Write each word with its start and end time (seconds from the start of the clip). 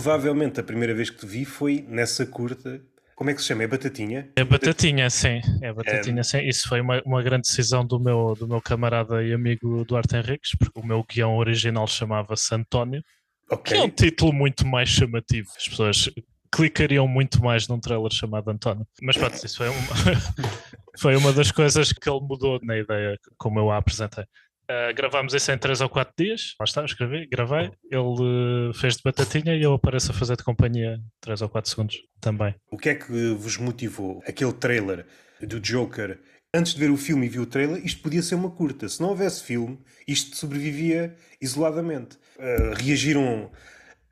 Provavelmente 0.00 0.58
a 0.58 0.62
primeira 0.62 0.94
vez 0.94 1.10
que 1.10 1.18
te 1.18 1.26
vi 1.26 1.44
foi 1.44 1.84
nessa 1.86 2.24
curta. 2.24 2.80
Como 3.14 3.28
é 3.28 3.34
que 3.34 3.42
se 3.42 3.48
chama? 3.48 3.64
É 3.64 3.66
Batatinha? 3.66 4.30
É 4.34 4.42
Batatinha, 4.42 5.10
sim. 5.10 5.42
É 5.60 5.70
Batatinha, 5.70 6.24
sim. 6.24 6.38
Isso 6.38 6.66
foi 6.66 6.80
uma, 6.80 7.02
uma 7.04 7.22
grande 7.22 7.42
decisão 7.42 7.84
do 7.84 8.00
meu, 8.00 8.34
do 8.34 8.48
meu 8.48 8.62
camarada 8.62 9.22
e 9.22 9.34
amigo 9.34 9.84
Duarte 9.84 10.16
Henriques, 10.16 10.52
porque 10.58 10.80
o 10.80 10.82
meu 10.82 11.04
guião 11.04 11.36
original 11.36 11.86
chamava-se 11.86 12.54
António, 12.54 13.02
Ok. 13.50 13.74
que 13.76 13.78
é 13.78 13.84
um 13.84 13.90
título 13.90 14.32
muito 14.32 14.66
mais 14.66 14.88
chamativo. 14.88 15.50
As 15.54 15.68
pessoas 15.68 16.10
clicariam 16.50 17.06
muito 17.06 17.44
mais 17.44 17.68
num 17.68 17.78
trailer 17.78 18.10
chamado 18.10 18.50
António. 18.50 18.86
Mas 19.02 19.18
pronto, 19.18 19.34
isso 19.34 19.58
foi 19.58 19.68
uma, 19.68 19.76
foi 20.98 21.14
uma 21.14 21.30
das 21.30 21.52
coisas 21.52 21.92
que 21.92 22.08
ele 22.08 22.20
mudou 22.22 22.58
na 22.62 22.78
ideia 22.78 23.18
como 23.36 23.58
eu 23.58 23.70
a 23.70 23.76
apresentei. 23.76 24.24
Uh, 24.70 24.94
gravámos 24.94 25.34
isso 25.34 25.50
em 25.50 25.58
3 25.58 25.80
ou 25.80 25.88
4 25.88 26.14
dias. 26.16 26.54
Lá 26.60 26.64
está, 26.64 26.84
escrevi, 26.84 27.26
gravei. 27.26 27.72
Ele 27.90 28.70
uh, 28.70 28.72
fez 28.72 28.96
de 28.96 29.02
batatinha 29.02 29.56
e 29.56 29.62
eu 29.62 29.74
apareço 29.74 30.12
a 30.12 30.14
fazer 30.14 30.36
de 30.36 30.44
companhia 30.44 31.00
3 31.20 31.42
ou 31.42 31.48
4 31.48 31.68
segundos 31.68 31.96
também. 32.20 32.54
O 32.70 32.78
que 32.78 32.90
é 32.90 32.94
que 32.94 33.34
vos 33.34 33.56
motivou? 33.56 34.22
Aquele 34.24 34.52
trailer 34.52 35.04
do 35.40 35.58
Joker. 35.58 36.20
Antes 36.54 36.72
de 36.74 36.78
ver 36.78 36.90
o 36.90 36.96
filme 36.96 37.26
e 37.26 37.28
vi 37.28 37.40
o 37.40 37.46
trailer, 37.46 37.84
isto 37.84 38.00
podia 38.00 38.22
ser 38.22 38.36
uma 38.36 38.50
curta. 38.50 38.88
Se 38.88 39.00
não 39.00 39.08
houvesse 39.08 39.42
filme, 39.42 39.76
isto 40.06 40.36
sobrevivia 40.36 41.16
isoladamente. 41.40 42.16
Uh, 42.38 42.72
reagiram 42.76 43.50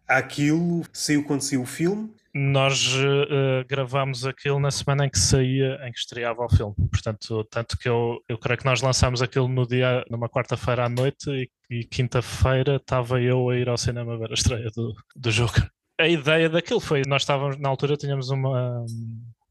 àquilo, 0.08 0.82
saiu 0.92 1.22
quando 1.22 1.42
saiu 1.42 1.62
o 1.62 1.66
filme. 1.66 2.12
Nós 2.34 2.94
uh, 2.94 3.64
gravámos 3.66 4.26
aquilo 4.26 4.60
na 4.60 4.70
semana 4.70 5.06
em 5.06 5.10
que 5.10 5.18
saía, 5.18 5.78
em 5.82 5.92
que 5.92 5.98
estreava 5.98 6.44
o 6.44 6.48
filme. 6.48 6.74
Portanto, 6.90 7.44
tanto 7.50 7.78
que 7.78 7.88
eu, 7.88 8.22
eu 8.28 8.38
creio 8.38 8.58
que 8.58 8.64
nós 8.64 8.82
lançámos 8.82 9.22
aquilo 9.22 9.48
no 9.48 9.66
dia, 9.66 10.04
numa 10.10 10.28
quarta-feira 10.28 10.84
à 10.84 10.88
noite 10.88 11.30
e, 11.30 11.50
e 11.70 11.84
quinta-feira 11.84 12.76
estava 12.76 13.20
eu 13.20 13.48
a 13.48 13.56
ir 13.56 13.68
ao 13.68 13.78
cinema 13.78 14.18
ver 14.18 14.30
a 14.30 14.34
estreia 14.34 14.70
do, 14.74 14.94
do 15.16 15.30
Joker. 15.30 15.68
A 16.00 16.06
ideia 16.06 16.48
daquilo 16.48 16.80
foi, 16.80 17.02
nós 17.06 17.22
estávamos, 17.22 17.58
na 17.58 17.68
altura 17.68 17.96
tínhamos 17.96 18.30
uma, 18.30 18.84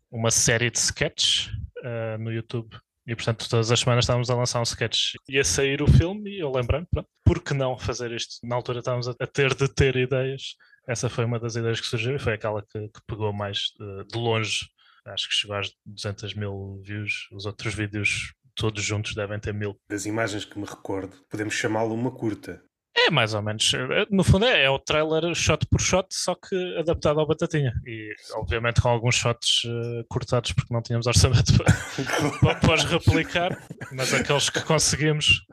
uma 0.10 0.32
série 0.32 0.72
de 0.72 0.78
sketches 0.78 1.48
uh, 1.80 2.18
no 2.20 2.32
YouTube 2.32 2.70
e 3.06 3.16
portanto 3.16 3.50
todas 3.50 3.72
as 3.72 3.80
semanas 3.80 4.04
estávamos 4.04 4.30
a 4.30 4.36
lançar 4.36 4.60
um 4.60 4.64
sketch. 4.64 5.14
Ia 5.30 5.44
sair 5.44 5.82
o 5.82 5.88
filme 5.88 6.30
e 6.30 6.40
eu 6.40 6.52
lembrei-me, 6.52 6.88
por 7.24 7.42
que 7.42 7.54
não 7.54 7.78
fazer 7.78 8.12
isto? 8.12 8.46
Na 8.46 8.56
altura 8.56 8.80
estávamos 8.80 9.08
a 9.08 9.14
ter 9.28 9.54
de 9.56 9.68
ter 9.68 9.96
ideias. 9.96 10.56
Essa 10.88 11.10
foi 11.10 11.26
uma 11.26 11.40
das 11.40 11.56
ideias 11.56 11.82
que 11.82 11.88
surgiu 11.88 12.16
e 12.16 12.20
foi 12.20 12.34
aquela 12.34 12.62
que, 12.62 12.88
que 12.88 13.02
pegou 13.06 13.34
mais 13.34 13.74
de, 13.78 14.06
de, 14.06 14.18
longe. 14.18 14.70
Acho 15.06 15.28
que 15.28 15.36
chegou 15.36 15.56
às 15.58 15.70
200 15.86 16.34
mil 16.34 16.82
views. 16.82 17.28
Os 17.32 17.46
outros 17.46 17.74
vídeos 17.74 18.34
todos 18.56 18.84
juntos 18.84 19.14
devem 19.14 19.40
ter 19.40 19.54
mil. 19.54 19.80
Das 19.90 20.06
imagens 20.06 20.46
que 20.46 20.58
me 20.58 20.66
recordo, 20.66 21.16
podemos 21.30 21.54
chamá-lo 21.54 21.94
uma 21.94 22.12
curta. 22.12 22.64
É 23.08 23.10
mais 23.10 23.34
ou 23.34 23.42
menos. 23.42 23.72
No 24.12 24.22
fundo 24.22 24.46
é, 24.46 24.66
é, 24.66 24.70
o 24.70 24.78
trailer 24.78 25.34
shot 25.34 25.66
por 25.68 25.80
shot, 25.80 26.08
só 26.12 26.36
que 26.36 26.78
adaptado 26.78 27.22
ao 27.22 27.26
Batatinha. 27.26 27.74
E 27.86 28.14
obviamente 28.34 28.82
com 28.82 28.90
alguns 28.90 29.16
shots 29.16 29.64
uh, 29.64 30.04
cortados 30.10 30.52
porque 30.52 30.74
não 30.74 30.82
tínhamos 30.82 31.08
orçamento 31.08 31.54
para, 32.42 32.56
para 32.56 32.74
os 32.74 32.84
replicar, 32.84 33.58
mas 33.94 34.14
aqueles 34.14 34.50
que 34.50 34.60
conseguimos, 34.60 35.46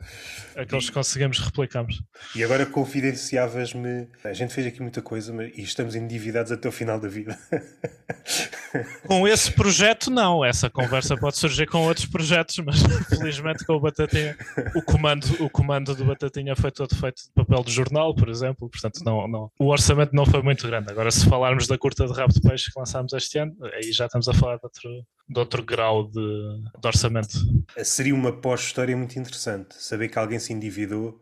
aqueles 0.57 0.89
que 0.89 0.95
conseguimos 0.95 1.39
replicamos. 1.39 2.03
E 2.35 2.43
agora 2.43 2.67
confidenciavas-me. 2.67 4.09
A 4.25 4.33
gente 4.33 4.53
fez 4.53 4.67
aqui 4.67 4.83
muita 4.83 5.01
coisa 5.01 5.33
mas, 5.33 5.53
e 5.57 5.63
estamos 5.63 5.95
endividados 5.95 6.51
até 6.51 6.69
o 6.69 6.73
final 6.73 6.99
da 6.99 7.07
vida. 7.07 7.39
Com 9.07 9.29
esse 9.29 9.53
projeto, 9.53 10.11
não. 10.11 10.45
Essa 10.45 10.69
conversa 10.69 11.17
pode 11.17 11.37
surgir 11.37 11.67
com 11.67 11.87
outros 11.87 12.07
projetos, 12.07 12.59
mas 12.59 12.83
felizmente 13.09 13.65
com 13.65 13.75
o 13.75 13.81
Batatinha, 13.81 14.37
o 14.75 14.83
comando, 14.83 15.25
o 15.41 15.49
comando 15.49 15.95
do 15.95 16.05
Batatinha 16.05 16.57
foi 16.57 16.71
todo 16.71 16.95
feito 16.97 17.23
de 17.23 17.31
papel 17.45 17.65
de 17.65 17.73
jornal, 17.73 18.15
por 18.15 18.29
exemplo. 18.29 18.69
Portanto, 18.69 19.01
não, 19.05 19.29
não, 19.29 19.51
o 19.59 19.69
orçamento 19.69 20.15
não 20.15 20.27
foi 20.27 20.43
muito 20.43 20.67
grande. 20.67 20.91
Agora, 20.91 21.11
se 21.11 21.29
falarmos 21.29 21.67
da 21.67 21.79
curta 21.79 22.07
de 22.07 22.13
rabo 22.13 22.33
de 22.33 22.41
peixe 22.41 22.73
que 22.73 22.79
lançámos 22.79 23.13
este 23.13 23.39
ano, 23.39 23.55
aí 23.73 23.93
já 23.93 24.07
estamos 24.07 24.29
a 24.29 24.35
falar 24.35 24.57
de 24.57 24.65
outro, 24.65 24.91
de 25.29 25.39
outro 25.39 25.63
grau 25.63 26.05
de, 26.05 26.63
de 26.81 26.87
orçamento. 26.87 27.39
Seria 27.83 28.15
uma 28.15 28.33
pós-história 28.33 28.97
muito 28.97 29.19
interessante 29.19 29.75
saber 29.79 30.09
que 30.09 30.19
alguém 30.19 30.39
se 30.39 30.53
endividou 30.53 31.21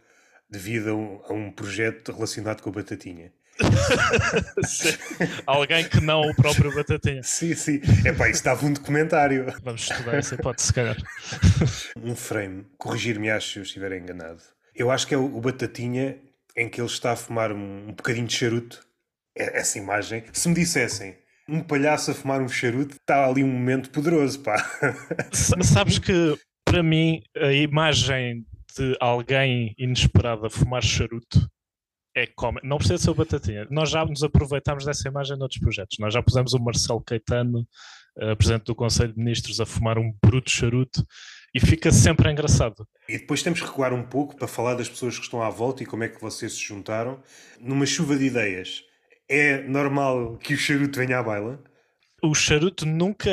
devido 0.49 0.91
a 0.91 0.95
um, 0.95 1.21
a 1.29 1.33
um 1.33 1.51
projeto 1.51 2.13
relacionado 2.13 2.61
com 2.61 2.71
a 2.71 2.73
batatinha. 2.73 3.33
Alguém 5.47 5.89
que 5.89 6.01
não 6.01 6.23
o 6.23 6.35
próprio 6.35 6.75
Batatinha. 6.75 7.23
Sim, 7.23 7.55
sim. 7.55 7.81
É 8.05 8.13
pá, 8.13 8.29
isso 8.29 8.43
dava 8.43 8.65
um 8.65 8.73
documentário. 8.73 9.47
Vamos 9.63 9.83
estudar 9.83 10.15
essa 10.15 10.35
hipótese, 10.35 10.69
se 10.69 10.73
calhar. 10.73 10.97
Um 12.03 12.17
frame, 12.17 12.67
corrigir-me 12.79 13.31
acho 13.31 13.53
se 13.53 13.59
eu 13.59 13.63
estiver 13.63 13.93
enganado. 13.93 14.43
Eu 14.75 14.91
acho 14.91 15.07
que 15.07 15.15
é 15.15 15.19
o, 15.19 15.41
Batatinha 15.41 16.19
em 16.57 16.69
que 16.69 16.81
ele 16.81 16.89
está 16.89 17.13
a 17.13 17.17
fumar 17.17 17.53
um, 17.53 17.89
um 17.89 17.93
bocadinho 17.93 18.27
de 18.27 18.35
charuto. 18.35 18.85
É, 19.37 19.59
essa 19.59 19.79
imagem. 19.79 20.25
Se 20.33 20.49
me 20.49 20.55
dissessem 20.55 21.17
um 21.49 21.63
palhaço 21.63 22.11
a 22.11 22.15
fumar 22.15 22.41
um 22.41 22.49
charuto, 22.49 22.97
está 22.97 23.27
ali 23.27 23.43
um 23.43 23.51
momento 23.51 23.91
poderoso, 23.91 24.41
pá. 24.41 24.57
Sabes 25.63 25.99
que, 25.99 26.37
para 26.65 26.83
mim, 26.83 27.23
a 27.37 27.53
imagem 27.53 28.47
de 28.77 28.97
alguém 29.01 29.75
inesperado 29.79 30.47
a 30.47 30.51
fumar 30.51 30.83
charuto 30.83 31.49
é 32.15 32.27
como. 32.27 32.61
Não 32.63 32.77
precisa 32.77 32.99
ser 32.99 33.11
o 33.11 33.15
Batatinha. 33.15 33.67
Nós 33.71 33.91
já 33.91 34.05
nos 34.05 34.23
aproveitámos 34.23 34.85
dessa 34.85 35.09
imagem 35.09 35.37
noutros 35.37 35.61
projetos. 35.61 35.99
Nós 35.99 36.13
já 36.13 36.23
pusemos 36.23 36.53
o 36.53 36.59
Marcelo 36.59 37.03
Caetano, 37.03 37.67
uh, 38.19 38.37
presidente 38.37 38.65
do 38.65 38.75
Conselho 38.75 39.13
de 39.13 39.19
Ministros, 39.19 39.61
a 39.61 39.67
fumar 39.67 39.99
um 39.99 40.13
bruto 40.23 40.51
charuto 40.51 41.07
e 41.55 41.61
fica 41.61 41.91
sempre 41.93 42.31
engraçado. 42.31 42.87
E 43.09 43.19
depois 43.19 43.43
temos 43.43 43.61
que 43.61 43.67
recuar 43.67 43.93
um 43.93 44.03
pouco 44.03 44.37
para 44.37 44.49
falar 44.49 44.75
das 44.75 44.89
pessoas 44.89 45.17
que 45.19 45.25
estão 45.25 45.43
à 45.43 45.51
volta 45.51 45.83
e 45.83 45.87
como 45.87 46.05
é 46.05 46.09
que 46.09 46.21
vocês 46.21 46.55
se 46.55 46.61
juntaram. 46.61 47.23
Numa 47.61 47.87
chuva 47.87 48.17
de 48.17 48.25
ideias, 48.25 48.83
é 49.29 49.63
normal 49.63 50.37
que 50.39 50.55
o 50.55 50.59
charuto 50.59 50.99
venha 50.99 51.19
à 51.19 51.23
baila? 51.23 51.63
O 52.25 52.37
charuto 52.37 52.87
nunca 52.87 53.31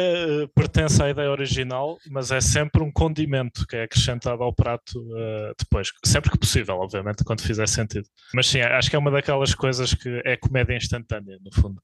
pertence 0.56 1.02
à 1.02 1.12
ideia 1.12 1.30
original, 1.30 2.00
mas 2.10 2.32
é 2.32 2.42
sempre 2.42 2.82
um 2.82 2.92
condimento 2.92 3.68
que 3.68 3.76
é 3.76 3.84
acrescentado 3.84 4.42
ao 4.42 4.52
prato 4.52 5.00
uh, 5.00 5.54
depois. 5.60 5.90
Sempre 6.04 6.32
que 6.32 6.40
possível, 6.40 6.76
obviamente, 6.78 7.24
quando 7.24 7.44
fizer 7.44 7.68
sentido. 7.68 8.08
Mas 8.34 8.48
sim, 8.48 8.62
acho 8.62 8.90
que 8.90 8.96
é 8.96 9.00
uma 9.00 9.12
daquelas 9.12 9.54
coisas 9.54 9.94
que 9.94 10.22
é 10.26 10.36
comédia 10.36 10.76
instantânea, 10.76 11.38
no 11.40 11.54
fundo. 11.54 11.80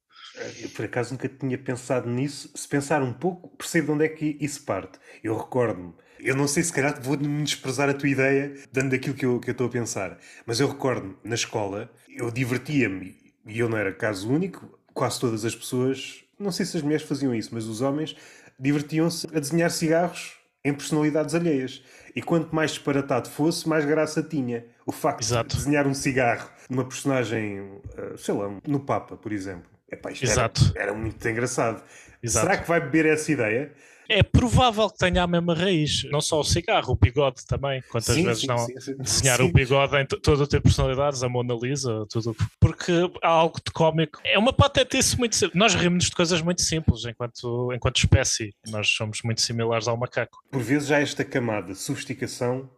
Eu, 0.60 0.70
por 0.70 0.86
acaso, 0.86 1.14
nunca 1.14 1.30
tinha 1.30 1.60
pensado 1.60 2.10
nisso. 2.10 2.52
Se 2.56 2.68
pensar 2.68 3.04
um 3.04 3.14
pouco, 3.14 3.56
percebo 3.56 3.88
de 3.88 3.92
onde 3.92 4.06
é 4.06 4.10
que 4.10 4.38
isso 4.42 4.66
parte. 4.66 4.98
Eu 5.24 5.38
recordo-me. 5.38 5.94
Eu 6.26 6.36
não 6.36 6.48
sei 6.48 6.64
se 6.64 6.74
calhar 6.74 7.00
vou-me 7.02 7.44
desprezar 7.44 7.90
a 7.90 7.94
tua 7.94 8.10
ideia, 8.10 8.54
dando 8.72 8.96
aquilo 8.96 9.16
que 9.16 9.26
eu, 9.26 9.40
estou 9.48 9.68
a 9.68 9.70
pensar. 9.70 10.18
Mas 10.46 10.60
eu 10.60 10.68
recordo-me, 10.68 11.16
na 11.24 11.36
escola, 11.36 11.90
eu 12.10 12.32
divertia-me, 12.32 13.16
e 13.46 13.60
eu 13.60 13.70
não 13.70 13.78
era 13.78 13.94
caso 13.94 14.30
único, 14.30 14.78
quase 14.94 15.20
todas 15.20 15.46
as 15.46 15.56
pessoas 15.56 16.26
não 16.40 16.52
sei 16.52 16.66
se 16.66 16.78
as 16.78 16.84
mulheres 16.84 17.06
faziam 17.06 17.34
isso, 17.34 17.50
mas 17.54 17.66
os 17.66 17.82
homens 17.82 18.16
divertiam-se 18.60 19.28
a 19.34 19.40
desenhar 19.40 19.72
cigarros 19.72 20.38
em 20.64 20.74
personalidades 20.74 21.36
alheias. 21.36 21.84
E 22.16 22.22
quanto 22.22 22.54
mais 22.54 22.72
disparatado 22.72 23.30
fosse, 23.30 23.68
mais 23.68 23.86
graça 23.86 24.22
tinha. 24.22 24.66
O 24.86 24.92
facto 24.92 25.22
Exato. 25.22 25.50
de 25.50 25.56
desenhar 25.56 25.88
um 25.88 25.94
cigarro 25.94 26.50
numa 26.70 26.86
personagem, 26.86 27.82
sei 28.18 28.34
lá, 28.34 28.52
no 28.68 28.80
Papa, 28.80 29.16
por 29.16 29.32
exemplo. 29.32 29.70
Epá, 29.92 30.12
isto 30.12 30.26
Exato. 30.26 30.72
Era, 30.76 30.86
era 30.86 30.94
muito 30.94 31.26
engraçado. 31.28 31.84
Exato. 32.22 32.46
Será 32.46 32.58
que 32.62 32.68
vai 32.68 32.82
beber 32.82 33.06
essa 33.06 33.32
ideia? 33.32 33.72
É 34.08 34.22
provável 34.22 34.90
que 34.90 34.98
tenha 34.98 35.24
a 35.24 35.28
mesma 35.28 35.54
raiz, 35.56 36.04
não 36.12 36.22
só 36.22 36.40
o 36.40 36.44
cigarro, 36.44 36.94
o 36.94 36.96
bigode 36.96 37.46
também. 37.46 37.82
Quantas 37.92 38.16
Sim, 38.16 38.24
vezes 38.24 38.42
sim, 38.42 38.48
não 38.48 38.58
sim, 38.58 38.96
desenhar 38.98 39.42
o 39.42 39.52
bigode 39.52 39.96
em 39.98 40.06
to- 40.06 40.20
todo 40.20 40.42
o 40.44 40.48
tipo 40.48 40.58
de 40.68 40.76
personalidades, 40.76 41.24
a 41.24 41.30
Mona 41.30 41.54
Lisa, 41.56 42.06
tudo. 42.10 42.36
Porque 42.60 42.92
há 43.24 43.28
algo 43.30 43.60
de 43.66 43.72
cómico. 43.72 44.20
É 44.24 44.38
uma 44.38 44.54
patetice 44.54 45.18
muito 45.18 45.36
simples. 45.36 45.58
Nós 45.58 45.74
rimos 45.74 46.06
de 46.06 46.12
coisas 46.12 46.42
muito 46.42 46.62
simples 46.62 47.06
enquanto, 47.06 47.72
enquanto 47.74 47.98
espécie. 47.98 48.54
Nós 48.68 48.90
somos 48.90 49.22
muito 49.24 49.42
similares 49.42 49.88
ao 49.88 49.98
macaco. 49.98 50.38
Por 50.52 50.62
vezes 50.62 50.92
há 50.92 51.00
esta 51.02 51.24
camada 51.26 51.74
de 51.74 51.80
sofisticação 51.80 52.70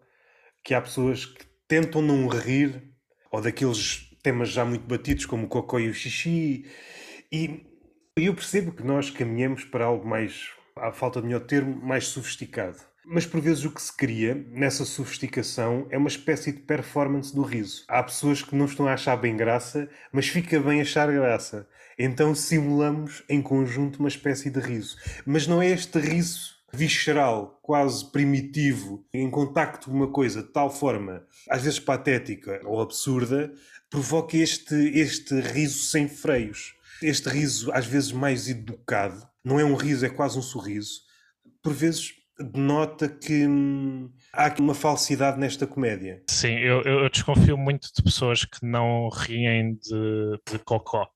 que 0.63 0.73
há 0.73 0.81
pessoas 0.81 1.25
que 1.25 1.45
tentam 1.67 2.01
não 2.01 2.27
rir 2.27 2.81
ou 3.31 3.41
daqueles 3.41 4.09
temas 4.23 4.49
já 4.49 4.65
muito 4.65 4.85
batidos 4.85 5.25
como 5.25 5.45
o 5.45 5.47
cocó 5.47 5.79
e 5.79 5.89
o 5.89 5.93
xixi 5.93 6.65
e 7.31 7.61
eu 8.15 8.33
percebo 8.33 8.71
que 8.71 8.83
nós 8.83 9.09
caminhamos 9.09 9.63
para 9.63 9.85
algo 9.85 10.07
mais, 10.07 10.49
à 10.81 10.91
falta 10.91 11.21
de 11.21 11.27
melhor 11.27 11.41
termo, 11.41 11.75
mais 11.75 12.07
sofisticado. 12.07 12.77
Mas 13.05 13.25
por 13.25 13.39
vezes 13.39 13.63
o 13.63 13.71
que 13.71 13.81
se 13.81 13.95
cria 13.95 14.45
nessa 14.51 14.83
sofisticação 14.83 15.87
é 15.89 15.97
uma 15.97 16.09
espécie 16.09 16.51
de 16.51 16.59
performance 16.59 17.33
do 17.33 17.41
riso. 17.41 17.85
Há 17.87 18.03
pessoas 18.03 18.41
que 18.41 18.53
não 18.53 18.65
estão 18.65 18.85
a 18.85 18.93
achar 18.93 19.15
bem 19.15 19.37
graça, 19.37 19.89
mas 20.11 20.27
fica 20.27 20.59
bem 20.59 20.81
achar 20.81 21.09
graça. 21.09 21.67
Então 21.97 22.35
simulamos 22.35 23.23
em 23.29 23.41
conjunto 23.41 23.99
uma 23.99 24.09
espécie 24.09 24.49
de 24.49 24.59
riso. 24.59 24.97
Mas 25.25 25.47
não 25.47 25.61
é 25.61 25.69
este 25.69 25.97
riso 25.99 26.57
visceral, 26.73 27.57
quase 27.61 28.11
primitivo, 28.11 29.05
em 29.13 29.29
contacto 29.29 29.89
com 29.89 29.95
uma 29.95 30.11
coisa 30.11 30.43
de 30.43 30.49
tal 30.49 30.69
forma, 30.69 31.25
às 31.49 31.63
vezes 31.63 31.79
patética 31.79 32.59
ou 32.65 32.81
absurda, 32.81 33.53
provoca 33.89 34.35
este, 34.35 34.75
este 34.75 35.39
riso 35.39 35.85
sem 35.85 36.07
freios. 36.07 36.75
Este 37.01 37.29
riso, 37.29 37.71
às 37.71 37.85
vezes 37.85 38.11
mais 38.11 38.49
educado, 38.49 39.27
não 39.43 39.59
é 39.59 39.63
um 39.63 39.75
riso, 39.75 40.05
é 40.05 40.09
quase 40.09 40.37
um 40.37 40.41
sorriso. 40.41 41.01
Por 41.61 41.73
vezes 41.73 42.13
denota 42.39 43.09
que 43.09 43.47
hum, 43.47 44.11
há 44.31 44.45
aqui 44.45 44.61
uma 44.61 44.75
falsidade 44.75 45.39
nesta 45.39 45.65
comédia. 45.65 46.21
Sim, 46.29 46.55
eu, 46.57 46.81
eu 46.83 47.09
desconfio 47.09 47.57
muito 47.57 47.89
de 47.95 48.03
pessoas 48.03 48.45
que 48.45 48.65
não 48.65 49.09
riem 49.09 49.75
de, 49.75 50.39
de 50.51 50.59
cocó. 50.59 51.07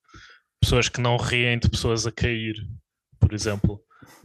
pessoas 0.61 0.89
que 0.89 0.99
não 0.99 1.17
riem 1.17 1.59
de 1.59 1.69
pessoas 1.69 2.07
a 2.07 2.11
cair, 2.11 2.55
por 3.19 3.33
exemplo. 3.33 3.81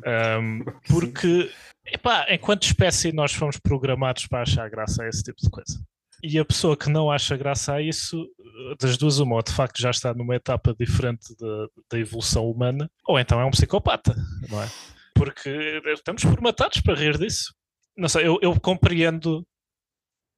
Um, 0.06 0.64
porque, 0.88 1.50
epá, 1.86 2.26
enquanto 2.30 2.64
espécie, 2.64 3.12
nós 3.12 3.32
fomos 3.32 3.58
programados 3.58 4.26
para 4.26 4.42
achar 4.42 4.68
graça 4.70 5.02
a 5.02 5.08
esse 5.08 5.22
tipo 5.22 5.40
de 5.40 5.50
coisa. 5.50 5.78
E 6.28 6.40
a 6.40 6.44
pessoa 6.44 6.76
que 6.76 6.90
não 6.90 7.08
acha 7.08 7.36
graça 7.36 7.74
a 7.74 7.80
isso, 7.80 8.28
das 8.80 8.96
duas, 8.96 9.20
uma, 9.20 9.36
ou 9.36 9.42
de 9.42 9.52
facto 9.52 9.80
já 9.80 9.90
está 9.90 10.12
numa 10.12 10.34
etapa 10.34 10.74
diferente 10.76 11.34
da 11.88 11.98
evolução 11.98 12.50
humana, 12.50 12.90
ou 13.06 13.16
então 13.16 13.40
é 13.40 13.44
um 13.44 13.50
psicopata, 13.50 14.12
não 14.48 14.60
é? 14.60 14.68
Porque 15.14 15.80
estamos 15.86 16.22
formatados 16.22 16.80
para 16.80 16.96
rir 16.96 17.16
disso. 17.16 17.54
Não 17.96 18.08
sei, 18.08 18.26
eu, 18.26 18.38
eu 18.42 18.58
compreendo 18.60 19.46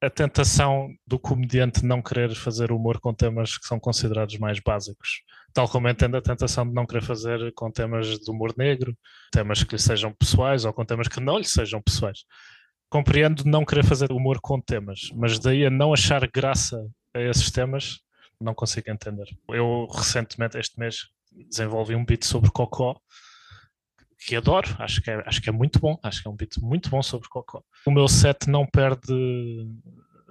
a 0.01 0.11
tentação 0.11 0.89
do 1.07 1.19
comediante 1.19 1.85
não 1.85 2.01
querer 2.03 2.35
fazer 2.35 2.71
humor 2.71 3.01
com 3.01 3.13
temas 3.13 3.57
que 3.57 3.67
são 3.67 3.81
considerados 3.81 4.39
mais 4.39 4.61
básicos. 4.61 5.23
Tal 5.53 5.69
como 5.69 5.89
entendo 5.89 6.17
a 6.17 6.23
tentação 6.23 6.69
de 6.69 6.75
não 6.75 6.87
querer 6.87 7.03
fazer 7.03 7.53
com 7.55 7.71
temas 7.71 8.07
de 8.07 8.31
humor 8.31 8.55
negro, 8.57 8.97
temas 9.33 9.65
que 9.65 9.75
lhe 9.75 9.81
sejam 9.81 10.13
pessoais 10.13 10.65
ou 10.65 10.73
com 10.73 10.85
temas 10.85 11.09
que 11.09 11.19
não 11.19 11.39
lhe 11.39 11.45
sejam 11.45 11.83
pessoais. 11.83 12.25
Compreendo 12.91 13.45
não 13.45 13.65
querer 13.65 13.85
fazer 13.85 14.11
humor 14.13 14.41
com 14.41 14.61
temas, 14.61 15.11
mas 15.15 15.39
daí 15.39 15.67
a 15.67 15.71
não 15.71 15.93
achar 15.93 16.27
graça 16.27 16.89
a 17.15 17.21
esses 17.21 17.51
temas, 17.51 18.01
não 18.41 18.55
consigo 18.55 18.91
entender. 18.91 19.27
Eu 19.49 19.87
recentemente, 19.91 20.57
este 20.59 20.79
mês, 20.79 21.09
desenvolvi 21.33 21.95
um 21.95 22.05
beat 22.05 22.25
sobre 22.25 22.51
Cocó 22.51 22.99
que 24.27 24.35
adoro, 24.35 24.69
acho 24.79 25.01
que, 25.01 25.11
é, 25.11 25.23
acho 25.27 25.41
que 25.41 25.49
é 25.49 25.53
muito 25.53 25.79
bom, 25.79 25.99
acho 26.03 26.23
que 26.23 26.29
é 26.29 26.31
um 26.31 26.37
beat 26.37 26.59
muito 26.61 26.91
bom 26.91 27.03
sobre 27.03 27.29
Cocó. 27.29 27.63
O 27.87 27.91
meu 27.91 28.09
set 28.09 28.49
não 28.49 28.67
perde 28.67 29.15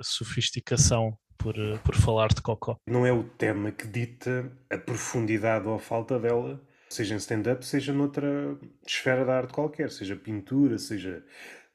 sofisticação 0.01 1.17
por, 1.37 1.55
por 1.83 1.95
falar 1.95 2.27
de 2.27 2.41
Cocó. 2.41 2.77
Não 2.85 3.05
é 3.05 3.11
o 3.11 3.23
tema 3.23 3.71
que 3.71 3.87
dita 3.87 4.51
a 4.69 4.77
profundidade 4.77 5.67
ou 5.67 5.75
a 5.75 5.79
falta 5.79 6.19
dela, 6.19 6.61
seja 6.89 7.15
em 7.15 7.17
stand-up, 7.17 7.65
seja 7.65 7.93
noutra 7.93 8.57
esfera 8.85 9.25
da 9.25 9.37
arte 9.37 9.53
qualquer, 9.53 9.89
seja 9.89 10.15
pintura, 10.15 10.77
seja 10.77 11.23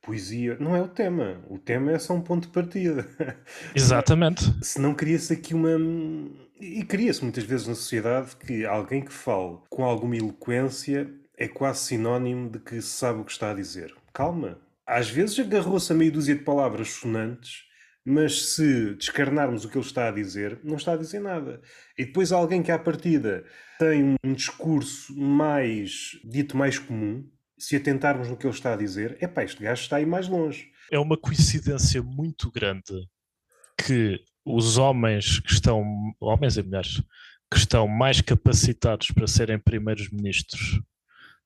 poesia. 0.03 0.57
Não 0.61 0.77
é 0.77 0.83
o 0.83 0.89
tema. 0.89 1.41
O 1.49 1.59
tema 1.59 1.93
é 1.93 1.99
só 1.99 2.15
um 2.15 2.21
ponto 2.21 2.49
de 2.49 2.53
partida. 2.53 3.07
Exatamente. 3.75 4.53
Se 4.63 4.81
não 4.81 4.95
cria-se 4.95 5.33
aqui 5.33 5.55
uma. 5.55 5.79
E 6.61 6.85
cria-se 6.85 7.23
muitas 7.23 7.45
vezes 7.45 7.67
na 7.67 7.75
sociedade 7.75 8.37
que 8.37 8.67
alguém 8.67 9.05
que 9.05 9.13
fale 9.13 9.59
com 9.71 9.85
alguma 9.85 10.17
eloquência 10.17 11.11
é 11.37 11.49
quase 11.49 11.81
sinónimo 11.81 12.51
de 12.51 12.59
que 12.59 12.81
sabe 12.83 13.21
o 13.21 13.25
que 13.25 13.33
está 13.33 13.51
a 13.51 13.55
dizer. 13.55 13.95
Calma. 14.13 14.59
Às 14.87 15.09
vezes 15.09 15.39
agarrou-se 15.39 15.93
a 15.93 15.97
meia 15.97 16.11
dúzia 16.11 16.35
de 16.35 16.43
palavras 16.43 16.91
sonantes, 16.91 17.65
mas 18.05 18.55
se 18.55 18.95
descarnarmos 18.95 19.65
o 19.65 19.69
que 19.69 19.79
ele 19.79 19.85
está 19.85 20.09
a 20.09 20.13
dizer, 20.13 20.59
não 20.63 20.77
está 20.77 20.93
a 20.93 20.97
dizer 20.97 21.21
nada. 21.21 21.61
E 21.97 22.05
depois 22.05 22.33
alguém 22.33 22.63
que 22.63 22.71
à 22.71 22.79
partida 22.79 23.45
tem 23.79 24.17
um 24.25 24.33
discurso 24.33 25.17
mais 25.19 26.21
dito 26.25 26.57
mais 26.57 26.79
comum, 26.79 27.25
se 27.62 27.76
atentarmos 27.76 28.29
no 28.29 28.37
que 28.37 28.44
ele 28.44 28.53
está 28.53 28.73
a 28.73 28.76
dizer, 28.76 29.17
é 29.20 29.29
pá, 29.29 29.44
este 29.44 29.62
gajo 29.62 29.82
está 29.82 29.97
aí 29.97 30.05
mais 30.05 30.26
longe. 30.26 30.73
É 30.91 30.99
uma 30.99 31.17
coincidência 31.17 32.03
muito 32.03 32.50
grande 32.50 33.09
que 33.79 34.20
os 34.44 34.79
homens 34.79 35.38
que 35.38 35.53
estão, 35.53 35.85
homens 36.19 36.56
e 36.56 36.62
mulheres, 36.64 37.00
que 37.49 37.56
estão 37.56 37.87
mais 37.87 38.20
capacitados 38.20 39.12
para 39.12 39.29
serem 39.29 39.61
primeiros 39.61 40.11
ministros 40.11 40.82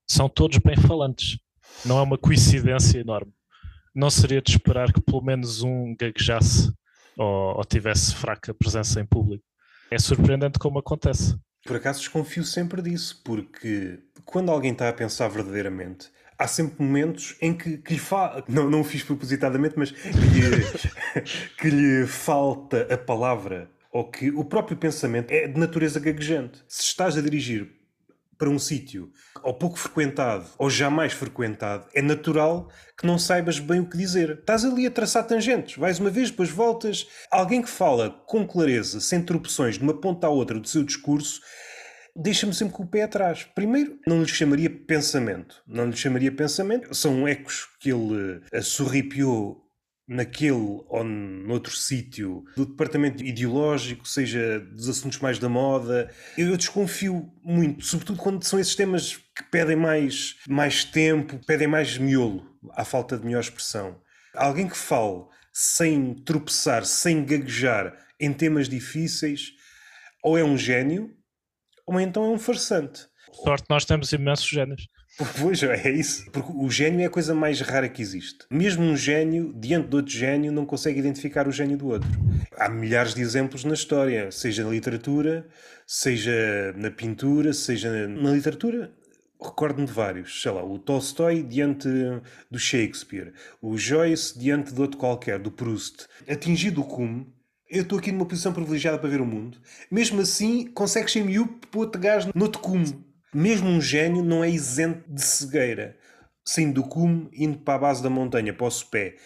são 0.09 0.27
todos 0.27 0.57
bem 0.57 0.75
falantes. 0.75 1.39
Não 1.85 1.99
é 1.99 2.03
uma 2.03 2.17
coincidência 2.17 2.99
enorme. 2.99 3.33
Não 3.95 4.09
seria 4.09 4.41
de 4.41 4.53
esperar 4.53 4.95
que 4.95 5.03
pelo 5.03 5.21
menos 5.21 5.63
um 5.63 5.95
gaguejasse 5.95 6.73
ou, 7.15 7.59
ou 7.59 7.65
tivesse 7.67 8.15
fraca 8.15 8.55
presença 8.55 9.03
em 9.03 9.07
público. 9.07 9.45
É 9.91 9.99
surpreendente 9.99 10.59
como 10.59 10.79
acontece. 10.79 11.39
Por 11.67 11.77
acaso 11.77 11.99
desconfio 11.99 12.45
sempre 12.45 12.81
disso, 12.81 13.21
porque 13.23 13.99
quando 14.27 14.51
alguém 14.51 14.73
está 14.73 14.89
a 14.89 14.93
pensar 14.93 15.29
verdadeiramente, 15.29 16.11
há 16.37 16.47
sempre 16.47 16.85
momentos 16.85 17.37
em 17.41 17.55
que, 17.55 17.79
que 17.79 17.95
lhe 17.95 18.01
fa... 18.01 18.45
não, 18.49 18.69
não 18.69 18.81
o 18.81 18.85
fiz 18.85 19.03
propositadamente, 19.03 19.75
mas 19.79 19.93
que 19.93 20.09
lhe, 20.09 21.25
que 21.57 21.71
lhe 21.71 22.07
falta 22.07 22.93
a 22.93 22.99
palavra 22.99 23.71
ou 23.91 24.11
que 24.11 24.31
o 24.31 24.45
próprio 24.45 24.77
pensamento 24.77 25.31
é 25.31 25.47
de 25.47 25.59
natureza 25.59 25.99
gaguejante. 25.99 26.63
Se 26.69 26.83
estás 26.83 27.17
a 27.17 27.23
dirigir 27.23 27.71
para 28.37 28.51
um 28.51 28.59
sítio 28.59 29.11
ou 29.43 29.55
pouco 29.55 29.79
frequentado 29.79 30.47
ou 30.59 30.69
jamais 30.69 31.15
frequentado, 31.15 31.87
é 31.95 32.03
natural 32.03 32.69
que 32.99 33.07
não 33.07 33.19
saibas 33.19 33.59
bem 33.59 33.81
o 33.81 33.89
que 33.89 33.97
dizer. 33.97 34.39
Estás 34.41 34.65
ali 34.65 34.87
a 34.87 34.91
traçar 34.91 35.27
tangentes, 35.27 35.79
vais 35.79 35.99
uma 35.99 36.11
vez, 36.11 36.31
depois 36.31 36.51
voltas. 36.51 37.07
Alguém 37.31 37.63
que 37.63 37.71
fala 37.71 38.11
com 38.27 38.47
clareza, 38.47 39.01
sem 39.01 39.21
interrupções, 39.21 39.79
de 39.79 39.83
uma 39.83 39.95
ponta 39.95 40.27
à 40.27 40.31
outra 40.31 40.59
do 40.59 40.69
seu 40.69 40.83
discurso, 40.83 41.41
deixa-me 42.17 42.55
sempre 42.55 42.75
com 42.75 42.83
o 42.83 42.89
pé 42.89 43.03
atrás. 43.03 43.45
Primeiro, 43.55 43.99
não 44.07 44.23
lhe 44.23 44.29
chamaria 44.29 44.71
pensamento. 44.71 45.63
Não 45.67 45.87
lhe 45.91 45.97
chamaria 45.97 46.33
pensamento. 46.33 46.95
São 46.95 47.27
ecos 47.29 47.69
que 47.79 47.93
ele 47.93 48.41
eh, 48.51 48.61
sorripiou 48.63 49.67
naquele 50.09 50.53
ou 50.53 51.03
noutro 51.03 51.75
sítio 51.75 52.45
do 52.57 52.65
departamento 52.65 53.25
ideológico, 53.25 54.07
seja 54.07 54.61
dos 54.61 54.89
assuntos 54.89 55.19
mais 55.19 55.39
da 55.39 55.49
moda. 55.49 56.11
Eu 56.39 56.57
desconfio 56.57 57.29
muito, 57.43 57.85
sobretudo 57.85 58.19
quando 58.19 58.45
são 58.45 58.59
esses 58.61 58.77
temas 58.77 59.17
que 59.17 59.43
pedem 59.51 59.77
mais, 59.77 60.37
mais 60.49 60.85
tempo, 60.85 61.41
pedem 61.45 61.67
mais 61.67 61.99
miolo, 61.99 62.47
à 62.73 62.85
falta 62.85 63.19
de 63.19 63.25
melhor 63.25 63.41
expressão. 63.41 64.01
Alguém 64.35 64.69
que 64.69 64.77
fale 64.77 65.25
sem 65.53 66.15
tropeçar, 66.15 66.85
sem 66.85 67.25
gaguejar 67.25 67.97
em 68.21 68.33
temas 68.33 68.69
difíceis, 68.69 69.53
ou 70.23 70.39
é 70.39 70.45
um 70.45 70.57
gênio, 70.57 71.11
ou 71.87 72.01
então 72.01 72.25
é 72.25 72.29
um 72.29 72.39
farsante. 72.39 73.07
Sorte, 73.33 73.67
nós 73.69 73.85
temos 73.85 74.13
imensos 74.13 74.49
génios. 74.49 74.89
Pois 75.41 75.63
é 75.63 75.91
isso. 75.91 76.31
Porque 76.31 76.53
o 76.55 76.69
gênio 76.71 77.01
é 77.01 77.07
a 77.07 77.11
coisa 77.11 77.35
mais 77.35 77.61
rara 77.61 77.89
que 77.89 78.03
existe. 78.03 78.45
Mesmo 78.51 78.83
um 78.83 78.97
gênio, 78.97 79.53
diante 79.57 79.89
de 79.89 79.97
outro 79.97 80.13
gênio, 80.13 80.53
não 80.53 80.67
consegue 80.67 80.99
identificar 80.99 81.49
o 81.49 81.53
gênio 81.53 81.77
do 81.77 81.89
outro. 81.89 82.09
Há 82.59 82.69
milhares 82.69 83.15
de 83.15 83.23
exemplos 83.23 83.65
na 83.65 83.75
história, 83.75 84.31
seja 84.31 84.65
na 84.65 84.71
literatura, 84.71 85.47
seja 85.87 86.75
na 86.77 86.91
pintura, 86.91 87.53
seja 87.53 88.07
na 88.09 88.33
literatura. 88.33 88.91
Recordo-me 89.41 89.87
de 89.87 89.93
vários, 89.93 90.41
sei 90.41 90.51
lá, 90.51 90.65
o 90.65 90.79
Tolstói 90.79 91.43
diante 91.43 91.89
do 92.51 92.59
Shakespeare, 92.59 93.35
o 93.61 93.77
Joyce 93.77 94.39
diante 94.39 94.73
de 94.73 94.81
outro 94.81 94.99
qualquer, 94.99 95.39
do 95.39 95.51
Proust. 95.51 96.07
Atingido 96.27 96.81
o 96.81 96.85
cume, 96.85 97.27
eu 97.69 97.83
estou 97.83 97.99
aqui 97.99 98.13
numa 98.13 98.27
posição 98.27 98.53
privilegiada 98.53 98.99
para 98.99 99.09
ver 99.09 99.21
o 99.21 99.27
mundo. 99.27 99.59
Mesmo 99.91 100.21
assim, 100.21 100.67
consegues 100.67 101.13
ser 101.13 101.25
miúdo 101.25 101.67
para 101.71 101.81
outro 101.81 102.01
gajo 102.01 102.31
no 102.35 102.45
outro 102.45 102.61
cume. 102.61 103.05
Mesmo 103.35 103.69
um 103.69 103.81
gênio 103.81 104.25
não 104.25 104.43
é 104.43 104.51
isento 104.51 105.05
de 105.13 105.21
cegueira. 105.21 105.97
Saindo 106.45 106.81
do 106.81 106.89
cume, 106.89 107.29
indo 107.33 107.59
para 107.59 107.75
a 107.75 107.79
base 107.79 108.03
da 108.03 108.09
montanha, 108.09 108.53
para 108.53 108.67
o 108.67 108.71
sopé, 108.71 109.17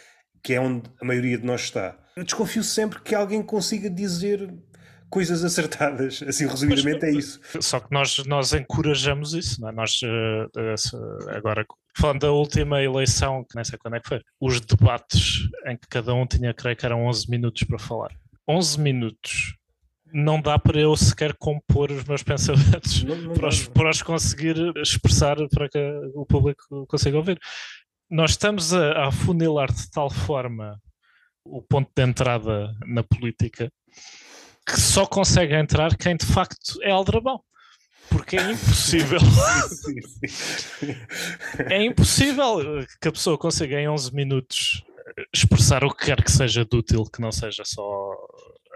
que 0.43 0.55
é 0.55 0.61
onde 0.61 0.91
a 1.01 1.05
maioria 1.05 1.37
de 1.37 1.45
nós 1.45 1.63
está. 1.63 1.99
Eu 2.17 2.25
desconfio 2.25 2.65
sempre 2.65 3.01
que 3.01 3.15
alguém 3.15 3.43
consiga 3.43 3.91
dizer 3.91 4.53
coisas 5.11 5.45
acertadas. 5.45 6.23
Assim, 6.27 6.47
resumidamente, 6.47 7.05
é 7.05 7.11
isso. 7.11 7.41
Só 7.61 7.81
que 7.81 7.93
nós, 7.93 8.25
nós 8.27 8.55
encorajamos 8.55 9.35
isso, 9.35 9.61
não 9.61 9.69
é? 9.69 9.73
Nós, 9.73 10.01
uh, 10.03 11.29
agora, 11.31 11.67
falando 11.99 12.21
da 12.21 12.31
última 12.31 12.83
eleição, 12.83 13.45
que 13.45 13.55
nem 13.55 13.65
sei 13.65 13.79
quando 13.79 13.97
é 13.97 14.01
que 14.01 14.09
foi, 14.09 14.21
os 14.41 14.61
debates 14.61 15.49
em 15.67 15.77
que 15.77 15.89
cada 15.89 16.15
um 16.15 16.27
tinha, 16.27 16.55
creio 16.55 16.77
que 16.77 16.87
eram 16.87 17.05
11 17.05 17.29
minutos 17.29 17.65
para 17.65 17.79
falar. 17.79 18.11
11 18.51 18.81
minutos 18.81 19.57
não 20.13 20.41
dá 20.41 20.59
para 20.59 20.81
eu 20.81 20.97
sequer 20.97 21.35
compor 21.37 21.93
os 21.93 22.05
meus 22.05 22.23
pensamentos 22.23 23.05
não, 23.05 23.17
não 23.17 23.35
para, 23.35 23.49
os, 23.49 23.69
para, 23.69 23.91
os, 23.91 24.03
conseguir 24.03 24.57
expressar 24.77 25.37
para 25.49 25.69
que 25.69 25.79
o 26.15 26.27
público 26.27 26.87
consiga 26.89 27.17
ouvir. 27.17 27.39
Nós 28.11 28.33
estamos 28.33 28.75
a, 28.75 28.93
a 28.93 29.09
afunilar 29.09 29.73
de 29.73 29.89
tal 29.91 30.11
forma 30.11 30.81
o 31.45 31.63
ponto 31.63 31.91
de 31.95 32.03
entrada 32.03 32.75
na 32.87 33.03
política 33.05 33.73
que 34.67 34.81
só 34.81 35.07
consegue 35.07 35.55
entrar 35.55 35.97
quem 35.97 36.17
de 36.17 36.27
facto 36.27 36.83
é 36.83 36.91
aldrabão. 36.91 37.41
Porque 38.09 38.37
é 38.37 38.51
impossível. 38.51 39.21
é 41.71 41.85
impossível 41.85 42.85
que 43.01 43.09
a 43.09 43.13
pessoa 43.13 43.39
consiga 43.39 43.81
em 43.81 43.89
11 43.89 44.13
minutos 44.13 44.85
expressar 45.33 45.85
o 45.85 45.95
que 45.95 46.07
quer 46.07 46.23
que 46.23 46.31
seja 46.31 46.65
de 46.65 46.77
útil, 46.77 47.05
que 47.05 47.21
não 47.21 47.33
seja 47.33 47.63
só 47.65 48.10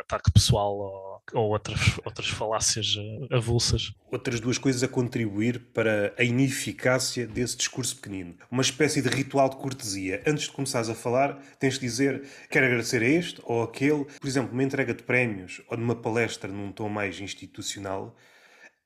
ataque 0.05 0.31
pessoal 0.31 0.77
ou, 0.77 1.23
ou 1.33 1.51
outras, 1.51 1.99
outras 2.05 2.29
falácias 2.29 2.97
eh, 2.99 3.35
avulsas. 3.35 3.93
Outras 4.13 4.39
duas 4.39 4.59
coisas 4.59 4.83
a 4.83 4.89
contribuir 4.89 5.59
para 5.73 6.15
a 6.19 6.23
ineficácia 6.23 7.27
desse 7.27 7.57
discurso 7.57 7.97
pequenino. 7.97 8.37
Uma 8.51 8.63
espécie 8.63 9.03
de 9.03 9.09
ritual 9.09 9.49
de 9.49 9.57
cortesia. 9.57 10.23
Antes 10.27 10.45
de 10.45 10.53
começares 10.53 10.89
a 10.89 10.95
falar, 10.95 11.41
tens 11.59 11.75
de 11.75 11.81
dizer 11.81 12.23
quero 12.51 12.67
agradecer 12.67 13.03
a 13.03 13.09
este 13.09 13.41
ou 13.45 13.63
aquele. 13.63 14.05
Por 14.05 14.29
exemplo, 14.29 14.53
uma 14.53 14.63
entrega 14.63 14.95
de 14.95 15.03
prémios 15.03 15.63
ou 15.69 15.77
numa 15.77 15.97
palestra 15.97 16.51
num 16.51 16.71
tom 16.71 16.89
mais 16.89 17.19
institucional, 17.21 18.15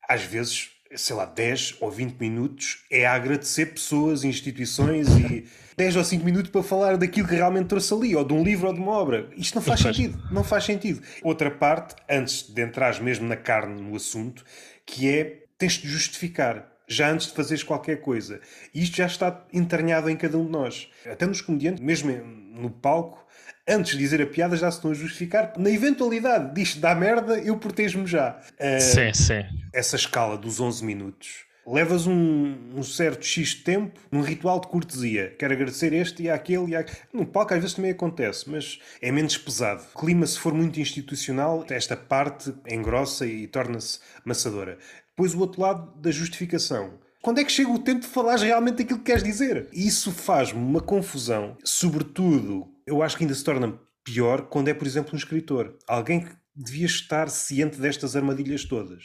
às 0.08 0.22
vezes 0.22 0.70
sei 0.96 1.14
lá, 1.14 1.24
10 1.24 1.76
ou 1.80 1.90
20 1.90 2.18
minutos 2.18 2.84
é 2.90 3.06
a 3.06 3.14
agradecer 3.14 3.66
pessoas, 3.66 4.24
instituições 4.24 5.08
e 5.08 5.46
10 5.76 5.96
ou 5.96 6.04
5 6.04 6.24
minutos 6.24 6.50
para 6.50 6.62
falar 6.62 6.96
daquilo 6.96 7.28
que 7.28 7.34
realmente 7.34 7.66
trouxe 7.66 7.94
ali, 7.94 8.16
ou 8.16 8.24
de 8.24 8.32
um 8.32 8.42
livro 8.42 8.68
ou 8.68 8.74
de 8.74 8.80
uma 8.80 8.92
obra. 8.92 9.30
Isto 9.36 9.56
não 9.56 9.62
faz 9.62 9.80
sentido. 9.80 10.20
Não 10.30 10.42
faz 10.42 10.64
sentido. 10.64 11.02
Outra 11.22 11.50
parte, 11.50 11.94
antes 12.08 12.42
de 12.42 12.62
entrares 12.62 12.98
mesmo 12.98 13.28
na 13.28 13.36
carne 13.36 13.80
no 13.80 13.94
assunto, 13.94 14.44
que 14.84 15.08
é 15.08 15.44
tens 15.56 15.74
de 15.74 15.88
justificar 15.88 16.72
já 16.88 17.10
antes 17.10 17.26
de 17.26 17.34
fazeres 17.34 17.62
qualquer 17.62 18.00
coisa. 18.00 18.40
E 18.74 18.82
isto 18.82 18.96
já 18.96 19.06
está 19.06 19.44
entranhado 19.52 20.08
em 20.08 20.16
cada 20.16 20.38
um 20.38 20.46
de 20.46 20.50
nós. 20.50 20.88
Até 21.04 21.26
nos 21.26 21.40
comediantes, 21.40 21.82
mesmo 21.82 22.10
no 22.12 22.70
palco, 22.70 23.26
antes 23.68 23.92
de 23.92 23.98
dizer 23.98 24.22
a 24.22 24.26
piada 24.26 24.56
já 24.56 24.70
se 24.70 24.78
estão 24.78 24.90
a 24.90 24.94
justificar. 24.94 25.52
Na 25.58 25.70
eventualidade 25.70 26.54
disto 26.54 26.80
dá 26.80 26.94
merda, 26.94 27.38
eu 27.38 27.56
protejo-me 27.58 28.06
já. 28.06 28.40
Uh, 28.54 28.80
sim, 28.80 29.12
sim. 29.12 29.44
Essa 29.72 29.96
escala 29.96 30.36
dos 30.38 30.60
11 30.60 30.84
minutos. 30.84 31.48
Levas 31.70 32.06
um, 32.06 32.56
um, 32.74 32.82
certo 32.82 33.26
X 33.26 33.50
de 33.50 33.56
tempo 33.56 34.00
num 34.10 34.22
ritual 34.22 34.58
de 34.58 34.68
cortesia. 34.68 35.34
Quero 35.38 35.52
agradecer 35.52 35.92
este 35.92 36.22
e 36.22 36.30
aquele 36.30 36.70
e 36.70 36.76
aquele. 36.76 36.96
No 37.12 37.26
palco 37.26 37.52
às 37.52 37.60
vezes 37.60 37.76
também 37.76 37.90
acontece, 37.90 38.48
mas 38.48 38.80
é 39.02 39.12
menos 39.12 39.36
pesado. 39.36 39.84
O 39.94 39.98
clima, 39.98 40.26
se 40.26 40.38
for 40.38 40.54
muito 40.54 40.80
institucional, 40.80 41.66
esta 41.68 41.94
parte 41.94 42.54
engrossa 42.66 43.26
e 43.26 43.46
torna-se 43.46 43.98
maçadora. 44.24 44.78
Depois 45.10 45.34
o 45.34 45.40
outro 45.40 45.60
lado 45.60 45.92
da 46.00 46.10
justificação. 46.10 46.94
Quando 47.20 47.40
é 47.40 47.44
que 47.44 47.52
chega 47.52 47.70
o 47.70 47.78
tempo 47.78 48.00
de 48.00 48.06
falar 48.06 48.38
realmente 48.38 48.82
aquilo 48.82 49.00
que 49.00 49.06
queres 49.06 49.22
dizer? 49.22 49.68
Isso 49.70 50.10
faz-me 50.10 50.58
uma 50.58 50.80
confusão, 50.80 51.58
sobretudo 51.62 52.66
eu 52.88 53.02
acho 53.02 53.16
que 53.16 53.24
ainda 53.24 53.34
se 53.34 53.44
torna 53.44 53.78
pior 54.04 54.48
quando 54.48 54.68
é, 54.68 54.74
por 54.74 54.86
exemplo, 54.86 55.12
um 55.14 55.18
escritor. 55.18 55.76
Alguém 55.86 56.20
que 56.20 56.32
devia 56.56 56.86
estar 56.86 57.28
ciente 57.28 57.78
destas 57.78 58.16
armadilhas 58.16 58.64
todas. 58.64 59.04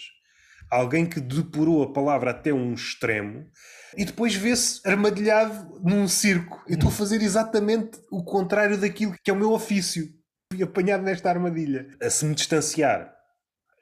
Alguém 0.72 1.06
que 1.06 1.20
depurou 1.20 1.84
a 1.84 1.94
palavra 1.94 2.32
até 2.32 2.54
um 2.54 2.74
extremo 2.74 3.46
e 3.96 4.06
depois 4.06 4.34
vê-se 4.34 4.82
armadilhado 4.88 5.80
num 5.84 6.08
circo. 6.08 6.64
Eu 6.68 6.76
estou 6.76 6.90
a 6.90 6.94
fazer 6.94 7.22
exatamente 7.22 8.00
o 8.10 8.24
contrário 8.24 8.78
daquilo 8.78 9.14
que 9.24 9.30
é 9.30 9.34
o 9.34 9.38
meu 9.38 9.52
ofício. 9.52 10.08
Apanhado 10.62 11.04
nesta 11.04 11.30
armadilha. 11.30 11.88
A 12.02 12.10
se 12.10 12.26
me 12.26 12.34
distanciar 12.34 13.13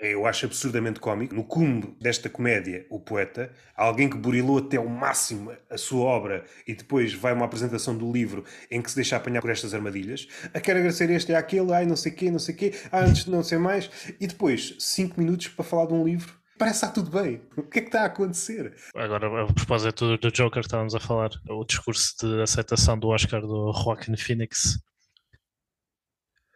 eu 0.01 0.25
acho 0.25 0.45
absurdamente 0.47 0.99
cómico. 0.99 1.35
No 1.35 1.43
cume 1.43 1.95
desta 2.01 2.27
comédia, 2.27 2.85
o 2.89 2.99
poeta, 2.99 3.51
alguém 3.75 4.09
que 4.09 4.17
burilou 4.17 4.57
até 4.57 4.77
ao 4.77 4.87
máximo 4.87 5.53
a 5.69 5.77
sua 5.77 6.05
obra 6.05 6.43
e 6.67 6.73
depois 6.73 7.13
vai 7.13 7.33
uma 7.33 7.45
apresentação 7.45 7.95
do 7.95 8.11
livro 8.11 8.43
em 8.69 8.81
que 8.81 8.89
se 8.89 8.95
deixa 8.95 9.15
apanhar 9.15 9.41
por 9.41 9.51
estas 9.51 9.73
armadilhas. 9.73 10.27
A 10.53 10.57
ah, 10.57 10.61
quero 10.61 10.79
agradecer 10.79 11.09
este 11.11 11.31
e 11.31 11.35
aquele, 11.35 11.71
ai 11.71 11.85
não 11.85 11.95
sei 11.95 12.11
quê, 12.11 12.31
não 12.31 12.39
sei 12.39 12.55
quê, 12.55 12.73
ah, 12.91 13.01
antes 13.01 13.25
de 13.25 13.31
não 13.31 13.43
ser 13.43 13.59
mais. 13.59 13.89
E 14.19 14.25
depois, 14.25 14.75
cinco 14.79 15.19
minutos 15.19 15.49
para 15.49 15.63
falar 15.63 15.85
de 15.85 15.93
um 15.93 16.03
livro. 16.03 16.33
Parece 16.57 16.79
que 16.79 16.85
está 16.85 16.93
tudo 16.93 17.11
bem. 17.11 17.41
O 17.57 17.63
que 17.63 17.79
é 17.79 17.81
que 17.81 17.87
está 17.87 18.01
a 18.01 18.05
acontecer? 18.05 18.75
Agora, 18.95 19.43
a 19.43 19.53
propósito 19.53 20.17
do 20.17 20.31
Joker 20.31 20.61
que 20.61 20.67
estávamos 20.67 20.93
a 20.95 20.99
falar, 20.99 21.29
o 21.49 21.63
discurso 21.63 22.15
de 22.21 22.41
aceitação 22.41 22.97
do 22.97 23.07
Oscar 23.09 23.41
do 23.41 23.71
Joaquin 23.73 24.15
Phoenix. 24.15 24.79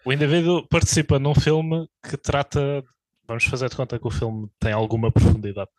O 0.05 0.13
indivíduo 0.13 0.67
participa 0.67 1.17
num 1.17 1.33
filme 1.33 1.87
que 2.07 2.15
trata 2.17 2.83
vamos 3.27 3.45
fazer 3.45 3.69
de 3.69 3.75
conta 3.75 3.99
que 3.99 4.07
o 4.07 4.11
filme 4.11 4.49
tem 4.59 4.73
alguma 4.73 5.11
profundidade. 5.11 5.69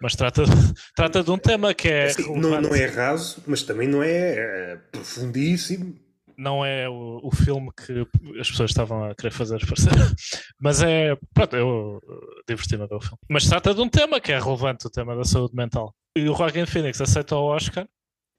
Mas 0.00 0.14
trata, 0.14 0.42
trata 0.94 1.22
de 1.22 1.30
um 1.30 1.38
tema 1.38 1.72
que 1.74 1.88
é. 1.88 2.06
Assim, 2.06 2.38
não, 2.38 2.60
não, 2.60 2.74
é 2.74 2.86
raso, 2.86 3.42
mas 3.46 3.62
também 3.62 3.88
não 3.88 4.02
é, 4.02 4.72
é 4.72 4.76
profundíssimo. 4.92 5.98
Não 6.36 6.64
é 6.64 6.86
o, 6.86 7.20
o, 7.22 7.34
filme 7.34 7.70
que 7.74 8.06
as 8.38 8.50
pessoas 8.50 8.70
estavam 8.70 9.04
a 9.04 9.14
querer 9.14 9.30
fazer 9.30 9.58
parecer. 9.66 9.90
Mas 10.60 10.82
é. 10.82 11.16
Pronto, 11.32 11.56
eu 11.56 11.98
diverti-me 12.46 12.84
a 12.84 12.86
ver 12.86 12.96
o 12.96 13.00
filme. 13.00 13.16
Mas 13.30 13.48
trata 13.48 13.72
de 13.72 13.80
um 13.80 13.88
tema 13.88 14.20
que 14.20 14.32
é 14.32 14.38
relevante, 14.38 14.86
o 14.86 14.90
tema 14.90 15.16
da 15.16 15.24
saúde 15.24 15.56
mental. 15.56 15.94
E 16.14 16.28
o 16.28 16.36
Joaquin 16.36 16.66
Phoenix 16.66 17.00
aceita 17.00 17.36
o 17.36 17.46
Oscar 17.46 17.88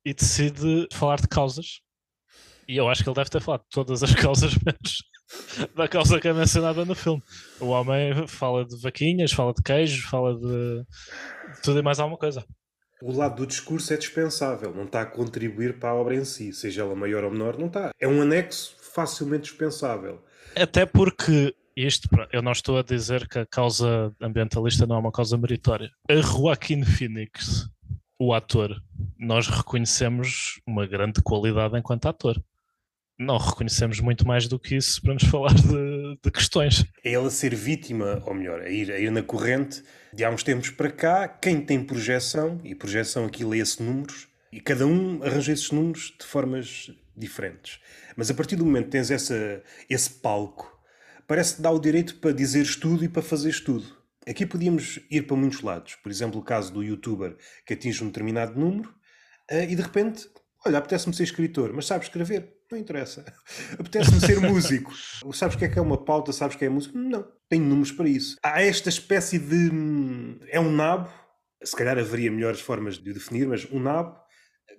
e 0.06 0.14
decide 0.14 0.88
falar 0.94 1.20
de 1.20 1.28
causas. 1.28 1.82
E 2.68 2.78
eu 2.78 2.88
acho 2.88 3.04
que 3.04 3.10
ele 3.10 3.16
deve 3.16 3.32
ter 3.32 3.42
falado 3.42 3.62
de 3.62 3.70
todas 3.72 4.04
as 4.04 4.14
causas, 4.16 4.54
menos 4.64 4.98
da 5.76 5.88
causa 5.88 6.20
que 6.20 6.28
é 6.28 6.34
mencionada 6.34 6.86
no 6.86 6.96
filme. 6.96 7.22
O 7.60 7.68
homem 7.68 8.28
fala 8.28 8.66
de 8.66 8.80
vaquinhas, 8.82 9.32
fala 9.32 9.54
de 9.54 9.62
queijo, 9.62 10.08
fala 10.08 10.36
de, 10.36 10.84
de 11.56 11.62
tudo 11.62 11.80
e 11.80 11.82
mais 11.82 12.00
alguma 12.00 12.18
coisa. 12.18 12.46
O 13.02 13.12
lado 13.12 13.36
do 13.36 13.48
discurso 13.48 13.94
é 13.94 13.98
dispensável, 13.98 14.74
não 14.74 14.86
está 14.86 15.02
a 15.02 15.06
contribuir 15.06 15.78
para 15.80 15.90
a 15.90 15.96
obra 15.96 16.16
em 16.16 16.26
si, 16.26 16.52
seja 16.52 16.82
ela 16.82 16.96
maior 16.96 17.24
ou 17.24 17.32
menor, 17.32 17.58
não 17.58 17.68
está. 17.68 17.92
É 18.00 18.08
um 18.08 18.22
anexo 18.22 18.76
facilmente 18.82 19.44
dispensável. 19.44 20.24
Até 20.56 20.84
porque 20.86 21.54
isto, 21.76 22.10
eu 22.34 22.42
não 22.42 22.52
estou 22.52 22.80
a 22.80 22.82
dizer 22.82 23.28
que 23.28 23.38
a 23.38 23.46
causa 23.46 24.12
ambientalista 24.20 24.88
não 24.88 24.96
é 24.96 25.00
uma 25.00 25.12
causa 25.12 25.38
meritória. 25.38 25.92
A 26.10 26.16
Joaquim 26.16 26.84
Phoenix, 26.84 27.70
o 28.18 28.34
ator, 28.34 28.82
nós 29.20 29.48
reconhecemos 29.48 30.60
uma 30.66 30.88
grande 30.88 31.22
qualidade 31.22 31.78
enquanto 31.78 32.08
ator 32.08 32.42
não 33.18 33.38
reconhecemos 33.38 34.00
muito 34.00 34.28
mais 34.28 34.48
do 34.48 34.60
que 34.60 34.76
isso 34.76 35.02
para 35.02 35.14
nos 35.14 35.24
falar 35.30 35.54
de, 35.54 36.20
de, 36.24 36.32
questões. 36.32 36.86
É 37.04 37.14
ele 37.14 37.28
a 37.28 37.30
ser 37.30 37.56
vítima, 37.56 38.22
ou 38.26 38.34
melhor, 38.34 38.62
a 38.62 38.70
ir, 38.70 38.92
a 38.92 39.00
ir 39.00 39.12
na 39.12 39.24
corrente 39.24 39.84
de 40.14 40.24
há 40.24 40.30
uns 40.30 40.44
tempos 40.44 40.70
para 40.70 40.92
cá, 40.92 41.28
quem 41.28 41.60
tem 41.62 41.84
projeção, 41.84 42.62
e 42.64 42.76
projeção 42.76 43.26
aqui 43.26 43.44
lê-se 43.44 43.82
números, 43.82 44.28
e 44.52 44.62
cada 44.62 44.86
um 44.86 45.22
arranja 45.24 45.52
esses 45.52 45.72
números 45.72 46.14
de 46.20 46.26
formas 46.26 46.92
diferentes. 47.16 47.80
Mas 48.16 48.30
a 48.30 48.34
partir 48.34 48.56
do 48.56 48.66
momento 48.66 48.86
que 48.86 48.92
tens 48.92 49.12
essa, 49.12 49.62
esse 49.90 50.10
palco, 50.10 50.72
parece-te 51.28 51.62
dar 51.62 51.72
o 51.72 51.80
direito 51.80 52.16
para 52.16 52.32
dizeres 52.32 52.76
tudo 52.76 53.04
e 53.04 53.10
para 53.10 53.22
fazeres 53.22 53.60
tudo. 53.60 53.98
Aqui 54.28 54.46
podíamos 54.46 55.00
ir 55.10 55.24
para 55.24 55.38
muitos 55.38 55.62
lados. 55.62 55.96
Por 55.96 56.12
exemplo, 56.12 56.40
o 56.40 56.44
caso 56.44 56.74
do 56.74 56.84
youtuber 56.84 57.36
que 57.66 57.74
atinge 57.74 58.04
um 58.04 58.08
determinado 58.08 58.60
número 58.60 58.94
eh, 59.50 59.70
e 59.70 59.76
de 59.76 59.82
repente, 59.82 60.30
olha, 60.66 60.78
apetece-me 60.78 61.16
ser 61.16 61.24
escritor, 61.24 61.72
mas 61.74 61.86
sabe 61.86 62.04
escrever 62.04 62.57
não 62.72 62.80
interessa. 62.80 63.26
Apetece-me 63.80 64.20
ser 64.20 64.40
músico. 64.40 64.94
Sabes 65.34 65.56
o 65.56 65.58
que 65.60 65.66
é 65.66 65.70
que 65.70 65.80
é 65.80 65.82
uma 65.82 65.98
pauta? 65.98 66.32
Sabes 66.32 66.56
o 66.56 66.60
que 66.60 66.66
é 66.66 66.70
música? 66.70 66.98
Não. 66.98 67.26
Tenho 67.50 67.64
números 67.64 67.92
para 67.92 68.10
isso. 68.10 68.38
Há 68.44 68.62
esta 68.62 68.90
espécie 68.90 69.40
de. 69.40 69.70
Hum, 69.72 70.40
é 70.50 70.60
um 70.60 70.72
nabo. 70.72 71.10
Se 71.64 71.76
calhar 71.76 71.98
haveria 71.98 72.32
melhores 72.32 72.60
formas 72.60 72.98
de 72.98 73.10
o 73.10 73.14
definir, 73.14 73.48
mas 73.48 73.66
um 73.72 73.80
nabo, 73.80 74.16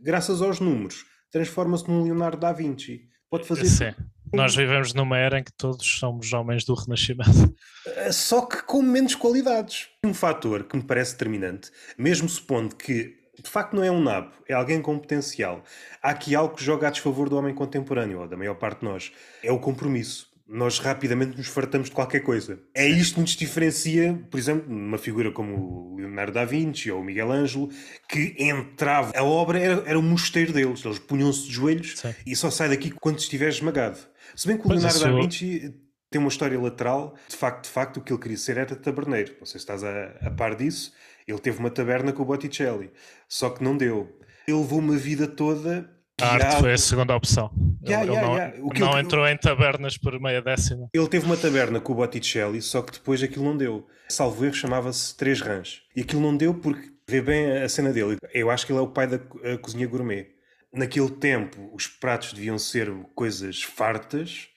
graças 0.01 0.41
aos 0.41 0.61
números, 0.61 1.05
transforma-se 1.31 1.89
num 1.89 2.05
Leonardo 2.05 2.39
da 2.39 2.53
Vinci. 2.53 3.09
Pode 3.31 3.47
fazer. 3.47 3.67
Sim. 3.67 3.95
Nós 4.33 4.55
vivemos 4.55 4.93
numa 4.93 5.17
era 5.19 5.39
em 5.39 5.45
que 5.45 5.53
todos 5.53 5.87
somos 5.87 6.33
homens 6.33 6.65
do 6.65 6.75
Renascimento. 6.75 7.55
Eh, 7.87 8.13
só 8.13 8.45
que 8.45 8.63
com 8.63 8.83
menos 8.83 9.15
qualidades. 9.15 9.89
Um 10.05 10.13
fator 10.13 10.65
que 10.65 10.77
me 10.77 10.83
parece 10.83 11.13
determinante, 11.13 11.71
mesmo 11.97 12.29
supondo 12.29 12.77
que 12.77 13.18
de 13.43 13.49
facto 13.49 13.75
não 13.75 13.85
é 13.85 13.91
um 13.91 14.03
nabo, 14.03 14.33
é 14.49 14.55
alguém 14.55 14.81
com 14.81 14.99
potencial. 14.99 15.63
Há 16.03 16.11
aqui 16.11 16.35
algo 16.35 16.55
que 16.55 16.65
joga 16.65 16.89
a 16.89 16.91
desfavor 16.91 17.29
do 17.29 17.37
homem 17.37 17.55
contemporâneo, 17.55 18.21
ou 18.21 18.29
da 18.29 18.37
maior 18.37 18.55
parte 18.55 18.81
de 18.81 18.85
nós. 18.85 19.13
É 19.43 19.53
o 19.53 19.59
compromisso. 19.59 20.29
Nós 20.51 20.79
rapidamente 20.79 21.37
nos 21.37 21.47
fartamos 21.47 21.91
de 21.91 21.95
qualquer 21.95 22.21
coisa. 22.21 22.59
É 22.75 22.89
isto 22.89 23.17
que 23.17 23.21
nos 23.21 23.33
diferencia, 23.33 24.19
por 24.31 24.41
exemplo, 24.41 24.73
numa 24.73 24.97
figura 24.97 25.31
como 25.31 25.93
o 25.93 25.97
Leonardo 25.97 26.33
da 26.33 26.45
Vinci 26.47 26.91
ou 26.91 27.03
o 27.03 27.05
Miguel 27.05 27.31
Ângelo, 27.31 27.69
que 28.09 28.35
entrava. 28.39 29.13
A 29.15 29.23
obra 29.23 29.59
era, 29.59 29.83
era 29.87 29.99
o 29.99 30.03
mosteiro 30.03 30.51
deles. 30.51 30.83
Eles 30.83 30.99
punham-se 30.99 31.47
de 31.47 31.53
joelhos 31.53 31.99
Sim. 31.99 32.15
e 32.27 32.35
só 32.35 32.51
sai 32.51 32.71
daqui 32.71 32.91
quando 32.91 33.19
estiver 33.19 33.51
esmagado. 33.51 33.99
Se 34.35 34.49
bem 34.49 34.57
que 34.57 34.67
o 34.67 34.71
Leonardo 34.71 35.01
da 35.01 35.11
Vinci 35.11 35.75
tem 36.11 36.21
uma 36.21 36.29
história 36.29 36.59
lateral. 36.61 37.15
De 37.29 37.37
facto, 37.37 37.65
de 37.65 37.71
facto, 37.71 37.97
o 37.99 38.01
que 38.01 38.13
ele 38.13 38.21
queria 38.21 38.37
ser 38.37 38.57
era 38.57 38.75
taberneiro. 38.75 39.35
Não 39.39 39.47
sei 39.47 39.59
se 39.59 39.65
estás 39.65 39.85
a, 39.85 40.17
a 40.23 40.31
par 40.31 40.55
disso. 40.55 40.93
Ele 41.27 41.39
teve 41.39 41.59
uma 41.59 41.71
taberna 41.71 42.13
com 42.13 42.23
o 42.23 42.27
Botticelli, 42.27 42.91
só 43.29 43.51
que 43.51 43.63
não 43.63 43.77
deu. 43.77 44.19
Ele 44.47 44.57
levou 44.57 44.79
uma 44.79 44.97
vida 44.97 45.27
toda. 45.27 45.91
A 46.21 46.33
arte 46.33 46.59
foi 46.59 46.73
a 46.73 46.79
segunda 46.79 47.15
opção. 47.15 47.51
Yeah, 47.87 48.05
ele, 48.05 48.17
yeah, 48.17 48.37
yeah. 48.37 48.59
não, 48.59 48.93
não 48.93 48.99
entrou 48.99 49.27
em 49.29 49.37
tabernas 49.37 49.97
por 49.97 50.19
meia 50.19 50.43
décima. 50.43 50.89
Ele 50.93 51.09
teve 51.09 51.27
uma 51.27 51.37
taberna 51.37 51.81
com 51.81 51.93
o 51.93 51.97
Botticelli, 51.97 52.61
só 52.61 52.83
que 52.83 52.93
depois 52.93 53.23
aquilo 53.23 53.45
não 53.45 53.57
deu. 53.57 53.87
Salvo 54.09 54.45
erro, 54.45 54.55
chamava-se 54.55 55.17
Três 55.17 55.41
Rãs. 55.41 55.83
E 55.95 56.01
aquilo 56.01 56.23
não 56.23 56.37
deu 56.37 56.55
porque, 56.55 56.91
vê 57.09 57.21
bem 57.21 57.59
a 57.59 57.69
cena 57.69 57.93
dele, 57.93 58.17
eu 58.33 58.51
acho 58.51 58.67
que 58.67 58.73
ele 58.73 58.81
é 58.81 58.83
o 58.83 58.89
pai 58.89 59.07
da 59.07 59.19
cozinha 59.59 59.87
gourmet. 59.87 60.29
Naquele 60.73 61.11
tempo, 61.11 61.71
os 61.73 61.87
pratos 61.87 62.33
deviam 62.33 62.59
ser 62.59 62.91
coisas 63.15 63.63
fartas, 63.63 64.49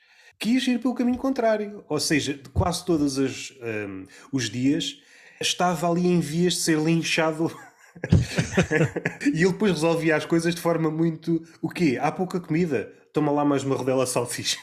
quis 0.42 0.68
ir 0.68 0.80
pelo 0.80 0.96
caminho 0.96 1.20
contrário. 1.20 1.86
Ou 1.88 2.00
seja, 2.00 2.38
quase 2.52 2.84
todos 2.84 3.18
um, 3.20 4.06
os 4.34 4.50
dias 4.50 5.00
estava 5.40 5.90
ali 5.90 6.08
em 6.08 6.20
vias 6.20 6.54
de 6.54 6.60
ser 6.62 6.80
linchado. 6.80 7.56
e 9.34 9.44
ele 9.44 9.52
depois 9.52 9.72
resolvia 9.72 10.16
as 10.16 10.26
coisas 10.26 10.56
de 10.56 10.60
forma 10.60 10.90
muito. 10.90 11.44
O 11.62 11.70
quê? 11.70 11.98
Há 12.02 12.12
pouca 12.12 12.40
comida? 12.40 12.92
Toma 13.14 13.32
lá 13.32 13.46
mais 13.46 13.64
uma 13.64 13.76
rodela 13.76 14.04
de 14.06 14.10
salsicha. 14.10 14.58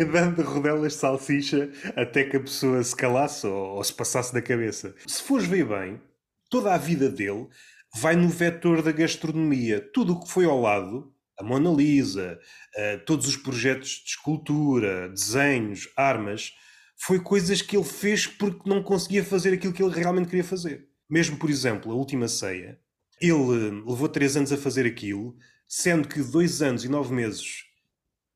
e 0.00 0.04
dando 0.04 0.42
rodelas 0.42 0.94
de 0.94 0.98
salsicha 0.98 1.70
até 1.94 2.24
que 2.24 2.36
a 2.36 2.40
pessoa 2.40 2.82
se 2.82 2.96
calasse 2.96 3.46
ou, 3.46 3.76
ou 3.76 3.84
se 3.84 3.94
passasse 3.94 4.34
da 4.34 4.42
cabeça. 4.42 4.94
Se 5.06 5.22
fores 5.22 5.46
ver 5.46 5.64
bem, 5.64 6.00
toda 6.50 6.74
a 6.74 6.78
vida 6.78 7.08
dele 7.08 7.46
vai 7.94 8.16
no 8.16 8.28
vetor 8.28 8.82
da 8.82 8.90
gastronomia. 8.90 9.80
Tudo 9.92 10.14
o 10.14 10.20
que 10.20 10.30
foi 10.30 10.44
ao 10.44 10.60
lado, 10.60 11.12
a 11.38 11.44
Mona 11.44 11.70
Lisa, 11.70 12.38
todos 13.06 13.28
os 13.28 13.36
projetos 13.36 14.02
de 14.04 14.10
escultura, 14.10 15.08
desenhos, 15.08 15.88
armas, 15.96 16.52
foi 16.98 17.20
coisas 17.20 17.62
que 17.62 17.76
ele 17.76 17.84
fez 17.84 18.26
porque 18.26 18.68
não 18.68 18.82
conseguia 18.82 19.24
fazer 19.24 19.54
aquilo 19.54 19.72
que 19.72 19.82
ele 19.82 19.94
realmente 19.94 20.26
queria 20.26 20.44
fazer. 20.44 20.88
Mesmo, 21.08 21.38
por 21.38 21.48
exemplo, 21.48 21.92
a 21.92 21.94
última 21.94 22.28
ceia, 22.28 22.78
ele 23.20 23.32
eh, 23.32 23.82
levou 23.86 24.08
três 24.08 24.36
anos 24.36 24.52
a 24.52 24.56
fazer 24.56 24.84
aquilo, 24.84 25.36
sendo 25.66 26.08
que 26.08 26.22
dois 26.22 26.60
anos 26.60 26.84
e 26.84 26.88
nove 26.88 27.14
meses 27.14 27.64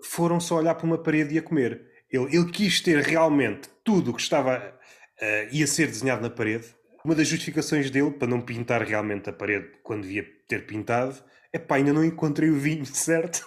foram 0.03 0.41
só 0.41 0.57
olhar 0.57 0.75
para 0.75 0.87
uma 0.87 0.99
parede 0.99 1.35
e 1.35 1.39
a 1.39 1.43
comer. 1.43 1.83
Ele, 2.11 2.37
ele 2.37 2.51
quis 2.51 2.81
ter 2.81 3.03
realmente 3.03 3.69
tudo 3.85 4.11
o 4.11 4.15
que 4.15 4.23
estava 4.23 4.59
uh, 4.59 5.55
ia 5.55 5.67
ser 5.67 5.87
desenhado 5.87 6.23
na 6.23 6.31
parede 6.31 6.67
Uma 7.05 7.15
das 7.15 7.27
justificações 7.27 7.91
dele 7.91 8.11
para 8.11 8.29
não 8.29 8.41
pintar 8.41 8.83
realmente 8.83 9.29
a 9.31 9.33
parede 9.33 9.71
quando 9.83 10.03
devia 10.03 10.27
ter 10.49 10.67
pintado 10.67 11.23
é 11.53 11.59
pá, 11.59 11.77
ainda 11.77 11.93
não 11.93 12.05
encontrei 12.05 12.51
o 12.51 12.59
vinho 12.59 12.85
certo. 12.87 13.47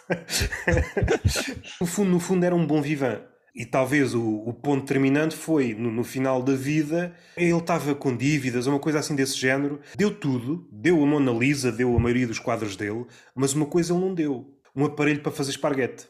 no, 1.82 1.88
fundo, 1.88 2.12
no 2.12 2.20
fundo, 2.20 2.46
era 2.46 2.56
um 2.56 2.66
bom 2.66 2.82
vivan. 2.82 3.22
E 3.56 3.66
talvez 3.66 4.14
o, 4.14 4.22
o 4.22 4.54
ponto 4.54 4.82
determinante 4.82 5.34
foi 5.34 5.74
no, 5.74 5.90
no, 5.90 6.04
final 6.04 6.44
da 6.44 6.54
vida, 6.54 7.16
ele 7.38 7.56
estava 7.58 7.96
com 7.96 8.16
dívidas, 8.16 8.68
uma 8.68 8.80
coisa 8.80 9.00
assim 9.00 9.16
desse 9.16 9.38
género. 9.38 9.80
Deu 9.96 10.14
tudo, 10.14 10.68
deu 10.70 11.02
a 11.02 11.06
Mona 11.06 11.32
Lisa, 11.32 11.72
deu 11.72 11.96
a 11.96 12.00
maioria 12.00 12.28
dos 12.28 12.38
quadros 12.38 12.76
dele, 12.76 13.06
mas 13.34 13.54
uma 13.54 13.66
coisa 13.66 13.94
ele 13.94 14.02
não 14.02 14.14
deu: 14.14 14.46
um 14.76 14.84
aparelho 14.84 15.22
para 15.22 15.32
fazer 15.32 15.52
esparguete. 15.52 16.06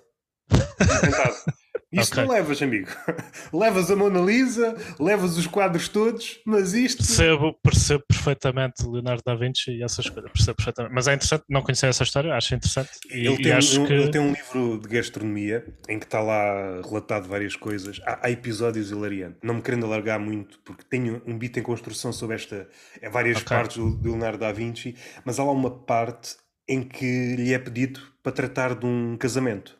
Isto 2.02 2.14
okay. 2.14 2.26
não 2.26 2.34
levas, 2.34 2.62
amigo. 2.62 2.90
levas 3.54 3.90
a 3.90 3.96
Mona 3.96 4.20
Lisa, 4.20 4.76
levas 5.00 5.38
os 5.38 5.48
quadros 5.48 5.88
todos, 5.88 6.40
mas 6.46 6.74
isto. 6.74 6.98
Percebo, 6.98 7.54
percebo 7.64 8.04
perfeitamente 8.08 8.86
Leonardo 8.86 9.24
da 9.26 9.36
Vinci 9.36 9.72
e 9.72 9.84
essas 9.84 10.10
coisas. 10.10 10.32
Percebo 10.32 10.58
perfeitamente. 10.58 10.94
Mas 10.94 11.08
é 11.08 11.14
interessante, 11.14 11.44
não 11.50 11.62
conhecer 11.62 11.88
essa 11.88 12.04
história, 12.04 12.34
acho 12.34 12.54
interessante. 12.54 12.90
E, 13.10 13.26
ele, 13.26 13.38
tem 13.38 13.54
um, 13.54 13.86
que... 13.86 13.94
ele 13.94 14.12
tem 14.12 14.22
um 14.22 14.34
livro 14.34 14.80
de 14.80 14.88
gastronomia 14.90 15.66
em 15.88 15.98
que 15.98 16.06
está 16.06 16.22
lá 16.22 16.82
relatado 16.82 17.28
várias 17.28 17.56
coisas. 17.56 18.02
Há, 18.06 18.28
há 18.28 18.32
episódios 18.32 18.92
hilariantes. 18.92 19.40
Não 19.42 19.56
me 19.56 19.62
querendo 19.62 19.86
alargar 19.86 20.20
muito, 20.20 20.60
porque 20.66 20.84
tenho 20.90 21.22
um 21.26 21.38
bit 21.38 21.60
em 21.60 21.64
construção 21.64 22.12
sobre 22.12 22.36
esta. 22.36 22.68
É 23.02 23.10
várias 23.10 23.38
okay. 23.38 23.56
partes 23.56 23.78
do, 23.78 23.96
do 23.96 24.10
Leonardo 24.10 24.40
da 24.40 24.52
Vinci, 24.52 24.96
mas 25.24 25.40
há 25.40 25.44
lá 25.44 25.52
uma 25.52 25.72
parte 25.72 26.36
em 26.68 26.82
que 26.82 27.36
lhe 27.36 27.54
é 27.54 27.60
pedido 27.60 28.02
para 28.24 28.32
tratar 28.32 28.76
de 28.76 28.86
um 28.86 29.16
casamento 29.18 29.78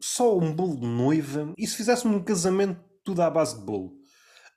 só 0.00 0.36
um 0.38 0.52
bolo 0.52 0.76
de 0.76 0.86
noiva. 0.86 1.52
E 1.56 1.66
se 1.66 1.76
fizéssemos 1.76 2.16
um 2.16 2.22
casamento 2.22 2.80
tudo 3.04 3.22
à 3.22 3.30
base 3.30 3.58
de 3.58 3.64
bolo? 3.64 3.96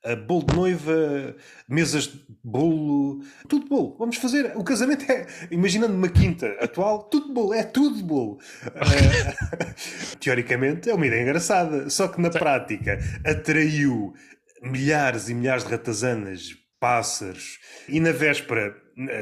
Uh, 0.04 0.16
bolo 0.16 0.44
de 0.44 0.56
noiva, 0.56 1.36
mesas 1.68 2.04
de 2.04 2.20
bolo, 2.42 3.20
tudo 3.48 3.68
bolo. 3.68 3.96
Vamos 3.98 4.16
fazer. 4.16 4.52
O 4.56 4.64
casamento 4.64 5.10
é, 5.10 5.26
imaginando 5.50 5.94
uma 5.94 6.08
quinta 6.08 6.48
atual, 6.60 7.04
tudo 7.04 7.32
bolo, 7.32 7.54
é 7.54 7.62
tudo 7.62 8.02
bolo. 8.02 8.38
Uh, 8.66 10.16
teoricamente 10.18 10.90
é 10.90 10.94
uma 10.94 11.06
ideia 11.06 11.22
engraçada, 11.22 11.88
só 11.88 12.08
que 12.08 12.20
na 12.20 12.30
prática 12.30 12.98
atraiu 13.24 14.12
milhares 14.60 15.28
e 15.28 15.34
milhares 15.34 15.64
de 15.64 15.70
ratazanas, 15.70 16.48
pássaros, 16.80 17.58
e 17.88 18.00
na 18.00 18.10
véspera 18.10 18.74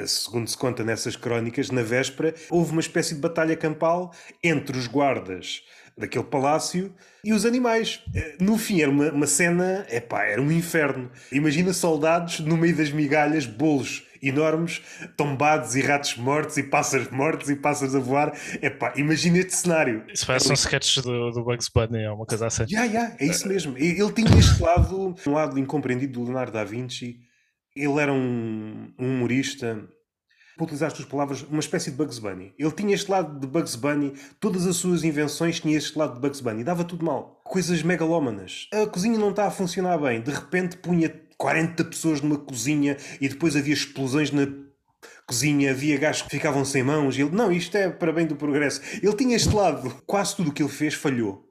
segundo 0.06 0.48
se 0.48 0.56
conta 0.56 0.82
nessas 0.82 1.14
crónicas, 1.14 1.70
na 1.70 1.82
véspera 1.82 2.34
houve 2.50 2.72
uma 2.72 2.80
espécie 2.80 3.14
de 3.14 3.20
batalha 3.20 3.56
campal 3.56 4.12
entre 4.42 4.76
os 4.76 4.86
guardas 4.86 5.62
daquele 6.00 6.24
palácio 6.24 6.92
e 7.24 7.32
os 7.32 7.44
animais. 7.44 8.02
Eh, 8.14 8.36
no 8.40 8.58
fim, 8.58 8.80
era 8.80 8.90
uma, 8.90 9.10
uma 9.12 9.26
cena, 9.26 9.86
epá, 9.90 10.24
era 10.24 10.40
um 10.40 10.50
inferno. 10.50 11.10
Imagina 11.30 11.72
soldados 11.72 12.40
no 12.40 12.56
meio 12.56 12.74
das 12.74 12.90
migalhas, 12.90 13.46
bolos 13.46 14.04
enormes, 14.22 14.82
tombados 15.16 15.74
e 15.76 15.80
ratos 15.80 16.16
mortos 16.16 16.56
e 16.58 16.62
pássaros 16.62 17.08
mortos 17.10 17.48
e 17.48 17.56
pássaros 17.56 17.94
a 17.94 17.98
voar. 17.98 18.36
Epá, 18.60 18.92
imagina 18.96 19.38
este 19.38 19.54
cenário. 19.54 20.04
Isso 20.12 20.26
parece 20.26 20.50
um 20.50 20.54
sketch 20.54 20.98
do, 20.98 21.30
do 21.30 21.44
Bugs 21.44 21.68
Bunny, 21.68 22.02
é 22.02 22.10
uma 22.10 22.26
coisa 22.26 22.46
assim. 22.46 22.64
Yeah, 22.70 22.84
yeah, 22.84 23.16
é 23.18 23.26
isso 23.26 23.48
mesmo. 23.48 23.76
Ele 23.76 24.12
tinha 24.12 24.38
este 24.38 24.62
lado, 24.62 25.14
um 25.26 25.32
lado 25.32 25.58
incompreendido 25.58 26.14
do 26.14 26.24
Leonardo 26.24 26.52
da 26.52 26.64
Vinci. 26.64 27.18
Ele 27.74 28.00
era 28.00 28.12
um, 28.12 28.92
um 28.98 29.06
humorista 29.06 29.88
para 30.60 30.66
utilizar 30.66 30.88
as 30.88 30.92
tuas 30.92 31.08
palavras, 31.08 31.42
uma 31.42 31.60
espécie 31.60 31.90
de 31.90 31.96
Bugs 31.96 32.18
Bunny. 32.18 32.52
Ele 32.58 32.70
tinha 32.70 32.94
este 32.94 33.10
lado 33.10 33.40
de 33.40 33.46
Bugs 33.46 33.76
Bunny, 33.76 34.12
todas 34.38 34.66
as 34.66 34.76
suas 34.76 35.02
invenções 35.02 35.58
tinham 35.58 35.78
este 35.78 35.98
lado 35.98 36.14
de 36.14 36.20
Bugs 36.20 36.40
Bunny. 36.40 36.62
Dava 36.62 36.84
tudo 36.84 37.04
mal. 37.04 37.40
Coisas 37.44 37.82
megalómanas. 37.82 38.68
A 38.72 38.86
cozinha 38.86 39.18
não 39.18 39.30
está 39.30 39.46
a 39.46 39.50
funcionar 39.50 39.96
bem. 39.98 40.20
De 40.20 40.30
repente 40.30 40.76
punha 40.76 41.10
40 41.38 41.84
pessoas 41.84 42.20
numa 42.20 42.36
cozinha 42.36 42.98
e 43.20 43.28
depois 43.28 43.56
havia 43.56 43.72
explosões 43.72 44.30
na 44.30 44.46
cozinha, 45.26 45.70
havia 45.70 45.96
gajos 45.96 46.22
que 46.22 46.30
ficavam 46.30 46.64
sem 46.64 46.82
mãos. 46.82 47.18
Ele, 47.18 47.30
não, 47.30 47.50
isto 47.50 47.74
é 47.76 47.88
para 47.88 48.12
bem 48.12 48.26
do 48.26 48.36
progresso. 48.36 48.82
Ele 49.02 49.14
tinha 49.14 49.34
este 49.34 49.54
lado. 49.54 49.90
Quase 50.06 50.36
tudo 50.36 50.50
o 50.50 50.52
que 50.52 50.62
ele 50.62 50.68
fez 50.68 50.92
falhou. 50.92 51.42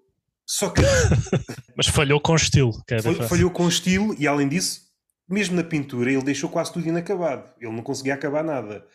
Só 0.46 0.70
que. 0.70 0.84
Mas 1.76 1.88
falhou 1.88 2.22
com 2.22 2.36
estilo. 2.36 2.74
É 2.88 3.02
falhou 3.28 3.50
com 3.50 3.68
estilo 3.68 4.16
e, 4.20 4.28
além 4.28 4.48
disso, 4.48 4.89
mesmo 5.30 5.56
na 5.56 5.64
pintura, 5.64 6.12
ele 6.12 6.24
deixou 6.24 6.50
quase 6.50 6.74
tudo 6.74 6.88
inacabado. 6.88 7.52
Ele 7.60 7.72
não 7.72 7.84
conseguia 7.84 8.16
acabar 8.16 8.44
nada. 8.44 8.86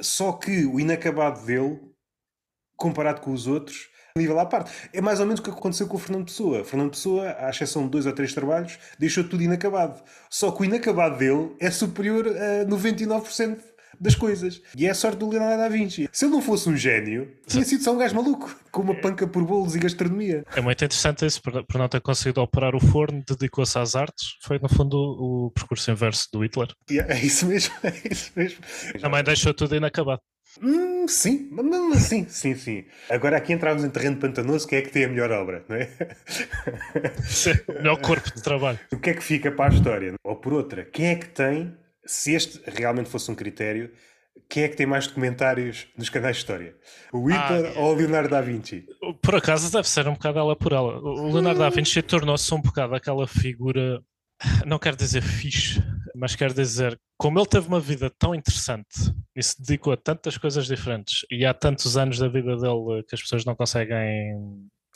Só 0.00 0.32
que 0.32 0.64
o 0.64 0.78
inacabado 0.78 1.44
dele, 1.44 1.80
comparado 2.76 3.20
com 3.20 3.32
os 3.32 3.46
outros, 3.46 3.90
nível 4.16 4.38
à 4.38 4.46
parte. 4.46 4.70
É 4.92 5.00
mais 5.00 5.20
ou 5.20 5.26
menos 5.26 5.40
o 5.40 5.42
que 5.42 5.50
aconteceu 5.50 5.86
com 5.86 5.96
o 5.96 6.00
Fernando 6.00 6.26
Pessoa. 6.26 6.64
Fernando 6.64 6.90
Pessoa, 6.90 7.36
à 7.38 7.50
exceção 7.50 7.84
de 7.84 7.90
dois 7.90 8.06
ou 8.06 8.12
três 8.12 8.32
trabalhos, 8.32 8.78
deixou 8.98 9.24
tudo 9.24 9.42
inacabado. 9.42 10.02
Só 10.28 10.50
que 10.50 10.62
o 10.62 10.64
inacabado 10.64 11.18
dele 11.18 11.54
é 11.60 11.70
superior 11.70 12.26
a 12.26 12.64
99% 12.66 13.58
das 14.00 14.14
coisas. 14.14 14.62
E 14.76 14.86
é 14.86 14.90
a 14.90 14.94
sorte 14.94 15.18
do 15.18 15.28
Leonardo 15.28 15.58
da 15.58 15.68
Vinci. 15.68 16.08
Se 16.10 16.24
ele 16.24 16.32
não 16.32 16.40
fosse 16.42 16.68
um 16.68 16.76
gênio, 16.76 17.30
tinha 17.46 17.64
sido 17.64 17.84
só 17.84 17.92
um 17.92 17.98
gajo 17.98 18.14
maluco, 18.14 18.56
com 18.70 18.82
uma 18.82 18.94
panca 18.94 19.26
por 19.26 19.44
bolos 19.44 19.76
e 19.76 19.78
gastronomia. 19.78 20.44
É 20.56 20.60
muito 20.60 20.84
interessante 20.84 21.26
isso, 21.26 21.42
por, 21.42 21.64
por 21.64 21.78
não 21.78 21.88
ter 21.88 22.00
conseguido 22.00 22.40
operar 22.40 22.74
o 22.74 22.80
forno, 22.80 23.22
dedicou-se 23.28 23.78
às 23.78 23.94
artes. 23.94 24.36
Foi, 24.42 24.58
no 24.58 24.68
fundo, 24.68 24.96
o, 24.96 25.46
o 25.46 25.50
percurso 25.50 25.90
inverso 25.90 26.28
do 26.32 26.42
Hitler. 26.42 26.68
Yeah, 26.90 27.14
é 27.14 27.20
isso 27.20 27.46
mesmo, 27.46 27.74
é 27.84 27.92
isso 28.10 28.32
mesmo. 28.34 28.60
Também 29.00 29.22
deixou 29.22 29.52
tudo 29.52 29.76
inacabado. 29.76 30.22
Hum, 30.60 31.06
sim, 31.06 31.48
sim, 31.94 32.26
sim, 32.28 32.54
sim. 32.56 32.84
Agora 33.08 33.36
aqui 33.36 33.52
entramos 33.52 33.84
em 33.84 33.90
terreno 33.90 34.16
pantanoso, 34.16 34.66
quem 34.66 34.80
é 34.80 34.82
que 34.82 34.90
tem 34.90 35.04
a 35.04 35.08
melhor 35.08 35.30
obra, 35.30 35.64
não 35.68 35.76
é? 35.76 35.88
O 37.68 37.72
melhor 37.74 38.00
corpo 38.00 38.34
de 38.34 38.42
trabalho. 38.42 38.78
O 38.92 38.98
que 38.98 39.10
é 39.10 39.14
que 39.14 39.22
fica 39.22 39.52
para 39.52 39.70
a 39.70 39.74
história? 39.74 40.14
Ou 40.24 40.36
por 40.36 40.52
outra, 40.52 40.84
quem 40.84 41.06
é 41.06 41.14
que 41.14 41.28
tem 41.28 41.72
se 42.10 42.34
este 42.34 42.60
realmente 42.66 43.08
fosse 43.08 43.30
um 43.30 43.36
critério, 43.36 43.92
quem 44.48 44.64
é 44.64 44.68
que 44.68 44.76
tem 44.76 44.84
mais 44.84 45.06
documentários 45.06 45.86
nos 45.96 46.08
canais 46.08 46.36
de 46.36 46.42
história? 46.42 46.76
O 47.12 47.28
Hitler 47.28 47.72
ah, 47.76 47.80
ou 47.80 47.92
o 47.92 47.94
Leonardo 47.94 48.30
da 48.30 48.40
Vinci? 48.40 48.84
Por 49.22 49.36
acaso 49.36 49.70
deve 49.70 49.88
ser 49.88 50.08
um 50.08 50.14
bocado 50.14 50.40
ela 50.40 50.56
por 50.56 50.72
ela. 50.72 50.98
O 50.98 51.32
Leonardo 51.32 51.60
da 51.60 51.70
Vinci 51.70 52.02
tornou-se 52.02 52.52
um 52.52 52.60
bocado 52.60 52.96
aquela 52.96 53.28
figura, 53.28 54.02
não 54.66 54.76
quero 54.76 54.96
dizer 54.96 55.22
fixe, 55.22 55.80
mas 56.16 56.34
quero 56.34 56.52
dizer, 56.52 57.00
como 57.16 57.38
ele 57.38 57.46
teve 57.46 57.68
uma 57.68 57.78
vida 57.78 58.10
tão 58.18 58.34
interessante 58.34 59.14
e 59.36 59.40
se 59.40 59.60
dedicou 59.60 59.92
a 59.92 59.96
tantas 59.96 60.36
coisas 60.36 60.66
diferentes 60.66 61.24
e 61.30 61.46
há 61.46 61.54
tantos 61.54 61.96
anos 61.96 62.18
da 62.18 62.26
vida 62.26 62.56
dele 62.56 63.04
que 63.08 63.14
as 63.14 63.22
pessoas 63.22 63.44
não 63.44 63.54
conseguem 63.54 64.34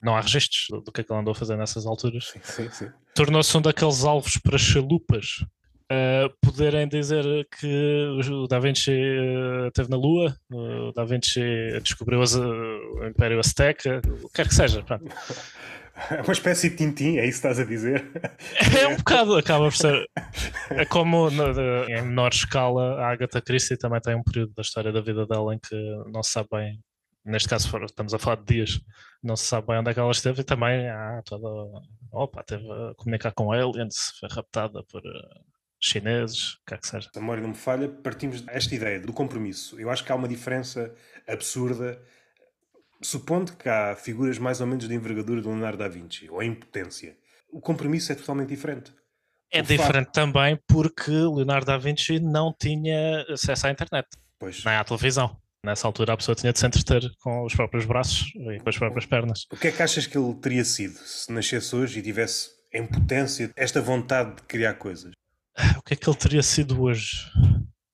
não 0.03 0.17
há 0.17 0.21
registros 0.21 0.67
do 0.85 0.91
que 0.91 1.01
é 1.01 1.05
que 1.05 1.13
ele 1.13 1.21
andou 1.21 1.31
a 1.31 1.35
fazer 1.35 1.57
nessas 1.57 1.87
alturas. 1.87 2.27
Sim, 2.27 2.41
sim, 2.43 2.71
sim. 2.71 2.91
Tornou-se 3.15 3.57
um 3.57 3.63
daqueles 3.63 4.03
alvos 4.03 4.37
para 4.37 4.59
chalupas 4.59 5.45
uh, 5.95 6.35
poderem 6.41 6.89
dizer 6.89 7.25
que 7.59 8.07
o 8.31 8.47
Da 8.47 8.59
Vinci 8.59 8.91
uh, 8.91 9.69
esteve 9.69 9.91
na 9.91 9.97
Lua, 9.97 10.37
o 10.53 10.93
Da 10.93 11.05
Vinci 11.05 11.41
descobriu 11.83 12.23
as, 12.23 12.35
o 12.35 13.07
Império 13.07 13.39
Azteca, 13.39 14.01
o 14.23 14.29
que 14.29 14.35
quer 14.35 14.49
que 14.49 14.55
seja. 14.55 14.83
Pronto. 14.83 15.05
É 16.11 16.21
uma 16.23 16.33
espécie 16.33 16.71
de 16.71 16.77
Tintim, 16.77 17.19
é 17.19 17.27
isso 17.27 17.41
que 17.41 17.49
estás 17.49 17.61
a 17.61 17.65
dizer? 17.65 18.05
É 18.79 18.89
um 18.89 18.97
bocado, 18.97 19.37
acaba 19.37 19.65
por 19.65 19.77
ser. 19.77 20.09
É 20.71 20.85
como 20.85 21.29
em 21.29 22.03
menor 22.03 22.33
escala, 22.33 23.01
a 23.01 23.13
Agatha 23.13 23.41
Christie 23.41 23.77
também 23.77 24.01
tem 24.01 24.15
um 24.15 24.23
período 24.23 24.53
da 24.55 24.63
história 24.63 24.93
da 24.93 25.01
vida 25.01 25.27
dela 25.27 25.55
em 25.55 25.59
que 25.59 25.77
não 26.13 26.23
se 26.23 26.33
sabe 26.33 26.49
bem, 26.53 26.81
neste 27.25 27.49
caso 27.49 27.71
estamos 27.85 28.13
a 28.13 28.19
falar 28.19 28.37
de 28.37 28.45
dias, 28.45 28.81
não 29.23 29.37
se 29.37 29.45
sabe 29.45 29.69
bem 29.69 29.79
onde 29.79 29.91
é 29.91 29.95
que 29.95 30.01
ela 30.01 30.11
esteve 30.11 30.41
e 30.41 30.45
também 30.45 30.89
há 30.89 31.23
toda. 31.25 31.49
Opa, 32.13 32.43
teve 32.43 32.71
a 32.71 32.95
comunicar 32.97 33.33
com 33.33 33.51
aliens, 33.51 34.13
foi 34.21 34.29
raptada 34.29 34.83
por 34.85 35.03
chineses, 35.85 36.55
o 36.55 36.65
que 36.67 36.75
é 36.75 36.79
que 36.79 36.87
seja. 36.87 37.09
Se 37.13 37.19
a 37.19 37.21
memória 37.21 37.43
não 37.43 37.51
me 37.51 37.57
falha, 37.57 37.89
partimos 37.89 38.41
desta 38.41 38.75
ideia 38.75 39.01
do 39.01 39.13
compromisso. 39.13 39.79
Eu 39.79 39.91
acho 39.91 40.05
que 40.05 40.11
há 40.11 40.15
uma 40.15 40.29
diferença 40.29 40.95
absurda, 41.29 42.01
supondo 43.03 43.53
que 43.53 43.69
há 43.69 43.95
figuras 43.95 44.39
mais 44.39 44.61
ou 44.61 44.67
menos 44.67 44.89
de 44.89 44.95
envergadura 44.95 45.43
do 45.43 45.49
Leonardo 45.49 45.79
da 45.79 45.89
Vinci, 45.89 46.29
ou 46.31 46.41
a 46.41 46.45
impotência. 46.45 47.17
O 47.53 47.61
compromisso 47.61 48.13
é 48.13 48.15
totalmente 48.15 48.49
diferente. 48.49 48.93
É 49.53 49.61
o 49.61 49.63
diferente 49.63 50.07
facto... 50.07 50.15
também 50.15 50.59
porque 50.67 51.11
Leonardo 51.11 51.67
da 51.67 51.79
Vinci 51.79 52.19
não 52.19 52.53
tinha 52.59 53.25
acesso 53.29 53.67
à 53.67 53.71
internet, 53.71 54.09
pois. 54.39 54.65
nem 54.65 54.75
à 54.75 54.83
televisão. 54.83 55.37
Nessa 55.65 55.87
altura 55.87 56.13
a 56.13 56.17
pessoa 56.17 56.35
tinha 56.35 56.53
de 56.53 56.59
se 56.59 56.67
entreter 56.67 57.11
com 57.21 57.45
os 57.45 57.55
próprios 57.55 57.87
braços 57.87 58.31
e 58.35 58.59
com 58.59 58.69
as 58.69 58.77
próprias 58.77 59.07
pernas. 59.07 59.47
O 59.51 59.57
que 59.57 59.69
é 59.69 59.73
que 59.73 59.83
achas 59.83 60.07
que 60.07 60.19
ele 60.19 60.35
teria 60.35 60.65
sido 60.65 60.99
se 60.99 61.33
nascesse 61.33 61.75
hoje 61.75 62.01
e 62.01 62.03
tivesse 62.03 62.51
em 62.73 62.87
potência 62.87 63.51
esta 63.57 63.81
vontade 63.81 64.37
de 64.37 64.43
criar 64.43 64.75
coisas? 64.75 65.13
O 65.79 65.83
que 65.83 65.95
é 65.95 65.97
que 65.97 66.09
ele 66.09 66.17
teria 66.17 66.43
sido 66.43 66.83
hoje? 66.83 67.31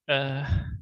Uh, 0.09 0.79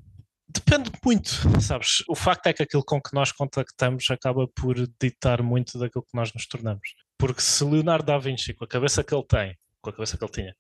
depende 0.49 0.91
muito, 1.05 1.31
sabes? 1.61 2.03
O 2.09 2.15
facto 2.15 2.47
é 2.47 2.53
que 2.53 2.63
aquilo 2.63 2.85
com 2.85 3.01
que 3.01 3.15
nós 3.15 3.33
contactamos 3.33 4.07
acaba 4.11 4.47
por 4.49 4.75
ditar 5.01 5.43
muito 5.43 5.79
daquilo 5.79 6.05
que 6.05 6.17
nós 6.17 6.33
nos 6.33 6.47
tornamos. 6.47 6.89
Porque 7.19 7.43
se 7.43 7.65
Leonardo 7.65 8.07
da 8.07 8.19
Vinci, 8.19 8.55
com 8.55 8.65
a 8.65 8.69
cabeça 8.69 9.03
que 9.03 9.15
ele 9.15 9.25
tem, 9.27 9.57
com 9.81 9.91
a 9.91 9.93
cabeça 9.93 10.17
que 10.17 10.25
ele 10.25 10.33
tinha, 10.33 10.57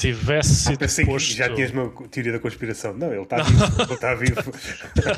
tivesse 0.00 0.72
ah, 0.72 0.88
sido 0.88 1.06
posto... 1.06 1.32
já 1.32 1.54
tinhas 1.54 1.70
uma 1.70 2.08
teoria 2.08 2.32
da 2.32 2.40
conspiração. 2.40 2.92
Não, 2.92 3.12
ele 3.12 3.22
está 3.22 3.42
vivo. 3.42 3.82
ele 3.82 3.94
está 3.94 4.14
vivo. 4.14 4.52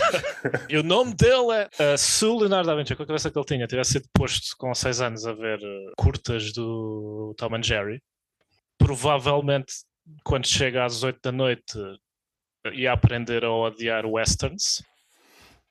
e 0.69 0.77
o 0.77 0.83
nome 0.83 1.15
dele 1.15 1.53
é... 1.53 1.95
Uh, 1.95 1.97
se 1.97 2.25
o 2.25 2.39
Leonardo 2.39 2.67
da 2.67 2.77
Vinci, 2.77 2.95
com 2.95 3.03
a 3.03 3.07
cabeça 3.07 3.31
que 3.31 3.39
ele 3.39 3.47
tinha, 3.47 3.67
tivesse 3.67 3.93
sido 3.93 4.09
posto 4.13 4.55
com 4.59 4.75
6 4.75 5.01
anos 5.01 5.27
a 5.27 5.33
ver 5.33 5.59
uh, 5.59 5.93
curtas 5.97 6.53
do 6.53 7.35
Tom 7.39 7.57
and 7.57 7.63
Jerry, 7.63 8.03
provavelmente 8.77 9.73
quando 10.23 10.47
chega 10.47 10.85
às 10.85 11.03
8 11.03 11.21
da 11.23 11.33
noite, 11.33 11.79
ia 12.73 12.93
aprender 12.93 13.45
a 13.45 13.51
odiar 13.51 14.07
westerns, 14.07 14.83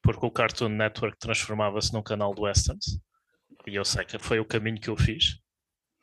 porque 0.02 0.26
o 0.26 0.32
Cartoon 0.32 0.70
Network 0.70 1.18
transformava-se 1.18 1.94
num 1.94 2.04
canal 2.04 2.34
de 2.34 2.42
westerns. 2.42 3.00
E 3.66 3.76
eu 3.76 3.86
sei 3.86 4.04
que 4.06 4.20
foi 4.20 4.40
o 4.40 4.46
caminho 4.46 4.80
que 4.80 4.90
eu 4.90 4.98
fiz. 4.98 5.40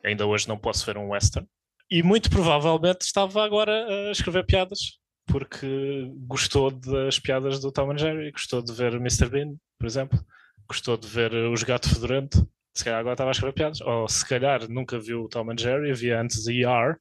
Ainda 0.04 0.26
hoje 0.26 0.48
não 0.48 0.58
posso 0.58 0.86
ver 0.86 0.96
um 0.96 1.10
western. 1.10 1.46
E 1.90 2.02
muito 2.02 2.30
provavelmente 2.30 3.02
estava 3.02 3.44
agora 3.44 4.08
a 4.08 4.12
escrever 4.12 4.46
piadas, 4.46 4.98
porque 5.26 6.10
gostou 6.26 6.70
das 6.70 7.18
piadas 7.18 7.60
do 7.60 7.72
Tom 7.72 7.92
and 7.92 7.98
Jerry, 7.98 8.30
gostou 8.30 8.62
de 8.62 8.72
ver 8.72 8.94
Mr. 8.94 9.28
Bean, 9.28 9.56
por 9.78 9.86
exemplo, 9.86 10.18
gostou 10.66 10.96
de 10.96 11.08
ver 11.08 11.34
Os 11.34 11.62
Gatos 11.62 11.92
Fedorento. 11.92 12.48
Se 12.74 12.84
calhar 12.84 13.00
agora 13.00 13.14
estava 13.14 13.30
a 13.30 13.32
escrever 13.32 13.52
piadas. 13.52 13.80
Ou 13.80 14.08
se 14.08 14.26
calhar 14.26 14.68
nunca 14.70 14.98
viu 14.98 15.24
o 15.24 15.28
Tom 15.28 15.50
and 15.50 15.58
Jerry, 15.58 15.90
havia 15.90 16.20
antes 16.20 16.46
ER, 16.46 16.96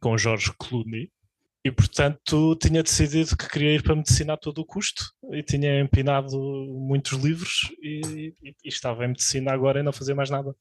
com 0.00 0.16
George 0.16 0.52
Clooney 0.58 1.10
e 1.64 1.72
portanto 1.72 2.56
tinha 2.62 2.80
decidido 2.80 3.36
que 3.36 3.48
queria 3.48 3.74
ir 3.74 3.82
para 3.82 3.94
a 3.94 3.96
medicina 3.96 4.34
a 4.34 4.36
todo 4.36 4.60
o 4.60 4.64
custo 4.64 5.04
e 5.32 5.42
tinha 5.42 5.80
empinado 5.80 6.38
muitos 6.38 7.18
livros 7.18 7.72
e, 7.82 8.32
e, 8.40 8.54
e 8.64 8.68
estava 8.68 9.04
em 9.04 9.08
medicina 9.08 9.52
agora 9.52 9.80
e 9.80 9.82
não 9.82 9.92
fazia 9.92 10.14
mais 10.14 10.30
nada 10.30 10.54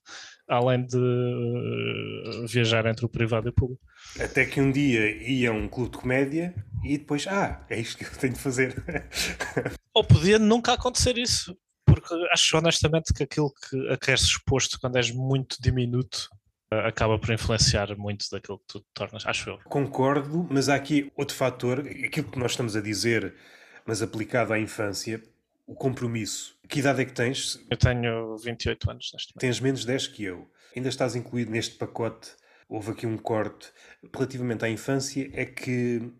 além 0.47 0.85
de 0.85 0.97
uh, 0.97 2.47
viajar 2.47 2.85
entre 2.87 3.05
o 3.05 3.09
privado 3.09 3.47
e 3.47 3.49
o 3.49 3.53
público. 3.53 3.81
Até 4.19 4.45
que 4.45 4.61
um 4.61 4.71
dia 4.71 5.15
ia 5.23 5.49
a 5.49 5.53
um 5.53 5.67
clube 5.67 5.91
de 5.91 5.97
comédia 5.97 6.55
e 6.83 6.97
depois, 6.97 7.27
ah, 7.27 7.65
é 7.69 7.79
isto 7.79 7.97
que 7.97 8.05
eu 8.05 8.19
tenho 8.19 8.33
de 8.33 8.39
fazer. 8.39 8.83
Ou 9.93 10.03
podia 10.03 10.37
nunca 10.37 10.73
acontecer 10.73 11.17
isso, 11.17 11.57
porque 11.85 12.13
acho 12.31 12.57
honestamente 12.57 13.13
que 13.13 13.23
aquilo 13.23 13.51
que, 13.53 13.89
a 13.89 13.97
que 13.97 14.11
és 14.11 14.21
exposto 14.21 14.79
quando 14.79 14.97
és 14.97 15.11
muito 15.11 15.57
diminuto 15.61 16.29
acaba 16.71 17.17
por 17.19 17.31
influenciar 17.31 17.95
muito 17.97 18.25
daquilo 18.31 18.59
que 18.59 18.65
tu 18.67 18.85
tornas, 18.93 19.25
acho 19.25 19.49
eu. 19.49 19.59
Concordo, 19.65 20.47
mas 20.49 20.69
há 20.69 20.75
aqui 20.75 21.11
outro 21.15 21.35
fator, 21.35 21.79
aquilo 21.79 22.29
que 22.29 22.39
nós 22.39 22.51
estamos 22.51 22.75
a 22.75 22.81
dizer, 22.81 23.35
mas 23.85 24.01
aplicado 24.01 24.53
à 24.53 24.59
infância, 24.59 25.21
o 25.67 25.75
compromisso. 25.75 26.57
Que 26.67 26.79
idade 26.79 27.01
é 27.01 27.05
que 27.05 27.13
tens? 27.13 27.59
Eu 27.69 27.77
tenho 27.77 28.37
28 28.37 28.91
anos 28.91 29.11
neste 29.13 29.31
momento. 29.31 29.41
Tens 29.41 29.59
menos 29.59 29.85
10 29.85 30.07
que 30.07 30.23
eu. 30.23 30.49
Ainda 30.75 30.89
estás 30.89 31.15
incluído 31.15 31.51
neste 31.51 31.75
pacote. 31.75 32.31
Houve 32.67 32.91
aqui 32.91 33.05
um 33.05 33.17
corte 33.17 33.71
relativamente 34.13 34.65
à 34.65 34.69
infância, 34.69 35.29
é 35.33 35.45
que 35.45 36.11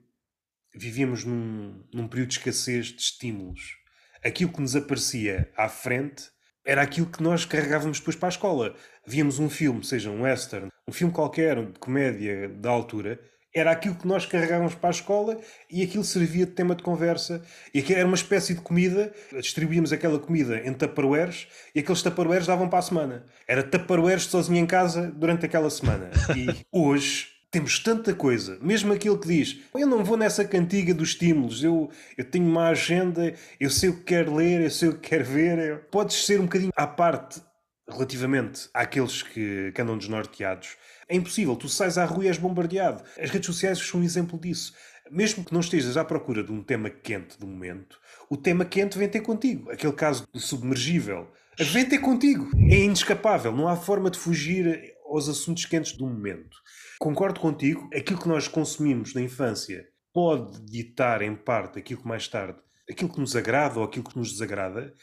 vivíamos 0.74 1.24
num, 1.24 1.84
num 1.94 2.08
período 2.08 2.30
de 2.30 2.38
escassez 2.38 2.88
de 2.88 3.02
estímulos. 3.02 3.78
Aquilo 4.24 4.52
que 4.52 4.62
nos 4.62 4.76
aparecia 4.76 5.52
à 5.56 5.70
frente 5.70 6.30
era 6.66 6.82
aquilo 6.82 7.06
que 7.06 7.22
nós 7.22 7.46
carregávamos 7.46 8.00
depois 8.00 8.16
para 8.16 8.28
a 8.28 8.30
escola. 8.30 8.76
Víamos 9.06 9.40
um 9.40 9.50
filme, 9.50 9.84
seja 9.84 10.10
um 10.10 10.24
western, 10.24 10.70
um 10.88 10.92
filme 10.92 11.14
qualquer, 11.14 11.64
de 11.64 11.80
comédia 11.80 12.50
da 12.50 12.70
altura, 12.70 13.20
era 13.56 13.72
aquilo 13.72 13.96
que 13.96 14.06
nós 14.06 14.26
carregávamos 14.26 14.76
para 14.76 14.90
a 14.90 14.92
escola 14.92 15.40
e 15.72 15.82
aquilo 15.82 16.04
servia 16.04 16.46
de 16.46 16.52
tema 16.52 16.76
de 16.76 16.84
conversa. 16.84 17.42
E 17.74 17.80
aquilo 17.80 18.00
era 18.00 18.08
uma 18.08 18.16
espécie 18.16 18.54
de 18.54 18.60
comida, 18.60 19.14
distribuíamos 19.32 19.94
aquela 19.94 20.20
comida 20.20 20.58
em 20.58 20.74
tupperwares 20.74 21.48
e 21.74 21.80
aqueles 21.80 22.02
tupperwares 22.02 22.48
davam 22.48 22.68
para 22.68 22.80
a 22.80 22.82
semana. 22.82 23.26
Era 23.48 23.64
tupperwares 23.64 24.24
sozinho 24.24 24.58
em 24.58 24.66
casa 24.66 25.10
durante 25.16 25.46
aquela 25.46 25.70
semana. 25.70 26.12
E 26.36 26.66
hoje 26.70 27.35
temos 27.56 27.80
tanta 27.80 28.14
coisa, 28.14 28.60
mesmo 28.62 28.92
aquilo 28.92 29.18
que 29.18 29.30
diz, 29.30 29.62
eu 29.74 29.88
não 29.88 30.04
vou 30.04 30.18
nessa 30.18 30.44
cantiga 30.44 30.94
dos 30.94 31.12
estímulos, 31.12 31.64
eu, 31.64 31.90
eu 32.18 32.26
tenho 32.26 32.46
uma 32.46 32.68
agenda, 32.68 33.34
eu 33.58 33.70
sei 33.70 33.88
o 33.88 33.96
que 33.96 34.04
quero 34.04 34.36
ler, 34.36 34.60
eu 34.60 34.70
sei 34.70 34.90
o 34.90 34.96
que 34.96 35.08
quero 35.08 35.24
ver. 35.24 35.86
Podes 35.90 36.26
ser 36.26 36.38
um 36.42 36.44
bocadinho 36.44 36.74
à 36.76 36.86
parte 36.86 37.42
relativamente 37.90 38.68
àqueles 38.74 39.24
que, 39.24 39.72
que 39.72 39.82
andam 39.82 39.98
desnorteados. 39.98 40.76
É 41.08 41.16
impossível, 41.16 41.56
tu 41.56 41.70
sais 41.70 41.98
à 41.98 42.04
rua 42.04 42.26
e 42.26 42.28
és 42.28 42.38
bombardeado. 42.38 43.02
As 43.18 43.30
redes 43.30 43.46
sociais 43.46 43.80
são 43.80 44.02
um 44.02 44.04
exemplo 44.04 44.38
disso. 44.38 44.74
Mesmo 45.10 45.46
que 45.46 45.54
não 45.54 45.62
estejas 45.62 45.96
à 45.96 46.04
procura 46.04 46.44
de 46.44 46.52
um 46.52 46.62
tema 46.62 46.90
quente 46.90 47.40
do 47.40 47.48
momento, 47.48 47.98
o 48.30 48.36
tema 48.36 48.66
quente 48.66 48.98
vem 48.98 49.08
ter 49.08 49.22
contigo. 49.22 49.72
Aquele 49.72 49.94
caso 49.94 50.28
do 50.34 50.42
submergível, 50.42 51.32
vem 51.58 51.86
ter 51.86 52.00
contigo. 52.00 52.50
É 52.70 52.80
inescapável, 52.80 53.54
não 53.54 53.70
há 53.70 53.78
forma 53.78 54.10
de 54.12 54.20
fugir 54.20 54.94
aos 55.06 55.30
assuntos 55.30 55.66
quentes 55.66 55.94
do 55.94 56.06
momento. 56.06 56.58
Concordo 57.00 57.40
contigo, 57.40 57.90
aquilo 57.94 58.20
que 58.20 58.28
nós 58.28 58.48
consumimos 58.48 59.14
na 59.14 59.22
infância 59.22 59.88
pode 60.14 60.62
ditar 60.66 61.22
em 61.22 61.36
parte 61.36 61.80
aquilo 61.80 62.02
que 62.02 62.08
mais 62.08 62.28
tarde, 62.28 62.60
aquilo 62.90 63.12
que 63.12 63.20
nos 63.20 63.36
agrada 63.36 63.80
ou 63.80 63.86
aquilo 63.86 64.06
que 64.06 64.18
nos 64.18 64.32
desagrada, 64.32 64.94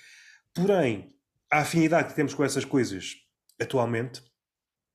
porém, 0.55 1.15
a 1.51 1.59
afinidade 1.59 2.09
que 2.09 2.15
temos 2.15 2.33
com 2.33 2.43
essas 2.43 2.65
coisas 2.65 3.17
atualmente 3.61 4.23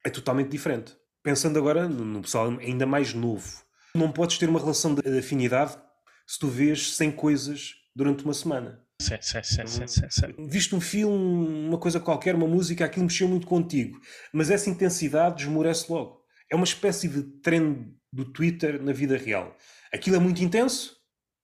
é 0.03 0.09
totalmente 0.09 0.49
diferente. 0.49 0.95
Pensando 1.21 1.59
agora 1.59 1.87
no 1.87 2.21
pessoal 2.21 2.49
ainda 2.59 2.85
mais 2.85 3.13
novo, 3.13 3.63
não 3.93 4.11
podes 4.11 4.37
ter 4.37 4.49
uma 4.49 4.59
relação 4.59 4.95
de 4.95 5.19
afinidade 5.19 5.77
se 6.25 6.39
tu 6.39 6.47
vês 6.47 6.95
100 6.95 7.11
coisas 7.11 7.75
durante 7.95 8.23
uma 8.23 8.33
semana. 8.33 8.83
Sim, 8.99 9.17
sim, 9.21 9.43
sim, 9.43 9.87
sim, 9.87 10.09
sim. 10.09 10.47
Viste 10.49 10.75
um 10.75 10.81
filme, 10.81 11.67
uma 11.67 11.77
coisa 11.77 11.99
qualquer, 11.99 12.33
uma 12.33 12.47
música, 12.47 12.85
aquilo 12.85 13.05
mexeu 13.05 13.27
muito 13.27 13.45
contigo, 13.45 13.99
mas 14.33 14.49
essa 14.49 14.69
intensidade 14.69 15.37
desmorece 15.37 15.91
logo. 15.91 16.16
É 16.49 16.55
uma 16.55 16.65
espécie 16.65 17.07
de 17.07 17.23
trend 17.41 17.93
do 18.11 18.25
Twitter 18.25 18.81
na 18.81 18.93
vida 18.93 19.17
real. 19.17 19.55
Aquilo 19.93 20.15
é 20.15 20.19
muito 20.19 20.43
intenso, 20.43 20.95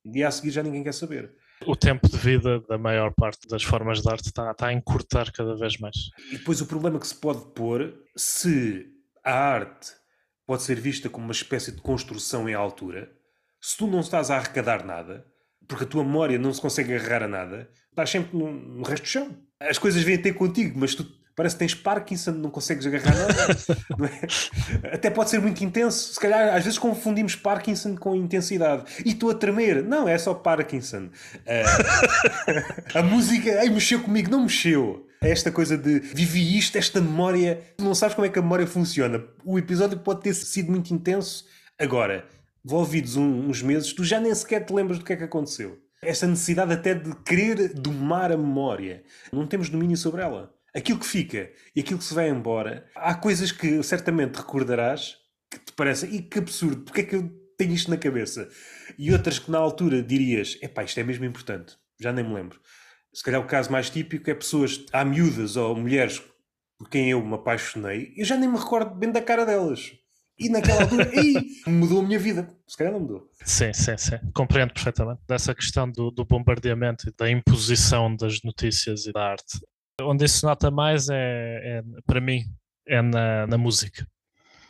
dia 0.06 0.28
a 0.28 0.32
seguir 0.32 0.52
já 0.52 0.64
ninguém 0.64 0.84
quer 0.84 0.94
saber. 0.94 1.34
O 1.66 1.76
tempo 1.76 2.10
de 2.10 2.18
vida 2.18 2.60
da 2.62 2.78
maior 2.78 3.14
parte 3.14 3.48
das 3.48 3.64
formas 3.64 4.02
de 4.02 4.10
arte 4.10 4.26
está, 4.26 4.52
está 4.52 4.68
a 4.68 4.74
encurtar 4.74 5.32
cada 5.32 5.56
vez 5.56 5.78
mais. 5.78 5.96
E 6.32 6.38
depois 6.38 6.60
o 6.60 6.66
problema 6.66 7.00
que 7.00 7.08
se 7.08 7.16
pode 7.16 7.54
pôr, 7.54 7.94
se 8.16 8.86
a 9.24 9.34
arte 9.34 9.92
pode 10.46 10.64
ser 10.64 10.80
vista 10.80 11.10
como 11.10 11.26
uma 11.26 11.32
espécie 11.32 11.72
de 11.72 11.82
construção 11.82 12.50
em 12.50 12.54
altura, 12.54 13.12
se 13.62 13.78
tu 13.78 13.88
não 13.88 14.02
estás 14.02 14.30
a 14.30 14.36
arrecadar 14.36 14.86
nada, 14.86 15.26
porque 15.68 15.86
a 15.86 15.88
tua 15.88 16.04
memória 16.04 16.38
não 16.38 16.54
se 16.54 16.60
consegue 16.60 16.94
agarrar 16.94 17.24
a 17.24 17.28
nada, 17.28 17.70
estás 17.90 18.10
sempre 18.10 18.38
no, 18.38 18.52
no 18.52 18.84
resto 18.84 19.04
do 19.04 19.10
chão. 19.10 19.38
As 19.60 19.78
coisas 19.78 20.04
vêm 20.04 20.22
ter 20.22 20.34
contigo, 20.34 20.78
mas 20.78 20.94
tu 20.94 21.06
parece 21.36 21.56
que 21.56 21.60
tens 21.60 21.76
Parkinson, 21.76 22.32
não 22.32 22.50
consegues 22.50 22.86
agarrar 22.86 23.16
nada. 23.16 23.58
é? 24.92 24.96
Até 24.96 25.10
pode 25.10 25.30
ser 25.30 25.40
muito 25.40 25.64
intenso. 25.64 26.14
Se 26.14 26.20
calhar, 26.20 26.56
às 26.56 26.64
vezes 26.64 26.80
confundimos 26.80 27.36
Parkinson 27.36 27.96
com 27.96 28.16
intensidade. 28.16 28.84
E 29.06 29.10
estou 29.10 29.32
a 29.32 29.34
tremer. 29.34 29.84
Não, 29.84 30.08
é 30.08 30.18
só 30.18 30.34
Parkinson. 30.34 31.10
Uh, 31.36 32.94
a 32.98 33.04
música, 33.04 33.60
ai, 33.60 33.70
mexeu 33.70 34.02
comigo. 34.02 34.30
Não 34.30 34.44
mexeu. 34.44 35.08
É 35.22 35.32
esta 35.32 35.52
coisa 35.52 35.78
de 35.78 36.00
vivi 36.00 36.58
isto, 36.58 36.78
esta 36.78 37.02
memória. 37.02 37.62
Tu 37.78 37.84
não 37.84 37.96
sabes 37.96 38.16
como 38.16 38.28
é 38.28 38.30
que 38.30 38.38
a 38.38 38.42
memória 38.42 38.68
funciona. 38.68 39.24
O 39.44 39.58
episódio 39.58 39.98
pode 39.98 40.22
ter 40.22 40.34
sido 40.34 40.72
muito 40.72 40.94
intenso. 40.94 41.46
Agora, 41.80 42.26
envolvidos 42.64 43.16
uns 43.16 43.62
meses, 43.62 43.94
tu 43.94 44.04
já 44.04 44.20
nem 44.20 44.34
sequer 44.36 44.66
te 44.66 44.74
lembras 44.74 45.00
do 45.00 45.06
que 45.06 45.14
é 45.14 45.16
que 45.16 45.24
aconteceu. 45.24 45.80
Esta 46.02 46.28
necessidade 46.28 46.74
até 46.74 46.94
de 46.94 47.16
querer 47.24 47.74
domar 47.74 48.34
a 48.34 48.38
memória. 48.38 49.04
Não 49.32 49.48
temos 49.48 49.70
domínio 49.70 49.96
sobre 49.96 50.22
ela 50.22 50.53
aquilo 50.76 51.00
que 51.00 51.06
fica 51.06 51.52
e 51.76 51.82
aquilo 51.82 52.00
que 52.00 52.06
se 52.06 52.14
vai 52.14 52.30
embora, 52.30 52.90
há 52.96 53.14
coisas 53.16 53.52
que 53.52 53.82
certamente 53.84 54.38
recordarás 54.38 55.18
que 55.50 55.60
te 55.60 55.74
parecem, 55.74 56.16
e 56.16 56.22
que 56.22 56.40
absurdo, 56.40 56.84
porque 56.84 57.02
é 57.02 57.04
que 57.04 57.16
eu 57.16 57.30
tenho 57.58 57.74
isto 57.74 57.92
na 57.92 57.98
cabeça? 57.98 58.50
E 58.98 59.12
outras 59.12 59.38
que 59.38 59.52
na 59.52 59.60
altura 59.60 60.02
dirias, 60.02 60.58
epá, 60.62 60.84
isto 60.84 61.00
é 61.00 61.04
mesmo 61.04 61.26
importante, 61.26 61.78
já 62.00 62.12
nem 62.12 62.26
me 62.26 62.34
lembro. 62.34 62.60
Se 63.14 63.24
calhar 63.24 63.40
o 63.40 63.46
caso 63.46 63.72
mais 63.72 63.90
típico 63.90 64.30
é 64.30 64.34
pessoas, 64.34 64.84
há 64.92 65.06
miúdas 65.06 65.56
ou 65.56 65.76
mulheres 65.76 66.22
por 66.78 66.90
quem 66.90 67.12
eu 67.12 67.24
me 67.24 67.36
apaixonei, 67.36 68.12
eu 68.18 68.26
já 68.26 68.36
nem 68.36 68.50
me 68.50 68.58
recordo 68.58 68.96
bem 68.96 69.12
da 69.12 69.22
cara 69.22 69.46
delas. 69.46 69.92
E 70.40 70.50
naquela 70.50 70.82
altura, 70.82 71.12
mudou 71.68 72.02
a 72.02 72.04
minha 72.04 72.18
vida. 72.18 72.50
Se 72.68 72.76
calhar 72.76 72.92
não 72.92 73.00
mudou. 73.02 73.30
Sim, 73.46 73.72
sim, 73.72 73.96
sim. 73.98 74.18
Compreendo 74.34 74.74
perfeitamente. 74.74 75.22
Dessa 75.28 75.54
questão 75.54 75.90
do, 75.90 76.10
do 76.10 76.26
bombardeamento 76.26 77.08
e 77.08 77.14
da 77.16 77.30
imposição 77.30 78.16
das 78.16 78.42
notícias 78.44 79.06
e 79.06 79.12
da 79.12 79.30
arte 79.30 79.60
Onde 80.06 80.26
isso 80.26 80.46
nota 80.46 80.70
mais 80.70 81.10
é, 81.10 81.80
é 81.80 81.84
para 82.06 82.22
mim, 82.22 82.44
é 82.88 83.02
na, 83.02 83.48
na 83.48 83.58
música. 83.58 84.08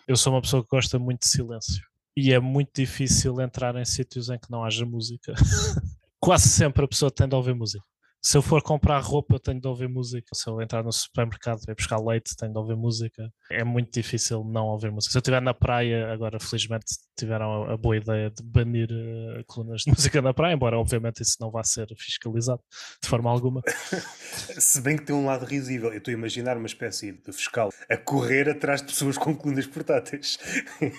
Eu 0.08 0.16
sou 0.16 0.34
uma 0.34 0.42
pessoa 0.42 0.64
que 0.64 0.70
gosta 0.70 1.00
muito 1.00 1.22
de 1.22 1.28
silêncio 1.28 1.84
e 2.16 2.34
é 2.34 2.40
muito 2.40 2.72
difícil 2.76 3.40
entrar 3.42 3.76
em 3.76 3.86
sítios 3.86 4.30
em 4.30 4.38
que 4.38 4.52
não 4.52 4.64
haja 4.64 4.86
música. 4.86 5.34
Quase 6.20 6.50
sempre 6.50 6.86
a 6.86 6.88
pessoa 6.88 7.12
tende 7.12 7.34
a 7.34 7.38
ouvir 7.38 7.54
música 7.54 7.84
se 8.26 8.38
eu 8.38 8.42
for 8.42 8.62
comprar 8.62 9.00
roupa, 9.00 9.36
eu 9.36 9.40
tenho 9.40 9.60
de 9.60 9.68
ouvir 9.68 9.90
música. 9.90 10.30
Se 10.34 10.50
eu 10.50 10.62
entrar 10.62 10.82
no 10.82 10.94
supermercado 10.94 11.60
e 11.68 11.76
buscar 11.76 12.00
leite, 12.00 12.38
tenho 12.38 12.54
de 12.54 12.58
ouvir 12.58 12.78
música. 12.78 13.30
É 13.52 13.66
muito 13.66 13.92
difícil 13.92 14.46
não 14.46 14.68
ouvir 14.68 14.92
música. 14.92 15.12
Se 15.12 15.18
eu 15.18 15.20
estiver 15.20 15.42
na 15.42 15.54
praia, 15.54 16.10
agora 16.10 16.40
felizmente 16.40 16.86
tiveram 17.20 17.70
a, 17.70 17.76
boa 17.76 17.98
ideia 17.98 18.30
de 18.30 18.42
banir 18.42 18.88
uh, 18.90 19.44
colunas 19.46 19.82
de 19.82 19.92
música 19.92 20.22
na 20.22 20.34
praia, 20.34 20.54
embora 20.54 20.80
obviamente 20.80 21.22
isso 21.22 21.36
não 21.42 21.52
vá 21.52 21.66
ser 21.66 21.86
fiscalizado 21.98 22.62
de 23.02 23.10
forma 23.10 23.30
alguma. 23.30 23.62
Se 24.58 24.80
bem 24.80 24.96
que 24.96 25.04
tem 25.04 25.14
um 25.14 25.26
lado 25.26 25.46
risível. 25.46 25.92
Eu 25.92 25.98
estou 25.98 26.14
a 26.14 26.18
imaginar 26.18 26.56
uma 26.56 26.66
espécie 26.68 27.12
de 27.12 27.34
fiscal 27.34 27.74
a 27.90 27.98
correr 27.98 28.48
atrás 28.50 28.80
de 28.82 28.88
pessoas 28.88 29.18
com 29.18 29.36
colunas 29.36 29.68
portáteis. 29.68 30.40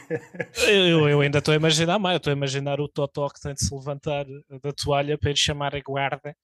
eu, 0.68 1.08
eu 1.08 1.20
ainda 1.22 1.38
estou 1.38 1.52
a 1.52 1.56
imaginar 1.56 1.98
mais. 1.98 2.16
estou 2.16 2.34
a 2.34 2.36
imaginar 2.36 2.80
o 2.80 2.88
Totó 2.88 3.30
que 3.30 3.40
tem 3.40 3.54
de 3.54 3.64
se 3.64 3.74
levantar 3.74 4.26
da 4.62 4.72
toalha 4.74 5.16
para 5.16 5.30
ir 5.30 5.38
chamar 5.38 5.74
a 5.74 5.80
guarda 5.80 6.36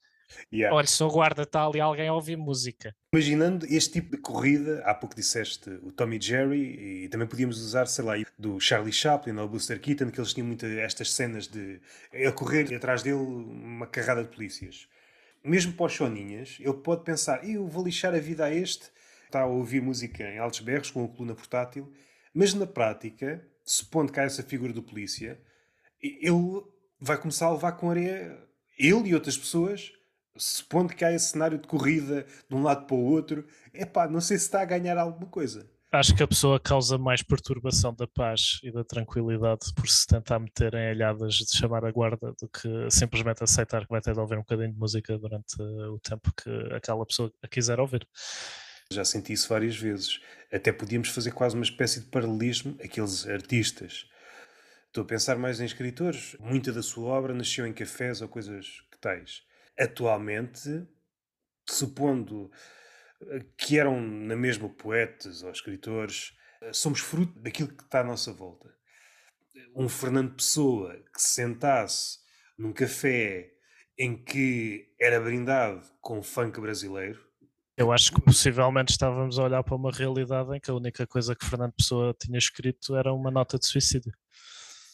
Yeah. 0.52 0.74
Olha, 0.74 0.86
se 0.86 1.02
o 1.02 1.08
guarda 1.08 1.42
está 1.42 1.64
ali 1.66 1.80
alguém 1.80 2.08
a 2.08 2.14
ouvir 2.14 2.36
música. 2.36 2.94
Imaginando 3.12 3.66
este 3.66 3.94
tipo 3.94 4.16
de 4.16 4.22
corrida, 4.22 4.82
há 4.84 4.94
pouco 4.94 5.14
disseste 5.14 5.70
o 5.82 5.90
Tommy 5.90 6.20
Jerry, 6.20 7.04
e 7.04 7.08
também 7.08 7.26
podíamos 7.26 7.60
usar, 7.60 7.86
sei 7.86 8.04
lá, 8.04 8.14
do 8.38 8.60
Charlie 8.60 8.92
Chaplin 8.92 9.36
ou 9.36 9.48
Buster 9.48 9.80
Keaton, 9.80 10.10
que 10.10 10.20
eles 10.20 10.32
tinham 10.32 10.46
muitas 10.46 10.70
estas 10.78 11.12
cenas 11.12 11.46
de 11.46 11.80
a 12.26 12.32
correr 12.32 12.72
atrás 12.74 13.02
dele 13.02 13.16
uma 13.16 13.86
carrada 13.86 14.22
de 14.22 14.28
polícias. 14.28 14.86
Mesmo 15.42 15.72
para 15.72 15.86
os 15.86 15.94
soninhas, 15.94 16.58
ele 16.60 16.74
pode 16.74 17.02
pensar, 17.02 17.48
eu 17.48 17.66
vou 17.66 17.84
lixar 17.84 18.14
a 18.14 18.18
vida 18.18 18.44
a 18.44 18.54
este, 18.54 18.90
está 19.24 19.40
a 19.40 19.46
ouvir 19.46 19.80
música 19.80 20.22
em 20.22 20.38
altos 20.38 20.60
berros 20.60 20.90
com 20.90 21.04
a 21.04 21.08
coluna 21.08 21.34
portátil, 21.34 21.90
mas 22.34 22.52
na 22.52 22.66
prática, 22.66 23.44
supondo 23.64 24.12
que 24.12 24.20
há 24.20 24.24
essa 24.24 24.42
figura 24.42 24.72
do 24.72 24.82
polícia, 24.82 25.40
ele 26.02 26.62
vai 27.00 27.16
começar 27.16 27.46
a 27.46 27.52
levar 27.52 27.72
com 27.72 27.90
areia, 27.90 28.38
ele 28.78 29.08
e 29.08 29.14
outras 29.14 29.36
pessoas, 29.38 29.92
supondo 30.36 30.94
que 30.94 31.04
há 31.04 31.12
esse 31.12 31.32
cenário 31.32 31.58
de 31.58 31.66
corrida 31.66 32.26
de 32.48 32.54
um 32.54 32.62
lado 32.62 32.86
para 32.86 32.96
o 32.96 33.04
outro, 33.04 33.46
é 33.72 33.84
pá, 33.84 34.08
não 34.08 34.20
sei 34.20 34.38
se 34.38 34.44
está 34.44 34.62
a 34.62 34.64
ganhar 34.64 34.96
alguma 34.98 35.26
coisa. 35.26 35.68
Acho 35.92 36.14
que 36.14 36.22
a 36.22 36.28
pessoa 36.28 36.60
causa 36.60 36.96
mais 36.96 37.20
perturbação 37.20 37.92
da 37.92 38.06
paz 38.06 38.60
e 38.62 38.70
da 38.70 38.84
tranquilidade 38.84 39.74
por 39.74 39.88
se 39.88 40.06
tentar 40.06 40.38
meter 40.38 40.72
em 40.74 40.90
alhadas 40.90 41.34
de 41.34 41.56
chamar 41.56 41.84
a 41.84 41.90
guarda 41.90 42.32
do 42.40 42.48
que 42.48 42.88
simplesmente 42.88 43.42
aceitar 43.42 43.82
que 43.82 43.90
vai 43.90 44.00
ter 44.00 44.14
de 44.14 44.20
ouvir 44.20 44.36
um 44.36 44.42
bocadinho 44.42 44.72
de 44.72 44.78
música 44.78 45.18
durante 45.18 45.60
o 45.60 45.98
tempo 45.98 46.32
que 46.32 46.48
aquela 46.72 47.04
pessoa 47.04 47.32
a 47.42 47.48
quiser 47.48 47.80
ouvir. 47.80 48.06
Já 48.92 49.04
senti 49.04 49.32
isso 49.32 49.48
várias 49.48 49.76
vezes. 49.76 50.20
Até 50.52 50.72
podíamos 50.72 51.08
fazer 51.08 51.32
quase 51.32 51.56
uma 51.56 51.64
espécie 51.64 51.98
de 51.98 52.06
paralelismo 52.06 52.76
aqueles 52.80 53.26
artistas. 53.26 54.06
Estou 54.86 55.02
a 55.02 55.06
pensar 55.06 55.36
mais 55.38 55.60
em 55.60 55.64
escritores. 55.64 56.36
Muita 56.38 56.72
da 56.72 56.84
sua 56.84 57.08
obra 57.08 57.34
nasceu 57.34 57.66
em 57.66 57.72
cafés 57.72 58.22
ou 58.22 58.28
coisas 58.28 58.66
que 58.92 58.98
tais 59.00 59.42
atualmente, 59.80 60.86
supondo 61.68 62.50
eh, 63.22 63.44
que 63.56 63.78
eram 63.78 64.00
na 64.00 64.36
mesma 64.36 64.68
poetas 64.68 65.42
ou 65.42 65.50
escritores, 65.50 66.32
eh, 66.62 66.72
somos 66.72 67.00
fruto 67.00 67.40
daquilo 67.40 67.74
que 67.74 67.82
está 67.82 68.00
à 68.00 68.04
nossa 68.04 68.32
volta. 68.32 68.68
Um 69.74 69.88
Fernando 69.88 70.34
Pessoa 70.34 70.94
que 71.12 71.20
se 71.20 71.34
sentasse 71.34 72.18
num 72.58 72.72
café 72.72 73.50
em 73.98 74.16
que 74.16 74.94
era 75.00 75.20
brindado 75.20 75.82
com 76.00 76.22
funk 76.22 76.60
brasileiro. 76.60 77.20
Eu 77.76 77.92
acho 77.92 78.12
que 78.12 78.20
possivelmente 78.20 78.92
estávamos 78.92 79.38
a 79.38 79.44
olhar 79.44 79.62
para 79.62 79.74
uma 79.74 79.90
realidade 79.90 80.54
em 80.54 80.60
que 80.60 80.70
a 80.70 80.74
única 80.74 81.06
coisa 81.06 81.34
que 81.34 81.46
Fernando 81.46 81.72
Pessoa 81.72 82.14
tinha 82.18 82.38
escrito 82.38 82.94
era 82.94 83.12
uma 83.12 83.30
nota 83.30 83.58
de 83.58 83.66
suicídio. 83.66 84.12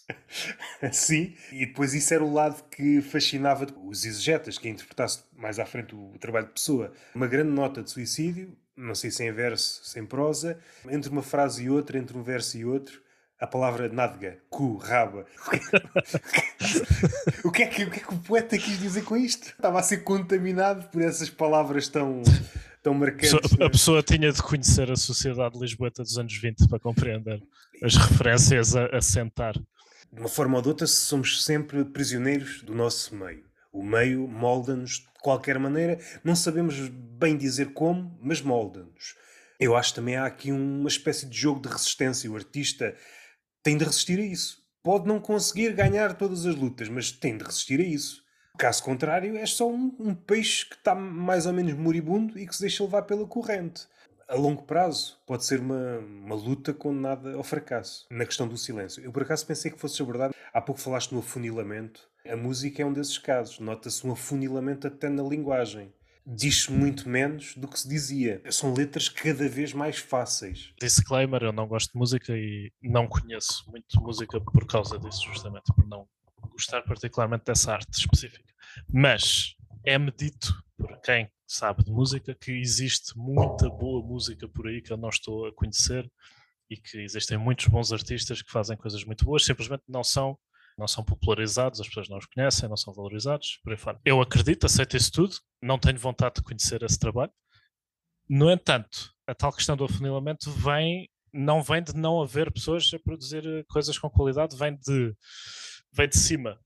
Sim, 0.92 1.35
e 1.53 1.66
depois 1.66 1.95
isso 1.95 2.12
era 2.14 2.25
o 2.25 2.33
lado 2.33 2.62
que 2.71 3.01
fascinava 3.01 3.66
os 3.85 4.05
exegetas, 4.05 4.59
que 4.59 4.69
interpretasse 4.69 5.23
mais 5.37 5.59
à 5.59 5.66
frente 5.66 5.95
o 5.95 6.16
trabalho 6.19 6.47
de 6.47 6.53
pessoa. 6.53 6.92
Uma 7.14 7.27
grande 7.27 7.51
nota 7.51 7.83
de 7.83 7.90
suicídio, 7.90 8.57
não 8.77 8.95
sei 8.95 9.11
se 9.11 9.25
em 9.25 9.33
verso, 9.33 9.85
sem 9.85 10.05
prosa, 10.05 10.59
entre 10.88 11.11
uma 11.11 11.23
frase 11.23 11.64
e 11.64 11.71
outra, 11.71 11.99
entre 11.99 12.16
um 12.16 12.23
verso 12.23 12.59
e 12.59 12.64
outro, 12.64 13.01
a 13.38 13.47
palavra 13.47 13.88
nádega, 13.88 14.38
cu, 14.49 14.77
raba. 14.77 15.27
o, 17.45 17.51
que 17.51 17.62
é 17.62 17.66
que, 17.66 17.85
o 17.85 17.90
que 17.90 18.01
é 18.01 18.03
que 18.03 18.14
o 18.14 18.19
poeta 18.19 18.57
quis 18.57 18.79
dizer 18.79 19.05
com 19.05 19.16
isto? 19.16 19.49
Estava 19.49 19.79
a 19.79 19.83
ser 19.83 19.99
contaminado 19.99 20.88
por 20.88 21.03
essas 21.03 21.29
palavras 21.29 21.88
tão 21.88 22.23
tão 22.83 22.95
marcantes. 22.95 23.35
A 23.35 23.40
pessoa, 23.40 23.66
a 23.66 23.71
pessoa 23.71 24.03
tinha 24.03 24.33
de 24.33 24.40
conhecer 24.40 24.90
a 24.90 24.97
sociedade 24.97 25.59
lisboeta 25.59 26.03
dos 26.03 26.16
anos 26.16 26.35
20 26.37 26.69
para 26.69 26.79
compreender 26.79 27.42
as 27.83 27.97
referências 27.97 28.77
a, 28.77 28.87
a 28.87 29.03
sentar 29.03 29.55
de 30.12 30.21
uma 30.21 30.29
forma 30.29 30.57
ou 30.57 30.62
de 30.62 30.69
outra, 30.69 30.87
somos 30.87 31.45
sempre 31.45 31.85
prisioneiros 31.85 32.62
do 32.62 32.75
nosso 32.75 33.14
meio. 33.14 33.45
O 33.73 33.83
meio 33.83 34.27
molda-nos 34.27 35.01
de 35.01 35.07
qualquer 35.21 35.59
maneira, 35.59 35.99
não 36.25 36.35
sabemos 36.35 36.88
bem 36.88 37.37
dizer 37.37 37.73
como, 37.73 38.19
mas 38.23 38.40
molda-nos. 38.40 39.14
Eu 39.59 39.75
acho 39.77 39.95
também 39.95 40.16
há 40.16 40.27
aqui 40.27 40.53
uma 40.53 40.88
espécie 40.88 41.27
de 41.27 41.37
jogo 41.37 41.61
de 41.61 41.69
resistência. 41.69 42.31
O 42.31 42.37
artista 42.37 42.95
tem 43.62 43.77
de 43.77 43.85
resistir 43.85 44.19
a 44.19 44.25
isso. 44.25 44.59
Pode 44.83 45.07
não 45.07 45.19
conseguir 45.19 45.73
ganhar 45.73 46.14
todas 46.14 46.47
as 46.47 46.55
lutas, 46.55 46.88
mas 46.88 47.11
tem 47.11 47.37
de 47.37 47.45
resistir 47.45 47.81
a 47.81 47.85
isso. 47.85 48.23
Caso 48.59 48.83
contrário, 48.83 49.37
é 49.37 49.45
só 49.45 49.69
um, 49.69 49.95
um 49.99 50.14
peixe 50.14 50.66
que 50.66 50.77
está 50.77 50.95
mais 50.95 51.47
ou 51.47 51.53
menos 51.53 51.75
moribundo 51.75 52.38
e 52.38 52.47
que 52.47 52.55
se 52.55 52.61
deixa 52.61 52.85
levar 52.85 53.03
pela 53.03 53.27
corrente 53.27 53.87
a 54.29 54.35
longo 54.35 54.62
prazo 54.62 55.19
pode 55.27 55.45
ser 55.45 55.61
uma, 55.61 55.99
uma 55.99 56.35
luta 56.35 56.75
condenada 56.75 57.35
ao 57.35 57.43
fracasso 57.43 58.07
na 58.11 58.27
questão 58.27 58.49
do 58.49 58.57
silêncio. 58.57 59.03
Eu 59.03 59.12
por 59.12 59.23
acaso 59.23 59.47
pensei 59.47 59.71
que 59.71 59.79
fosse 59.79 60.01
abordado. 60.03 60.35
Há 60.53 60.61
pouco 60.61 60.81
falaste 60.81 61.12
no 61.12 61.21
afunilamento. 61.21 62.09
A 62.27 62.37
música 62.37 62.83
é 62.83 62.87
um 62.87 62.93
desses 62.93 63.19
casos. 63.19 63.61
Nota-se 63.61 64.07
um 64.07 64.12
afunilamento 64.12 64.87
até 64.87 65.09
na 65.09 65.23
linguagem. 65.23 65.93
Diz-se 66.27 66.73
muito 66.73 67.09
menos 67.09 67.55
do 67.55 67.69
que 67.69 67.79
se 67.79 67.89
dizia. 67.89 68.43
São 68.51 68.75
letras 68.75 69.09
cada 69.09 69.49
vez 69.49 69.73
mais 69.73 69.99
fáceis. 69.99 70.73
Disclaimer: 70.81 71.45
eu 71.45 71.53
não 71.53 71.69
gosto 71.69 71.93
de 71.93 71.99
música 71.99 72.33
e 72.37 72.73
não 72.83 73.07
conheço 73.07 73.65
muito 73.71 74.01
música 74.01 74.41
por 74.41 74.67
causa 74.67 74.99
disso, 74.99 75.23
justamente 75.27 75.73
por 75.73 75.87
não 75.87 76.09
gostar 76.51 76.83
particularmente 76.83 77.45
dessa 77.45 77.75
arte 77.75 77.93
específica. 77.97 78.53
Mas 78.93 79.55
é-me 79.85 80.11
dito 80.11 80.53
por 80.77 81.01
quem 81.01 81.31
sabe 81.47 81.85
de 81.85 81.91
música 81.91 82.35
que 82.35 82.53
existe 82.53 83.17
muita 83.17 83.69
boa 83.69 84.05
música 84.05 84.49
por 84.49 84.67
aí 84.67 84.83
que 84.83 84.93
eu 84.93 84.97
não 84.97 85.09
estou 85.09 85.47
a 85.47 85.55
conhecer 85.55 86.11
e 86.69 86.77
que 86.77 86.99
existem 86.99 87.39
muitos 87.39 87.67
bons 87.69 87.93
artistas 87.93 88.43
que 88.43 88.51
fazem 88.51 88.77
coisas 88.77 89.05
muito 89.05 89.25
boas, 89.25 89.45
simplesmente 89.45 89.85
não 89.89 90.03
são 90.03 90.39
não 90.79 90.87
são 90.87 91.03
popularizados, 91.03 91.81
as 91.81 91.89
pessoas 91.89 92.07
não 92.07 92.19
os 92.19 92.27
conhecem, 92.27 92.69
não 92.69 92.77
são 92.77 92.93
valorizados, 92.93 93.59
por 93.65 93.73
aí 93.73 93.79
fora. 93.79 93.99
Eu 94.05 94.21
acredito, 94.21 94.67
aceito 94.67 94.95
isso 94.95 95.11
tudo, 95.11 95.35
não 95.63 95.79
tenho 95.79 95.99
vontade 95.99 96.35
de 96.35 96.43
conhecer 96.43 96.83
esse 96.83 96.99
trabalho. 96.99 97.33
No 98.29 98.51
entanto, 98.51 99.11
a 99.27 99.35
tal 99.35 99.55
questão 99.55 99.75
do 99.75 99.87
afunilamento 99.87 100.51
vem, 100.51 101.09
não 101.33 101.63
vem 101.63 101.83
de 101.83 101.97
não 101.97 102.21
haver 102.21 102.53
pessoas 102.53 102.91
a 102.93 102.99
produzir 102.99 103.43
coisas 103.71 103.99
com 103.99 104.11
qualidade, 104.11 104.55
vem 104.55 104.77
de, 104.77 105.17
vem 105.95 106.09
de 106.11 106.19
cima 106.19 106.61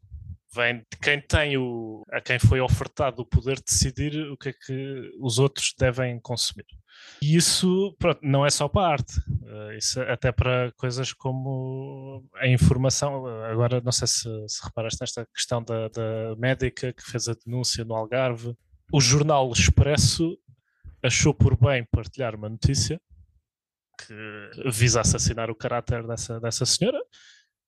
vem 0.52 0.78
de 0.78 0.98
quem 1.00 1.20
tem 1.20 1.56
o, 1.56 2.02
a 2.10 2.20
quem 2.20 2.38
foi 2.38 2.60
ofertado 2.60 3.22
o 3.22 3.26
poder 3.26 3.56
de 3.56 3.64
decidir 3.64 4.30
o 4.30 4.36
que 4.36 4.48
é 4.48 4.52
que 4.52 5.10
os 5.20 5.38
outros 5.38 5.74
devem 5.78 6.18
consumir. 6.20 6.66
E 7.22 7.36
isso 7.36 7.94
pronto, 7.98 8.20
não 8.22 8.44
é 8.44 8.50
só 8.50 8.68
para 8.68 8.86
a 8.86 8.92
arte, 8.92 9.18
uh, 9.18 9.72
isso 9.76 10.00
é 10.00 10.12
até 10.12 10.32
para 10.32 10.72
coisas 10.72 11.12
como 11.12 12.28
a 12.34 12.48
informação. 12.48 13.26
Agora, 13.44 13.80
não 13.80 13.92
sei 13.92 14.08
se, 14.08 14.28
se 14.48 14.64
reparaste 14.64 15.00
nesta 15.00 15.26
questão 15.26 15.62
da, 15.62 15.88
da 15.88 16.36
médica 16.36 16.92
que 16.92 17.02
fez 17.02 17.28
a 17.28 17.34
denúncia 17.44 17.84
no 17.84 17.94
Algarve. 17.94 18.56
O 18.92 19.00
jornal 19.00 19.50
Expresso 19.52 20.36
achou 21.02 21.32
por 21.32 21.56
bem 21.56 21.86
partilhar 21.90 22.34
uma 22.34 22.48
notícia 22.48 23.00
que 24.06 24.70
visa 24.70 25.00
assassinar 25.00 25.50
o 25.50 25.54
caráter 25.54 26.06
dessa, 26.06 26.40
dessa 26.40 26.66
senhora 26.66 27.00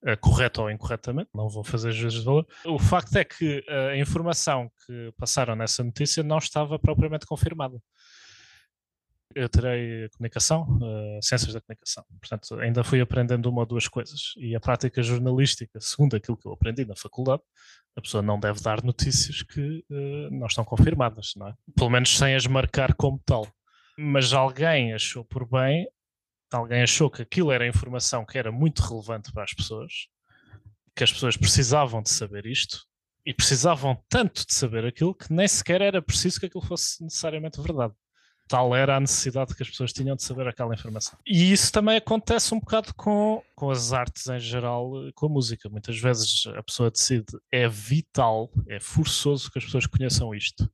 uh, 0.06 0.16
correto 0.20 0.62
ou 0.62 0.70
incorretamente, 0.70 1.30
não 1.34 1.48
vou 1.48 1.64
fazer 1.64 1.92
juízes 1.92 2.20
de 2.20 2.24
valor. 2.24 2.46
O 2.64 2.78
facto 2.78 3.16
é 3.16 3.24
que 3.24 3.64
a 3.68 3.96
informação 3.96 4.70
que 4.86 5.12
passaram 5.16 5.54
nessa 5.56 5.82
notícia 5.82 6.22
não 6.22 6.38
estava 6.38 6.78
propriamente 6.78 7.26
confirmada. 7.26 7.78
Eu 9.34 9.48
terei 9.48 10.08
comunicação, 10.10 10.62
uh, 10.62 11.22
ciências 11.22 11.54
da 11.54 11.60
comunicação, 11.60 12.04
portanto, 12.20 12.60
ainda 12.60 12.84
fui 12.84 13.00
aprendendo 13.00 13.48
uma 13.48 13.60
ou 13.60 13.66
duas 13.66 13.88
coisas. 13.88 14.34
E 14.36 14.54
a 14.54 14.60
prática 14.60 15.02
jornalística, 15.02 15.80
segundo 15.80 16.16
aquilo 16.16 16.36
que 16.36 16.46
eu 16.46 16.52
aprendi 16.52 16.84
na 16.84 16.94
faculdade, 16.94 17.42
a 17.96 18.00
pessoa 18.00 18.22
não 18.22 18.38
deve 18.38 18.60
dar 18.60 18.82
notícias 18.82 19.42
que 19.42 19.84
uh, 19.90 20.30
não 20.30 20.46
estão 20.46 20.64
confirmadas, 20.64 21.32
não 21.36 21.48
é? 21.48 21.54
Pelo 21.74 21.90
menos 21.90 22.16
sem 22.16 22.34
as 22.34 22.46
marcar 22.46 22.94
como 22.94 23.20
tal. 23.24 23.46
Mas 23.98 24.32
alguém 24.32 24.94
achou 24.94 25.24
por 25.24 25.48
bem 25.48 25.86
alguém 26.56 26.82
achou 26.82 27.10
que 27.10 27.22
aquilo 27.22 27.50
era 27.50 27.66
informação 27.66 28.24
que 28.24 28.38
era 28.38 28.52
muito 28.52 28.80
relevante 28.82 29.32
para 29.32 29.44
as 29.44 29.52
pessoas, 29.52 30.08
que 30.94 31.04
as 31.04 31.12
pessoas 31.12 31.36
precisavam 31.36 32.02
de 32.02 32.10
saber 32.10 32.46
isto 32.46 32.86
e 33.24 33.32
precisavam 33.32 34.02
tanto 34.08 34.46
de 34.46 34.52
saber 34.52 34.84
aquilo 34.84 35.14
que 35.14 35.32
nem 35.32 35.46
sequer 35.46 35.80
era 35.80 36.02
preciso 36.02 36.40
que 36.40 36.46
aquilo 36.46 36.64
fosse 36.64 37.02
necessariamente 37.02 37.60
verdade. 37.60 37.94
Tal 38.48 38.74
era 38.74 38.96
a 38.96 39.00
necessidade 39.00 39.54
que 39.54 39.62
as 39.62 39.70
pessoas 39.70 39.92
tinham 39.92 40.16
de 40.16 40.22
saber 40.22 40.46
aquela 40.46 40.74
informação. 40.74 41.18
E 41.26 41.52
isso 41.52 41.72
também 41.72 41.96
acontece 41.96 42.52
um 42.52 42.58
bocado 42.58 42.92
com, 42.94 43.42
com 43.54 43.70
as 43.70 43.92
artes 43.92 44.26
em 44.26 44.40
geral, 44.40 44.90
com 45.14 45.26
a 45.26 45.28
música. 45.28 45.70
Muitas 45.70 45.98
vezes 45.98 46.44
a 46.54 46.62
pessoa 46.62 46.90
decide, 46.90 47.32
é 47.50 47.68
vital, 47.68 48.50
é 48.68 48.78
forçoso 48.80 49.50
que 49.50 49.58
as 49.58 49.64
pessoas 49.64 49.86
conheçam 49.86 50.34
isto 50.34 50.68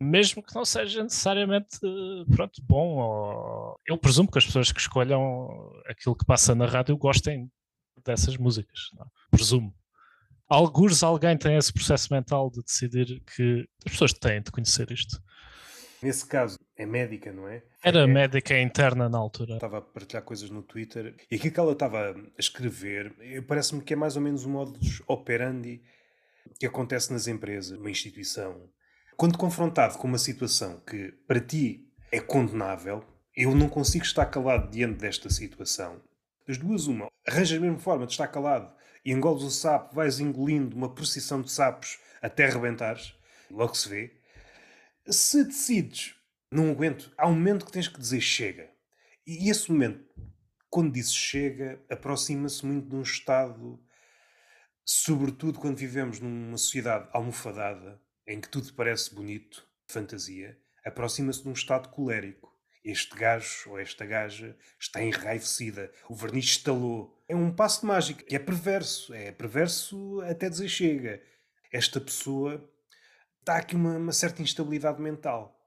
mesmo 0.00 0.42
que 0.42 0.54
não 0.54 0.64
seja 0.64 1.02
necessariamente 1.02 1.78
pronto, 2.34 2.62
bom. 2.62 2.96
Ou... 2.98 3.80
Eu 3.86 3.98
presumo 3.98 4.30
que 4.30 4.38
as 4.38 4.46
pessoas 4.46 4.72
que 4.72 4.80
escolham 4.80 5.48
aquilo 5.86 6.16
que 6.16 6.24
passa 6.24 6.54
na 6.54 6.66
rádio 6.66 6.96
gostem 6.96 7.50
dessas 8.04 8.36
músicas. 8.36 8.88
Não? 8.94 9.04
É? 9.04 9.08
Presumo. 9.30 9.74
Alguns 10.48 11.02
alguém 11.02 11.36
tem 11.36 11.56
esse 11.56 11.72
processo 11.72 12.12
mental 12.12 12.50
de 12.50 12.62
decidir 12.62 13.22
que 13.36 13.68
as 13.86 13.92
pessoas 13.92 14.12
têm 14.12 14.42
de 14.42 14.50
conhecer 14.50 14.90
isto. 14.90 15.22
Nesse 16.02 16.26
caso, 16.26 16.58
é 16.76 16.86
médica, 16.86 17.30
não 17.30 17.46
é? 17.46 17.62
Era 17.84 18.00
é... 18.00 18.06
médica 18.06 18.58
interna 18.58 19.08
na 19.08 19.18
altura. 19.18 19.54
Estava 19.54 19.78
a 19.78 19.82
partilhar 19.82 20.24
coisas 20.24 20.48
no 20.48 20.62
Twitter 20.62 21.14
e 21.30 21.36
aquilo 21.36 21.52
que 21.52 21.60
ela 21.60 21.72
estava 21.72 22.12
a 22.12 22.40
escrever 22.40 23.14
parece-me 23.46 23.82
que 23.82 23.92
é 23.92 23.96
mais 23.96 24.16
ou 24.16 24.22
menos 24.22 24.46
um 24.46 24.52
modus 24.52 25.02
operandi 25.06 25.82
que 26.58 26.66
acontece 26.66 27.12
nas 27.12 27.28
empresas, 27.28 27.78
uma 27.78 27.90
instituição 27.90 28.68
Quando 29.20 29.36
confrontado 29.36 29.98
com 29.98 30.08
uma 30.08 30.16
situação 30.16 30.80
que 30.80 31.12
para 31.28 31.38
ti 31.38 31.92
é 32.10 32.18
condenável, 32.18 33.04
eu 33.36 33.54
não 33.54 33.68
consigo 33.68 34.02
estar 34.02 34.24
calado 34.24 34.70
diante 34.70 34.98
desta 34.98 35.28
situação. 35.28 36.00
Das 36.48 36.56
duas, 36.56 36.86
uma, 36.86 37.06
arranjas 37.28 37.58
a 37.58 37.60
mesma 37.60 37.78
forma 37.78 38.06
de 38.06 38.12
estar 38.12 38.28
calado 38.28 38.74
e 39.04 39.12
engoles 39.12 39.42
o 39.42 39.50
sapo, 39.50 39.94
vais 39.94 40.20
engolindo 40.20 40.74
uma 40.74 40.94
procissão 40.94 41.42
de 41.42 41.52
sapos 41.52 41.98
até 42.22 42.48
rebentares, 42.48 43.12
logo 43.50 43.74
se 43.74 43.90
vê. 43.90 44.10
Se 45.06 45.44
decides, 45.44 46.14
não 46.50 46.70
aguento, 46.70 47.12
há 47.18 47.28
um 47.28 47.34
momento 47.34 47.66
que 47.66 47.72
tens 47.72 47.88
que 47.88 48.00
dizer 48.00 48.22
chega. 48.22 48.70
E 49.26 49.50
esse 49.50 49.70
momento, 49.70 50.02
quando 50.70 50.94
dizes 50.94 51.12
chega, 51.12 51.78
aproxima-se 51.90 52.64
muito 52.64 52.88
de 52.88 52.96
um 52.96 53.02
estado, 53.02 53.78
sobretudo 54.82 55.58
quando 55.58 55.76
vivemos 55.76 56.20
numa 56.20 56.56
sociedade 56.56 57.06
almofadada, 57.12 58.00
em 58.30 58.40
que 58.40 58.48
tudo 58.48 58.72
parece 58.74 59.12
bonito, 59.12 59.66
fantasia, 59.88 60.56
aproxima-se 60.84 61.42
de 61.42 61.48
um 61.48 61.52
estado 61.52 61.88
colérico. 61.88 62.48
Este 62.84 63.14
gajo 63.16 63.70
ou 63.70 63.78
esta 63.78 64.06
gaja 64.06 64.56
está 64.78 65.02
enraivecida, 65.02 65.92
o 66.08 66.14
verniz 66.14 66.44
estalou. 66.44 67.20
É 67.28 67.34
um 67.34 67.52
passo 67.52 67.80
de 67.80 67.86
mágica, 67.88 68.22
que 68.22 68.36
é 68.36 68.38
perverso, 68.38 69.12
é 69.12 69.32
perverso 69.32 70.20
até 70.22 70.48
dizer 70.48 70.68
chega. 70.68 71.20
Esta 71.72 72.00
pessoa 72.00 72.64
está 73.40 73.56
aqui 73.56 73.74
uma, 73.74 73.96
uma 73.96 74.12
certa 74.12 74.42
instabilidade 74.42 75.02
mental. 75.02 75.60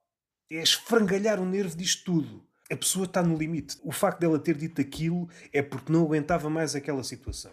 É 0.49 0.56
esfrangalhar 0.56 1.41
o 1.41 1.45
nervo 1.45 1.76
disto 1.76 2.06
tudo. 2.06 2.47
A 2.71 2.78
pessoa 2.78 3.06
está 3.06 3.21
no 3.21 3.38
limite. 3.38 3.78
O 3.84 3.91
facto 3.91 4.21
dela 4.21 4.39
ter 4.39 4.56
dito 4.56 4.80
aquilo 4.80 5.30
é 5.52 5.62
porque 5.62 5.91
não 5.91 6.06
aguentava 6.06 6.49
mais 6.49 6.76
aquela 6.76 7.04
situação. 7.04 7.52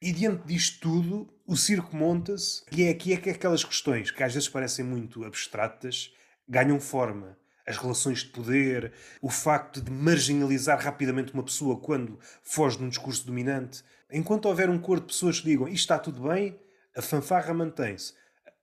E 0.00 0.12
diante 0.12 0.46
disto 0.46 0.80
tudo, 0.80 1.34
o 1.46 1.56
circo 1.56 1.96
monta-se 1.96 2.62
e 2.70 2.84
é 2.84 2.90
aqui 2.90 3.14
é 3.14 3.16
que 3.16 3.30
aquelas 3.30 3.64
questões 3.64 4.10
que 4.10 4.22
às 4.22 4.34
vezes 4.34 4.48
parecem 4.48 4.84
muito 4.84 5.24
abstratas 5.24 6.12
ganham 6.46 6.78
forma. 6.78 7.38
As 7.66 7.78
relações 7.78 8.18
de 8.18 8.28
poder, 8.28 8.92
o 9.22 9.30
facto 9.30 9.80
de 9.80 9.90
marginalizar 9.90 10.78
rapidamente 10.78 11.32
uma 11.32 11.42
pessoa 11.42 11.80
quando 11.80 12.20
foge 12.42 12.76
de 12.76 12.84
um 12.84 12.90
discurso 12.90 13.26
dominante. 13.26 13.82
Enquanto 14.12 14.46
houver 14.46 14.68
um 14.68 14.78
coro 14.78 15.00
de 15.00 15.06
pessoas 15.06 15.40
que 15.40 15.46
digam 15.46 15.66
isto 15.66 15.76
está 15.78 15.98
tudo 15.98 16.28
bem, 16.28 16.60
a 16.94 17.00
fanfarra 17.00 17.54
mantém-se. 17.54 18.12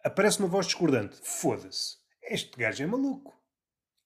Aparece 0.04 0.38
uma 0.38 0.48
voz 0.48 0.67
discordante. 0.67 1.17
Foda-se. 1.24 1.98
Este 2.22 2.56
gajo 2.56 2.84
é 2.84 2.86
maluco. 2.86 3.34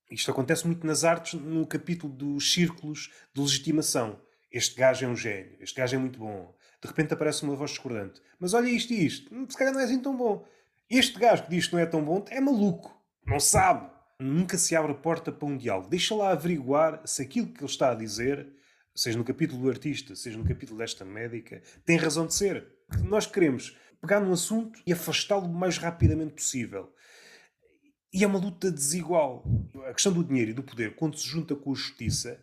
Isto 0.09 0.31
acontece 0.31 0.65
muito 0.65 0.87
nas 0.87 1.03
artes 1.03 1.33
no 1.33 1.67
capítulo 1.67 2.13
dos 2.13 2.53
círculos 2.53 3.11
de 3.35 3.41
legitimação. 3.41 4.21
Este 4.49 4.75
gajo 4.75 5.05
é 5.05 5.09
um 5.09 5.15
gênio. 5.15 5.57
Este 5.59 5.75
gajo 5.75 5.95
é 5.95 5.99
muito 5.99 6.19
bom 6.19 6.56
de 6.81 6.87
repente 6.87 7.13
aparece 7.13 7.43
uma 7.43 7.55
voz 7.55 7.71
discordante. 7.71 8.21
Mas 8.39 8.53
olha 8.53 8.69
isto 8.69 8.93
e 8.93 9.05
isto, 9.05 9.33
hum, 9.33 9.45
se 9.49 9.57
calhar 9.57 9.73
não 9.73 9.81
é 9.81 9.83
assim 9.83 9.99
tão 9.99 10.15
bom. 10.15 10.45
Este 10.89 11.19
gajo 11.19 11.43
que 11.43 11.49
diz 11.49 11.67
que 11.67 11.73
não 11.73 11.81
é 11.81 11.85
tão 11.85 12.03
bom 12.03 12.23
é 12.29 12.39
maluco, 12.39 12.95
não 13.25 13.39
sabe. 13.39 13.89
Nunca 14.19 14.57
se 14.57 14.75
abre 14.75 14.91
a 14.91 14.95
porta 14.95 15.31
para 15.31 15.47
um 15.47 15.57
diálogo. 15.57 15.89
Deixa 15.89 16.15
lá 16.15 16.31
averiguar 16.31 17.01
se 17.05 17.21
aquilo 17.21 17.47
que 17.47 17.59
ele 17.59 17.69
está 17.69 17.91
a 17.91 17.95
dizer, 17.95 18.47
seja 18.95 19.17
no 19.17 19.23
capítulo 19.23 19.61
do 19.61 19.69
artista, 19.69 20.15
seja 20.15 20.37
no 20.37 20.45
capítulo 20.45 20.79
desta 20.79 21.05
médica, 21.05 21.61
tem 21.85 21.97
razão 21.97 22.25
de 22.25 22.33
ser. 22.33 22.67
Nós 23.03 23.27
queremos 23.27 23.77
pegar 24.01 24.19
num 24.19 24.31
assunto 24.31 24.81
e 24.85 24.93
afastá-lo 24.93 25.45
o 25.45 25.53
mais 25.53 25.77
rapidamente 25.77 26.33
possível. 26.33 26.91
E 28.13 28.23
é 28.23 28.27
uma 28.27 28.39
luta 28.39 28.71
desigual. 28.71 29.43
A 29.87 29.93
questão 29.93 30.13
do 30.13 30.23
dinheiro 30.23 30.51
e 30.51 30.53
do 30.53 30.63
poder, 30.63 30.95
quando 30.95 31.17
se 31.17 31.27
junta 31.27 31.55
com 31.55 31.71
a 31.71 31.75
justiça, 31.75 32.39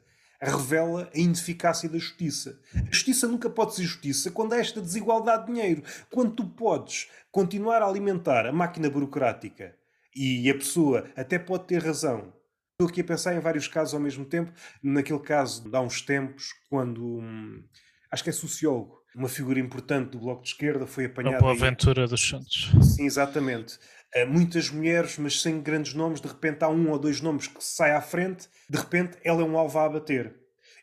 revela 0.50 1.10
a 1.14 1.18
ineficácia 1.18 1.88
da 1.88 1.98
justiça. 1.98 2.58
A 2.74 2.92
justiça 2.92 3.26
nunca 3.26 3.48
pode 3.48 3.74
ser 3.74 3.84
justiça 3.84 4.30
quando 4.30 4.52
há 4.52 4.58
esta 4.58 4.80
desigualdade 4.80 5.46
de 5.46 5.52
dinheiro. 5.52 5.82
Quando 6.10 6.32
tu 6.32 6.46
podes 6.46 7.08
continuar 7.30 7.82
a 7.82 7.86
alimentar 7.86 8.46
a 8.46 8.52
máquina 8.52 8.88
burocrática 8.90 9.74
e 10.14 10.48
a 10.48 10.54
pessoa 10.54 11.08
até 11.16 11.38
pode 11.38 11.64
ter 11.64 11.82
razão. 11.82 12.32
Estou 12.72 12.88
aqui 12.88 13.00
a 13.00 13.04
pensar 13.04 13.34
em 13.34 13.40
vários 13.40 13.68
casos 13.68 13.94
ao 13.94 14.00
mesmo 14.00 14.24
tempo. 14.24 14.52
Naquele 14.82 15.20
caso, 15.20 15.68
de 15.68 15.76
há 15.76 15.80
uns 15.80 16.02
tempos, 16.02 16.52
quando. 16.68 17.18
Hum, 17.18 17.62
acho 18.10 18.24
que 18.24 18.30
é 18.30 18.32
sociólogo, 18.32 18.98
uma 19.14 19.28
figura 19.28 19.60
importante 19.60 20.10
do 20.10 20.18
Bloco 20.18 20.42
de 20.42 20.48
Esquerda, 20.48 20.86
foi 20.86 21.04
apanhada. 21.04 21.36
A 21.36 21.40
boa 21.40 21.52
aventura 21.52 22.08
dos 22.08 22.20
Santos. 22.20 22.72
Sim, 22.82 23.06
exatamente. 23.06 23.78
Muitas 24.24 24.70
mulheres, 24.70 25.18
mas 25.18 25.42
sem 25.42 25.60
grandes 25.60 25.92
nomes, 25.92 26.20
de 26.20 26.28
repente 26.28 26.62
há 26.62 26.68
um 26.68 26.90
ou 26.90 26.98
dois 26.98 27.20
nomes 27.20 27.48
que 27.48 27.62
sai 27.62 27.90
à 27.90 28.00
frente, 28.00 28.48
de 28.70 28.78
repente 28.78 29.18
ela 29.24 29.40
é 29.40 29.44
um 29.44 29.58
alvo 29.58 29.78
a 29.78 29.86
abater. 29.86 30.32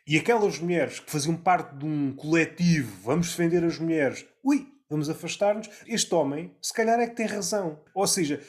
E 0.06 0.18
aquelas 0.18 0.58
mulheres 0.58 1.00
que 1.00 1.10
faziam 1.10 1.34
parte 1.34 1.74
de 1.76 1.86
um 1.86 2.12
coletivo, 2.12 2.94
vamos 3.02 3.30
defender 3.30 3.64
as 3.64 3.78
mulheres, 3.78 4.26
ui, 4.44 4.68
vamos 4.90 5.08
afastar-nos, 5.08 5.70
este 5.86 6.14
homem, 6.14 6.54
se 6.60 6.74
calhar 6.74 7.00
é 7.00 7.06
que 7.06 7.16
tem 7.16 7.26
razão. 7.26 7.80
Ou 7.94 8.06
seja, 8.06 8.42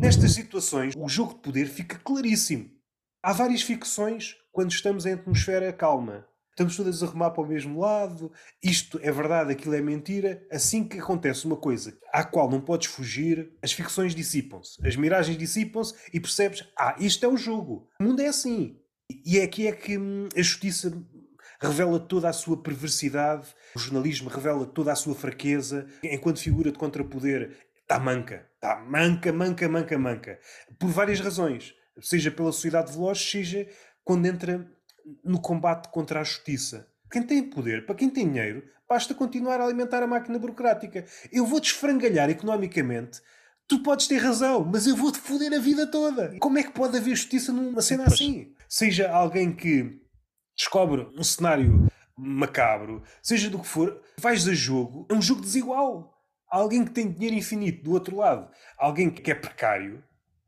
nestas 0.00 0.32
situações, 0.32 0.94
o 0.96 1.08
jogo 1.08 1.34
de 1.34 1.40
poder 1.40 1.66
fica 1.66 2.00
claríssimo. 2.02 2.68
Há 3.22 3.32
várias 3.32 3.62
ficções 3.62 4.36
quando 4.50 4.72
estamos 4.72 5.06
em 5.06 5.12
atmosfera 5.12 5.72
calma 5.72 6.26
estamos 6.54 6.76
todas 6.76 7.02
a 7.02 7.06
remar 7.06 7.32
para 7.32 7.42
o 7.42 7.46
mesmo 7.46 7.80
lado, 7.80 8.32
isto 8.62 8.98
é 9.02 9.10
verdade, 9.10 9.52
aquilo 9.52 9.74
é 9.74 9.82
mentira. 9.82 10.46
Assim 10.50 10.86
que 10.86 10.98
acontece 10.98 11.44
uma 11.44 11.56
coisa 11.56 11.98
à 12.12 12.22
qual 12.22 12.48
não 12.48 12.60
podes 12.60 12.86
fugir, 12.88 13.52
as 13.60 13.72
ficções 13.72 14.14
dissipam-se, 14.14 14.84
as 14.86 14.94
miragens 14.96 15.36
dissipam-se 15.36 15.94
e 16.12 16.20
percebes: 16.20 16.64
ah, 16.78 16.96
isto 16.98 17.26
é 17.26 17.28
o 17.28 17.36
jogo, 17.36 17.88
o 18.00 18.04
mundo 18.04 18.20
é 18.20 18.28
assim. 18.28 18.78
E 19.26 19.38
é 19.38 19.42
aqui 19.42 19.66
é 19.66 19.72
que 19.72 19.98
hum, 19.98 20.28
a 20.34 20.40
justiça 20.40 20.96
revela 21.60 21.98
toda 21.98 22.28
a 22.28 22.32
sua 22.32 22.62
perversidade, 22.62 23.48
o 23.74 23.78
jornalismo 23.78 24.30
revela 24.30 24.64
toda 24.64 24.92
a 24.92 24.96
sua 24.96 25.14
fraqueza, 25.14 25.86
enquanto 26.02 26.40
figura 26.40 26.70
de 26.70 26.78
contrapoder 26.78 27.56
está 27.82 27.98
manca, 27.98 28.48
está 28.54 28.76
manca, 28.76 29.32
manca, 29.32 29.68
manca, 29.68 29.98
manca, 29.98 30.38
por 30.78 30.88
várias 30.88 31.20
razões, 31.20 31.74
seja 32.00 32.30
pela 32.30 32.52
sociedade 32.52 32.92
veloz, 32.92 33.18
seja 33.18 33.68
quando 34.04 34.26
entra 34.26 34.70
no 35.24 35.40
combate 35.40 35.88
contra 35.90 36.20
a 36.20 36.24
justiça. 36.24 36.88
Quem 37.10 37.22
tem 37.22 37.42
poder, 37.42 37.86
para 37.86 37.94
quem 37.94 38.10
tem 38.10 38.28
dinheiro, 38.28 38.62
basta 38.88 39.14
continuar 39.14 39.60
a 39.60 39.64
alimentar 39.64 40.02
a 40.02 40.06
máquina 40.06 40.38
burocrática. 40.38 41.04
Eu 41.32 41.46
vou 41.46 41.60
desfrangalhar 41.60 42.30
economicamente. 42.30 43.20
Tu 43.66 43.82
podes 43.82 44.06
ter 44.06 44.18
razão, 44.18 44.64
mas 44.64 44.86
eu 44.86 44.96
vou-te 44.96 45.18
foder 45.18 45.52
a 45.52 45.58
vida 45.58 45.86
toda. 45.86 46.36
Como 46.38 46.58
é 46.58 46.62
que 46.62 46.72
pode 46.72 46.96
haver 46.96 47.14
justiça 47.14 47.52
numa 47.52 47.80
cena 47.80 48.04
assim? 48.04 48.52
Seja 48.68 49.10
alguém 49.10 49.54
que 49.54 50.00
descobre 50.56 51.08
um 51.16 51.22
cenário 51.22 51.88
macabro, 52.16 53.02
seja 53.22 53.50
do 53.50 53.58
que 53.58 53.66
for, 53.66 54.00
vais 54.18 54.46
a 54.46 54.54
jogo, 54.54 55.06
é 55.10 55.14
um 55.14 55.22
jogo 55.22 55.40
desigual. 55.40 56.14
Alguém 56.48 56.84
que 56.84 56.92
tem 56.92 57.10
dinheiro 57.10 57.36
infinito 57.36 57.82
do 57.82 57.92
outro 57.92 58.16
lado, 58.16 58.48
alguém 58.78 59.10
que 59.10 59.30
é 59.30 59.34
precário. 59.34 60.02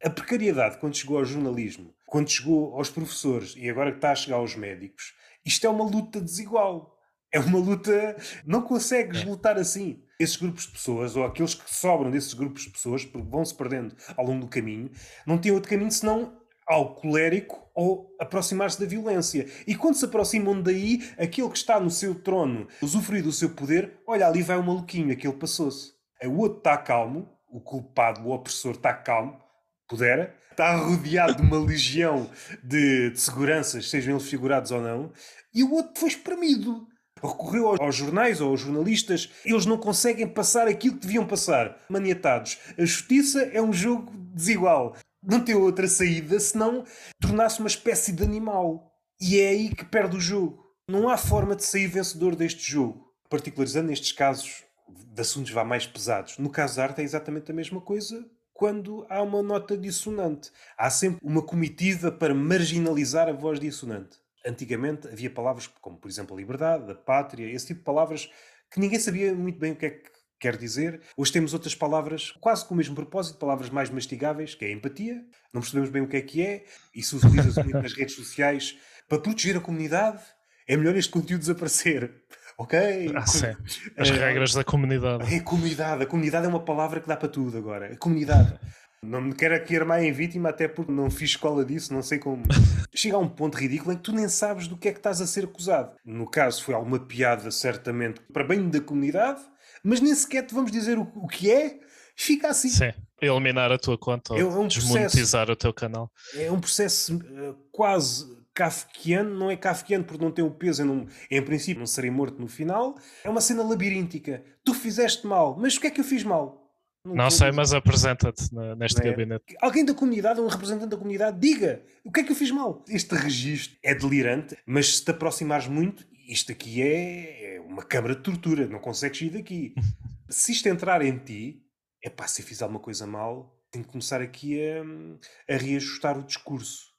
A 0.05 0.11
precariedade, 0.11 0.79
quando 0.79 0.97
chegou 0.97 1.19
ao 1.19 1.25
jornalismo, 1.25 1.93
quando 2.07 2.31
chegou 2.31 2.75
aos 2.77 2.89
professores 2.89 3.55
e 3.57 3.69
agora 3.69 3.91
que 3.91 3.99
está 3.99 4.13
a 4.13 4.15
chegar 4.15 4.37
aos 4.37 4.55
médicos, 4.55 5.13
isto 5.45 5.67
é 5.67 5.71
uma 5.71 5.85
luta 5.85 6.21
desigual. 6.21 6.97
É 7.33 7.41
uma 7.41 7.59
luta. 7.59 8.17
Não 8.47 8.63
consegues 8.63 9.23
é. 9.23 9.25
lutar 9.25 9.59
assim. 9.59 10.03
Esses 10.19 10.37
grupos 10.37 10.65
de 10.65 10.73
pessoas, 10.73 11.15
ou 11.15 11.25
aqueles 11.25 11.55
que 11.55 11.73
sobram 11.73 12.11
desses 12.11 12.33
grupos 12.33 12.63
de 12.63 12.71
pessoas, 12.71 13.05
porque 13.05 13.29
vão 13.29 13.45
se 13.45 13.55
perdendo 13.55 13.95
ao 14.17 14.25
longo 14.25 14.41
do 14.41 14.49
caminho, 14.49 14.91
não 15.27 15.37
têm 15.37 15.53
outro 15.53 15.69
caminho 15.69 15.91
senão 15.91 16.41
ao 16.67 16.95
colérico 16.95 17.71
ou 17.75 18.17
aproximar-se 18.19 18.81
da 18.81 18.87
violência. 18.87 19.47
E 19.67 19.75
quando 19.75 19.95
se 19.95 20.05
aproximam 20.05 20.61
daí, 20.61 21.07
aquele 21.19 21.51
que 21.51 21.59
está 21.59 21.79
no 21.79 21.91
seu 21.91 22.15
trono, 22.15 22.67
usufruir 22.81 23.23
do 23.23 23.31
seu 23.31 23.51
poder, 23.51 24.01
olha, 24.07 24.27
ali 24.27 24.43
vai 24.43 24.57
o 24.57 24.63
maluquinho, 24.63 25.13
aquele 25.13 25.35
passou-se. 25.35 25.93
O 26.25 26.39
outro 26.39 26.59
está 26.59 26.79
calmo, 26.79 27.31
o 27.49 27.61
culpado, 27.61 28.23
o 28.23 28.33
opressor 28.33 28.73
está 28.73 28.95
calmo, 28.95 29.39
pudera, 29.87 30.35
está 30.57 30.75
rodeado 30.75 31.37
de 31.37 31.43
uma 31.43 31.59
legião 31.59 32.31
de, 32.65 33.11
de 33.11 33.21
seguranças, 33.21 33.91
sejam 33.91 34.15
eles 34.15 34.27
figurados 34.27 34.71
ou 34.71 34.81
não, 34.81 35.13
e 35.55 35.63
o 35.63 35.73
outro 35.73 36.01
foi 36.01 36.09
espremido. 36.09 36.87
Recorreu 37.23 37.69
aos 37.81 37.95
jornais 37.95 38.41
ou 38.41 38.51
aos 38.51 38.61
jornalistas, 38.61 39.31
eles 39.45 39.67
não 39.67 39.79
conseguem 39.79 40.27
passar 40.27 40.67
aquilo 40.67 40.97
que 40.97 41.07
deviam 41.07 41.27
passar. 41.27 41.79
Maniatados. 41.89 42.59
A 42.77 42.85
justiça 42.85 43.43
é 43.53 43.61
um 43.61 43.73
jogo 43.73 44.13
desigual. 44.35 44.97
Não 45.23 45.41
tem 45.41 45.55
outra 45.55 45.89
saída 45.89 46.39
senão 46.39 46.85
tornar-se 47.21 47.61
uma 47.61 47.69
espécie 47.69 48.13
de 48.13 48.23
animal. 48.23 48.93
E 49.21 49.41
é 49.41 49.49
aí 49.49 49.75
que 49.75 49.85
perde 49.85 50.17
o 50.17 50.21
jogo. 50.21 50.63
Não 50.89 51.09
há 51.09 51.17
forma 51.17 51.57
de 51.57 51.65
sair 51.65 51.87
vencedor 51.87 52.37
deste 52.37 52.71
jogo. 52.71 53.07
Particularizando 53.31 53.89
nestes 53.89 54.13
casos 54.13 54.63
de 54.89 55.21
assuntos 55.21 55.51
vá 55.53 55.65
mais 55.65 55.87
pesados. 55.87 56.37
No 56.37 56.51
caso 56.51 56.77
da 56.77 56.85
arte 56.85 57.01
é 57.01 57.05
exatamente 57.05 57.51
a 57.51 57.55
mesma 57.55 57.81
coisa, 57.81 58.25
quando 58.57 59.07
há 59.11 59.23
uma 59.23 59.43
nota 59.43 59.77
dissonante. 59.77 60.51
Há 60.79 60.89
sempre 60.89 61.21
uma 61.23 61.43
comitiva 61.43 62.11
para 62.11 62.35
marginalizar 62.35 63.29
a 63.29 63.33
voz 63.33 63.61
dissonante. 63.61 64.19
Antigamente 64.47 65.09
havia 65.09 65.31
palavras 65.31 65.67
como, 65.81 65.99
por 65.99 66.09
exemplo, 66.09 66.35
a 66.35 66.39
liberdade, 66.39 66.91
a 66.91 66.95
pátria, 66.95 67.53
esse 67.53 67.67
tipo 67.67 67.81
de 67.81 67.85
palavras 67.85 68.31
que 68.71 68.81
ninguém 68.81 68.99
sabia 68.99 69.35
muito 69.35 69.59
bem 69.59 69.73
o 69.73 69.77
que 69.77 69.87
é 69.87 69.91
que 69.91 70.11
quer 70.41 70.57
dizer. 70.57 71.03
Hoje 71.17 71.33
temos 71.33 71.53
outras 71.53 71.75
palavras 71.75 72.31
quase 72.41 72.65
com 72.65 72.73
o 72.73 72.77
mesmo 72.77 72.95
propósito, 72.95 73.39
palavras 73.39 73.69
mais 73.69 73.91
mastigáveis, 73.91 74.55
que 74.55 74.65
é 74.65 74.73
empatia. 74.73 75.23
Não 75.53 75.61
percebemos 75.61 75.91
bem 75.91 76.03
o 76.03 76.09
que 76.09 76.17
é 76.17 76.23
que 76.23 76.43
é. 76.43 76.65
Isso 76.95 77.19
utiliza-se 77.19 77.63
muito 77.63 77.83
nas 77.83 77.93
redes 77.93 78.15
sociais 78.15 78.79
para 79.07 79.19
proteger 79.19 79.57
a 79.57 79.61
comunidade. 79.61 80.23
É 80.67 80.77
melhor 80.77 80.97
este 80.97 81.11
conteúdo 81.11 81.41
desaparecer. 81.41 82.25
Ok? 82.59 82.79
Ah. 83.15 83.23
As 83.23 84.11
uh, 84.11 84.15
regras 84.15 84.55
da 84.55 84.65
comunidade. 84.65 85.35
É 85.35 85.39
a 85.39 85.43
comunidade. 85.43 86.03
A 86.03 86.07
comunidade 86.07 86.47
é 86.47 86.49
uma 86.49 86.65
palavra 86.65 87.01
que 87.01 87.09
dá 87.09 87.17
para 87.17 87.29
tudo 87.29 87.57
agora. 87.57 87.93
A 87.93 87.97
comunidade. 87.97 88.59
Não 89.03 89.21
me 89.21 89.35
quero 89.35 89.55
aqui 89.55 89.77
armar 89.77 90.03
em 90.03 90.11
vítima, 90.11 90.49
até 90.49 90.67
porque 90.67 90.91
não 90.91 91.11
fiz 91.11 91.31
escola 91.31 91.65
disso, 91.65 91.93
não 91.93 92.03
sei 92.03 92.19
como. 92.19 92.43
Chega 92.95 93.17
a 93.17 93.19
um 93.19 93.29
ponto 93.29 93.57
ridículo 93.57 93.93
em 93.93 93.97
que 93.97 94.03
tu 94.03 94.13
nem 94.13 94.29
sabes 94.29 94.67
do 94.67 94.77
que 94.77 94.89
é 94.89 94.93
que 94.93 94.99
estás 94.99 95.21
a 95.21 95.27
ser 95.27 95.45
acusado. 95.45 95.95
No 96.05 96.29
caso, 96.29 96.65
foi 96.65 96.75
alguma 96.75 96.99
piada, 96.99 97.51
certamente, 97.51 98.21
para 98.33 98.43
bem 98.43 98.69
da 98.69 98.81
comunidade, 98.81 99.41
mas 99.85 100.01
nem 100.01 100.15
sequer 100.15 100.45
te 100.47 100.55
vamos 100.55 100.73
dizer 100.73 100.99
o, 100.99 101.03
o 101.15 101.29
que 101.29 101.53
é, 101.53 101.79
fica 102.17 102.49
assim. 102.49 102.71
Sim, 102.71 102.93
eliminar 103.21 103.71
a 103.71 103.79
tua 103.79 103.99
conta 103.99 104.35
é 104.35 104.45
um 104.45 104.67
desmonetizar 104.67 105.47
processo, 105.47 105.53
o 105.53 105.57
teu 105.57 105.75
canal. 105.75 106.11
É 106.35 106.51
um 106.51 106.59
processo 106.59 107.17
uh, 107.17 107.55
quase 107.71 108.25
kafkiano, 108.57 109.39
não 109.39 109.51
é 109.51 109.57
kafkiano 109.57 110.03
porque 110.03 110.25
não 110.25 110.33
tem 110.33 110.43
o 110.43 110.51
peso, 110.51 110.83
em, 110.83 110.87
não, 110.87 111.07
em 111.31 111.43
princípio 111.43 111.79
não 111.79 111.87
serei 111.87 112.11
morto 112.11 112.41
no 112.41 112.49
final. 112.49 112.97
É 113.23 113.29
uma 113.29 113.43
cena 113.43 113.63
labiríntica. 113.63 114.43
Tu 114.65 114.73
fizeste 114.73 115.27
mal, 115.27 115.57
mas 115.61 115.77
o 115.77 115.81
que 115.81 115.89
é 115.89 115.91
que 115.91 116.01
eu 116.01 116.05
fiz 116.05 116.25
mal? 116.25 116.67
Não, 117.05 117.15
não 117.15 117.31
sei, 117.31 117.53
mas 117.53 117.73
apresenta-te 117.73 118.53
neste 118.77 119.01
é? 119.01 119.11
gabinete. 119.11 119.57
Alguém 119.61 119.85
da 119.85 119.95
comunidade, 119.95 120.41
um 120.41 120.49
representante 120.49 120.89
da 120.89 120.97
comunidade, 120.97 121.39
diga 121.39 121.83
o 122.03 122.11
que 122.11 122.21
é 122.21 122.25
que 122.25 122.33
eu 122.33 122.37
fiz 122.37 122.51
mal. 122.51 122.83
Este 122.89 123.15
registro 123.15 123.77
é 123.85 123.95
delirante, 123.95 124.57
mas 124.67 124.97
se 124.97 125.05
te 125.05 125.11
aproximares 125.11 125.69
muito, 125.69 126.05
isto 126.27 126.51
aqui 126.51 126.83
é, 126.83 127.57
é 127.57 127.61
uma 127.61 127.83
câmara 127.83 128.17
de 128.17 128.23
tortura, 128.23 128.67
não 128.67 128.81
consegues 128.81 129.21
ir 129.21 129.31
daqui. 129.31 129.75
se 130.29 130.51
isto 130.51 130.67
entrar 130.67 131.03
em 131.03 131.17
ti, 131.19 131.63
é 132.03 132.09
pá, 132.09 132.27
se 132.27 132.41
eu 132.41 132.47
fiz 132.47 132.63
alguma 132.63 132.81
coisa 132.81 133.07
mal, 133.07 133.55
tenho 133.71 133.85
que 133.85 133.91
começar 133.91 134.21
aqui 134.23 134.59
a, 134.61 135.55
a 135.55 135.57
reajustar 135.59 136.19
o 136.19 136.25
discurso. 136.25 136.96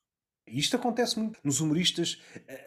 Isto 0.48 0.76
acontece 0.76 1.20
muito 1.20 1.40
nos 1.44 1.60
humoristas, 1.60 2.22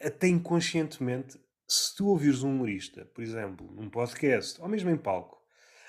até 0.04 0.28
inconscientemente. 0.28 1.40
Se 1.66 1.94
tu 1.96 2.08
ouvires 2.08 2.42
um 2.42 2.50
humorista, 2.50 3.04
por 3.14 3.22
exemplo, 3.22 3.70
num 3.72 3.88
podcast 3.88 4.60
ou 4.60 4.68
mesmo 4.68 4.90
em 4.90 4.96
palco, 4.96 5.40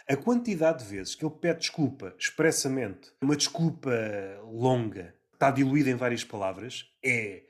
a 0.07 0.15
quantidade 0.15 0.83
de 0.83 0.89
vezes 0.89 1.15
que 1.15 1.25
ele 1.25 1.33
pede 1.33 1.59
desculpa 1.59 2.13
expressamente, 2.17 3.11
uma 3.21 3.35
desculpa 3.35 3.91
longa, 4.43 5.15
está 5.33 5.49
diluída 5.49 5.89
em 5.89 5.95
várias 5.95 6.23
palavras, 6.23 6.85
é, 7.03 7.43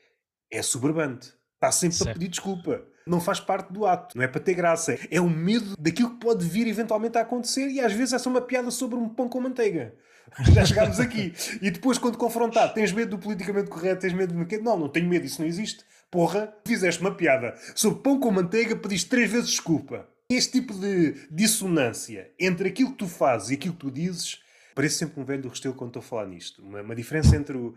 é 0.50 0.62
soberbante. 0.62 1.34
Está 1.56 1.72
sempre 1.72 1.98
certo. 1.98 2.10
a 2.10 2.14
pedir 2.14 2.28
desculpa. 2.30 2.84
Não 3.06 3.22
faz 3.22 3.40
parte 3.40 3.72
do 3.72 3.86
ato. 3.86 4.18
Não 4.18 4.24
é 4.24 4.28
para 4.28 4.42
ter 4.42 4.54
graça. 4.56 4.98
É 5.12 5.22
o 5.22 5.30
medo 5.30 5.76
daquilo 5.78 6.12
que 6.12 6.20
pode 6.20 6.44
vir 6.46 6.68
eventualmente 6.68 7.18
a 7.18 7.22
acontecer 7.22 7.68
e 7.68 7.80
às 7.80 7.94
vezes 7.94 8.14
é 8.14 8.20
só 8.20 8.30
uma 8.30 8.42
piada 8.42 8.72
sobre 8.72 8.98
um 8.98 9.08
pão 9.08 9.30
com 9.30 9.40
manteiga. 9.40 9.96
Já 10.54 10.66
chegámos 10.66 11.00
aqui. 11.00 11.34
E 11.62 11.70
depois, 11.72 11.98
quando 11.98 12.18
confrontado, 12.18 12.74
tens 12.74 12.92
medo 12.92 13.12
do 13.12 13.20
politicamente 13.20 13.70
correto, 13.70 14.02
tens 14.02 14.14
medo 14.14 14.34
de. 14.34 14.58
Não, 14.60 14.78
não 14.78 14.90
tenho 14.90 15.08
medo, 15.08 15.26
isso 15.26 15.42
não 15.42 15.48
existe. 15.48 15.84
Porra, 16.10 16.54
fizeste 16.66 17.02
uma 17.02 17.16
piada 17.16 17.56
sobre 17.76 18.02
pão 18.02 18.20
com 18.20 18.32
manteiga, 18.32 18.76
pediste 18.76 19.10
três 19.10 19.32
vezes 19.32 19.50
desculpa. 19.50 20.08
Este 20.30 20.60
tipo 20.60 20.74
de 20.74 21.28
dissonância 21.30 22.32
entre 22.40 22.70
aquilo 22.70 22.92
que 22.92 22.98
tu 22.98 23.08
fazes 23.08 23.50
e 23.50 23.54
aquilo 23.56 23.74
que 23.74 23.80
tu 23.80 23.92
dizes 23.92 24.42
parece 24.74 24.96
sempre 24.96 25.20
um 25.20 25.26
velho 25.26 25.42
do 25.42 25.50
Restelo 25.50 25.76
quando 25.76 25.90
estou 25.90 26.00
a 26.02 26.04
falar 26.04 26.28
nisto. 26.28 26.62
Uma, 26.62 26.82
uma 26.82 26.96
diferença 26.96 27.36
entre 27.36 27.58
o, 27.58 27.76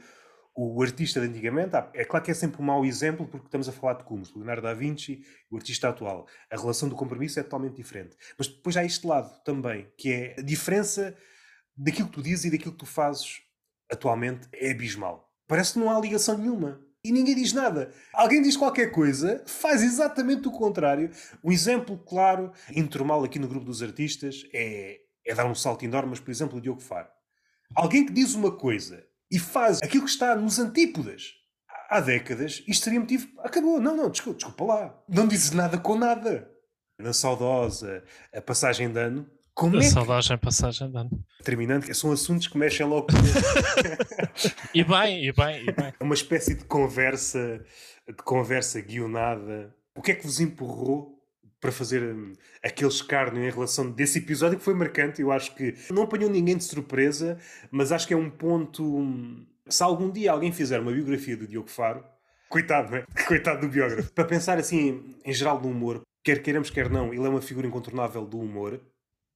o 0.54 0.80
artista 0.82 1.20
de 1.20 1.26
antigamente, 1.26 1.74
é 1.94 2.04
claro 2.04 2.24
que 2.24 2.30
é 2.30 2.34
sempre 2.34 2.62
um 2.62 2.64
mau 2.64 2.84
exemplo 2.84 3.26
porque 3.26 3.46
estamos 3.46 3.68
a 3.68 3.72
falar 3.72 3.94
de 3.94 4.04
Cumes, 4.04 4.32
Leonardo 4.34 4.62
da 4.62 4.72
Vinci, 4.72 5.20
o 5.50 5.56
artista 5.56 5.88
atual. 5.88 6.26
A 6.50 6.56
relação 6.56 6.88
do 6.88 6.94
compromisso 6.94 7.40
é 7.40 7.42
totalmente 7.42 7.74
diferente. 7.74 8.16
Mas 8.38 8.46
depois 8.46 8.76
há 8.76 8.84
este 8.84 9.04
lado 9.04 9.42
também, 9.44 9.88
que 9.96 10.12
é 10.12 10.36
a 10.38 10.42
diferença 10.42 11.16
daquilo 11.76 12.08
que 12.08 12.14
tu 12.14 12.22
dizes 12.22 12.44
e 12.44 12.50
daquilo 12.50 12.72
que 12.72 12.78
tu 12.78 12.86
fazes 12.86 13.42
atualmente 13.90 14.48
é 14.52 14.70
abismal. 14.70 15.30
Parece 15.46 15.74
que 15.74 15.78
não 15.78 15.90
há 15.90 16.00
ligação 16.00 16.38
nenhuma 16.38 16.80
e 17.04 17.12
ninguém 17.12 17.34
diz 17.34 17.52
nada. 17.52 17.92
Alguém 18.12 18.40
diz 18.40 18.56
qualquer 18.56 18.90
coisa, 18.90 19.42
faz 19.46 19.82
exatamente 19.82 20.48
o 20.48 20.52
contrário. 20.52 21.10
Um 21.42 21.52
exemplo 21.52 21.98
claro, 21.98 22.50
intermal 22.74 23.22
aqui 23.22 23.38
no 23.38 23.46
grupo 23.46 23.66
dos 23.66 23.82
artistas, 23.82 24.42
é, 24.54 25.00
é 25.26 25.34
dar 25.34 25.44
um 25.44 25.54
salto 25.54 25.84
enorme, 25.84 26.10
mas, 26.10 26.20
por 26.20 26.30
exemplo, 26.30 26.58
o 26.58 26.60
Diogo 26.60 26.80
Faro. 26.80 27.08
Alguém 27.74 28.06
que 28.06 28.12
diz 28.12 28.34
uma 28.34 28.56
coisa 28.56 29.04
e 29.30 29.38
faz 29.38 29.80
aquilo 29.82 30.04
que 30.04 30.10
está 30.10 30.34
nos 30.34 30.58
antípodas 30.58 31.34
há 31.90 32.00
décadas, 32.00 32.62
isto 32.66 32.84
seria 32.84 33.00
motivo. 33.00 33.28
Acabou. 33.40 33.80
Não, 33.80 33.96
não, 33.96 34.10
desculpa, 34.10 34.38
desculpa 34.38 34.64
lá. 34.64 35.02
Não 35.08 35.26
dizes 35.26 35.50
nada 35.50 35.76
com 35.76 35.96
nada. 35.96 36.50
Na 36.98 37.12
saudosa 37.12 38.04
a 38.32 38.40
passagem 38.40 38.90
de 38.90 38.98
ano, 38.98 39.28
como 39.54 39.76
a 39.76 39.80
é 39.80 39.82
saudagem, 39.82 40.36
que... 40.36 40.44
passagem 40.44 40.90
de 40.90 40.96
ano. 40.98 41.24
Terminando, 41.44 41.92
são 41.94 42.10
assuntos 42.10 42.48
que 42.48 42.58
mexem 42.58 42.84
logo. 42.84 43.06
e 44.74 44.82
bem, 44.82 45.24
e 45.24 45.32
bem, 45.32 45.62
e 45.68 45.72
bem. 45.72 45.94
É 45.98 46.04
uma 46.04 46.14
espécie 46.14 46.54
de 46.54 46.64
conversa, 46.64 47.64
de 48.06 48.22
conversa 48.24 48.80
guionada. 48.80 49.72
O 49.94 50.02
que 50.02 50.10
é 50.10 50.14
que 50.14 50.26
vos 50.26 50.40
empurrou 50.40 51.14
para 51.60 51.70
fazer 51.70 52.02
hum, 52.02 52.32
aquele 52.62 52.90
escárnio 52.90 53.44
em 53.44 53.50
relação 53.50 53.88
desse 53.90 54.18
episódio 54.18 54.58
que 54.58 54.64
foi 54.64 54.74
marcante? 54.74 55.22
Eu 55.22 55.30
acho 55.30 55.54
que 55.54 55.74
não 55.90 56.02
apanhou 56.02 56.28
ninguém 56.28 56.56
de 56.56 56.64
surpresa, 56.64 57.38
mas 57.70 57.92
acho 57.92 58.08
que 58.08 58.14
é 58.14 58.16
um 58.16 58.28
ponto. 58.28 58.82
Hum, 58.82 59.46
se 59.68 59.82
algum 59.84 60.10
dia 60.10 60.32
alguém 60.32 60.50
fizer 60.50 60.80
uma 60.80 60.92
biografia 60.92 61.36
do 61.36 61.46
Diogo 61.46 61.70
Faro, 61.70 62.04
coitado, 62.48 62.90
né? 62.90 63.04
Coitado 63.28 63.60
do 63.60 63.68
biógrafo. 63.68 64.12
Para 64.12 64.24
pensar 64.24 64.58
assim, 64.58 65.14
em 65.24 65.32
geral, 65.32 65.60
no 65.60 65.68
humor, 65.68 66.02
quer 66.24 66.42
queiramos, 66.42 66.70
quer 66.70 66.90
não, 66.90 67.14
ele 67.14 67.24
é 67.24 67.28
uma 67.28 67.40
figura 67.40 67.68
incontornável 67.68 68.26
do 68.26 68.40
humor 68.40 68.80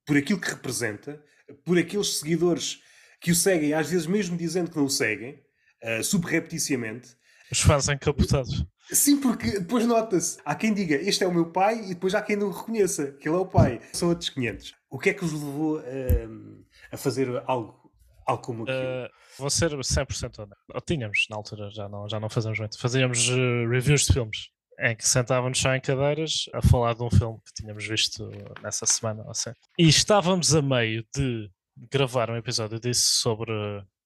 por 0.09 0.16
aquilo 0.16 0.40
que 0.40 0.48
representa, 0.48 1.22
por 1.66 1.78
aqueles 1.78 2.18
seguidores 2.18 2.82
que 3.20 3.30
o 3.30 3.34
seguem, 3.34 3.74
às 3.74 3.90
vezes 3.90 4.06
mesmo 4.06 4.38
dizendo 4.38 4.70
que 4.70 4.76
não 4.78 4.86
o 4.86 4.90
seguem, 4.90 5.38
uh, 5.84 6.02
subrepticiamente. 6.02 7.11
Os 7.52 7.61
fãs 7.61 7.88
encapotados. 7.90 8.64
Sim, 8.90 9.20
porque 9.20 9.59
depois 9.59 9.86
nota-se. 9.86 10.38
Há 10.46 10.54
quem 10.54 10.72
diga 10.72 10.94
este 10.96 11.22
é 11.22 11.26
o 11.26 11.32
meu 11.32 11.52
pai 11.52 11.84
e 11.84 11.88
depois 11.88 12.14
há 12.14 12.22
quem 12.22 12.36
não 12.36 12.48
o 12.48 12.50
reconheça 12.50 13.12
que 13.12 13.28
ele 13.28 13.36
é 13.36 13.38
o 13.38 13.46
pai. 13.46 13.82
São 13.92 14.09
outros 14.09 14.30
500. 14.30 14.74
O 14.88 14.98
que 14.98 15.11
é 15.11 15.14
que 15.14 15.24
os 15.24 15.32
levou 15.32 15.78
uh, 15.78 16.64
a 16.90 16.96
fazer 16.96 17.28
algo, 17.46 17.92
algo 18.26 18.42
como 18.42 18.62
aquilo? 18.62 18.78
Uh, 18.78 19.11
vou 19.36 19.50
ser 19.50 19.70
100% 19.72 20.38
honesto. 20.38 20.86
Tínhamos 20.86 21.26
na 21.28 21.36
altura, 21.36 21.68
já 21.68 21.86
não, 21.86 22.09
já 22.09 22.18
não 22.18 22.30
fazemos 22.30 22.59
muito. 22.59 22.78
Fazíamos 22.78 23.28
uh, 23.28 23.68
reviews 23.68 24.06
de 24.06 24.14
filmes 24.14 24.48
em 24.78 24.94
que 24.94 25.06
sentávamos 25.06 25.58
só 25.58 25.74
em 25.74 25.80
cadeiras 25.80 26.44
a 26.54 26.62
falar 26.62 26.94
de 26.94 27.02
um 27.02 27.10
filme 27.10 27.38
que 27.44 27.52
tínhamos 27.52 27.86
visto 27.86 28.30
nessa 28.62 28.86
semana. 28.86 29.24
Assim. 29.28 29.50
E 29.78 29.88
estávamos 29.88 30.54
a 30.54 30.62
meio 30.62 31.04
de 31.14 31.50
gravar 31.90 32.30
um 32.30 32.36
episódio 32.36 32.78
disso 32.78 33.20
sobre, 33.20 33.52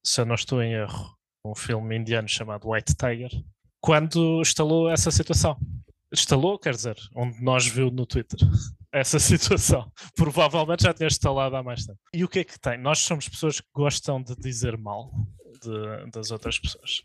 se 0.04 0.20
eu 0.20 0.24
não 0.24 0.34
estou 0.34 0.62
em 0.62 0.72
erro, 0.72 1.16
um 1.44 1.54
filme 1.54 1.96
indiano 1.96 2.28
chamado 2.28 2.70
White 2.70 2.94
Tiger, 2.94 3.30
quando 3.80 4.40
instalou 4.40 4.90
essa 4.90 5.10
situação. 5.10 5.58
Instalou, 6.12 6.58
quer 6.58 6.74
dizer, 6.74 6.96
onde 7.14 7.42
nós 7.42 7.66
viu 7.66 7.90
no 7.90 8.06
Twitter 8.06 8.38
essa 8.92 9.18
situação. 9.18 9.90
Provavelmente 10.14 10.84
já 10.84 10.94
tinha 10.94 11.06
instalado 11.06 11.56
há 11.56 11.62
mais 11.62 11.84
tempo. 11.84 11.98
E 12.14 12.24
o 12.24 12.28
que 12.28 12.40
é 12.40 12.44
que 12.44 12.58
tem? 12.58 12.78
Nós 12.78 13.00
somos 13.00 13.28
pessoas 13.28 13.60
que 13.60 13.68
gostam 13.74 14.22
de 14.22 14.36
dizer 14.36 14.76
mal 14.78 15.10
de, 15.62 16.10
das 16.10 16.30
outras 16.30 16.58
pessoas. 16.58 17.02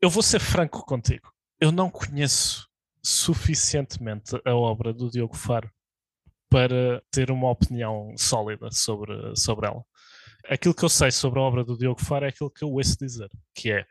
Eu 0.00 0.10
vou 0.10 0.22
ser 0.22 0.40
franco 0.40 0.84
contigo. 0.84 1.32
Eu 1.60 1.72
não 1.72 1.90
conheço 1.90 2.68
suficientemente 3.06 4.40
a 4.44 4.54
obra 4.54 4.92
do 4.92 5.08
Diogo 5.08 5.36
Faro 5.36 5.70
para 6.50 7.02
ter 7.10 7.30
uma 7.30 7.50
opinião 7.50 8.12
sólida 8.16 8.68
sobre, 8.72 9.14
sobre 9.36 9.68
ela. 9.68 9.84
Aquilo 10.48 10.74
que 10.74 10.84
eu 10.84 10.88
sei 10.88 11.10
sobre 11.10 11.38
a 11.38 11.42
obra 11.42 11.64
do 11.64 11.78
Diogo 11.78 12.02
Faro 12.02 12.24
é 12.24 12.28
aquilo 12.28 12.50
que 12.50 12.64
eu 12.64 12.70
ouço 12.70 12.96
dizer, 12.98 13.28
que 13.54 13.70
é 13.70 13.86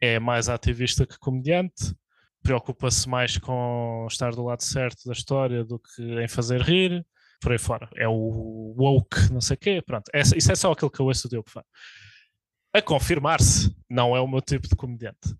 é 0.00 0.18
mais 0.18 0.48
ativista 0.48 1.06
que 1.06 1.16
comediante, 1.16 1.94
preocupa-se 2.42 3.08
mais 3.08 3.38
com 3.38 4.04
estar 4.10 4.32
do 4.32 4.42
lado 4.42 4.60
certo 4.60 5.06
da 5.06 5.12
história 5.12 5.64
do 5.64 5.78
que 5.78 6.02
em 6.20 6.26
fazer 6.26 6.60
rir, 6.60 7.06
por 7.40 7.52
aí 7.52 7.58
fora. 7.58 7.88
É 7.94 8.08
o 8.08 8.74
woke, 8.76 9.32
não 9.32 9.40
sei 9.40 9.54
o 9.54 9.58
quê, 9.58 9.80
pronto. 9.80 10.10
É, 10.12 10.20
isso 10.20 10.50
é 10.50 10.56
só 10.56 10.72
aquilo 10.72 10.90
que 10.90 10.98
eu 10.98 11.06
ouço 11.06 11.28
do 11.28 11.30
Diogo 11.30 11.48
Faro. 11.48 11.66
A 12.74 12.82
confirmar-se, 12.82 13.72
não 13.88 14.16
é 14.16 14.20
o 14.20 14.26
meu 14.26 14.40
tipo 14.40 14.66
de 14.66 14.74
comediante. 14.74 15.36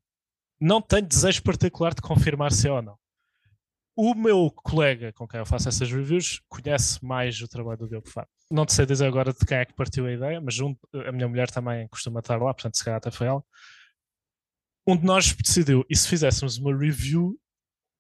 Não 0.61 0.81
tenho 0.81 1.09
desejo 1.09 1.43
particular 1.43 1.93
de 1.93 2.03
confirmar 2.03 2.53
se 2.53 2.69
é 2.69 2.73
ou 2.73 2.81
não. 2.81 2.97
O 3.95 4.15
meu 4.15 4.51
colega 4.51 5.13
com 5.13 5.29
quem 5.29 5.39
eu 5.39 5.45
faço 5.45 5.69
essas 5.69 5.93
reviews 5.93 6.41
conhece 6.49 7.05
mais 7.05 7.41
o 7.43 7.49
trabalho 7.49 7.79
do 7.79 7.89
Diogo 7.89 8.09
Faro. 8.09 8.29
Não 8.51 8.65
te 8.65 8.73
sei 8.73 8.87
dizer 8.87 9.07
agora 9.07 9.33
de 9.33 9.45
quem 9.45 9.59
é 9.59 9.65
que 9.67 9.75
partiu 9.75 10.07
a 10.07 10.13
ideia, 10.13 10.41
mas 10.41 10.59
um, 10.61 10.75
a 11.07 11.13
minha 11.13 11.29
mulher 11.29 11.51
também 11.51 11.87
costuma 11.89 12.21
estar 12.21 12.41
lá, 12.41 12.55
portanto, 12.55 12.77
se 12.77 12.85
calhar 12.85 12.97
até 12.97 13.11
foi 13.11 13.27
ela. 13.27 13.45
Um 14.87 14.97
de 14.97 15.05
nós 15.05 15.33
decidiu, 15.35 15.85
e 15.91 15.97
se 15.97 16.09
fizéssemos 16.09 16.57
uma 16.57 16.77
review 16.77 17.39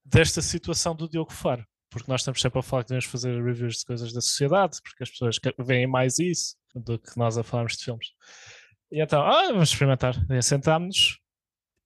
desta 0.04 0.40
situação 0.40 0.96
do 0.96 1.08
Diogo 1.08 1.32
Faro? 1.32 1.64
Porque 1.90 2.10
nós 2.10 2.22
estamos 2.22 2.40
sempre 2.40 2.58
a 2.58 2.62
falar 2.62 2.84
que 2.84 2.88
devemos 2.88 3.04
fazer 3.04 3.42
reviews 3.42 3.76
de 3.76 3.84
coisas 3.84 4.12
da 4.12 4.20
sociedade, 4.22 4.78
porque 4.82 5.02
as 5.02 5.10
pessoas 5.10 5.38
veem 5.58 5.86
mais 5.86 6.18
isso 6.18 6.56
do 6.74 6.98
que 6.98 7.18
nós 7.18 7.36
a 7.36 7.42
falarmos 7.42 7.76
de 7.76 7.84
filmes. 7.84 8.08
E 8.90 9.02
então, 9.02 9.22
ah, 9.22 9.48
vamos 9.48 9.68
experimentar. 9.68 10.14
E 10.30 10.42
sentámos-nos 10.42 11.21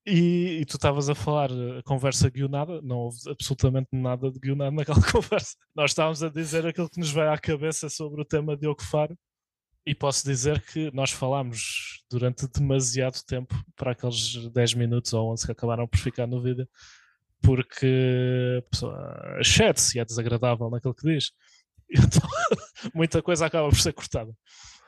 e, 0.07 0.61
e, 0.61 0.65
tu 0.65 0.77
estavas 0.77 1.09
a 1.09 1.15
falar 1.15 1.51
a 1.51 1.83
conversa 1.83 2.31
guionada, 2.31 2.81
não 2.81 2.97
houve 2.99 3.19
absolutamente 3.29 3.89
nada 3.93 4.31
de 4.31 4.39
guionado 4.39 4.77
naquela 4.77 5.03
conversa. 5.11 5.57
Nós 5.75 5.91
estávamos 5.91 6.23
a 6.23 6.29
dizer 6.29 6.65
aquilo 6.65 6.89
que 6.89 7.01
nos 7.01 7.11
veio 7.11 7.31
à 7.31 7.39
cabeça 7.39 7.89
sobre 7.89 8.23
o 8.23 8.25
tema 8.25 8.57
de 8.57 8.67
Faro 8.81 9.19
e 9.85 9.95
posso 9.95 10.25
dizer 10.25 10.61
que 10.63 10.91
nós 10.93 11.11
falámos 11.11 12.05
durante 12.11 12.49
demasiado 12.49 13.21
tempo 13.27 13.55
para 13.77 13.93
aqueles 13.93 14.49
10 14.53 14.75
minutos 14.75 15.13
ou 15.13 15.33
11 15.33 15.47
que 15.47 15.53
acabaram 15.53 15.87
por 15.87 15.99
ficar 15.99 16.27
no 16.27 16.43
vídeo, 16.43 16.69
porque 17.41 18.59
a 18.59 18.71
pessoa 18.71 19.41
se 19.43 19.99
é 19.99 20.05
desagradável 20.05 20.71
naquilo 20.71 20.95
que 20.95 21.15
diz. 21.15 21.33
Então, 21.89 22.29
muita 22.93 23.23
coisa 23.23 23.47
acaba 23.47 23.69
por 23.69 23.79
ser 23.79 23.93
cortada. 23.93 24.33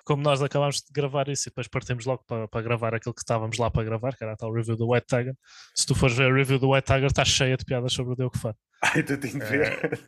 Como 0.09 0.23
nós 0.23 0.43
acabámos 0.43 0.77
de 0.77 0.91
gravar 0.91 1.29
isso 1.29 1.47
e 1.47 1.51
depois 1.51 1.69
partimos 1.69 2.07
logo 2.07 2.25
para, 2.27 2.49
para 2.49 2.63
gravar 2.63 2.95
aquilo 2.95 3.15
que 3.15 3.21
estávamos 3.21 3.59
lá 3.59 3.71
para 3.71 3.85
gravar, 3.85 4.17
que 4.17 4.25
era 4.25 4.33
a 4.33 4.37
tal 4.37 4.51
review 4.51 4.75
do 4.75 4.91
White 4.91 5.07
Tiger. 5.07 5.35
Se 5.75 5.85
tu 5.85 5.95
fores 5.95 6.17
ver 6.17 6.33
a 6.33 6.35
review 6.35 6.59
do 6.59 6.71
White 6.71 6.87
Tiger, 6.87 7.05
está 7.05 7.27
cheia 7.27 7.59
de 7.59 7.65
piadas 7.67 7.93
sobre 7.93 8.15
o 8.15 8.17
Diogo 8.17 8.39
Faro. 8.39 8.57
Ah, 8.83 8.99
então 8.99 9.19
tenho 9.19 9.39
de 9.39 9.45
ver. 9.45 10.01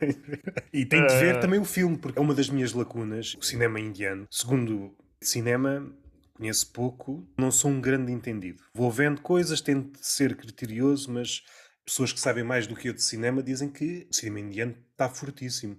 e 0.73 0.87
tenho 0.87 1.07
de 1.07 1.15
ver 1.17 1.39
também 1.39 1.61
o 1.61 1.67
filme, 1.67 1.99
porque 1.99 2.19
é 2.19 2.23
uma 2.23 2.35
das 2.35 2.49
minhas 2.49 2.73
lacunas, 2.73 3.37
o 3.39 3.43
cinema 3.43 3.79
indiano. 3.79 4.27
Segundo 4.31 4.97
cinema, 5.23 5.87
conheço 6.33 6.73
pouco, 6.73 7.29
não 7.37 7.51
sou 7.51 7.71
um 7.71 7.79
grande 7.79 8.11
entendido. 8.11 8.63
Vou 8.73 8.91
vendo 8.91 9.21
coisas, 9.21 9.61
tento 9.61 9.99
ser 10.01 10.35
criterioso, 10.35 11.13
mas 11.13 11.43
pessoas 11.85 12.11
que 12.11 12.21
sabem 12.21 12.43
mais 12.43 12.67
do 12.67 12.75
que 12.75 12.89
eu 12.89 12.95
de 12.95 13.03
cinema 13.03 13.43
dizem 13.43 13.69
que 13.69 14.07
o 14.11 14.15
cinema 14.15 14.41
indiano 14.41 14.75
está 14.93 15.11
fortíssimo. 15.11 15.79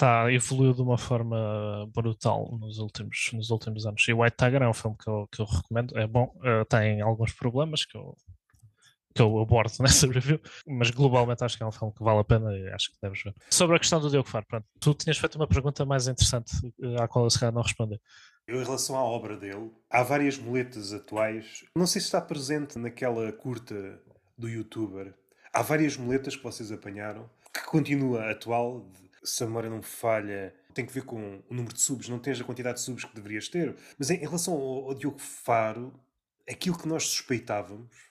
Está, 0.00 0.32
evoluiu 0.32 0.72
de 0.72 0.80
uma 0.80 0.96
forma 0.96 1.86
brutal 1.94 2.56
nos 2.58 2.78
últimos, 2.78 3.28
nos 3.34 3.50
últimos 3.50 3.84
anos. 3.84 4.02
E 4.08 4.14
White 4.14 4.34
Tiger 4.38 4.62
é 4.62 4.66
um 4.66 4.72
filme 4.72 4.96
que 4.96 5.06
eu, 5.06 5.28
que 5.30 5.42
eu 5.42 5.44
recomendo. 5.44 5.98
É 5.98 6.06
bom, 6.06 6.34
uh, 6.36 6.64
tem 6.64 7.02
alguns 7.02 7.34
problemas 7.34 7.84
que 7.84 7.98
eu, 7.98 8.16
que 9.14 9.20
eu 9.20 9.38
abordo 9.38 9.74
nessa 9.84 10.06
review, 10.06 10.40
mas 10.66 10.90
globalmente 10.90 11.44
acho 11.44 11.58
que 11.58 11.62
é 11.62 11.66
um 11.66 11.70
filme 11.70 11.92
que 11.92 12.02
vale 12.02 12.18
a 12.18 12.24
pena 12.24 12.50
e 12.56 12.70
acho 12.70 12.92
que 12.92 12.96
deves 13.02 13.22
ver. 13.22 13.34
Sobre 13.50 13.76
a 13.76 13.78
questão 13.78 14.00
do 14.00 14.08
Diogo 14.08 14.26
Faro, 14.26 14.46
pronto, 14.48 14.64
tu 14.80 14.94
tinhas 14.94 15.18
feito 15.18 15.34
uma 15.34 15.46
pergunta 15.46 15.84
mais 15.84 16.08
interessante 16.08 16.50
eh, 16.82 16.96
à 16.98 17.06
qual 17.06 17.26
eu 17.26 17.30
se 17.30 17.38
calhar 17.38 17.52
não 17.52 17.60
respondi. 17.60 18.00
Eu, 18.46 18.62
em 18.62 18.64
relação 18.64 18.96
à 18.96 19.04
obra 19.04 19.36
dele, 19.36 19.70
há 19.90 20.02
várias 20.02 20.38
muletas 20.38 20.94
atuais. 20.94 21.62
Não 21.76 21.86
sei 21.86 22.00
se 22.00 22.06
está 22.06 22.22
presente 22.22 22.78
naquela 22.78 23.30
curta 23.32 24.00
do 24.38 24.48
youtuber. 24.48 25.12
Há 25.52 25.60
várias 25.60 25.98
muletas 25.98 26.34
que 26.36 26.42
vocês 26.42 26.72
apanharam 26.72 27.28
que 27.52 27.64
continua 27.66 28.30
atual. 28.30 28.90
Se 29.22 29.42
a 29.42 29.46
memória 29.46 29.70
não 29.70 29.82
falha, 29.82 30.54
tem 30.74 30.86
que 30.86 30.92
ver 30.92 31.04
com 31.04 31.42
o 31.48 31.54
número 31.54 31.74
de 31.74 31.80
subs. 31.80 32.08
Não 32.08 32.18
tens 32.18 32.40
a 32.40 32.44
quantidade 32.44 32.78
de 32.78 32.84
subs 32.84 33.04
que 33.04 33.14
deverias 33.14 33.48
ter. 33.48 33.76
Mas 33.98 34.10
em, 34.10 34.16
em 34.16 34.26
relação 34.26 34.54
ao, 34.54 34.88
ao 34.88 34.94
Diogo 34.94 35.18
Faro, 35.18 35.92
aquilo 36.48 36.78
que 36.78 36.88
nós 36.88 37.04
suspeitávamos 37.04 38.10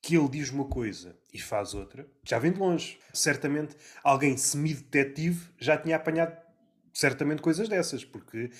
que 0.00 0.16
ele 0.16 0.28
diz 0.28 0.50
uma 0.50 0.64
coisa 0.64 1.16
e 1.32 1.40
faz 1.40 1.74
outra, 1.74 2.06
já 2.24 2.38
vem 2.38 2.52
de 2.52 2.58
longe. 2.58 2.98
Certamente 3.12 3.76
alguém 4.02 4.36
semi-detetive 4.36 5.48
já 5.58 5.76
tinha 5.76 5.96
apanhado 5.96 6.36
certamente 6.92 7.42
coisas 7.42 7.68
dessas, 7.68 8.04
porque 8.04 8.50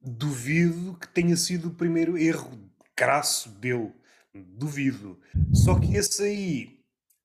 duvido 0.00 0.96
que 0.98 1.08
tenha 1.08 1.36
sido 1.36 1.68
o 1.68 1.74
primeiro 1.74 2.16
erro 2.16 2.58
crasso 2.94 3.48
dele. 3.50 3.92
Duvido. 4.34 5.18
Só 5.52 5.78
que 5.78 5.96
esse 5.96 6.22
aí, 6.22 6.80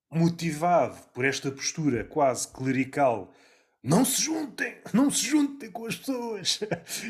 motivado 0.10 0.98
por 1.14 1.26
esta 1.26 1.52
postura 1.52 2.06
quase 2.06 2.48
clerical, 2.48 3.34
não 3.84 4.06
se 4.06 4.22
juntem, 4.22 4.78
não 4.94 5.10
se 5.10 5.26
juntem 5.26 5.72
com 5.72 5.86
as 5.86 5.96
pessoas. 5.96 6.60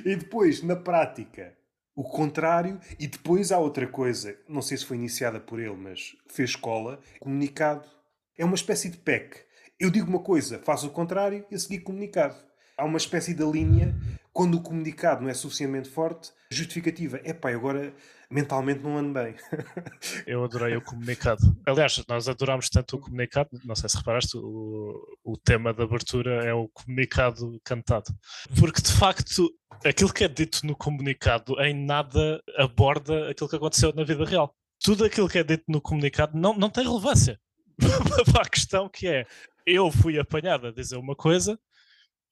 e 0.06 0.16
depois, 0.16 0.64
na 0.64 0.76
prática, 0.76 1.54
o 1.94 2.04
contrário, 2.04 2.80
e 2.98 3.08
depois 3.08 3.52
há 3.52 3.60
outra 3.60 3.86
coisa, 3.86 4.38
não 4.48 4.62
sei 4.62 4.78
se 4.78 4.86
foi 4.86 4.98
iniciada 4.98 5.40
por 5.40 5.60
ele, 5.60 5.76
mas 5.76 6.16
fez 6.28 6.52
escola, 6.52 7.00
comunicado. 7.20 7.90
É 8.38 8.46
uma 8.46 8.56
espécie 8.56 8.90
de 8.90 8.98
PEC. 8.98 9.38
Eu 9.80 9.90
digo 9.90 10.08
uma 10.08 10.20
coisa, 10.20 10.60
faço 10.60 10.88
o 10.88 10.92
contrário 10.92 11.46
e 11.52 11.56
a 11.56 11.60
seguir 11.60 11.80
comunicado. 11.80 12.36
Há 12.78 12.86
uma 12.86 12.98
espécie 12.98 13.34
de 13.34 13.44
linha 13.44 13.94
quando 14.32 14.56
o 14.56 14.62
comunicado 14.62 15.22
não 15.22 15.30
é 15.30 15.34
suficientemente 15.34 15.90
forte, 15.90 16.32
justificativa. 16.50 17.20
É 17.24 17.34
pá, 17.34 17.52
agora 17.52 17.94
mentalmente 18.32 18.82
não 18.82 18.98
ando 18.98 19.14
bem. 19.14 19.36
Eu 20.26 20.44
adorei 20.44 20.76
o 20.78 20.82
comunicado. 20.82 21.42
Aliás, 21.66 22.02
nós 22.08 22.30
adorámos 22.30 22.70
tanto 22.70 22.96
o 22.96 23.00
comunicado, 23.00 23.50
não 23.66 23.76
sei 23.76 23.90
se 23.90 23.98
reparaste, 23.98 24.38
o, 24.38 25.06
o 25.24 25.38
tema 25.38 25.74
de 25.74 25.84
abertura 25.84 26.46
é 26.46 26.54
o 26.54 26.70
comunicado 26.70 27.60
cantado. 27.64 28.12
Porque 28.58 28.82
de 28.82 28.92
facto, 28.94 29.52
aquilo 29.86 30.14
que 30.14 30.24
é 30.24 30.28
dito 30.28 30.66
no 30.66 30.76
comunicado 30.76 31.62
em 31.62 31.74
nada 31.74 32.42
aborda 32.58 33.30
aquilo 33.30 33.50
que 33.50 33.56
aconteceu 33.58 33.94
na 33.94 34.04
vida 34.04 34.24
real. 34.24 34.56
Tudo 34.80 35.06
aquilo 35.06 35.30
que 35.30 35.38
é 35.38 35.44
dito 35.44 35.66
no 35.68 35.82
comunicado 35.82 36.38
não, 36.38 36.56
não 36.56 36.70
tem 36.70 36.84
relevância 36.84 37.40
para 38.32 38.44
a 38.44 38.50
questão 38.50 38.90
que 38.90 39.08
é 39.08 39.26
eu 39.66 39.92
fui 39.92 40.18
apanhado 40.18 40.68
a 40.68 40.72
dizer 40.72 40.96
uma 40.96 41.16
coisa 41.16 41.60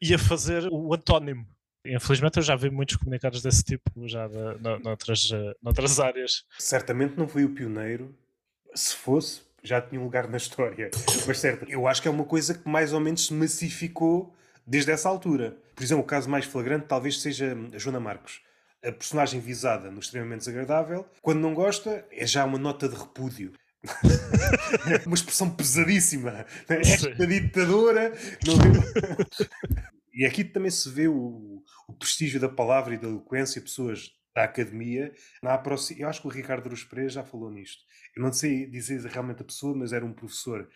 e 0.02 0.14
a 0.14 0.18
fazer 0.18 0.68
o 0.72 0.94
antónimo 0.94 1.46
Infelizmente 1.86 2.38
eu 2.38 2.44
já 2.44 2.56
vi 2.56 2.70
muitos 2.70 2.98
comunicados 2.98 3.42
desse 3.42 3.64
tipo 3.64 4.08
já 4.08 4.28
de, 4.28 4.84
noutras, 4.84 5.30
eh, 5.34 5.56
noutras 5.62 6.00
áreas. 6.00 6.44
Certamente 6.58 7.18
não 7.18 7.28
foi 7.28 7.46
o 7.46 7.50
pioneiro. 7.50 8.14
Se 8.76 8.96
fosse, 8.96 9.42
já 9.64 9.82
tinha 9.82 10.00
um 10.00 10.04
lugar 10.04 10.28
na 10.28 10.38
história. 10.38 10.92
Mas 11.26 11.40
certo, 11.40 11.66
eu 11.70 11.88
acho 11.88 12.02
que 12.02 12.08
é 12.08 12.12
uma 12.12 12.26
coisa 12.26 12.54
que 12.54 12.68
mais 12.68 12.92
ou 12.92 13.00
menos 13.00 13.28
se 13.28 13.34
massificou 13.34 14.36
desde 14.68 14.92
essa 14.92 15.08
altura. 15.08 15.58
Por 15.76 15.84
exemplo, 15.84 16.04
o 16.04 16.08
caso 16.08 16.30
mais 16.30 16.46
flagrante 16.46 16.86
talvez 16.88 17.22
seja 17.22 17.58
a 17.74 17.78
Joana 17.78 18.00
Marcos. 18.00 18.42
A 18.84 18.92
personagem 18.92 19.40
visada 19.40 19.90
no 19.90 20.00
extremamente 20.00 20.40
desagradável, 20.40 21.06
quando 21.22 21.40
não 21.40 21.54
gosta, 21.54 22.06
é 22.12 22.26
já 22.26 22.46
uma 22.46 22.58
nota 22.58 22.88
de 22.88 22.96
repúdio. 22.96 23.52
uma 25.06 25.16
expressão 25.16 25.50
pesadíssima. 25.50 26.46
Esta 26.68 27.26
ditadora. 27.26 28.14
Não... 28.46 28.56
E 30.20 30.26
aqui 30.26 30.44
também 30.44 30.70
se 30.70 30.90
vê 30.90 31.08
o, 31.08 31.64
o 31.88 31.94
prestígio 31.94 32.42
da 32.42 32.50
palavra 32.50 32.94
e 32.94 32.98
da 32.98 33.08
eloquência, 33.08 33.62
pessoas 33.62 34.12
da 34.36 34.44
academia, 34.44 35.14
na 35.42 35.64
eu 35.98 36.10
acho 36.10 36.20
que 36.20 36.28
o 36.28 36.30
Ricardo 36.30 36.68
Ruz 36.68 36.84
Pereira 36.84 37.10
já 37.10 37.24
falou 37.24 37.50
nisto. 37.50 37.82
Eu 38.14 38.24
não 38.24 38.34
sei 38.34 38.70
dizer 38.70 39.00
realmente 39.06 39.42
a 39.42 39.46
pessoa, 39.46 39.74
mas 39.74 39.94
era 39.94 40.06
um 40.06 40.12
professor 40.12 40.70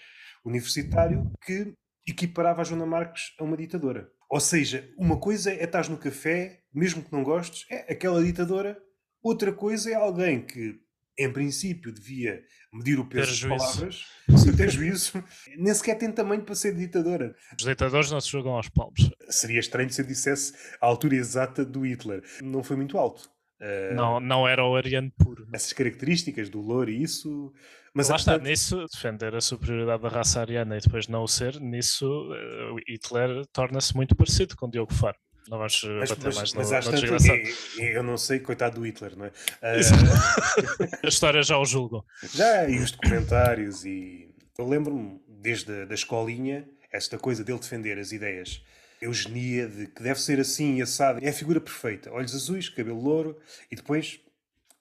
universitário 0.46 1.30
que 1.46 1.74
equiparava 2.08 2.62
a 2.62 2.64
Joana 2.64 2.86
Marques 2.86 3.36
a 3.38 3.44
uma 3.44 3.58
ditadora. 3.58 4.10
Ou 4.30 4.40
seja, 4.40 4.90
uma 4.98 5.20
coisa 5.20 5.52
é 5.52 5.66
estar 5.66 5.90
no 5.90 5.98
café, 5.98 6.62
mesmo 6.74 7.04
que 7.04 7.12
não 7.12 7.22
gostes, 7.22 7.66
é 7.70 7.92
aquela 7.92 8.24
ditadora. 8.24 8.82
Outra 9.22 9.52
coisa 9.52 9.92
é 9.92 9.94
alguém 9.94 10.42
que 10.46 10.80
em 11.18 11.32
princípio, 11.32 11.94
devia 11.94 12.44
medir 12.74 13.00
o 13.00 13.06
peso 13.06 13.48
das 13.48 13.58
palavras, 13.58 14.06
sem 14.38 14.56
ter 14.56 14.70
juízo, 14.70 15.24
nem 15.58 15.74
sequer 15.74 15.98
tem 15.98 16.12
tamanho 16.12 16.44
para 16.44 16.56
ser 16.56 16.76
ditadora. 16.76 17.36
Os 17.58 17.66
ditadores 17.66 18.12
não 18.12 18.20
se 18.20 18.30
jogam 18.30 18.54
aos 18.54 18.70
palmos. 18.70 19.12
Seria 19.30 19.60
estranho 19.60 19.90
se 19.92 20.02
eu 20.02 20.06
dissesse 20.06 20.54
a 20.82 20.88
altura 20.88 21.16
exata 21.16 21.64
do 21.64 21.86
Hitler. 21.86 22.24
Não 22.42 22.64
foi 22.64 22.76
muito 22.76 22.98
alto. 22.98 23.30
Uh, 23.62 23.94
não, 23.96 24.20
não 24.20 24.48
era 24.48 24.66
o 24.66 24.76
ariano 24.76 25.12
puro. 25.18 25.48
Essas 25.54 25.72
características 25.72 26.50
do 26.50 26.60
louro 26.60 26.90
e 26.90 27.02
isso. 27.02 27.54
Mas 27.94 28.10
lá 28.10 28.16
está, 28.16 28.38
nisso, 28.40 28.86
defender 28.92 29.36
a 29.36 29.42
superioridade 29.42 30.02
da 30.02 30.10
raça 30.10 30.42
ariana 30.42 30.76
e 30.76 30.82
depois 30.82 31.08
não 31.08 31.24
o 31.24 31.28
ser, 31.28 31.62
nisso 31.62 32.08
uh, 32.08 32.76
Hitler 32.90 33.46
torna-se 33.54 33.96
muito 33.96 34.16
parecido 34.16 34.56
com 34.56 34.68
Diogo 34.68 34.92
Faro. 34.94 35.18
Não 35.50 35.58
vamos 35.58 35.84
mas, 35.84 36.10
bater 36.10 36.26
mas, 36.26 36.36
mais 36.36 36.54
mas 36.54 36.86
no, 36.86 36.92
no 36.92 37.00
desgraçado. 37.00 37.40
Eu 37.80 38.04
não 38.04 38.18
sei, 38.18 38.40
coitado 38.40 38.80
do 38.80 38.86
Hitler, 38.86 39.18
não 39.18 39.26
é? 39.26 39.32
Uh... 39.64 41.00
a 41.04 41.08
história 41.08 41.44
já 41.44 41.58
o 41.58 41.66
julgam. 41.66 42.04
Já, 42.34 42.68
e 42.70 42.80
os 42.80 42.92
documentários, 42.92 43.84
e 43.86 44.30
eu 44.58 44.68
lembro-me 44.68 45.20
desde 45.28 45.82
a 45.82 45.86
da 45.86 45.96
escolinha, 45.96 46.66
esta 46.92 47.18
coisa 47.18 47.44
dele 47.44 47.60
defender 47.60 47.98
as 48.00 48.12
ideias 48.12 48.62
eugenia 49.04 49.68
de 49.68 49.88
que 49.88 50.02
deve 50.02 50.20
ser 50.22 50.40
assim, 50.40 50.82
assado. 50.82 51.20
É 51.22 51.30
a 51.30 51.34
figura 51.34 51.60
perfeita. 51.60 52.12
Olhos 52.12 52.34
azuis, 52.34 52.70
cabelo 52.70 53.02
louro 53.02 53.38
e 53.70 53.76
depois 53.76 54.20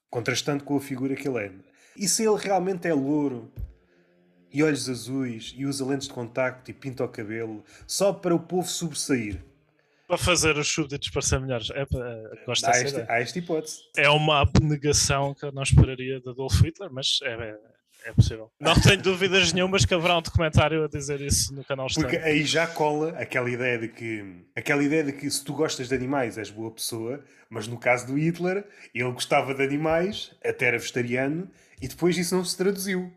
contrastando 0.08 0.64
com 0.64 0.76
a 0.76 0.80
figura 0.80 1.14
que 1.14 1.26
ele 1.28 1.38
é. 1.38 1.52
E 1.96 2.08
se 2.08 2.24
ele 2.24 2.36
realmente 2.38 2.86
é 2.86 2.94
louro 2.94 3.52
e 4.52 4.62
olhos 4.62 4.88
azuis 4.88 5.54
e 5.56 5.66
usa 5.66 5.84
lentes 5.84 6.06
de 6.06 6.14
contacto 6.14 6.70
e 6.70 6.74
pinta 6.74 7.04
o 7.04 7.08
cabelo 7.08 7.64
só 7.86 8.12
para 8.12 8.34
o 8.34 8.38
povo 8.38 8.68
sobressair? 8.68 9.42
Para 10.12 10.18
fazer 10.18 10.58
os 10.58 10.68
súbditos 10.68 11.08
parecer 11.08 11.40
melhores. 11.40 11.70
É, 11.70 11.80
é, 11.80 12.44
gosto 12.44 12.66
há, 12.66 12.70
esta, 12.72 13.06
há 13.08 13.20
esta 13.20 13.38
hipótese. 13.38 13.78
É 13.96 14.10
uma 14.10 14.42
abnegação 14.42 15.32
que 15.32 15.42
eu 15.42 15.50
não 15.52 15.62
esperaria 15.62 16.20
de 16.20 16.28
Adolf 16.28 16.60
Hitler, 16.60 16.90
mas 16.92 17.20
é, 17.22 17.32
é, 17.32 17.58
é 18.10 18.12
possível. 18.12 18.52
Não 18.60 18.78
tenho 18.78 19.00
dúvidas 19.00 19.54
nenhumas 19.54 19.86
que 19.86 19.94
haverá 19.94 20.18
um 20.18 20.20
documentário 20.20 20.84
a 20.84 20.86
dizer 20.86 21.22
isso 21.22 21.54
no 21.54 21.64
canal 21.64 21.86
Porque 21.94 22.18
aí 22.18 22.44
já 22.44 22.66
cola 22.66 23.18
aquela 23.18 23.48
ideia 23.48 23.78
de 23.78 23.88
que 23.88 24.44
aquela 24.54 24.84
ideia 24.84 25.02
de 25.02 25.12
que 25.14 25.30
se 25.30 25.42
tu 25.42 25.54
gostas 25.54 25.88
de 25.88 25.94
animais 25.94 26.36
és 26.36 26.50
boa 26.50 26.70
pessoa, 26.70 27.24
mas 27.48 27.66
no 27.66 27.78
caso 27.78 28.06
do 28.06 28.18
Hitler, 28.18 28.66
ele 28.94 29.12
gostava 29.12 29.54
de 29.54 29.62
animais, 29.62 30.36
até 30.44 30.66
era 30.66 30.78
vegetariano, 30.78 31.50
e 31.80 31.88
depois 31.88 32.18
isso 32.18 32.36
não 32.36 32.44
se 32.44 32.54
traduziu. 32.54 33.10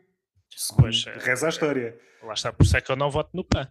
Segundo 0.56 0.84
pois, 0.84 1.06
é, 1.08 1.18
reza 1.20 1.48
a 1.48 1.50
história. 1.50 2.00
Lá 2.24 2.34
está, 2.34 2.54
por 2.54 2.64
isso 2.64 2.78
é 2.78 2.80
que 2.80 2.90
eu 2.90 2.96
não 2.96 3.12
voto 3.12 3.32
no 3.34 3.44
PAN. 3.44 3.68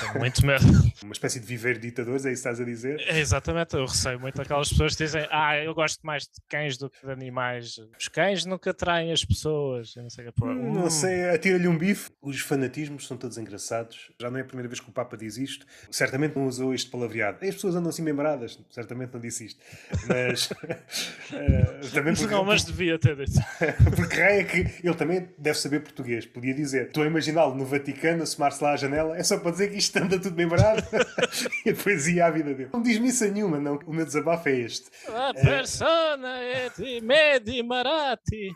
Tenho 0.00 0.18
muito 0.18 0.44
medo. 0.46 0.64
Uma 1.02 1.12
espécie 1.12 1.40
de 1.40 1.46
viver 1.46 1.78
ditadores, 1.78 2.24
é 2.24 2.32
isso 2.32 2.42
que 2.42 2.48
estás 2.48 2.60
a 2.60 2.64
dizer? 2.64 3.00
É, 3.00 3.18
exatamente, 3.18 3.74
eu 3.74 3.86
receio 3.86 4.20
muito 4.20 4.40
aquelas 4.40 4.68
pessoas 4.68 4.94
que 4.94 5.04
dizem 5.04 5.26
ah, 5.30 5.56
eu 5.56 5.74
gosto 5.74 6.04
mais 6.04 6.24
de 6.24 6.40
cães 6.48 6.76
do 6.76 6.90
que 6.90 7.04
de 7.04 7.12
animais. 7.12 7.78
Os 7.98 8.08
cães 8.08 8.44
nunca 8.44 8.72
traem 8.72 9.12
as 9.12 9.24
pessoas. 9.24 9.94
Eu 9.96 10.02
não 10.02 10.10
sei, 10.10 10.24
que 10.24 10.44
hum, 10.44 10.72
não 10.72 10.90
sei 10.90 11.30
atira-lhe 11.30 11.68
um 11.68 11.76
bife. 11.76 12.10
Os 12.22 12.40
fanatismos 12.40 13.06
são 13.06 13.16
todos 13.16 13.38
engraçados. 13.38 14.10
Já 14.20 14.30
não 14.30 14.38
é 14.38 14.42
a 14.42 14.44
primeira 14.44 14.68
vez 14.68 14.80
que 14.80 14.88
o 14.88 14.92
Papa 14.92 15.16
diz 15.16 15.36
isto. 15.36 15.66
Certamente 15.90 16.36
não 16.36 16.46
usou 16.46 16.74
este 16.74 16.90
palavreado. 16.90 17.38
As 17.42 17.54
pessoas 17.54 17.74
andam 17.74 17.90
assim 17.90 18.02
membradas. 18.02 18.58
Certamente 18.70 19.12
não 19.12 19.20
disse 19.20 19.46
isto. 19.46 19.60
Mas. 20.06 20.50
uh, 20.50 21.90
também 21.92 22.14
porque, 22.14 22.34
não, 22.34 22.44
mas 22.44 22.64
devia 22.64 22.98
ter 22.98 23.16
dito. 23.16 23.40
porque 23.96 24.20
é 24.20 24.44
que 24.44 24.86
ele 24.86 24.94
também 24.94 25.28
deve 25.38 25.58
saber 25.58 25.80
português. 25.80 26.26
Podia 26.26 26.54
dizer: 26.54 26.86
estou 26.86 27.02
a 27.02 27.06
imaginá-lo 27.06 27.54
no 27.54 27.64
Vaticano, 27.64 28.22
assomar-se 28.22 28.62
lá 28.62 28.72
à 28.72 28.76
janela. 28.76 29.16
É 29.16 29.22
só 29.22 29.38
para 29.38 29.50
dizer 29.50 29.63
que 29.68 29.78
isto 29.78 29.94
isto 29.94 29.98
anda 29.98 30.18
tudo 30.18 30.34
bem 30.34 30.48
barato. 30.48 30.84
e 31.64 31.72
depois 31.72 32.06
ia 32.08 32.26
à 32.26 32.30
vida 32.30 32.52
dele. 32.54 32.70
Não 32.72 32.82
diz 32.82 32.98
missa 32.98 33.28
nenhuma, 33.28 33.58
não. 33.58 33.78
O 33.86 33.92
meu 33.92 34.04
desabafo 34.04 34.48
é 34.48 34.60
este. 34.60 34.90
A 35.08 35.32
persona 35.32 36.38
é 36.38 36.70
de 36.70 37.00
Medi 37.00 37.62
Marati. 37.62 38.54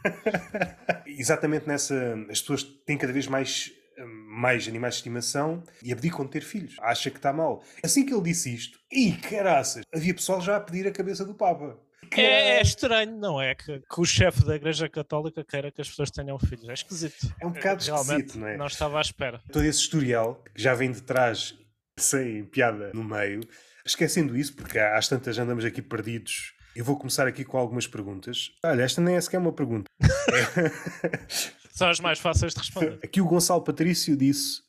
Exatamente 1.07 1.67
nessa. 1.67 2.17
As 2.31 2.41
pessoas 2.41 2.63
têm 2.63 2.99
cada 2.99 3.13
vez 3.13 3.27
mais 3.27 3.73
mais 4.07 4.69
animais 4.69 4.95
de 4.95 4.99
estimação 5.01 5.61
e 5.83 5.93
abdicam 5.93 6.25
de 6.25 6.31
ter 6.31 6.43
filhos. 6.43 6.77
Acha 6.81 7.11
que 7.11 7.17
está 7.17 7.33
mal. 7.33 7.65
Assim 7.83 8.07
que 8.07 8.15
ele 8.15 8.23
disse 8.23 8.55
isto, 8.55 8.79
e 8.93 9.11
caraças, 9.11 9.83
havia 9.93 10.15
pessoal 10.15 10.41
já 10.41 10.57
a 10.57 10.61
pedir 10.61 10.87
a 10.87 10.93
cabeça 10.93 11.25
do 11.25 11.35
Papa. 11.35 11.77
É, 12.13 12.59
é, 12.59 12.63
estranho, 12.63 13.17
não 13.17 13.41
é? 13.41 13.55
Que, 13.55 13.81
que, 13.81 14.01
o 14.01 14.05
chefe 14.05 14.45
da 14.45 14.57
Igreja 14.57 14.89
Católica 14.89 15.45
queira 15.45 15.71
que 15.71 15.81
as 15.81 15.89
pessoas 15.89 16.11
tenham 16.11 16.39
filhos. 16.39 16.69
É 16.69 16.73
esquisito. 16.73 17.35
É 17.41 17.47
um 17.47 17.53
bocado 17.53 17.85
Realmente, 17.85 18.11
esquisito, 18.11 18.39
não 18.39 18.49
é? 18.49 18.57
Não 18.57 18.67
estava 18.67 18.99
à 18.99 19.01
espera. 19.01 19.41
Todo 19.53 19.65
esse 19.65 19.81
historial 19.81 20.43
que 20.55 20.63
já 20.63 20.75
vem 20.75 20.91
de 20.91 21.03
trás, 21.03 21.55
sem 21.99 22.45
piada 22.45 22.91
no 22.95 23.05
meio, 23.05 23.41
esquecendo 23.85 24.37
isso, 24.37 24.55
porque 24.55 24.79
às 24.79 25.09
tantas 25.09 25.39
andamos 25.39 25.65
aqui 25.65 25.83
perdidos. 25.83 26.55
Eu 26.75 26.85
vou 26.85 26.97
começar 26.97 27.27
aqui 27.27 27.45
com 27.45 27.59
algumas 27.59 27.87
perguntas. 27.87 28.53
Olha, 28.65 28.83
esta 28.83 29.01
nem 29.01 29.17
é 29.17 29.21
sequer 29.21 29.39
uma 29.39 29.53
pergunta. 29.53 29.91
São 31.73 31.89
as 31.89 32.01
mais 32.01 32.19
fáceis 32.19 32.55
de 32.55 32.59
responder. 32.59 32.99
Aqui 33.05 33.21
o 33.21 33.25
Gonçalo 33.25 33.63
Patrício 33.63 34.17
disse: 34.17 34.63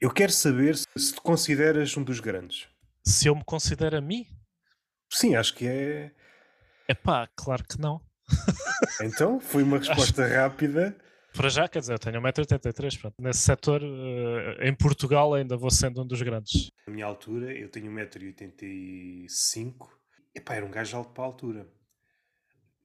Eu 0.00 0.12
quero 0.12 0.30
saber 0.30 0.76
se 0.76 1.12
te 1.12 1.20
consideras 1.20 1.96
um 1.96 2.04
dos 2.04 2.20
grandes. 2.20 2.68
Se 3.04 3.26
eu 3.26 3.34
me 3.34 3.42
considero 3.44 3.96
a 3.96 4.00
mim? 4.00 4.26
Sim, 5.10 5.34
acho 5.34 5.54
que 5.54 5.66
é. 5.66 6.12
É 6.88 6.94
pá, 6.94 7.28
claro 7.36 7.64
que 7.64 7.80
não. 7.80 8.00
Então, 9.00 9.38
foi 9.40 9.62
uma 9.62 9.78
resposta 9.78 10.24
Acho... 10.24 10.34
rápida. 10.34 10.96
Para 11.34 11.48
já, 11.48 11.68
quer 11.68 11.78
dizer, 11.78 11.94
eu 11.94 11.98
tenho 11.98 12.20
1,83m. 12.20 13.00
Pronto. 13.00 13.14
Nesse 13.20 13.40
setor, 13.40 13.82
uh, 13.82 14.60
em 14.60 14.74
Portugal, 14.74 15.32
ainda 15.34 15.56
vou 15.56 15.70
sendo 15.70 16.02
um 16.02 16.06
dos 16.06 16.20
grandes. 16.20 16.70
Na 16.86 16.92
minha 16.92 17.06
altura, 17.06 17.52
eu 17.56 17.70
tenho 17.70 17.90
1,85m. 17.92 19.74
Epá, 20.34 20.56
era 20.56 20.66
um 20.66 20.70
gajo 20.70 20.96
alto 20.96 21.12
para 21.12 21.22
a 21.24 21.26
altura. 21.26 21.68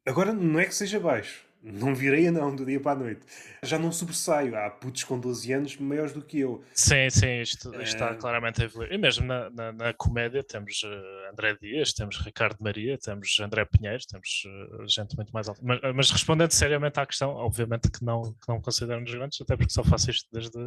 Agora, 0.06 0.32
não 0.34 0.60
é 0.60 0.66
que 0.66 0.76
seja 0.76 1.00
baixo. 1.00 1.47
Não 1.62 1.94
virei 1.94 2.30
não 2.32 2.56
do 2.56 2.66
dia 2.66 2.80
para 2.80 2.92
a 2.92 3.04
noite. 3.04 3.22
Já 3.64 3.80
não 3.80 3.92
sobressaio. 3.92 4.56
Há 4.56 4.70
putos 4.70 5.04
com 5.04 5.20
12 5.20 5.52
anos 5.54 5.78
maiores 5.78 6.14
do 6.14 6.22
que 6.22 6.40
eu. 6.40 6.64
Sim, 6.74 7.10
sim, 7.10 7.42
isto, 7.42 7.70
isto 7.70 7.82
está 7.82 8.12
eh, 8.12 8.16
claramente 8.16 8.62
a 8.62 8.66
evoluir. 8.66 8.94
E 8.94 8.98
mesmo 8.98 9.26
na, 9.26 9.50
na, 9.50 9.72
na 9.72 9.94
comédia 9.94 10.44
temos 10.44 10.84
uh, 10.84 11.32
André 11.32 11.58
Dias, 11.60 11.94
temos 11.94 12.18
Ricardo 12.18 12.58
Maria, 12.62 12.98
temos 12.98 13.36
André 13.40 13.66
Pinheiro, 13.66 14.04
temos 14.10 14.44
uh, 14.46 14.88
gente 14.88 15.16
muito 15.16 15.32
mais 15.32 15.50
alta. 15.50 15.60
Mas, 15.64 15.80
mas, 15.96 16.12
respondendo 16.12 16.52
seriamente 16.52 17.00
à 17.00 17.06
questão, 17.06 17.32
obviamente 17.32 17.90
que 17.92 18.04
não, 18.06 18.22
que 18.22 18.48
não 18.48 18.62
considero 18.62 19.02
nos 19.02 19.14
grandes, 19.14 19.42
até 19.42 19.58
porque 19.58 19.74
só 19.74 19.84
faço 19.84 20.12
isto 20.12 20.28
desde. 20.32 20.58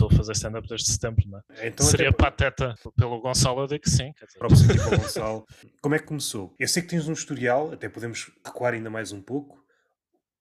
Estou 0.00 0.08
a 0.14 0.16
fazer 0.16 0.32
stand-up 0.32 0.66
desde 0.66 0.90
setembro, 0.90 1.28
não 1.28 1.38
é? 1.38 1.68
Então, 1.68 1.84
Seria 1.84 2.08
até... 2.08 2.16
pateta 2.16 2.74
pelo 2.96 3.20
Gonçalo, 3.20 3.60
eu 3.60 3.66
digo 3.66 3.82
que 3.82 3.90
sim. 3.90 4.12
Dizer... 4.12 4.38
Próprio 4.38 4.98
Gonçalo. 4.98 5.46
Como 5.82 5.94
é 5.94 5.98
que 5.98 6.06
começou? 6.06 6.54
Eu 6.58 6.66
sei 6.66 6.82
que 6.82 6.88
tens 6.88 7.06
um 7.06 7.12
historial, 7.12 7.70
até 7.72 7.86
podemos 7.86 8.32
recuar 8.42 8.72
ainda 8.72 8.88
mais 8.88 9.12
um 9.12 9.20
pouco. 9.20 9.62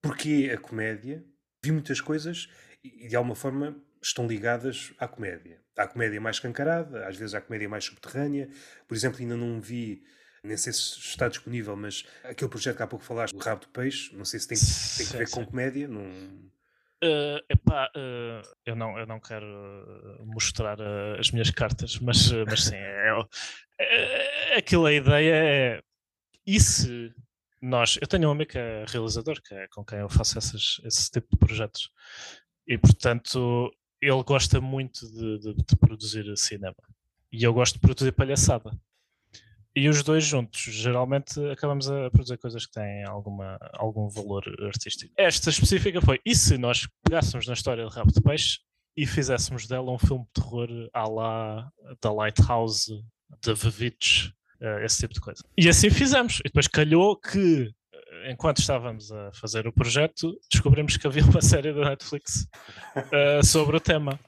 Porque 0.01 0.49
a 0.53 0.57
comédia, 0.57 1.25
vi 1.61 1.73
muitas 1.73 1.99
coisas 1.99 2.47
e 2.81 3.09
de 3.09 3.15
alguma 3.17 3.35
forma 3.35 3.75
estão 4.01 4.25
ligadas 4.25 4.93
à 4.97 5.09
comédia. 5.09 5.59
À 5.75 5.85
comédia 5.85 6.21
mais 6.21 6.39
cancarada, 6.39 7.05
às 7.05 7.17
vezes 7.17 7.35
à 7.35 7.41
comédia 7.41 7.67
mais 7.67 7.83
subterrânea. 7.83 8.49
Por 8.87 8.95
exemplo, 8.95 9.19
ainda 9.19 9.35
não 9.35 9.59
vi, 9.59 10.01
nem 10.41 10.55
sei 10.55 10.71
se 10.71 10.99
está 10.99 11.27
disponível, 11.27 11.75
mas 11.75 12.05
aquele 12.23 12.49
projeto 12.49 12.77
que 12.77 12.83
há 12.83 12.87
pouco 12.87 13.03
falaste, 13.03 13.35
o 13.35 13.39
Rabo 13.39 13.61
de 13.61 13.67
Peixe, 13.67 14.15
não 14.15 14.23
sei 14.23 14.39
se 14.39 14.47
tem, 14.47 14.57
tem 14.57 15.11
que 15.11 15.17
ver 15.17 15.27
sim, 15.27 15.35
com 15.35 15.45
comédia. 15.45 15.85
Não... 15.85 16.48
Uh, 17.01 17.39
epá, 17.49 17.89
uh, 17.95 18.41
eu, 18.65 18.75
não, 18.75 18.99
eu 18.99 19.07
não 19.07 19.21
quero 19.21 19.45
mostrar 20.25 20.79
uh, 20.79 21.17
as 21.17 21.31
minhas 21.31 21.49
cartas, 21.49 21.97
mas, 22.03 22.29
mas 22.45 22.65
sim, 22.65 22.75
é, 22.75 23.09
é, 23.79 24.53
é, 24.53 24.57
aquilo 24.57 24.85
a 24.85 24.91
ideia 24.91 25.33
é 25.33 25.81
e 26.45 26.59
se 26.59 27.13
nós, 27.61 27.97
eu 28.01 28.07
tenho 28.07 28.27
um 28.27 28.31
amigo 28.31 28.51
que 28.51 28.57
é 28.57 28.83
realizador, 28.87 29.41
que 29.41 29.53
é 29.53 29.67
com 29.69 29.85
quem 29.85 29.99
eu 29.99 30.09
faço 30.09 30.37
essas, 30.37 30.81
esse 30.83 31.09
tipo 31.09 31.27
de 31.31 31.37
projetos, 31.37 31.89
e 32.67 32.77
portanto 32.77 33.71
ele 34.01 34.23
gosta 34.23 34.59
muito 34.59 35.09
de, 35.11 35.39
de, 35.39 35.53
de 35.53 35.75
produzir 35.77 36.25
cinema 36.37 36.75
e 37.31 37.43
eu 37.43 37.53
gosto 37.53 37.75
de 37.75 37.81
produzir 37.81 38.11
palhaçada. 38.11 38.71
E 39.75 39.87
os 39.87 40.03
dois 40.03 40.23
juntos, 40.23 40.61
geralmente, 40.61 41.39
acabamos 41.51 41.89
a 41.89 42.09
produzir 42.09 42.37
coisas 42.37 42.65
que 42.65 42.71
têm 42.73 43.03
alguma, 43.05 43.57
algum 43.73 44.09
valor 44.09 44.43
artístico. 44.65 45.13
Esta 45.17 45.49
específica 45.49 46.01
foi: 46.01 46.19
e 46.25 46.35
se 46.35 46.57
nós 46.57 46.87
pegássemos 47.03 47.47
na 47.47 47.53
história 47.53 47.85
de 47.85 47.93
Rabo 47.93 48.11
de 48.11 48.21
Peixe 48.21 48.59
e 48.97 49.05
fizéssemos 49.05 49.67
dela 49.67 49.91
um 49.91 49.99
filme 49.99 50.25
de 50.25 50.41
terror 50.41 50.69
à 50.93 51.07
la 51.07 51.71
da 52.01 52.11
Lighthouse, 52.11 52.91
da 53.45 53.53
Vavitch, 53.53 54.31
uh, 54.61 54.79
esse 54.83 54.99
tipo 54.99 55.13
de 55.13 55.21
coisa. 55.21 55.43
E 55.57 55.69
assim 55.69 55.89
fizemos. 55.89 56.39
E 56.39 56.43
depois 56.43 56.67
calhou 56.67 57.15
que, 57.15 57.69
eh, 57.93 58.31
enquanto 58.31 58.57
estávamos 58.57 59.11
a 59.11 59.31
fazer 59.33 59.67
o 59.67 59.73
projeto, 59.73 60.37
descobrimos 60.51 60.97
que 60.97 61.07
havia 61.07 61.23
uma 61.23 61.41
série 61.41 61.73
da 61.73 61.89
Netflix 61.89 62.47
uh, 62.97 63.45
sobre 63.45 63.77
o 63.77 63.79
tema. 63.79 64.19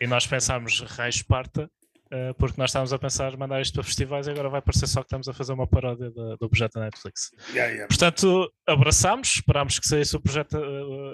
E 0.00 0.06
nós 0.06 0.26
pensámos, 0.26 0.80
raio 0.80 1.10
Esparta, 1.10 1.70
uh, 2.12 2.34
porque 2.38 2.60
nós 2.60 2.70
estávamos 2.70 2.92
a 2.92 2.98
pensar 2.98 3.36
mandar 3.36 3.60
isto 3.60 3.74
para 3.74 3.82
festivais 3.82 4.26
e 4.26 4.30
agora 4.30 4.48
vai 4.48 4.62
parecer 4.62 4.86
só 4.86 5.00
que 5.00 5.06
estamos 5.06 5.28
a 5.28 5.32
fazer 5.32 5.52
uma 5.52 5.66
paródia 5.66 6.10
do, 6.10 6.36
do 6.36 6.48
projeto 6.48 6.74
da 6.74 6.82
Netflix. 6.82 7.30
Yeah, 7.50 7.70
yeah. 7.70 7.86
Portanto, 7.88 8.52
abraçámos, 8.66 9.36
esperámos 9.36 9.78
que 9.78 9.86
saísse 9.86 10.16
o 10.16 10.20
projeto, 10.20 10.56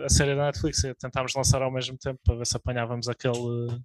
a 0.04 0.08
série 0.08 0.34
da 0.34 0.46
Netflix 0.46 0.84
e 0.84 0.94
tentámos 0.94 1.34
lançar 1.34 1.62
ao 1.62 1.72
mesmo 1.72 1.96
tempo 1.98 2.20
para 2.24 2.36
ver 2.36 2.46
se 2.46 2.56
apanhávamos 2.56 3.08
aquele, 3.08 3.80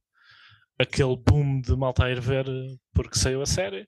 aquele 0.80 1.16
boom 1.16 1.62
de 1.62 1.76
malta 1.76 2.06
a 2.06 2.12
ir 2.12 2.20
ver 2.20 2.46
porque 2.94 3.18
saiu 3.18 3.42
a 3.42 3.46
série. 3.46 3.88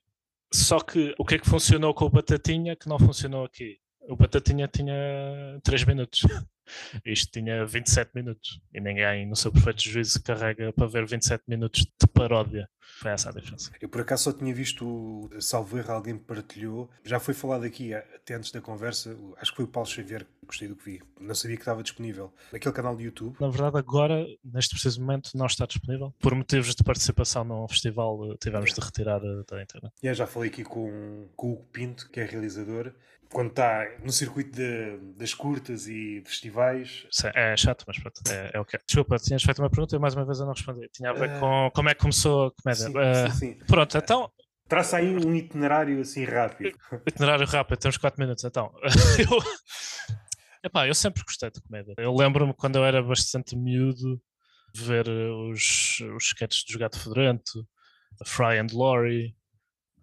Só 0.52 0.78
que 0.78 1.14
o 1.18 1.24
que 1.24 1.34
é 1.34 1.38
que 1.38 1.48
funcionou 1.48 1.92
com 1.92 2.04
o 2.04 2.10
Batatinha 2.10 2.76
que 2.76 2.88
não 2.88 2.98
funcionou 2.98 3.44
aqui? 3.44 3.76
O 4.08 4.16
Batatinha 4.16 4.68
tinha 4.68 4.94
3 5.64 5.84
minutos. 5.84 6.20
Isto 7.04 7.32
tinha 7.32 7.64
27 7.64 8.12
minutos. 8.14 8.60
E 8.72 8.80
ninguém, 8.80 9.26
no 9.26 9.36
seu 9.36 9.52
perfeito 9.52 9.82
juízo, 9.82 10.22
carrega 10.22 10.72
para 10.72 10.86
ver 10.86 11.06
27 11.06 11.44
minutos 11.48 11.82
de 11.82 12.06
paródia. 12.12 12.68
Foi 13.00 13.10
essa 13.10 13.30
a 13.30 13.32
diferença. 13.32 13.72
Eu 13.80 13.88
por 13.88 14.02
acaso 14.02 14.24
só 14.24 14.32
tinha 14.32 14.54
visto, 14.54 15.30
salvo 15.40 15.78
erro, 15.78 15.92
alguém 15.92 16.16
partilhou. 16.16 16.90
Já 17.02 17.18
foi 17.18 17.34
falado 17.34 17.64
aqui, 17.64 17.92
até 17.94 18.34
antes 18.34 18.50
da 18.50 18.60
conversa, 18.60 19.16
acho 19.38 19.50
que 19.50 19.56
foi 19.56 19.64
o 19.64 19.68
Paulo 19.68 19.88
Xavier 19.88 20.24
que 20.24 20.46
gostei 20.46 20.68
do 20.68 20.76
que 20.76 20.84
vi. 20.84 21.02
Não 21.18 21.34
sabia 21.34 21.56
que 21.56 21.62
estava 21.62 21.82
disponível 21.82 22.32
naquele 22.52 22.74
canal 22.74 22.96
de 22.96 23.04
YouTube. 23.04 23.36
Na 23.40 23.48
verdade, 23.48 23.78
agora, 23.78 24.26
neste 24.44 24.74
preciso 24.74 25.00
momento, 25.00 25.30
não 25.34 25.46
está 25.46 25.66
disponível. 25.66 26.14
Por 26.20 26.34
motivos 26.34 26.74
de 26.74 26.84
participação 26.84 27.44
num 27.44 27.66
festival, 27.68 28.36
tivemos 28.36 28.72
de 28.72 28.80
retirar 28.80 29.18
da 29.18 29.62
internet. 29.62 29.92
Yeah, 30.02 30.16
já 30.16 30.26
falei 30.26 30.50
aqui 30.50 30.62
com, 30.62 31.28
com 31.34 31.48
o 31.48 31.52
Hugo 31.54 31.64
Pinto, 31.72 32.08
que 32.10 32.20
é 32.20 32.24
realizador, 32.24 32.92
quando 33.34 33.50
está 33.50 33.84
no 34.02 34.12
circuito 34.12 34.52
de, 34.52 34.96
das 35.18 35.34
curtas 35.34 35.88
e 35.88 36.20
de 36.20 36.24
festivais. 36.24 37.04
É 37.34 37.56
chato, 37.56 37.84
mas 37.86 37.98
pronto, 37.98 38.20
é, 38.30 38.52
é 38.54 38.60
o 38.60 38.64
que 38.64 38.76
é. 38.76 38.80
Desculpa, 38.86 39.16
tinhas 39.18 39.42
feito 39.42 39.60
uma 39.60 39.68
pergunta 39.68 39.96
e 39.96 39.98
mais 39.98 40.14
uma 40.14 40.24
vez 40.24 40.38
eu 40.38 40.46
não 40.46 40.52
respondi. 40.52 40.88
Tinha 40.92 41.10
a 41.10 41.12
ver 41.12 41.30
uh, 41.30 41.40
com 41.40 41.70
como 41.74 41.88
é 41.88 41.94
que 41.94 42.00
começou 42.00 42.46
a 42.46 42.50
comédia. 42.62 42.86
Sim, 42.86 42.96
uh, 42.96 43.32
sim, 43.32 43.38
sim. 43.38 43.66
Pronto, 43.66 43.98
então. 43.98 44.30
Traça 44.68 44.98
aí 44.98 45.14
um 45.14 45.34
itinerário 45.34 46.00
assim 46.00 46.24
rápido. 46.24 46.78
Itinerário 47.06 47.46
rápido, 47.46 47.78
temos 47.78 47.98
4 47.98 48.18
minutos 48.18 48.44
então. 48.44 48.72
eu... 49.18 49.38
Epá, 50.62 50.88
eu 50.88 50.94
sempre 50.94 51.22
gostei 51.22 51.50
de 51.50 51.60
comédia. 51.60 51.94
Eu 51.98 52.14
lembro-me 52.14 52.54
quando 52.54 52.76
eu 52.76 52.84
era 52.84 53.02
bastante 53.02 53.54
miúdo 53.56 54.18
ver 54.74 55.06
os, 55.08 56.00
os 56.16 56.24
sketches 56.24 56.64
do 56.64 56.78
Gato 56.78 56.98
Fedorento, 56.98 57.66
Fry 58.24 58.58
and 58.58 58.68
Laurie, 58.72 59.36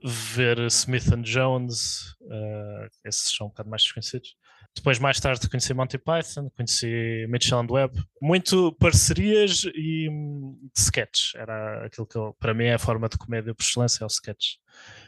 ver 0.04 0.60
Smith 0.68 1.10
Jones, 1.22 2.16
uh, 2.22 2.90
esses 3.06 3.36
são 3.36 3.48
um 3.48 3.50
bocado 3.50 3.70
mais 3.70 3.84
desconhecidos. 3.84 4.36
Depois, 4.76 5.00
mais 5.00 5.20
tarde, 5.20 5.50
conheci 5.50 5.74
Monty 5.74 5.98
Python, 5.98 6.50
conheci 6.56 7.26
Mitchell 7.28 7.60
and 7.60 7.68
Webb. 7.70 8.02
Muito 8.22 8.72
parcerias 8.74 9.64
e 9.76 10.10
hum, 10.10 10.58
de 10.74 10.80
sketch. 10.80 11.36
Era 11.36 11.86
aquilo 11.86 12.08
que, 12.08 12.16
eu, 12.16 12.34
para 12.40 12.54
mim, 12.54 12.66
é 12.66 12.76
a 12.76 12.80
forma 12.80 13.10
de 13.10 13.18
comédia 13.18 13.54
por 13.54 13.64
excelência, 13.64 14.04
é 14.04 14.06
o 14.06 14.08
sketch. 14.08 14.56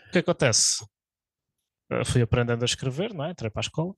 O 0.09 0.11
que 0.11 0.19
acontece? 0.19 0.85
Eu 1.89 2.05
fui 2.05 2.21
aprendendo 2.21 2.61
a 2.61 2.65
escrever, 2.65 3.13
não 3.13 3.23
é? 3.23 3.31
Entrei 3.31 3.49
para 3.49 3.61
a 3.61 3.65
escola. 3.65 3.93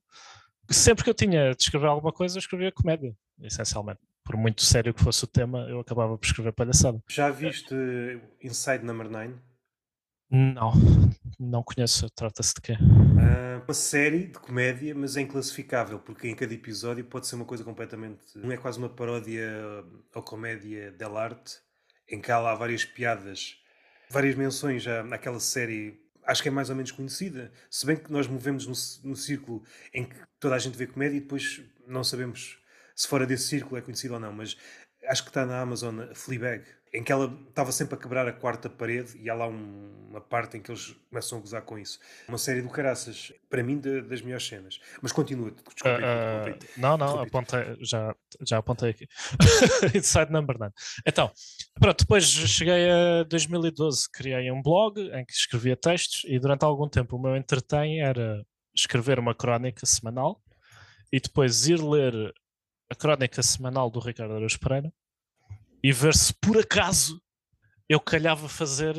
Sempre 0.70 1.04
que 1.04 1.10
eu 1.10 1.14
tinha 1.14 1.52
de 1.54 1.62
escrever 1.62 1.86
alguma 1.86 2.12
coisa, 2.12 2.36
eu 2.36 2.40
escrevia 2.40 2.70
comédia, 2.70 3.14
essencialmente. 3.40 4.00
Por 4.24 4.36
muito 4.36 4.62
sério 4.62 4.94
que 4.94 5.02
fosse 5.02 5.24
o 5.24 5.28
tema, 5.28 5.66
eu 5.68 5.80
acabava 5.80 6.16
por 6.16 6.24
escrever 6.24 6.52
palhaçada. 6.52 7.00
Já 7.08 7.30
viste 7.30 7.74
Inside 8.42 8.84
Number 8.84 9.08
9? 9.08 9.34
Não, 10.30 10.72
não 11.38 11.62
conheço. 11.62 12.08
Trata-se 12.10 12.54
de 12.54 12.60
quê? 12.60 12.72
Uh, 12.72 13.64
uma 13.64 13.74
série 13.74 14.26
de 14.26 14.38
comédia, 14.38 14.94
mas 14.94 15.16
é 15.16 15.20
inclassificável, 15.20 15.98
porque 15.98 16.28
em 16.28 16.34
cada 16.34 16.52
episódio 16.52 17.04
pode 17.04 17.26
ser 17.26 17.36
uma 17.36 17.44
coisa 17.44 17.62
completamente. 17.62 18.36
Não 18.36 18.50
é 18.50 18.56
quase 18.56 18.78
uma 18.78 18.88
paródia 18.88 19.48
ou 20.14 20.22
comédia 20.22 20.90
dell'arte, 20.92 21.58
em 22.08 22.20
que 22.20 22.30
há 22.30 22.38
lá 22.38 22.54
várias 22.54 22.84
piadas, 22.84 23.56
várias 24.10 24.34
menções 24.34 24.82
já 24.82 25.02
naquela 25.02 25.40
série. 25.40 26.00
Acho 26.24 26.42
que 26.42 26.48
é 26.48 26.52
mais 26.52 26.70
ou 26.70 26.76
menos 26.76 26.90
conhecida. 26.90 27.52
Se 27.70 27.86
bem 27.86 27.96
que 27.96 28.10
nós 28.10 28.26
movemos 28.26 28.66
no, 28.66 29.10
no 29.10 29.16
círculo 29.16 29.62
em 29.94 30.04
que 30.04 30.16
toda 30.40 30.56
a 30.56 30.58
gente 30.58 30.76
vê 30.76 30.86
comédia 30.86 31.18
e 31.18 31.20
depois 31.20 31.62
não 31.86 32.02
sabemos 32.02 32.58
se 32.96 33.06
fora 33.06 33.26
desse 33.26 33.46
círculo 33.46 33.76
é 33.76 33.82
conhecido 33.82 34.14
ou 34.14 34.20
não, 34.20 34.32
mas 34.32 34.56
acho 35.04 35.22
que 35.22 35.30
está 35.30 35.46
na 35.46 35.60
Amazon 35.60 36.00
Fleabag 36.14 36.64
em 36.92 37.02
que 37.02 37.12
ela 37.12 37.32
estava 37.48 37.72
sempre 37.72 37.94
a 37.94 37.98
quebrar 37.98 38.26
a 38.26 38.32
quarta 38.32 38.70
parede 38.70 39.18
e 39.18 39.28
há 39.28 39.34
lá 39.34 39.46
um, 39.48 40.06
uma 40.08 40.20
parte 40.20 40.56
em 40.56 40.62
que 40.62 40.70
eles 40.70 40.96
começam 41.10 41.38
a 41.38 41.40
gozar 41.40 41.62
com 41.62 41.78
isso. 41.78 41.98
Uma 42.28 42.38
série 42.38 42.62
do 42.62 42.70
caraças, 42.70 43.32
para 43.50 43.62
mim, 43.62 43.78
de, 43.78 44.00
das 44.02 44.22
melhores 44.22 44.46
cenas. 44.46 44.80
Mas 45.02 45.12
continua, 45.12 45.50
desculpa. 45.50 45.98
Uh, 45.98 46.54
uh, 46.54 46.58
não, 46.76 46.96
não, 46.96 47.20
apontei, 47.20 47.76
já, 47.80 48.14
já 48.46 48.58
apontei 48.58 48.90
aqui. 48.90 49.06
Inside 49.94 50.32
number 50.32 50.58
nine. 50.58 50.72
Então, 51.04 51.30
pronto, 51.78 51.98
depois 51.98 52.24
cheguei 52.24 52.90
a 52.90 53.24
2012, 53.24 54.10
criei 54.10 54.50
um 54.50 54.62
blog 54.62 55.00
em 55.00 55.24
que 55.24 55.32
escrevia 55.32 55.76
textos 55.76 56.22
e 56.26 56.38
durante 56.38 56.64
algum 56.64 56.88
tempo 56.88 57.16
o 57.16 57.20
meu 57.20 57.36
entretém 57.36 58.00
era 58.00 58.44
escrever 58.74 59.18
uma 59.18 59.34
crónica 59.34 59.84
semanal 59.84 60.40
e 61.12 61.20
depois 61.20 61.66
ir 61.66 61.80
ler 61.82 62.32
a 62.90 62.94
crónica 62.94 63.42
semanal 63.42 63.90
do 63.90 63.98
Ricardo 63.98 64.34
Araújo 64.34 64.58
Pereira 64.60 64.92
e 65.86 65.92
ver 65.92 66.16
se 66.16 66.34
por 66.34 66.58
acaso 66.58 67.22
eu 67.88 68.00
calhava 68.00 68.48
fazer 68.48 68.96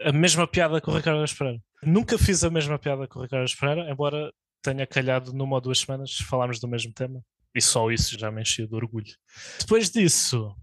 a 0.00 0.10
mesma 0.10 0.48
piada 0.48 0.80
com 0.80 0.90
o 0.90 0.96
Ricardo 0.96 1.22
Espereira. 1.22 1.62
Nunca 1.82 2.16
fiz 2.16 2.42
a 2.42 2.48
mesma 2.48 2.78
piada 2.78 3.06
com 3.06 3.18
o 3.18 3.22
Ricardo 3.22 3.44
Espereira, 3.44 3.90
embora 3.90 4.32
tenha 4.62 4.86
calhado 4.86 5.34
numa 5.34 5.56
ou 5.56 5.60
duas 5.60 5.80
semanas 5.80 6.16
falarmos 6.16 6.58
do 6.58 6.66
mesmo 6.66 6.94
tema. 6.94 7.22
E 7.54 7.60
só 7.60 7.90
isso 7.90 8.18
já 8.18 8.30
me 8.30 8.40
enchia 8.40 8.66
de 8.66 8.74
orgulho. 8.74 9.14
Depois 9.60 9.90
disso, 9.90 10.56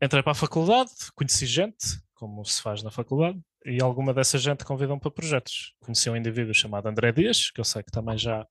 entrei 0.00 0.22
para 0.22 0.30
a 0.30 0.36
faculdade, 0.36 0.92
conheci 1.16 1.46
gente, 1.46 2.00
como 2.14 2.44
se 2.44 2.62
faz 2.62 2.80
na 2.84 2.92
faculdade, 2.92 3.40
e 3.66 3.82
alguma 3.82 4.14
dessa 4.14 4.38
gente 4.38 4.64
convidou-me 4.64 5.00
para 5.00 5.10
projetos. 5.10 5.74
Conheci 5.80 6.08
um 6.08 6.14
indivíduo 6.14 6.54
chamado 6.54 6.86
André 6.86 7.10
Dias, 7.10 7.50
que 7.50 7.60
eu 7.60 7.64
sei 7.64 7.82
que 7.82 7.90
também 7.90 8.16
já, 8.16 8.46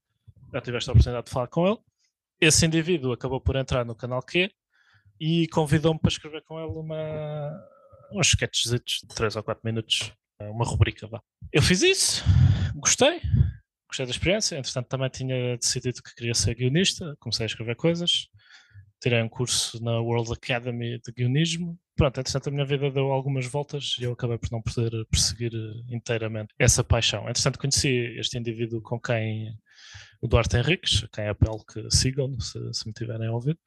já 0.51 0.59
tiveste 0.59 0.89
a 0.89 0.91
oportunidade 0.91 1.27
de 1.27 1.31
falar 1.31 1.47
com 1.47 1.65
ele. 1.65 1.77
Esse 2.41 2.65
indivíduo 2.65 3.13
acabou 3.13 3.39
por 3.39 3.55
entrar 3.55 3.85
no 3.85 3.95
canal 3.95 4.21
Q, 4.21 4.51
e 5.19 5.47
convidou-me 5.47 5.99
para 5.99 6.09
escrever 6.09 6.43
com 6.43 6.59
ele 6.59 6.71
uma, 6.71 7.51
uns 8.11 8.27
sketches 8.27 8.71
de 8.71 9.15
3 9.15 9.35
ou 9.35 9.43
4 9.43 9.61
minutos, 9.65 10.13
uma 10.39 10.65
rubrica. 10.65 11.07
Vá. 11.07 11.21
Eu 11.51 11.61
fiz 11.61 11.81
isso, 11.81 12.23
gostei, 12.75 13.21
gostei 13.87 14.05
da 14.05 14.11
experiência. 14.11 14.57
Entretanto, 14.57 14.87
também 14.87 15.09
tinha 15.09 15.57
decidido 15.57 16.01
que 16.01 16.15
queria 16.15 16.33
ser 16.33 16.55
guionista, 16.55 17.15
comecei 17.19 17.45
a 17.45 17.47
escrever 17.47 17.75
coisas, 17.75 18.29
tirei 19.01 19.21
um 19.21 19.29
curso 19.29 19.83
na 19.83 19.99
World 19.99 20.31
Academy 20.31 20.99
de 20.99 21.11
guionismo. 21.11 21.77
Pronto, 21.95 22.19
entretanto, 22.19 22.47
a 22.47 22.51
minha 22.51 22.65
vida 22.65 22.89
deu 22.89 23.11
algumas 23.11 23.45
voltas 23.45 23.97
e 23.99 24.03
eu 24.03 24.13
acabei 24.13 24.37
por 24.37 24.51
não 24.51 24.61
poder 24.61 25.05
perseguir 25.11 25.51
inteiramente 25.89 26.53
essa 26.57 26.83
paixão. 26.83 27.27
Entretanto, 27.27 27.59
conheci 27.59 28.15
este 28.17 28.37
indivíduo 28.37 28.81
com 28.81 28.99
quem 28.99 29.53
o 30.21 30.27
Duarte 30.27 30.57
Henriques, 30.57 31.05
quem 31.13 31.27
apelo 31.27 31.63
que 31.65 31.89
sigam, 31.89 32.37
se, 32.39 32.59
se 32.73 32.87
me 32.87 32.93
tiverem 32.93 33.27
a 33.27 33.31
ouvir, 33.31 33.57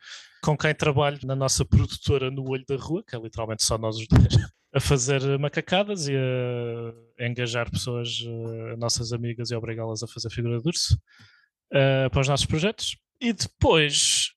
com 0.42 0.57
quem 0.57 0.74
trabalho 0.74 1.18
na 1.24 1.34
nossa 1.34 1.64
produtora 1.64 2.30
No 2.30 2.48
Olho 2.48 2.64
da 2.68 2.76
Rua, 2.76 3.03
que 3.07 3.16
é 3.16 3.18
literalmente 3.18 3.64
só 3.64 3.78
nós 3.78 3.96
os 3.96 4.07
dois, 4.09 4.36
a 4.74 4.80
fazer 4.80 5.38
macacadas 5.38 6.09
e 6.09 6.14
a, 6.16 7.26
engajar 7.26 7.70
pessoas, 7.70 8.20
uh, 8.20 8.76
nossas 8.76 9.12
amigas, 9.12 9.50
e 9.50 9.55
obrigá-las 9.55 10.03
a 10.03 10.07
fazer 10.07 10.30
figura 10.30 10.61
de 10.61 10.68
urso 10.68 10.94
uh, 11.72 12.11
para 12.11 12.20
os 12.20 12.28
nossos 12.28 12.46
projetos. 12.46 12.96
E 13.20 13.32
depois, 13.32 14.32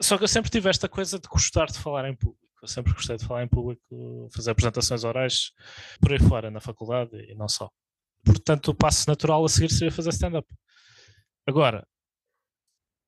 só 0.00 0.18
que 0.18 0.24
eu 0.24 0.28
sempre 0.28 0.50
tive 0.50 0.68
esta 0.68 0.88
coisa 0.88 1.18
de 1.18 1.28
gostar 1.28 1.66
de 1.66 1.78
falar 1.78 2.08
em 2.08 2.16
público. 2.16 2.40
Eu 2.62 2.68
sempre 2.68 2.92
gostei 2.92 3.16
de 3.16 3.24
falar 3.24 3.42
em 3.42 3.48
público, 3.48 4.28
fazer 4.34 4.50
apresentações 4.50 5.04
orais 5.04 5.52
por 6.00 6.12
aí 6.12 6.18
fora, 6.18 6.50
na 6.50 6.60
faculdade 6.60 7.16
e 7.16 7.34
não 7.34 7.48
só. 7.48 7.70
Portanto, 8.22 8.68
o 8.68 8.74
passo 8.74 9.08
natural 9.08 9.42
a 9.42 9.48
seguir 9.48 9.70
seria 9.70 9.90
fazer 9.90 10.10
stand-up. 10.10 10.46
Agora, 11.46 11.86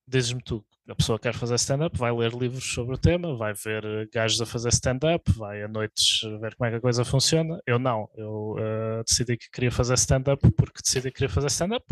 dizes-me 0.06 0.42
tu, 0.42 0.64
a 0.88 0.94
pessoa 0.94 1.18
quer 1.18 1.34
fazer 1.34 1.54
stand-up, 1.54 1.96
vai 1.96 2.12
ler 2.12 2.32
livros 2.32 2.64
sobre 2.64 2.94
o 2.94 2.98
tema, 2.98 3.36
vai 3.36 3.54
ver 3.54 3.84
eh, 3.84 4.06
gajos 4.12 4.40
a 4.40 4.46
fazer 4.46 4.68
stand-up, 4.70 5.30
vai 5.32 5.62
a 5.62 5.68
noites 5.68 6.20
ver 6.40 6.54
como 6.56 6.66
é 6.68 6.70
que 6.70 6.76
a 6.76 6.80
coisa 6.80 7.04
funciona. 7.04 7.60
Eu 7.66 7.78
não, 7.78 8.08
eu 8.16 8.56
uh, 8.58 9.04
decidi 9.06 9.36
que 9.36 9.50
queria 9.50 9.70
fazer 9.70 9.94
stand-up 9.94 10.50
porque 10.52 10.82
decidi 10.82 11.08
que 11.08 11.18
queria 11.18 11.28
fazer 11.28 11.46
stand-up, 11.48 11.86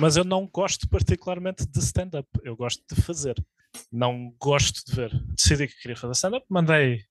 mas 0.00 0.16
eu 0.16 0.24
não 0.24 0.46
gosto 0.46 0.88
particularmente 0.88 1.66
de 1.66 1.78
stand-up, 1.78 2.28
eu 2.42 2.56
gosto 2.56 2.82
de 2.92 3.00
fazer, 3.00 3.34
não 3.90 4.34
gosto 4.38 4.84
de 4.86 4.94
ver. 4.94 5.10
Decidi 5.34 5.66
que 5.68 5.80
queria 5.80 5.96
fazer 5.96 6.12
stand-up, 6.12 6.44
mandei. 6.48 7.02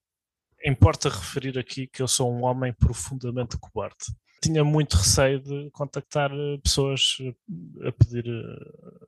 Importa 0.66 1.10
referir 1.10 1.60
aqui 1.60 1.88
que 1.88 2.02
eu 2.02 2.08
sou 2.08 2.34
um 2.34 2.46
homem 2.46 2.72
profundamente 2.74 3.58
cobarde 3.58 4.06
tinha 4.44 4.64
muito 4.64 4.98
receio 4.98 5.40
de 5.40 5.70
contactar 5.72 6.32
eh, 6.32 6.58
pessoas 6.62 7.18
eh, 7.22 7.88
a 7.88 7.92
pedir 7.94 8.28
uh, 8.28 9.08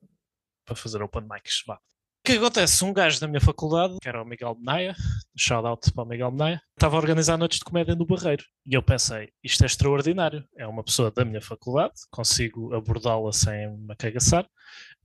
para 0.65 0.75
fazer 0.75 1.01
open 1.01 1.23
mics. 1.29 1.63
O 1.67 1.77
que 2.25 2.33
acontece? 2.33 2.83
Um 2.83 2.93
gajo 2.93 3.19
da 3.19 3.27
minha 3.27 3.41
faculdade, 3.41 3.97
que 4.01 4.07
era 4.07 4.21
o 4.21 4.25
Miguel 4.25 4.55
Menaia, 4.55 4.95
shout 5.37 5.67
out 5.67 5.91
para 5.91 6.03
o 6.03 6.07
Miguel 6.07 6.31
Menaia, 6.31 6.61
estava 6.75 6.95
a 6.95 6.99
organizar 6.99 7.37
noites 7.37 7.59
de 7.59 7.65
comédia 7.65 7.95
no 7.95 8.05
Barreiro. 8.05 8.43
E 8.65 8.73
eu 8.73 8.81
pensei, 8.81 9.29
isto 9.43 9.61
é 9.63 9.67
extraordinário. 9.67 10.43
É 10.57 10.65
uma 10.65 10.83
pessoa 10.83 11.11
da 11.11 11.25
minha 11.25 11.41
faculdade, 11.41 11.93
consigo 12.09 12.73
abordá-la 12.73 13.31
sem 13.31 13.77
me 13.77 13.95
cagaçar, 13.95 14.47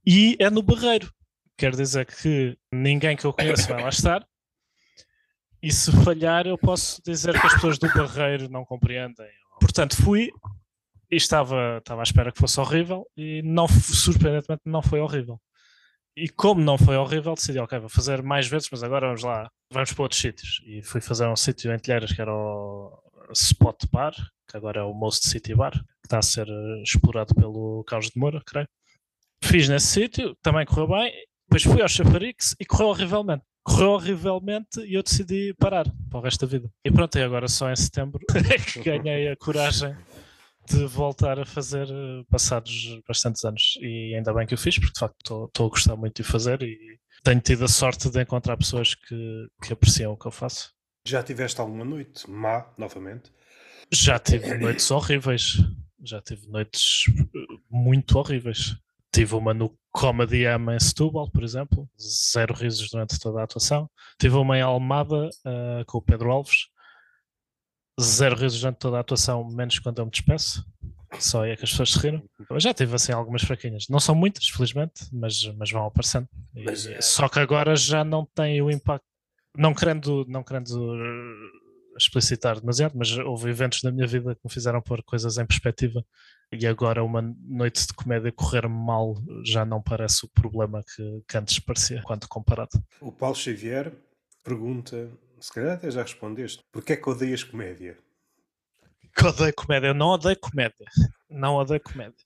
e 0.07 0.37
é 0.39 0.49
no 0.49 0.63
Barreiro. 0.63 1.13
Quer 1.59 1.75
dizer 1.77 2.07
que 2.07 2.57
ninguém 2.73 3.17
que 3.17 3.27
eu 3.27 3.33
conheço 3.35 3.69
vai 3.69 3.83
lá 3.83 3.89
estar. 3.91 4.27
E 5.63 5.71
se 5.71 5.93
falhar, 6.05 6.47
eu 6.47 6.57
posso 6.57 7.03
dizer 7.05 7.39
que 7.39 7.47
as 7.47 7.53
pessoas 7.53 7.79
do 7.79 7.93
Barreiro 7.93 8.49
não 8.49 8.65
compreendem 8.65 9.29
Portanto, 9.71 10.03
fui 10.03 10.33
e 11.09 11.15
estava, 11.15 11.79
estava 11.79 12.03
à 12.03 12.03
espera 12.03 12.33
que 12.33 12.41
fosse 12.41 12.59
horrível 12.59 13.07
e 13.17 13.41
não, 13.43 13.69
surpreendentemente 13.69 14.63
não 14.67 14.83
foi 14.83 14.99
horrível. 14.99 15.41
E 16.17 16.29
como 16.29 16.61
não 16.61 16.77
foi 16.77 16.97
horrível, 16.97 17.35
decidi, 17.35 17.61
ok, 17.61 17.79
vou 17.79 17.89
fazer 17.89 18.21
mais 18.21 18.49
vezes, 18.49 18.69
mas 18.73 18.83
agora 18.83 19.07
vamos 19.07 19.23
lá, 19.23 19.49
vamos 19.73 19.93
para 19.93 20.03
outros 20.03 20.21
sítios. 20.21 20.61
E 20.67 20.83
fui 20.83 21.01
fazer 21.01 21.29
um 21.29 21.37
sítio 21.37 21.73
em 21.73 21.79
Telheiras 21.79 22.13
que 22.13 22.21
era 22.21 22.35
o 22.35 23.01
Spot 23.33 23.77
Bar, 23.93 24.13
que 24.49 24.57
agora 24.57 24.81
é 24.81 24.83
o 24.83 24.93
Most 24.93 25.29
City 25.29 25.55
Bar, 25.55 25.73
que 25.73 26.07
está 26.07 26.19
a 26.19 26.23
ser 26.23 26.49
eh, 26.49 26.83
explorado 26.83 27.33
pelo 27.33 27.85
Carlos 27.85 28.11
de 28.11 28.19
Moura, 28.19 28.43
creio. 28.45 28.67
Fiz 29.45 29.69
nesse 29.69 29.87
sítio, 29.87 30.37
também 30.43 30.67
correu 30.67 30.89
bem, 30.89 31.13
depois 31.49 31.63
fui 31.63 31.81
ao 31.81 31.89
Chafarix 31.89 32.57
e 32.59 32.67
correu 32.67 32.89
horrivelmente 32.89 33.45
correu 33.71 33.91
horrivelmente 33.91 34.81
e 34.81 34.95
eu 34.95 35.03
decidi 35.03 35.55
parar 35.55 35.87
para 36.11 36.19
o 36.19 36.23
resto 36.23 36.47
da 36.47 36.51
vida. 36.51 36.71
E 36.85 36.91
pronto, 36.91 37.17
e 37.17 37.23
agora 37.23 37.49
só 37.49 37.71
em 37.71 37.77
setembro 37.77 38.21
é 38.35 38.59
que 38.59 38.83
ganhei 38.83 39.29
a 39.29 39.37
coragem 39.37 39.97
de 40.69 40.87
voltar 40.87 41.39
a 41.39 41.45
fazer 41.45 41.89
eh, 41.89 42.23
passados 42.29 43.01
bastantes 43.07 43.45
anos. 43.45 43.79
E 43.81 44.15
ainda 44.15 44.33
bem 44.33 44.47
que 44.47 44.55
eu 44.55 44.59
fiz, 44.59 44.79
porque 44.79 44.93
de 44.93 45.01
facto 45.01 45.47
estou 45.47 45.67
a 45.67 45.71
gostar 45.71 45.97
muito 45.97 46.23
de 46.23 46.29
fazer 46.29 46.63
e 46.63 46.99
tenho 47.23 47.41
tido 47.41 47.65
a 47.65 47.69
sorte 47.69 48.11
de 48.11 48.21
encontrar 48.21 48.57
pessoas 48.57 48.95
que, 48.95 49.47
que 49.63 49.73
apreciam 49.73 50.13
o 50.13 50.17
que 50.17 50.27
eu 50.27 50.33
faço. 50.33 50.73
Já 51.07 51.23
tiveste 51.23 51.61
alguma 51.61 51.85
noite 51.85 52.29
má, 52.29 52.67
novamente? 52.77 53.33
Já 53.93 54.19
tive 54.19 54.57
noites 54.59 54.91
horríveis. 54.91 55.57
Já 56.03 56.21
tive 56.21 56.47
noites 56.49 57.05
eh, 57.09 57.57
muito 57.71 58.19
horríveis. 58.19 58.77
Tive 59.13 59.35
uma 59.35 59.53
no 59.53 59.77
Comedy 59.91 60.47
Am 60.47 60.71
em 60.71 60.79
Setúbal, 60.79 61.31
por 61.31 61.43
exemplo, 61.43 61.89
zero 62.01 62.55
risos 62.55 62.89
durante 62.91 63.19
toda 63.19 63.41
a 63.41 63.45
atuação. 63.45 63.91
Tive 64.19 64.37
uma 64.37 64.57
em 64.57 64.63
Almada 64.63 65.29
uh, 65.29 65.85
com 65.87 65.99
o 65.99 66.03
Pedro 66.03 66.31
Alves, 66.31 66.69
zero 68.01 68.37
risos 68.37 68.61
durante 68.61 68.79
toda 68.79 68.99
a 68.99 69.01
atuação, 69.01 69.45
menos 69.45 69.79
quando 69.79 69.99
eu 69.99 70.05
me 70.05 70.11
despeço. 70.11 70.65
Só 71.19 71.45
é 71.45 71.57
que 71.57 71.65
as 71.65 71.71
pessoas 71.71 71.91
se 71.91 71.99
riram. 71.99 72.23
Eu 72.49 72.61
já 72.61 72.73
tive 72.73 72.95
assim 72.95 73.11
algumas 73.13 73.43
fraquinhas. 73.43 73.87
Não 73.89 73.99
são 73.99 74.15
muitas, 74.15 74.47
felizmente, 74.47 75.09
mas, 75.13 75.45
mas 75.57 75.71
vão 75.71 75.85
aparecendo. 75.85 76.29
Mas, 76.55 76.87
e, 76.87 76.95
é... 76.95 77.01
Só 77.01 77.29
que 77.29 77.41
agora 77.41 77.75
já 77.75 78.05
não 78.05 78.25
tem 78.25 78.63
o 78.63 78.71
impacto. 78.71 79.05
Não 79.57 79.75
querendo, 79.75 80.25
não 80.29 80.45
querendo 80.45 80.71
explicitar 81.99 82.61
demasiado, 82.61 82.97
mas 82.97 83.11
houve 83.19 83.51
eventos 83.51 83.83
na 83.83 83.91
minha 83.91 84.07
vida 84.07 84.37
que 84.37 84.41
me 84.45 84.53
fizeram 84.53 84.81
pôr 84.81 85.03
coisas 85.03 85.37
em 85.39 85.45
perspectiva 85.45 86.05
e 86.53 86.67
agora 86.67 87.05
uma 87.05 87.23
noite 87.23 87.87
de 87.87 87.93
comédia 87.93 88.33
correr 88.33 88.69
mal 88.69 89.15
já 89.45 89.65
não 89.65 89.81
parece 89.81 90.25
o 90.25 90.29
problema 90.29 90.83
que, 90.83 91.23
que 91.29 91.39
antes 91.39 91.59
parecia, 91.59 92.03
quando 92.03 92.27
comparado. 92.29 92.83
O 93.01 93.13
Paulo 93.13 93.37
Xavier 93.37 93.93
pergunta, 94.43 95.11
se 95.39 95.53
calhar 95.53 95.75
até 95.75 95.91
já 95.91 96.03
respondeste, 96.03 96.63
porquê 96.73 96.95
é 96.95 96.97
que 96.97 97.09
odeias 97.09 97.45
comédia? 97.45 97.97
Que 99.17 99.27
odeio 99.27 99.55
comédia? 99.55 99.89
Eu 99.89 99.95
não 99.95 100.09
odeio 100.09 100.39
comédia. 100.39 100.87
Não 101.29 101.55
odeio 101.55 101.81
comédia. 101.81 102.25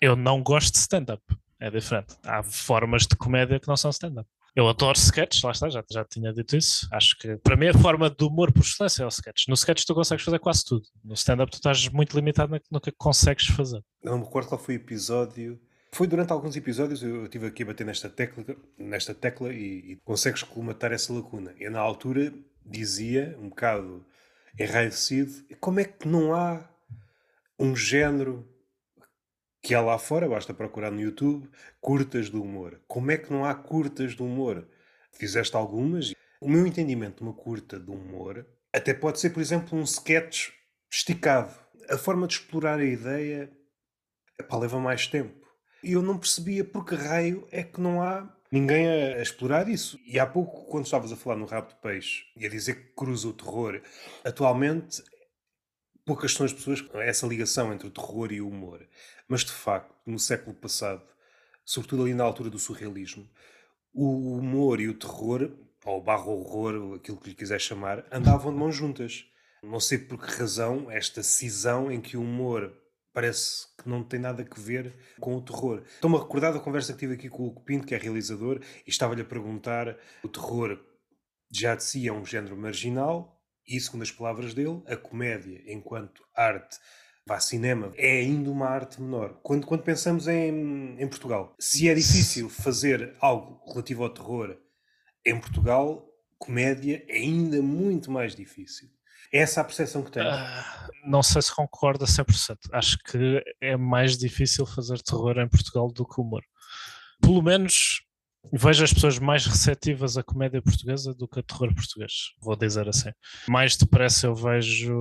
Eu 0.00 0.16
não 0.16 0.42
gosto 0.42 0.72
de 0.72 0.78
stand-up. 0.78 1.22
É 1.58 1.70
diferente. 1.70 2.16
Há 2.24 2.42
formas 2.42 3.06
de 3.06 3.16
comédia 3.16 3.60
que 3.60 3.68
não 3.68 3.76
são 3.76 3.90
stand-up. 3.90 4.28
Eu 4.54 4.68
adoro 4.68 4.98
sketches, 4.98 5.42
lá 5.42 5.50
está, 5.50 5.70
já, 5.70 5.82
já 5.90 6.04
tinha 6.04 6.32
dito 6.32 6.56
isso. 6.56 6.86
Acho 6.92 7.16
que 7.18 7.36
para 7.38 7.56
mim 7.56 7.68
a 7.68 7.74
forma 7.74 8.10
de 8.10 8.22
humor 8.24 8.52
por 8.52 8.62
excelência 8.62 9.02
é 9.02 9.06
o 9.06 9.08
sketch. 9.08 9.48
No 9.48 9.54
sketch 9.54 9.84
tu 9.84 9.94
consegues 9.94 10.24
fazer 10.24 10.38
quase 10.38 10.64
tudo. 10.64 10.86
No 11.02 11.14
stand-up 11.14 11.50
tu 11.50 11.54
estás 11.54 11.88
muito 11.88 12.14
limitado 12.14 12.60
no 12.70 12.80
que 12.80 12.92
consegues 12.92 13.46
fazer. 13.46 13.82
Não 14.04 14.18
me 14.18 14.24
recordo 14.24 14.48
qual 14.48 14.60
foi 14.60 14.74
o 14.74 14.76
episódio. 14.76 15.58
Foi 15.90 16.06
durante 16.06 16.32
alguns 16.32 16.54
episódios 16.54 17.02
eu 17.02 17.24
estive 17.24 17.46
aqui 17.46 17.62
a 17.62 17.66
bater 17.66 17.86
nesta 17.86 18.10
tecla, 18.10 18.44
nesta 18.78 19.14
tecla 19.14 19.52
e, 19.52 19.92
e 19.92 19.96
consegues 20.04 20.42
colmatar 20.42 20.92
essa 20.92 21.12
lacuna. 21.12 21.54
Eu 21.58 21.70
na 21.70 21.80
altura 21.80 22.32
dizia, 22.64 23.36
um 23.40 23.48
bocado 23.48 24.04
enraivecido, 24.58 25.32
como 25.60 25.80
é 25.80 25.84
que 25.84 26.06
não 26.06 26.34
há 26.34 26.68
um 27.58 27.74
género 27.74 28.46
que 29.62 29.74
há 29.74 29.80
lá 29.80 29.96
fora, 29.96 30.28
basta 30.28 30.52
procurar 30.52 30.90
no 30.90 31.00
YouTube, 31.00 31.48
curtas 31.80 32.28
do 32.28 32.42
humor. 32.42 32.80
Como 32.88 33.10
é 33.12 33.16
que 33.16 33.32
não 33.32 33.44
há 33.44 33.54
curtas 33.54 34.16
do 34.16 34.24
humor? 34.24 34.66
Fizeste 35.12 35.54
algumas. 35.54 36.12
O 36.40 36.50
meu 36.50 36.66
entendimento 36.66 37.18
de 37.18 37.22
uma 37.22 37.32
curta 37.32 37.78
do 37.78 37.92
humor 37.92 38.44
Até 38.72 38.92
pode 38.92 39.20
ser, 39.20 39.30
por 39.30 39.40
exemplo, 39.40 39.78
um 39.78 39.84
sketch 39.84 40.50
esticado. 40.90 41.54
A 41.88 41.96
forma 41.96 42.26
de 42.26 42.34
explorar 42.34 42.80
a 42.80 42.84
ideia 42.84 43.50
epá, 44.38 44.56
leva 44.56 44.80
mais 44.80 45.06
tempo. 45.06 45.46
E 45.82 45.92
eu 45.92 46.02
não 46.02 46.18
percebia 46.18 46.64
por 46.64 46.84
que 46.84 46.94
raio 46.94 47.46
é 47.50 47.62
que 47.62 47.80
não 47.80 48.02
há 48.02 48.28
ninguém 48.50 48.88
a, 48.88 49.18
a, 49.18 49.22
explorar 49.22 49.68
isso. 49.68 49.98
E 50.06 50.18
há 50.18 50.26
pouco, 50.26 50.64
quando 50.66 50.86
estavas 50.86 51.12
a 51.12 51.16
falar 51.16 51.36
no 51.36 51.46
rabo 51.46 51.68
de 51.68 51.76
peixe 51.76 52.24
e 52.36 52.46
a 52.46 52.48
dizer 52.48 52.74
que 52.74 52.94
cruza 52.94 53.28
o 53.28 53.32
terror, 53.32 53.80
atualmente 54.24 55.02
poucas 56.04 56.32
são 56.32 56.44
as 56.44 56.52
pessoas 56.52 56.80
com 56.80 57.00
essa 57.00 57.26
ligação 57.26 57.72
entre 57.72 57.86
o 57.86 57.90
terror 57.90 58.32
e 58.32 58.40
o 58.40 58.48
humor. 58.48 58.86
Mas 59.32 59.46
de 59.46 59.52
facto, 59.52 59.94
no 60.04 60.18
século 60.18 60.54
passado, 60.54 61.02
sobretudo 61.64 62.02
ali 62.02 62.12
na 62.12 62.22
altura 62.22 62.50
do 62.50 62.58
surrealismo, 62.58 63.26
o 63.90 64.36
humor 64.36 64.78
e 64.78 64.88
o 64.88 64.98
terror, 64.98 65.50
ou 65.86 66.02
barro 66.02 66.32
horror, 66.32 66.96
aquilo 66.96 67.16
que 67.16 67.30
lhe 67.30 67.34
quiser 67.34 67.58
chamar, 67.58 68.04
andavam 68.12 68.52
de 68.52 68.58
mãos 68.58 68.76
juntas. 68.76 69.24
Não 69.62 69.80
sei 69.80 69.96
por 69.96 70.20
que 70.20 70.34
razão 70.34 70.90
esta 70.90 71.22
cisão 71.22 71.90
em 71.90 71.98
que 71.98 72.14
o 72.14 72.20
humor 72.20 72.78
parece 73.10 73.68
que 73.78 73.88
não 73.88 74.04
tem 74.04 74.20
nada 74.20 74.42
a 74.46 74.60
ver 74.60 74.94
com 75.18 75.34
o 75.34 75.40
terror. 75.40 75.82
Estou-me 75.86 76.18
a 76.18 76.20
recordar 76.20 76.52
da 76.52 76.60
conversa 76.60 76.92
que 76.92 76.98
tive 76.98 77.14
aqui 77.14 77.30
com 77.30 77.46
o 77.46 77.58
Pinto, 77.58 77.86
que 77.86 77.94
é 77.94 77.98
realizador, 77.98 78.60
e 78.86 78.90
estava-lhe 78.90 79.22
a 79.22 79.24
perguntar: 79.24 79.96
o 80.22 80.28
terror 80.28 80.78
já 81.50 81.74
de 81.74 81.84
si 81.84 82.06
é 82.06 82.12
um 82.12 82.26
género 82.26 82.54
marginal, 82.54 83.42
e 83.66 83.80
segundo 83.80 84.02
as 84.02 84.10
palavras 84.10 84.52
dele, 84.52 84.82
a 84.86 84.94
comédia, 84.94 85.62
enquanto 85.66 86.22
arte, 86.36 86.76
vá 87.26 87.38
cinema, 87.40 87.92
é 87.96 88.20
ainda 88.20 88.50
uma 88.50 88.66
arte 88.66 89.00
menor. 89.00 89.38
Quando, 89.42 89.66
quando 89.66 89.82
pensamos 89.82 90.28
em, 90.28 91.00
em 91.00 91.08
Portugal, 91.08 91.54
se 91.58 91.88
é 91.88 91.94
difícil 91.94 92.48
fazer 92.48 93.14
algo 93.20 93.60
relativo 93.68 94.02
ao 94.02 94.10
terror 94.10 94.56
em 95.24 95.38
Portugal, 95.38 96.04
comédia 96.38 97.04
é 97.08 97.18
ainda 97.18 97.62
muito 97.62 98.10
mais 98.10 98.34
difícil. 98.34 98.88
É 99.32 99.38
essa 99.38 99.60
a 99.60 99.64
percepção 99.64 100.02
que 100.02 100.10
tenho. 100.10 100.26
Uh, 100.26 100.90
não 101.06 101.22
sei 101.22 101.40
se 101.40 101.54
concorda 101.54 102.04
100%. 102.04 102.56
Acho 102.72 102.98
que 102.98 103.42
é 103.60 103.76
mais 103.76 104.18
difícil 104.18 104.66
fazer 104.66 105.00
terror 105.00 105.38
em 105.38 105.48
Portugal 105.48 105.90
do 105.90 106.06
que 106.06 106.20
humor. 106.20 106.42
Pelo 107.20 107.40
menos 107.40 108.02
vejo 108.52 108.82
as 108.82 108.92
pessoas 108.92 109.18
mais 109.18 109.46
receptivas 109.46 110.16
à 110.16 110.22
comédia 110.22 110.60
portuguesa 110.60 111.14
do 111.14 111.28
que 111.28 111.40
a 111.40 111.42
terror 111.42 111.72
português, 111.74 112.32
vou 112.40 112.56
dizer 112.56 112.88
assim. 112.88 113.10
Mais 113.48 113.76
depressa 113.76 114.26
eu 114.26 114.34
vejo, 114.34 114.92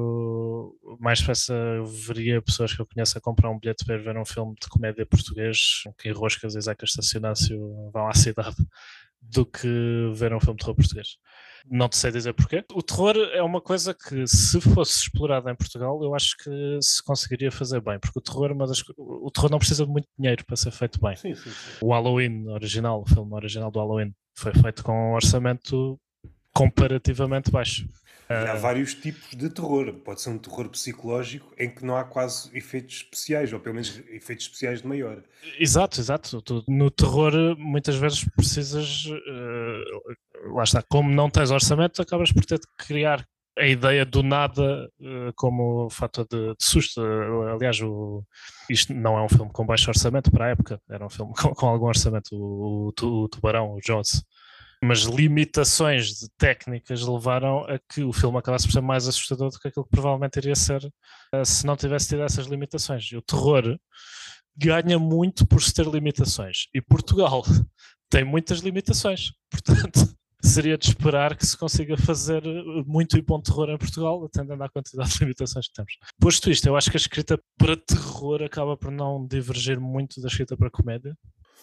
mais 1.00 1.20
depressa 1.20 1.54
eu 1.54 1.86
veria 1.86 2.42
pessoas 2.42 2.74
que 2.74 2.82
eu 2.82 2.86
conheço 2.86 3.18
a 3.18 3.22
comprar 3.22 3.50
um 3.50 3.60
bilhete 3.60 3.86
para 3.86 3.98
ver 3.98 4.18
um 4.18 4.26
filme 4.26 4.56
de 4.62 4.68
comédia 4.68 5.06
português, 5.06 5.84
que 5.98 6.12
Roscas 6.12 6.56
e 6.56 6.62
Zeca 6.62 6.86
Estacionácio 6.86 7.92
vão 7.92 8.08
à 8.08 8.14
cidade, 8.14 8.56
do 9.22 9.46
que 9.46 9.68
ver 10.16 10.34
um 10.34 10.39
filme 10.39 10.58
de 10.58 10.64
terror 10.64 10.76
português. 10.76 11.18
Não 11.70 11.88
te 11.88 11.96
sei 11.96 12.12
dizer 12.12 12.34
porquê. 12.34 12.66
O 12.74 12.82
terror 12.82 13.16
é 13.34 13.42
uma 13.44 13.62
coisa 13.62 13.94
que, 13.94 14.26
se 14.26 14.60
fosse 14.60 15.00
explorada 15.02 15.52
em 15.52 15.56
Portugal, 15.56 16.04
eu 16.04 16.16
acho 16.16 16.36
que 16.38 16.80
se 16.82 17.04
conseguiria 17.04 17.52
fazer 17.52 17.80
bem, 17.82 18.00
porque 18.00 18.18
o 18.18 18.22
terror, 18.22 18.56
mas 18.56 18.72
o 18.98 19.30
terror 19.30 19.52
não 19.52 19.60
precisa 19.60 19.86
de 19.86 19.92
muito 19.92 20.08
dinheiro 20.18 20.44
para 20.46 20.56
ser 20.56 20.72
feito 20.72 21.00
bem. 21.00 21.16
Sim, 21.16 21.36
sim, 21.36 21.52
sim. 21.52 21.72
O 21.82 21.94
Halloween 21.94 22.48
original, 22.48 23.02
o 23.02 23.06
filme 23.06 23.34
original 23.36 23.70
do 23.70 23.80
Halloween, 23.80 24.12
foi 24.36 24.54
feito 24.54 24.84
com 24.84 25.12
um 25.12 25.14
orçamento 25.14 26.00
comparativamente 26.54 27.52
baixo. 27.52 27.88
E 28.32 28.50
há 28.50 28.56
vários 28.56 28.94
tipos 28.94 29.36
de 29.36 29.50
terror. 29.50 29.94
Pode 29.94 30.22
ser 30.22 30.30
um 30.30 30.38
terror 30.38 30.70
psicológico 30.70 31.54
em 31.58 31.70
que 31.70 31.86
não 31.86 31.96
há 31.96 32.04
quase 32.04 32.50
efeitos 32.56 32.98
especiais, 32.98 33.52
ou 33.54 33.60
pelo 33.60 33.76
menos 33.76 34.02
efeitos 34.10 34.46
especiais 34.46 34.82
de 34.82 34.88
maior. 34.88 35.22
Exato, 35.60 36.00
exato. 36.00 36.44
no 36.68 36.90
terror, 36.90 37.34
muitas 37.58 37.96
vezes 37.96 38.24
precisas. 38.36 39.06
Uh, 39.06 40.54
lá 40.56 40.64
está, 40.64 40.82
como 40.82 41.10
não 41.10 41.30
tens 41.30 41.52
orçamento, 41.52 42.02
acabas 42.02 42.32
por 42.32 42.46
ter 42.46 42.60
de 42.60 42.68
criar 42.78 43.26
a 43.58 43.68
ideia 43.68 44.06
do 44.06 44.24
nada 44.24 44.90
uh, 45.00 45.34
como 45.36 45.90
fator 45.90 46.26
de, 46.30 46.56
de 46.56 46.64
susto. 46.64 47.02
aliás, 47.54 47.82
o, 47.82 48.24
isto 48.70 48.94
não 48.94 49.18
é 49.18 49.24
um 49.24 49.30
filme 49.30 49.52
com 49.52 49.66
baixo 49.66 49.90
orçamento 49.90 50.32
para 50.32 50.46
a 50.46 50.50
época, 50.50 50.80
era 50.90 51.06
um 51.06 51.10
filme 51.10 51.34
com, 51.40 51.54
com 51.54 51.68
algum 51.68 51.88
orçamento. 51.88 52.30
O, 52.34 52.94
o, 53.02 53.06
o 53.06 53.30
Tubarão, 53.30 53.74
o 53.74 53.80
Jaws 53.86 54.24
mas 54.84 55.04
limitações 55.04 56.08
de 56.20 56.30
técnicas 56.38 57.06
levaram 57.06 57.60
a 57.66 57.78
que 57.78 58.04
o 58.04 58.12
filme 58.12 58.40
acabasse 58.40 58.66
por 58.66 58.74
ser 58.74 58.82
mais 58.82 59.08
assustador 59.08 59.52
do 59.52 59.60
que 59.60 59.68
aquilo 59.68 59.86
que 59.86 59.92
provavelmente 59.92 60.38
iria 60.38 60.56
ser 60.56 60.84
uh, 60.84 61.46
se 61.46 61.66
não 61.66 61.78
tivesse 61.78 62.10
tido 62.10 62.24
essas 62.24 62.48
limitações. 62.48 63.04
E 63.12 63.18
o 63.18 63.22
terror 63.22 63.78
ganha 64.58 64.98
muito 64.98 65.46
por 65.46 65.62
se 65.62 65.74
ter 65.74 65.86
limitações. 65.86 66.68
E 66.74 66.82
Portugal 66.82 67.44
tem 68.10 68.24
muitas 68.24 68.60
limitações. 68.60 69.32
Portanto, 69.52 70.16
seria 70.44 70.78
de 70.78 70.88
esperar 70.88 71.38
que 71.38 71.46
se 71.46 71.56
consiga 71.56 71.96
fazer 71.96 72.42
muito 72.88 73.18
e 73.18 73.22
bom 73.22 73.40
terror 73.40 73.70
em 73.70 73.78
Portugal, 73.78 74.26
atendendo 74.26 74.64
à 74.64 74.70
quantidade 74.70 75.12
de 75.12 75.20
limitações 75.20 75.68
que 75.68 75.74
temos. 75.74 75.94
Posto 76.20 76.50
isto, 76.50 76.66
eu 76.66 76.76
acho 76.76 76.90
que 76.90 76.98
a 76.98 77.00
escrita 77.00 77.40
para 77.58 77.78
terror 77.78 78.42
acaba 78.42 78.76
por 78.76 78.92
não 78.92 79.28
divergir 79.28 79.80
muito 79.80 80.20
da 80.20 80.28
escrita 80.28 80.58
para 80.58 80.72
comédia, 80.72 81.16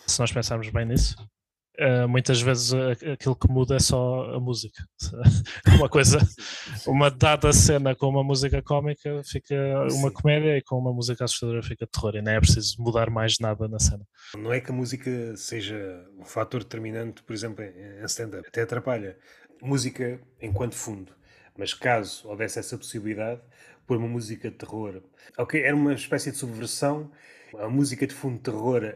se 0.06 0.20
nós 0.20 0.30
pensarmos 0.30 0.70
bem 0.70 0.86
nisso. 0.86 1.16
Uh, 1.78 2.08
muitas 2.08 2.40
vezes 2.40 2.72
uh, 2.72 3.12
aquilo 3.12 3.36
que 3.36 3.48
muda 3.48 3.76
é 3.76 3.78
só 3.78 4.34
a 4.34 4.40
música. 4.40 4.82
uma 5.78 5.88
coisa, 5.88 6.18
uma 6.84 7.08
dada 7.08 7.52
cena 7.52 7.94
com 7.94 8.08
uma 8.08 8.24
música 8.24 8.60
cómica 8.60 9.22
fica 9.22 9.54
uma 9.82 10.08
Sim. 10.08 10.12
comédia 10.12 10.56
e 10.56 10.62
com 10.62 10.76
uma 10.76 10.92
música 10.92 11.24
assustadora 11.24 11.62
fica 11.62 11.86
terror 11.86 12.16
e 12.16 12.22
não 12.22 12.32
é 12.32 12.40
preciso 12.40 12.82
mudar 12.82 13.10
mais 13.10 13.38
nada 13.38 13.68
na 13.68 13.78
cena. 13.78 14.04
Não 14.36 14.52
é 14.52 14.60
que 14.60 14.72
a 14.72 14.74
música 14.74 15.36
seja 15.36 16.04
um 16.18 16.24
fator 16.24 16.64
determinante, 16.64 17.22
por 17.22 17.32
exemplo, 17.32 17.64
em 17.64 18.04
stand-up, 18.06 18.48
até 18.48 18.62
atrapalha. 18.62 19.16
Música 19.62 20.20
enquanto 20.42 20.74
fundo, 20.74 21.12
mas 21.56 21.74
caso 21.74 22.26
houvesse 22.28 22.58
essa 22.58 22.76
possibilidade, 22.76 23.40
pôr 23.86 23.98
uma 23.98 24.08
música 24.08 24.50
de 24.50 24.56
terror, 24.56 25.00
ok, 25.36 25.62
era 25.62 25.76
uma 25.76 25.94
espécie 25.94 26.32
de 26.32 26.38
subversão. 26.38 27.10
A 27.56 27.68
música 27.68 28.06
de 28.06 28.14
fundo 28.14 28.36
de 28.36 28.42
terror 28.42 28.94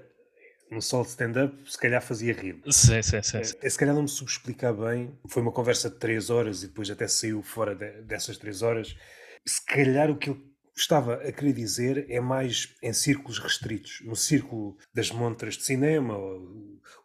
no 0.73 0.81
solo 0.83 1.05
stand-up, 1.05 1.55
se 1.71 1.79
calhar 1.79 2.03
fazia 2.03 2.33
rir. 2.33 2.61
Sim, 2.71 3.03
sim, 3.03 3.23
sim. 3.23 3.39
É, 3.39 3.69
se 3.69 3.79
calhar 3.79 3.95
não 3.95 4.03
me 4.03 4.09
subexplicar 4.09 4.75
bem. 4.75 5.17
Foi 5.29 5.43
uma 5.43 5.53
conversa 5.53 5.91
de 5.91 5.97
3 5.97 6.31
horas 6.31 6.63
e 6.63 6.69
depois 6.69 6.91
até 6.91 7.07
saiu 7.07 7.43
fora 7.43 7.75
de, 7.75 8.03
dessas 8.03 8.37
3 8.39 8.63
horas. 8.63 8.97
Se 9.45 9.65
calhar 9.65 10.11
o 10.11 10.17
que 10.17 10.31
eu 10.31 10.53
estava 10.75 11.15
a 11.15 11.33
querer 11.33 11.53
dizer 11.53 12.07
é 12.09 12.21
mais 12.21 12.75
em 12.83 12.93
círculos 12.93 13.39
restritos. 13.39 14.01
No 14.05 14.17
círculo 14.17 14.77
das 14.95 15.11
montras 15.11 15.57
de 15.57 15.65
cinema, 15.65 16.17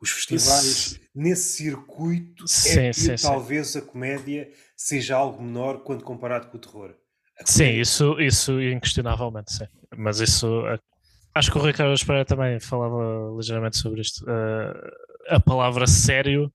os 0.01 0.11
festivais. 0.11 0.99
Nesse 1.13 1.57
circuito 1.57 2.43
é 2.43 2.47
sim, 2.47 2.79
é 2.79 2.91
que 2.91 2.99
sim, 2.99 3.15
talvez 3.21 3.69
sim. 3.69 3.79
a 3.79 3.81
comédia 3.81 4.49
seja 4.75 5.15
algo 5.15 5.41
menor 5.41 5.83
quando 5.83 6.03
comparado 6.03 6.47
com 6.47 6.57
o 6.57 6.61
terror. 6.61 6.95
Sim, 7.45 7.79
isso, 7.79 8.19
isso 8.19 8.59
inquestionavelmente, 8.61 9.53
sim. 9.53 9.65
Mas 9.95 10.19
isso 10.19 10.63
Acho 11.37 11.51
que 11.51 11.57
o 11.59 11.61
Ricardo 11.61 11.93
Espera 11.93 12.25
também 12.25 12.59
falava 12.59 13.31
ligeiramente 13.37 13.77
sobre 13.77 14.01
isto. 14.01 14.25
Uh, 14.25 14.73
a 15.29 15.39
palavra 15.39 15.85
sério 15.85 16.51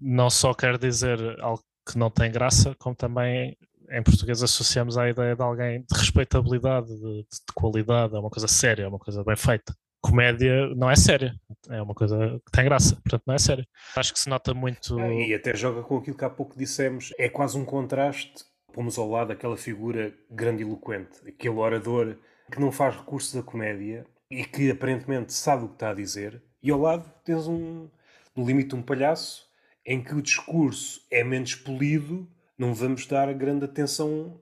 não 0.00 0.30
só 0.30 0.54
quer 0.54 0.78
dizer 0.78 1.18
algo 1.40 1.60
que 1.84 1.98
não 1.98 2.08
tem 2.08 2.30
graça, 2.30 2.72
como 2.78 2.94
também 2.94 3.56
em 3.90 4.02
português 4.02 4.44
associamos 4.44 4.96
à 4.96 5.10
ideia 5.10 5.34
de 5.34 5.42
alguém 5.42 5.80
de 5.80 5.98
respeitabilidade, 5.98 6.86
de, 6.86 7.22
de, 7.22 7.52
qualidade, 7.52 8.14
é 8.14 8.18
uma 8.18 8.30
coisa 8.30 8.46
séria, 8.46 8.84
é 8.84 8.88
uma 8.88 8.98
coisa 8.98 9.24
bem 9.24 9.36
feita. 9.36 9.74
Comédia 10.00 10.68
não 10.76 10.88
é 10.88 10.94
séria, 10.94 11.34
é 11.68 11.82
uma 11.82 11.94
coisa 11.94 12.16
que 12.46 12.52
tem 12.52 12.64
graça, 12.64 12.94
portanto 12.94 13.22
não 13.26 13.34
é 13.34 13.38
séria. 13.38 13.66
Acho 13.96 14.12
que 14.12 14.20
se 14.20 14.28
nota 14.28 14.54
muito. 14.54 15.00
É, 15.00 15.30
e 15.30 15.34
até 15.34 15.56
joga 15.56 15.82
com 15.82 15.96
aquilo 15.96 16.16
que 16.16 16.24
há 16.24 16.30
pouco 16.30 16.56
dissemos, 16.56 17.12
é 17.18 17.28
quase 17.28 17.58
um 17.58 17.64
contraste. 17.64 18.44
Pomos 18.72 18.98
ao 18.98 19.10
lado 19.10 19.32
aquela 19.32 19.56
figura 19.56 20.14
grandiloquente, 20.30 21.28
aquele 21.28 21.56
orador 21.56 22.16
que 22.50 22.60
não 22.60 22.70
faz 22.70 22.96
recurso 22.96 23.36
da 23.36 23.42
comédia 23.42 24.06
e 24.30 24.44
que 24.44 24.70
aparentemente 24.70 25.32
sabe 25.32 25.64
o 25.64 25.68
que 25.68 25.74
está 25.74 25.90
a 25.90 25.94
dizer, 25.94 26.42
e 26.62 26.70
ao 26.70 26.80
lado 26.80 27.10
tens 27.24 27.46
um, 27.46 27.88
no 28.34 28.46
limite, 28.46 28.74
um 28.74 28.82
palhaço 28.82 29.46
em 29.86 30.02
que 30.02 30.14
o 30.14 30.22
discurso 30.22 31.02
é 31.10 31.22
menos 31.22 31.54
polido, 31.54 32.28
não 32.56 32.74
vamos 32.74 33.06
dar 33.06 33.32
grande 33.34 33.64
atenção 33.64 34.40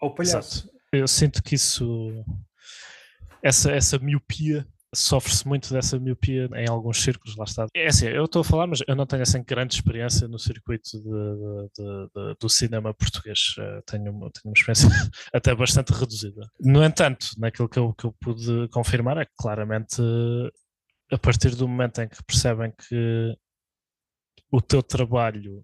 ao 0.00 0.14
palhaço. 0.14 0.66
Exato. 0.66 0.72
Eu 0.92 1.08
sinto 1.08 1.42
que 1.42 1.54
isso, 1.54 2.24
essa, 3.42 3.72
essa 3.72 3.98
miopia 3.98 4.66
sofre-se 4.94 5.46
muito 5.46 5.72
dessa 5.72 5.98
miopia 5.98 6.48
em 6.54 6.68
alguns 6.68 7.02
círculos, 7.02 7.36
lá 7.36 7.44
está. 7.44 7.66
É 7.74 7.86
assim, 7.86 8.06
eu 8.06 8.24
estou 8.24 8.40
a 8.40 8.44
falar, 8.44 8.66
mas 8.66 8.80
eu 8.86 8.94
não 8.94 9.06
tenho 9.06 9.22
assim 9.22 9.42
grande 9.42 9.74
experiência 9.74 10.28
no 10.28 10.38
circuito 10.38 10.90
de, 10.92 11.02
de, 11.02 12.08
de, 12.14 12.36
do 12.40 12.48
cinema 12.48 12.92
português. 12.92 13.54
Uh, 13.58 13.82
tenho, 13.86 14.04
tenho 14.04 14.30
uma 14.44 14.52
experiência 14.54 14.88
até 15.32 15.54
bastante 15.54 15.92
reduzida. 15.92 16.46
No 16.60 16.84
entanto, 16.84 17.28
naquilo 17.38 17.68
que 17.68 17.78
eu, 17.78 17.94
que 17.94 18.04
eu 18.04 18.14
pude 18.20 18.68
confirmar 18.68 19.16
é 19.18 19.24
que 19.24 19.32
claramente 19.36 20.02
a 21.10 21.18
partir 21.18 21.54
do 21.54 21.68
momento 21.68 22.00
em 22.00 22.08
que 22.08 22.22
percebem 22.24 22.72
que 22.72 23.36
o 24.50 24.60
teu 24.60 24.82
trabalho 24.82 25.62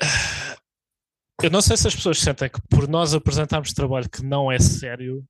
eu 1.42 1.50
não 1.50 1.60
sei 1.60 1.76
se 1.76 1.88
as 1.88 1.94
pessoas 1.94 2.18
sentem 2.18 2.48
que 2.48 2.60
por 2.68 2.88
nós 2.88 3.14
apresentarmos 3.14 3.72
trabalho 3.72 4.08
que 4.08 4.24
não 4.24 4.50
é 4.50 4.58
sério, 4.58 5.24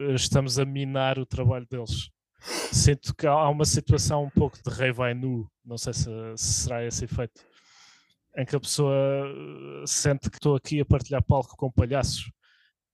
eh, 0.00 0.14
estamos 0.14 0.58
a 0.58 0.64
minar 0.64 1.18
o 1.18 1.26
trabalho 1.26 1.66
deles. 1.70 2.10
Sinto 2.72 3.14
que 3.14 3.26
há 3.26 3.48
uma 3.48 3.64
situação 3.64 4.24
um 4.24 4.30
pouco 4.30 4.58
de 4.62 4.70
rei 4.74 4.92
vai 4.92 5.14
nu, 5.14 5.50
não 5.64 5.78
sei 5.78 5.92
se, 5.92 6.10
se 6.36 6.52
será 6.64 6.84
esse 6.84 7.04
efeito. 7.04 7.40
em 8.36 8.44
que 8.44 8.56
a 8.56 8.60
pessoa 8.60 8.94
sente 9.86 10.28
que 10.28 10.36
estou 10.36 10.56
aqui 10.56 10.80
a 10.80 10.84
partilhar 10.84 11.22
palco 11.22 11.56
com 11.56 11.70
palhaços. 11.70 12.30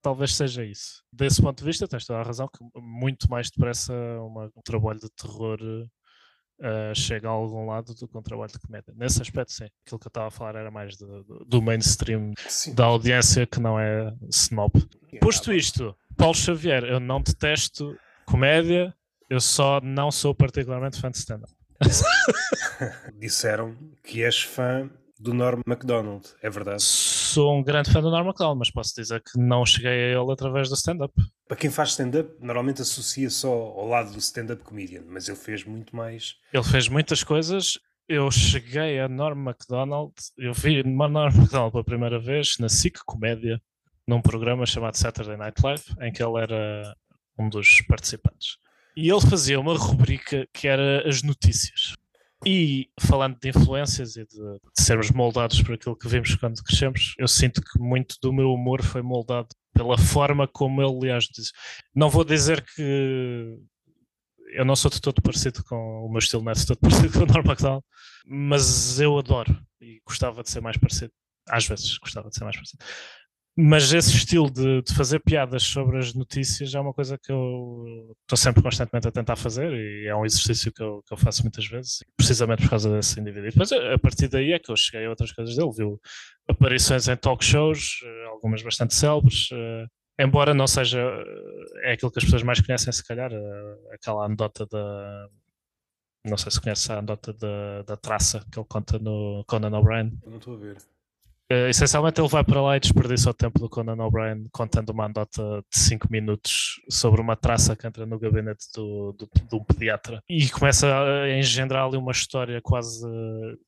Talvez 0.01 0.35
seja 0.35 0.63
isso. 0.63 1.03
Desse 1.11 1.41
ponto 1.41 1.59
de 1.59 1.65
vista, 1.65 1.87
tens 1.87 2.05
toda 2.05 2.19
a 2.19 2.23
razão 2.23 2.47
que 2.47 2.63
muito 2.79 3.29
mais 3.29 3.49
depressa 3.49 3.93
uma, 4.21 4.45
um 4.55 4.61
trabalho 4.63 4.99
de 4.99 5.09
terror 5.11 5.59
uh, 5.61 6.95
chega 6.95 7.27
a 7.27 7.31
algum 7.31 7.67
lado 7.67 7.93
do 7.93 8.07
que 8.07 8.17
um 8.17 8.21
trabalho 8.21 8.51
de 8.51 8.59
comédia. 8.59 8.93
Nesse 8.95 9.21
aspecto, 9.21 9.51
sim. 9.51 9.65
Aquilo 9.85 9.99
que 9.99 10.07
eu 10.07 10.09
estava 10.09 10.27
a 10.27 10.31
falar 10.31 10.55
era 10.55 10.71
mais 10.71 10.97
do, 10.97 11.23
do 11.45 11.61
mainstream 11.61 12.33
sim. 12.47 12.73
da 12.73 12.85
audiência 12.85 13.45
que 13.45 13.59
não 13.59 13.79
é 13.79 14.13
snob. 14.29 14.71
Posto 15.19 15.51
isto, 15.53 15.95
Paulo 16.17 16.35
Xavier, 16.35 16.83
eu 16.83 16.99
não 16.99 17.21
detesto 17.21 17.95
comédia, 18.25 18.95
eu 19.31 19.39
só 19.39 19.79
não 19.81 20.11
sou 20.11 20.35
particularmente 20.35 20.99
fã 20.99 21.09
de 21.09 21.17
stand-up. 21.17 21.53
Disseram 23.17 23.77
que 24.03 24.25
és 24.25 24.43
fã 24.43 24.89
do 25.17 25.33
Norm 25.33 25.61
MacDonald, 25.65 26.27
é 26.41 26.49
verdade? 26.49 26.83
Sou 26.83 27.57
um 27.57 27.63
grande 27.63 27.89
fã 27.89 28.01
do 28.01 28.11
Norm 28.11 28.25
MacDonald, 28.25 28.59
mas 28.59 28.69
posso 28.69 28.93
dizer 28.93 29.23
que 29.23 29.39
não 29.39 29.65
cheguei 29.65 29.89
a 29.89 30.19
ele 30.19 30.33
através 30.33 30.67
do 30.67 30.75
stand-up. 30.75 31.13
Para 31.47 31.55
quem 31.55 31.69
faz 31.69 31.91
stand-up, 31.91 32.29
normalmente 32.41 32.81
associa 32.81 33.29
só 33.29 33.49
ao 33.49 33.87
lado 33.87 34.11
do 34.11 34.19
stand-up 34.19 34.63
comedian, 34.65 35.03
mas 35.07 35.29
ele 35.29 35.37
fez 35.37 35.63
muito 35.63 35.95
mais. 35.95 36.35
Ele 36.51 36.63
fez 36.65 36.89
muitas 36.89 37.23
coisas. 37.23 37.79
Eu 38.09 38.29
cheguei 38.29 38.99
a 38.99 39.07
Norm 39.07 39.39
MacDonald, 39.39 40.11
eu 40.37 40.53
vi 40.53 40.83
Norm 40.83 41.13
MacDonald 41.13 41.71
pela 41.71 41.85
primeira 41.85 42.19
vez 42.19 42.57
na 42.59 42.67
SIC 42.67 42.99
Comédia, 43.05 43.61
num 44.05 44.21
programa 44.21 44.65
chamado 44.65 44.97
Saturday 44.97 45.37
Night 45.37 45.61
Live, 45.63 45.83
em 46.01 46.11
que 46.11 46.21
ele 46.21 46.37
era 46.37 46.93
um 47.39 47.47
dos 47.47 47.79
participantes. 47.87 48.57
E 48.95 49.09
ele 49.09 49.21
fazia 49.21 49.59
uma 49.59 49.77
rubrica 49.77 50.47
que 50.53 50.67
era 50.67 51.07
as 51.07 51.23
notícias. 51.23 51.95
E 52.45 52.89
falando 52.99 53.37
de 53.39 53.49
influências 53.49 54.15
e 54.15 54.25
de, 54.25 54.29
de, 54.29 54.59
sermos 54.79 55.11
moldados 55.11 55.61
por 55.61 55.75
aquilo 55.75 55.95
que 55.95 56.07
vimos 56.07 56.35
quando 56.35 56.63
crescemos, 56.63 57.13
eu 57.19 57.27
sinto 57.27 57.61
que 57.61 57.79
muito 57.79 58.15
do 58.21 58.33
meu 58.33 58.51
humor 58.51 58.81
foi 58.81 59.03
moldado 59.03 59.49
pela 59.73 59.97
forma 59.97 60.47
como 60.47 60.81
ele, 60.81 60.97
aliás, 60.97 61.25
diz. 61.25 61.51
Não 61.93 62.09
vou 62.09 62.23
dizer 62.23 62.65
que 62.75 63.57
eu 64.53 64.65
não 64.65 64.75
sou 64.75 64.89
de 64.89 64.99
todo 64.99 65.21
parecido 65.21 65.63
com 65.63 65.75
o 65.75 66.09
meu 66.09 66.19
estilo, 66.19 66.43
não 66.43 66.51
é 66.51 66.55
de 66.55 66.65
todo 66.65 66.79
parecido 66.81 67.13
com 67.13 67.19
o 67.19 67.27
Norm 67.27 67.45
MacDonald, 67.45 67.83
mas 68.25 68.99
eu 68.99 69.17
adoro 69.17 69.55
e 69.79 70.01
gostava 70.05 70.43
de 70.43 70.49
ser 70.49 70.61
mais 70.61 70.77
parecido. 70.77 71.11
Às 71.47 71.67
vezes 71.67 71.97
gostava 71.97 72.29
de 72.29 72.35
ser 72.35 72.43
mais 72.43 72.55
parecido. 72.55 72.83
Mas 73.57 73.91
esse 73.91 74.15
estilo 74.15 74.49
de, 74.49 74.81
de, 74.81 74.95
fazer 74.95 75.19
piadas 75.19 75.63
sobre 75.63 75.97
as 75.97 76.13
notícias 76.13 76.73
é 76.73 76.79
uma 76.79 76.93
coisa 76.93 77.17
que 77.17 77.31
eu 77.31 78.15
estou 78.21 78.37
sempre 78.37 78.63
constantemente 78.63 79.09
a 79.09 79.11
tentar 79.11 79.35
fazer 79.35 79.73
e 79.73 80.07
é 80.07 80.15
um 80.15 80.25
exercício 80.25 80.71
que 80.71 80.81
eu, 80.81 81.03
que 81.05 81.13
eu 81.13 81.17
faço 81.17 81.43
muitas 81.43 81.67
vezes, 81.67 81.99
precisamente 82.15 82.63
por 82.63 82.69
causa 82.69 82.89
desse 82.89 83.19
indivíduo. 83.19 83.49
E 83.49 83.51
depois, 83.51 83.71
a 83.73 83.99
partir 83.99 84.29
daí 84.29 84.53
é 84.53 84.59
que 84.59 84.71
eu 84.71 84.77
cheguei 84.77 85.05
a 85.05 85.09
outras 85.09 85.33
coisas 85.33 85.55
dele, 85.55 85.71
viu 85.75 85.99
aparições 86.47 87.09
em 87.09 87.17
talk 87.17 87.43
shows, 87.43 87.99
eh, 88.03 88.25
algumas 88.27 88.63
bastante 88.63 88.93
célebres, 88.95 89.51
uh, 89.51 89.87
embora 90.19 90.53
não 90.53 90.67
seja 90.67 91.01
uh, 91.05 91.79
é 91.83 91.93
aquilo 91.93 92.11
que 92.11 92.19
as 92.19 92.25
pessoas 92.25 92.43
mais 92.43 92.61
conhecem, 92.61 92.91
se 92.91 93.05
calhar, 93.05 93.31
aquela 93.91 94.25
anedota 94.25 94.65
da. 94.65 95.27
Não 96.25 96.37
sei 96.37 96.51
se 96.51 96.61
conhece 96.61 96.91
a 96.91 96.99
anedota 96.99 97.33
da, 97.33 97.81
da 97.83 97.97
traça 97.97 98.45
que 98.51 98.59
ele 98.59 98.67
conta 98.69 98.97
no 98.99 99.43
Conan 99.47 99.77
O'Brien. 99.77 100.11
Não 100.25 100.37
estou 100.37 100.53
a 100.53 100.57
ver. 100.57 100.77
Uh, 101.51 101.67
essencialmente 101.67 102.21
ele 102.21 102.29
vai 102.29 102.45
para 102.45 102.61
lá 102.61 102.77
e 102.77 102.79
desperdiça 102.79 103.29
o 103.29 103.33
tempo 103.33 103.59
do 103.59 103.67
Conan 103.67 104.01
O'Brien 104.01 104.47
contando 104.53 104.91
uma 104.91 105.03
anedota 105.03 105.61
de 105.69 105.79
5 105.79 106.07
minutos 106.09 106.79
sobre 106.89 107.19
uma 107.19 107.35
traça 107.35 107.75
que 107.75 107.85
entra 107.85 108.05
no 108.05 108.17
gabinete 108.17 108.67
do, 108.73 109.11
do, 109.11 109.29
do 109.49 109.65
pediatra. 109.65 110.23
E 110.29 110.49
começa 110.49 110.87
a 110.87 111.29
engendrar 111.37 111.85
ali 111.85 111.97
uma 111.97 112.13
história 112.13 112.61
quase 112.61 113.05
uh, 113.05 113.59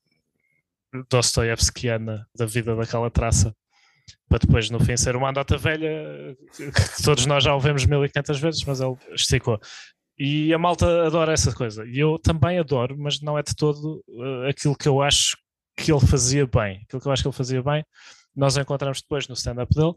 Dostoevskiana 1.10 2.26
da 2.34 2.46
vida 2.46 2.74
daquela 2.74 3.10
traça 3.10 3.54
para 4.30 4.38
depois 4.38 4.70
no 4.70 4.80
fim 4.80 4.96
ser 4.96 5.14
uma 5.14 5.28
andota 5.28 5.58
velha 5.58 6.36
que 6.56 7.02
todos 7.02 7.26
nós 7.26 7.44
já 7.44 7.52
ouvemos 7.52 7.84
1500 7.84 8.40
vezes 8.40 8.64
mas 8.64 8.80
ele 8.80 8.96
esticou. 9.12 9.60
E 10.18 10.54
a 10.54 10.58
malta 10.58 11.06
adora 11.06 11.32
essa 11.32 11.52
coisa. 11.52 11.84
E 11.84 11.98
eu 11.98 12.18
também 12.18 12.58
adoro 12.58 12.96
mas 12.98 13.20
não 13.20 13.38
é 13.38 13.42
de 13.42 13.54
todo 13.54 14.02
aquilo 14.48 14.74
que 14.74 14.88
eu 14.88 15.02
acho 15.02 15.36
que 15.76 15.92
ele 15.92 16.06
fazia 16.06 16.46
bem, 16.46 16.82
aquilo 16.82 17.00
que 17.00 17.08
eu 17.08 17.12
acho 17.12 17.22
que 17.22 17.28
ele 17.28 17.36
fazia 17.36 17.62
bem, 17.62 17.84
nós 18.34 18.56
encontramos 18.56 19.00
depois 19.00 19.28
no 19.28 19.34
stand-up 19.34 19.74
dele, 19.74 19.94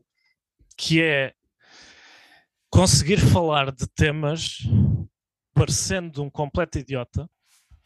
que 0.75 1.01
é 1.01 1.33
conseguir 2.69 3.17
falar 3.17 3.71
de 3.71 3.87
temas 3.87 4.59
parecendo 5.53 6.23
um 6.23 6.29
completo 6.29 6.77
idiota, 6.77 7.29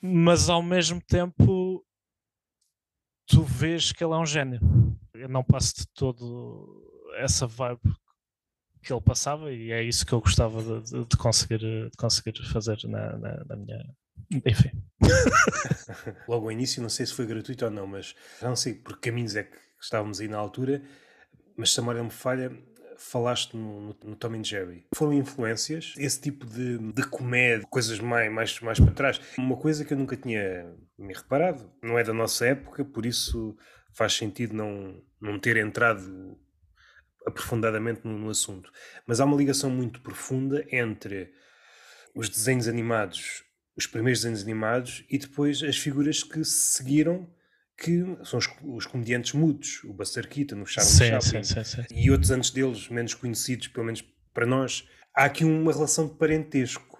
mas 0.02 0.50
ao 0.50 0.62
mesmo 0.62 1.02
tempo 1.02 1.86
tu 3.26 3.44
vês 3.44 3.92
que 3.92 4.04
ele 4.04 4.14
é 4.14 4.18
um 4.18 4.26
gênio. 4.26 4.60
Eu 5.14 5.30
não 5.30 5.44
passo 5.44 5.76
de 5.76 5.88
todo 5.94 6.84
essa 7.18 7.48
vibe 7.48 7.80
que 8.84 8.92
ele 8.92 9.02
passava 9.02 9.54
e 9.54 9.72
é 9.72 9.82
isso 9.84 10.06
que 10.06 10.12
eu 10.12 10.20
gostava 10.20 10.82
de, 10.82 11.06
de, 11.06 11.18
conseguir, 11.18 11.60
de 11.60 11.92
conseguir 11.98 12.34
fazer 12.52 12.78
na, 12.86 13.18
na, 13.18 13.46
na 13.46 13.56
minha, 13.56 13.78
enfim. 14.46 14.72
Logo 16.28 16.46
ao 16.46 16.52
início, 16.52 16.82
não 16.82 16.90
sei 16.90 17.06
se 17.06 17.14
foi 17.14 17.26
gratuito 17.26 17.66
ou 17.66 17.72
não, 17.72 17.88
mas 17.88 18.16
não 18.42 18.56
sei 18.56 18.74
por 18.74 18.98
que 19.00 19.10
caminhos 19.10 19.36
é 19.36 19.44
que 19.44 19.58
estávamos 19.80 20.20
aí 20.20 20.28
na 20.28 20.38
altura, 20.38 20.82
mas 21.58 21.74
se 21.74 21.80
a 21.80 21.84
memória 21.84 22.04
me 22.04 22.12
falha, 22.12 22.52
falaste 22.98 23.58
no, 23.58 23.96
no, 24.04 24.16
Tom 24.16 24.36
and 24.36 24.44
Jerry. 24.44 24.86
Foram 24.96 25.14
influências, 25.14 25.94
esse 25.98 26.22
tipo 26.22 26.46
de, 26.46 26.78
de 26.78 27.04
comédia, 27.08 27.68
coisas 27.70 28.00
mais, 28.00 28.32
mais, 28.32 28.60
mais 28.62 28.80
para 28.80 28.94
trás. 28.94 29.20
Uma 29.38 29.58
coisa 29.58 29.84
que 29.84 29.94
eu 29.94 29.98
nunca 29.98 30.16
tinha 30.16 30.72
me 30.98 31.14
reparado, 31.14 31.72
não 31.82 31.98
é 31.98 32.04
da 32.04 32.14
nossa 32.14 32.46
época, 32.46 32.86
por 32.86 33.06
isso 33.06 33.58
faz 33.94 34.14
sentido 34.14 34.54
não, 34.54 35.02
não 35.20 35.40
ter 35.40 35.58
entrado 35.58 36.38
aprofundadamente 37.26 38.02
no, 38.04 38.18
no 38.18 38.30
assunto. 38.30 38.72
Mas 39.06 39.20
há 39.20 39.26
uma 39.26 39.38
ligação 39.38 39.70
muito 39.70 40.02
profunda 40.02 40.66
entre 40.72 41.34
os 42.16 42.30
desenhos 42.30 42.68
animados 42.68 43.44
os 43.76 43.88
primeiros 43.88 44.22
desenhos 44.22 44.44
animados 44.44 45.06
e 45.10 45.18
depois 45.18 45.64
as 45.64 45.78
figuras 45.78 46.24
que 46.24 46.44
seguiram 46.44 47.30
que 47.78 48.04
são 48.24 48.38
os, 48.38 48.48
os 48.64 48.86
comediantes 48.86 49.34
mudos, 49.34 49.84
o 49.84 49.94
Buster 49.94 50.28
Keaton, 50.28 50.62
o 50.62 50.66
Charles 50.66 50.94
sim, 50.94 51.08
Chaplin 51.10 51.44
sim, 51.44 51.64
sim, 51.64 51.82
e 51.90 52.12
outros 52.12 52.30
antes 52.30 52.52
deles, 52.52 52.88
menos 52.90 53.16
conhecidos, 53.16 53.70
pelo 53.70 53.88
menos 53.88 54.04
para 54.34 54.46
nós, 54.46 54.88
há 55.16 55.26
aqui 55.26 55.44
uma 55.44 55.74
relação 55.74 56.08
de 56.08 56.14
parentesco. 56.14 57.00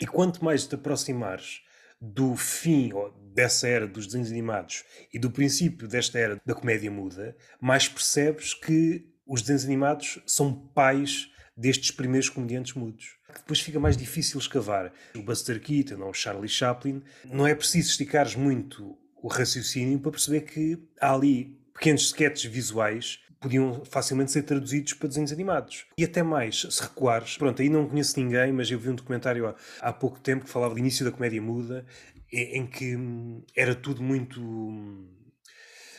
E 0.00 0.06
quanto 0.06 0.44
mais 0.44 0.66
te 0.66 0.74
aproximares 0.74 1.62
do 2.00 2.36
fim 2.36 2.90
dessa 3.34 3.66
era 3.66 3.86
dos 3.86 4.06
desenhos 4.06 4.30
animados 4.30 4.84
e 5.12 5.18
do 5.18 5.30
princípio 5.30 5.88
desta 5.88 6.18
era 6.18 6.40
da 6.44 6.54
comédia 6.54 6.90
muda, 6.90 7.34
mais 7.60 7.88
percebes 7.88 8.54
que 8.54 9.06
os 9.26 9.40
desenhos 9.40 9.64
animados 9.64 10.20
são 10.26 10.54
pais 10.54 11.30
destes 11.58 11.90
primeiros 11.90 12.30
comediantes 12.30 12.74
mudos. 12.74 13.16
Depois 13.34 13.60
fica 13.60 13.80
mais 13.80 13.96
difícil 13.96 14.38
escavar. 14.38 14.92
O 15.16 15.22
Buster 15.22 15.60
Keaton 15.60 16.00
ou 16.02 16.10
o 16.10 16.14
Charlie 16.14 16.48
Chaplin, 16.48 17.02
não 17.24 17.46
é 17.46 17.54
preciso 17.54 17.90
esticares 17.90 18.36
muito 18.36 18.96
o 19.20 19.26
raciocínio 19.26 19.98
para 19.98 20.12
perceber 20.12 20.42
que 20.42 20.78
há 21.00 21.12
ali 21.12 21.58
pequenos 21.74 22.02
sketches 22.02 22.50
visuais 22.50 23.20
podiam 23.40 23.84
facilmente 23.84 24.32
ser 24.32 24.42
traduzidos 24.42 24.94
para 24.94 25.08
desenhos 25.08 25.32
animados. 25.32 25.86
E 25.96 26.04
até 26.04 26.22
mais, 26.22 26.66
se 26.70 26.82
recuares, 26.82 27.36
pronto, 27.36 27.60
aí 27.60 27.68
não 27.68 27.88
conheço 27.88 28.18
ninguém, 28.18 28.52
mas 28.52 28.70
eu 28.70 28.78
vi 28.78 28.88
um 28.88 28.94
documentário 28.94 29.54
há, 29.80 29.92
pouco 29.92 30.18
tempo 30.20 30.44
que 30.44 30.50
falava 30.50 30.74
do 30.74 30.80
início 30.80 31.04
da 31.04 31.12
comédia 31.12 31.40
muda, 31.40 31.84
em, 32.32 32.58
em 32.58 32.66
que 32.66 32.96
hum, 32.96 33.42
era 33.56 33.74
tudo 33.74 34.02
muito. 34.02 34.40
Hum, 34.40 35.08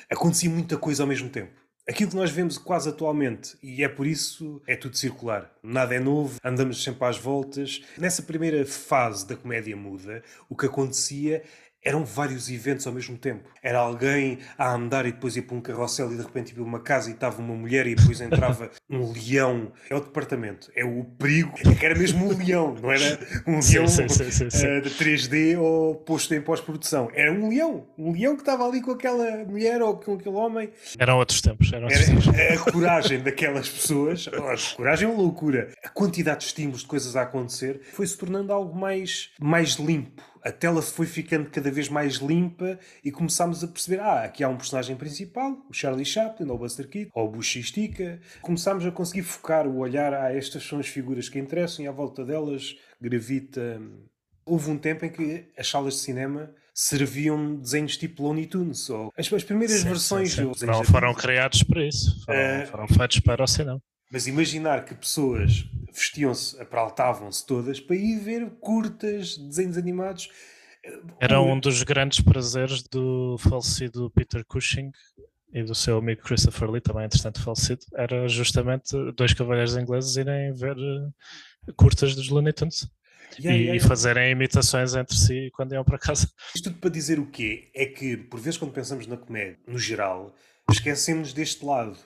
acontecia 0.09 0.49
muita 0.49 0.77
coisa 0.77 1.03
ao 1.03 1.07
mesmo 1.07 1.29
tempo. 1.29 1.53
Aquilo 1.89 2.11
que 2.11 2.15
nós 2.15 2.29
vemos 2.29 2.55
quase 2.55 2.87
atualmente, 2.87 3.57
e 3.63 3.83
é 3.83 3.89
por 3.89 4.05
isso, 4.05 4.61
é 4.67 4.75
tudo 4.75 4.95
circular. 4.95 5.51
Nada 5.63 5.95
é 5.95 5.99
novo, 5.99 6.39
andamos 6.43 6.83
sempre 6.83 7.03
às 7.03 7.17
voltas. 7.17 7.81
Nessa 7.97 8.21
primeira 8.21 8.63
fase 8.63 9.27
da 9.27 9.35
comédia 9.35 9.75
muda, 9.75 10.21
o 10.47 10.55
que 10.55 10.67
acontecia 10.67 11.41
eram 11.83 12.03
vários 12.03 12.49
eventos 12.49 12.85
ao 12.85 12.93
mesmo 12.93 13.17
tempo. 13.17 13.49
Era 13.63 13.79
alguém 13.79 14.39
a 14.57 14.73
andar 14.73 15.05
e 15.05 15.11
depois 15.11 15.35
ia 15.35 15.43
para 15.43 15.55
um 15.55 15.61
carrossel 15.61 16.11
e 16.11 16.17
de 16.17 16.21
repente 16.21 16.49
ia 16.49 16.55
para 16.55 16.63
uma 16.63 16.79
casa 16.79 17.09
e 17.09 17.13
estava 17.13 17.41
uma 17.41 17.55
mulher 17.55 17.87
e 17.87 17.95
depois 17.95 18.19
entrava 18.21 18.69
um 18.89 19.11
leão. 19.11 19.71
É 19.89 19.95
o 19.95 19.99
departamento. 19.99 20.71
É 20.75 20.83
o 20.83 21.03
perigo. 21.03 21.53
É 21.57 21.73
que 21.75 21.85
era 21.85 21.97
mesmo 21.97 22.25
um 22.25 22.37
leão, 22.37 22.75
não 22.81 22.91
era 22.91 23.19
um 23.47 23.59
leão 23.59 23.87
sim, 23.87 24.09
sim, 24.09 24.29
sim, 24.29 24.45
uh, 24.45 24.81
de 24.81 24.89
3D 24.89 25.57
ou 25.57 25.95
posto 25.95 26.33
em 26.33 26.41
pós-produção. 26.41 27.09
Era 27.13 27.31
um 27.31 27.49
leão. 27.49 27.87
Um 27.97 28.11
leão 28.11 28.35
que 28.35 28.41
estava 28.41 28.67
ali 28.67 28.81
com 28.81 28.91
aquela 28.91 29.45
mulher 29.45 29.81
ou 29.81 29.97
com 29.97 30.15
aquele 30.15 30.35
homem. 30.35 30.69
Eram 30.97 31.17
outros 31.17 31.41
tempos. 31.41 31.71
Eram 31.71 31.83
outros 31.83 32.07
era 32.07 32.21
tempos. 32.21 32.67
A 32.67 32.71
coragem 32.71 33.19
daquelas 33.21 33.69
pessoas, 33.69 34.27
a 34.27 34.75
coragem 34.75 35.07
é 35.07 35.11
uma 35.11 35.21
loucura. 35.21 35.71
A 35.83 35.89
quantidade 35.89 36.39
de 36.39 36.45
estímulos 36.45 36.81
de 36.81 36.87
coisas 36.87 37.15
a 37.15 37.21
acontecer 37.21 37.81
foi 37.93 38.05
se 38.05 38.17
tornando 38.17 38.51
algo 38.51 38.77
mais, 38.77 39.31
mais 39.39 39.75
limpo 39.75 40.21
a 40.43 40.51
tela 40.51 40.81
foi 40.81 41.05
ficando 41.05 41.49
cada 41.49 41.69
vez 41.69 41.89
mais 41.89 42.15
limpa 42.15 42.79
e 43.03 43.11
começámos 43.11 43.63
a 43.63 43.67
perceber: 43.67 43.99
ah, 43.99 44.23
aqui 44.23 44.43
há 44.43 44.49
um 44.49 44.57
personagem 44.57 44.95
principal, 44.95 45.57
o 45.69 45.73
Charlie 45.73 46.05
Chaplin, 46.05 46.47
ou 46.49 46.55
o 46.55 46.59
Buster 46.59 46.87
Keaton, 46.87 47.11
ou 47.13 47.27
o 47.27 47.31
Buxistica. 47.31 48.19
Começámos 48.41 48.85
a 48.85 48.91
conseguir 48.91 49.23
focar 49.23 49.67
o 49.67 49.77
olhar 49.77 50.13
a 50.13 50.25
ah, 50.25 50.33
estas 50.35 50.63
são 50.63 50.79
as 50.79 50.87
figuras 50.87 51.27
que 51.29 51.39
interessam 51.39 51.83
e 51.83 51.87
à 51.87 51.91
volta 51.91 52.23
delas 52.23 52.75
gravita. 53.01 53.81
Houve 54.45 54.71
um 54.71 54.77
tempo 54.77 55.05
em 55.05 55.09
que 55.09 55.45
as 55.57 55.67
salas 55.67 55.93
de 55.95 55.99
cinema 55.99 56.51
serviam 56.73 57.55
desenhos 57.57 57.97
tipo 57.97 58.23
Looney 58.23 58.47
Tunes. 58.47 58.89
Ou 58.89 59.11
as, 59.17 59.31
as 59.31 59.43
primeiras 59.43 59.81
Sim, 59.81 59.87
versões. 59.87 60.31
sim, 60.33 60.53
sim. 60.53 60.65
Não 60.65 60.83
foram 60.83 61.13
criados 61.13 61.61
para 61.63 61.85
isso. 61.85 62.23
Foram, 62.25 62.39
Eh, 62.39 62.65
foram 62.65 62.87
feitos 62.87 63.19
para 63.19 63.43
o 63.43 63.47
cinema. 63.47 63.81
Mas 64.11 64.25
imaginar 64.27 64.85
que 64.85 64.95
pessoas 64.95 65.65
vestiam-se, 65.93 66.59
apraltavam-se 66.61 67.45
todas 67.45 67.79
para 67.79 67.95
ir 67.95 68.19
ver 68.19 68.49
curtas, 68.59 69.37
desenhos 69.37 69.77
animados. 69.77 70.29
Era 71.19 71.41
um 71.41 71.59
dos 71.59 71.83
grandes 71.83 72.21
prazeres 72.21 72.83
do 72.83 73.37
falecido 73.39 74.09
Peter 74.11 74.45
Cushing 74.45 74.91
e 75.53 75.63
do 75.63 75.75
seu 75.75 75.97
amigo 75.97 76.21
Christopher 76.21 76.69
Lee, 76.69 76.81
também 76.81 77.05
entretanto 77.05 77.41
falecido. 77.43 77.81
Era 77.93 78.27
justamente 78.27 78.95
dois 79.15 79.33
cavaleiros 79.33 79.75
ingleses 79.75 80.15
irem 80.15 80.53
ver 80.53 80.77
eh, 80.77 81.71
curtas 81.75 82.15
dos 82.15 82.29
Looney 82.29 82.53
Tunes 82.53 82.89
Yeah, 83.37 83.55
e, 83.55 83.61
yeah, 83.61 83.75
yeah. 83.75 83.87
fazerem 83.87 84.31
imitações 84.31 84.95
entre 84.95 85.15
si 85.15 85.51
quando 85.53 85.73
iam 85.73 85.83
para 85.83 85.99
casa. 85.99 86.29
Isto 86.55 86.69
tudo 86.69 86.79
para 86.79 86.89
dizer 86.89 87.19
o 87.19 87.27
quê? 87.27 87.69
É 87.75 87.85
que, 87.85 88.17
por 88.17 88.39
vezes, 88.39 88.57
quando 88.57 88.73
pensamos 88.73 89.05
na 89.05 89.17
comédia, 89.17 89.59
no 89.67 89.77
geral, 89.77 90.33
esquecemos 90.69 91.31
deste 91.31 91.63
lado. 91.63 91.97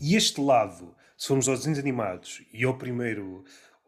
E 0.00 0.16
este 0.16 0.40
lado, 0.40 0.94
se 1.16 1.28
formos 1.28 1.48
aos 1.48 1.60
desenhos 1.60 1.78
animados 1.78 2.42
e 2.52 2.64
ao 2.64 2.76
primeiro. 2.76 3.44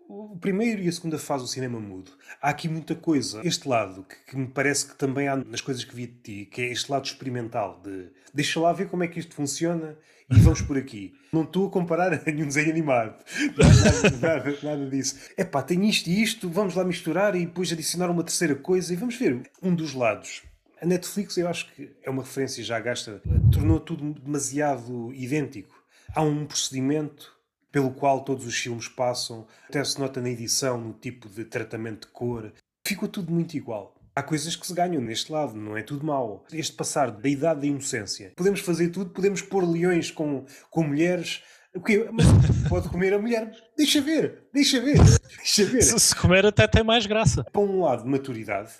O 0.08 0.38
primeiro 0.38 0.80
e 0.80 0.88
a 0.88 0.92
segunda 0.92 1.18
fase 1.18 1.44
do 1.44 1.50
cinema 1.50 1.78
mudo, 1.78 2.12
há 2.40 2.48
aqui 2.48 2.66
muita 2.66 2.94
coisa. 2.94 3.42
Este 3.44 3.68
lado, 3.68 4.04
que, 4.04 4.30
que 4.30 4.38
me 4.38 4.46
parece 4.46 4.86
que 4.86 4.96
também 4.96 5.28
há 5.28 5.36
nas 5.36 5.60
coisas 5.60 5.84
que 5.84 5.94
vi 5.94 6.06
de 6.06 6.14
ti, 6.14 6.48
que 6.50 6.62
é 6.62 6.72
este 6.72 6.90
lado 6.90 7.04
experimental 7.04 7.78
de 7.84 8.10
deixa 8.32 8.58
lá 8.58 8.72
ver 8.72 8.88
como 8.88 9.04
é 9.04 9.08
que 9.08 9.20
isto 9.20 9.34
funciona 9.34 9.98
e 10.30 10.38
vamos 10.40 10.62
por 10.62 10.78
aqui. 10.78 11.12
Não 11.30 11.42
estou 11.42 11.66
a 11.66 11.70
comparar 11.70 12.12
a 12.14 12.22
nenhum 12.24 12.46
desenho 12.46 12.70
animado. 12.70 13.22
Nada, 13.56 14.16
nada, 14.20 14.58
nada 14.62 14.90
disso. 14.90 15.16
É 15.36 15.44
pá, 15.44 15.62
tem 15.62 15.86
isto 15.86 16.08
e 16.08 16.22
isto, 16.22 16.48
vamos 16.48 16.74
lá 16.74 16.84
misturar 16.84 17.34
e 17.36 17.44
depois 17.44 17.70
adicionar 17.70 18.10
uma 18.10 18.24
terceira 18.24 18.54
coisa 18.54 18.92
e 18.92 18.96
vamos 18.96 19.16
ver 19.16 19.42
um 19.62 19.74
dos 19.74 19.92
lados. 19.92 20.42
A 20.80 20.86
Netflix, 20.86 21.36
eu 21.36 21.48
acho 21.48 21.70
que 21.74 21.90
é 22.02 22.08
uma 22.08 22.22
referência 22.22 22.62
já 22.62 22.78
gasta, 22.78 23.20
tornou 23.52 23.80
tudo 23.80 24.14
demasiado 24.14 25.12
idêntico. 25.12 25.77
Há 26.18 26.22
um 26.22 26.46
procedimento 26.46 27.32
pelo 27.70 27.92
qual 27.92 28.24
todos 28.24 28.44
os 28.44 28.58
filmes 28.58 28.88
passam, 28.88 29.46
até 29.68 29.84
se 29.84 30.00
nota 30.00 30.20
na 30.20 30.28
edição, 30.28 30.76
no 30.76 30.92
tipo 30.92 31.28
de 31.28 31.44
tratamento 31.44 32.08
de 32.08 32.12
cor. 32.12 32.52
Ficou 32.84 33.08
tudo 33.08 33.30
muito 33.30 33.56
igual. 33.56 33.94
Há 34.16 34.22
coisas 34.24 34.56
que 34.56 34.66
se 34.66 34.74
ganham 34.74 35.00
neste 35.00 35.30
lado, 35.30 35.54
não 35.54 35.76
é 35.76 35.82
tudo 35.84 36.04
mau. 36.04 36.44
Este 36.52 36.72
passar 36.72 37.12
da 37.12 37.28
idade 37.28 37.60
da 37.60 37.66
inocência. 37.68 38.32
Podemos 38.34 38.58
fazer 38.58 38.88
tudo, 38.88 39.10
podemos 39.10 39.42
pôr 39.42 39.62
leões 39.62 40.10
com, 40.10 40.44
com 40.68 40.82
mulheres. 40.82 41.44
O 41.72 41.80
quê? 41.80 42.08
Mas 42.10 42.26
pode 42.68 42.88
comer 42.88 43.14
a 43.14 43.18
mulher. 43.20 43.52
Deixa 43.76 44.00
ver, 44.00 44.48
deixa 44.52 44.80
ver, 44.80 44.98
deixa 45.36 45.64
ver. 45.66 45.82
Se, 45.82 46.00
se 46.00 46.16
comer 46.16 46.44
até 46.44 46.66
tem 46.66 46.82
mais 46.82 47.06
graça. 47.06 47.44
Para 47.44 47.62
um 47.62 47.82
lado, 47.82 48.04
maturidade. 48.04 48.72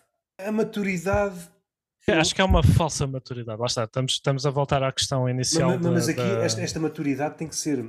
A 0.45 0.51
maturidade. 0.51 1.39
Acho 2.13 2.35
que 2.35 2.41
é 2.41 2.45
uma 2.45 2.63
falsa 2.63 3.07
maturidade. 3.07 3.59
Lá 3.61 3.67
está, 3.67 3.85
estamos, 3.85 4.13
estamos 4.13 4.47
a 4.47 4.51
voltar 4.51 4.83
à 4.83 4.91
questão 4.93 5.29
inicial. 5.29 5.71
Mas, 5.79 5.87
mas 5.87 6.07
da- 6.07 6.13
aqui, 6.13 6.23
da- 6.23 6.45
esta, 6.45 6.61
esta 6.61 6.81
maturidade 6.81 7.37
tem 7.37 7.49
que 7.49 7.57
ser 7.57 7.85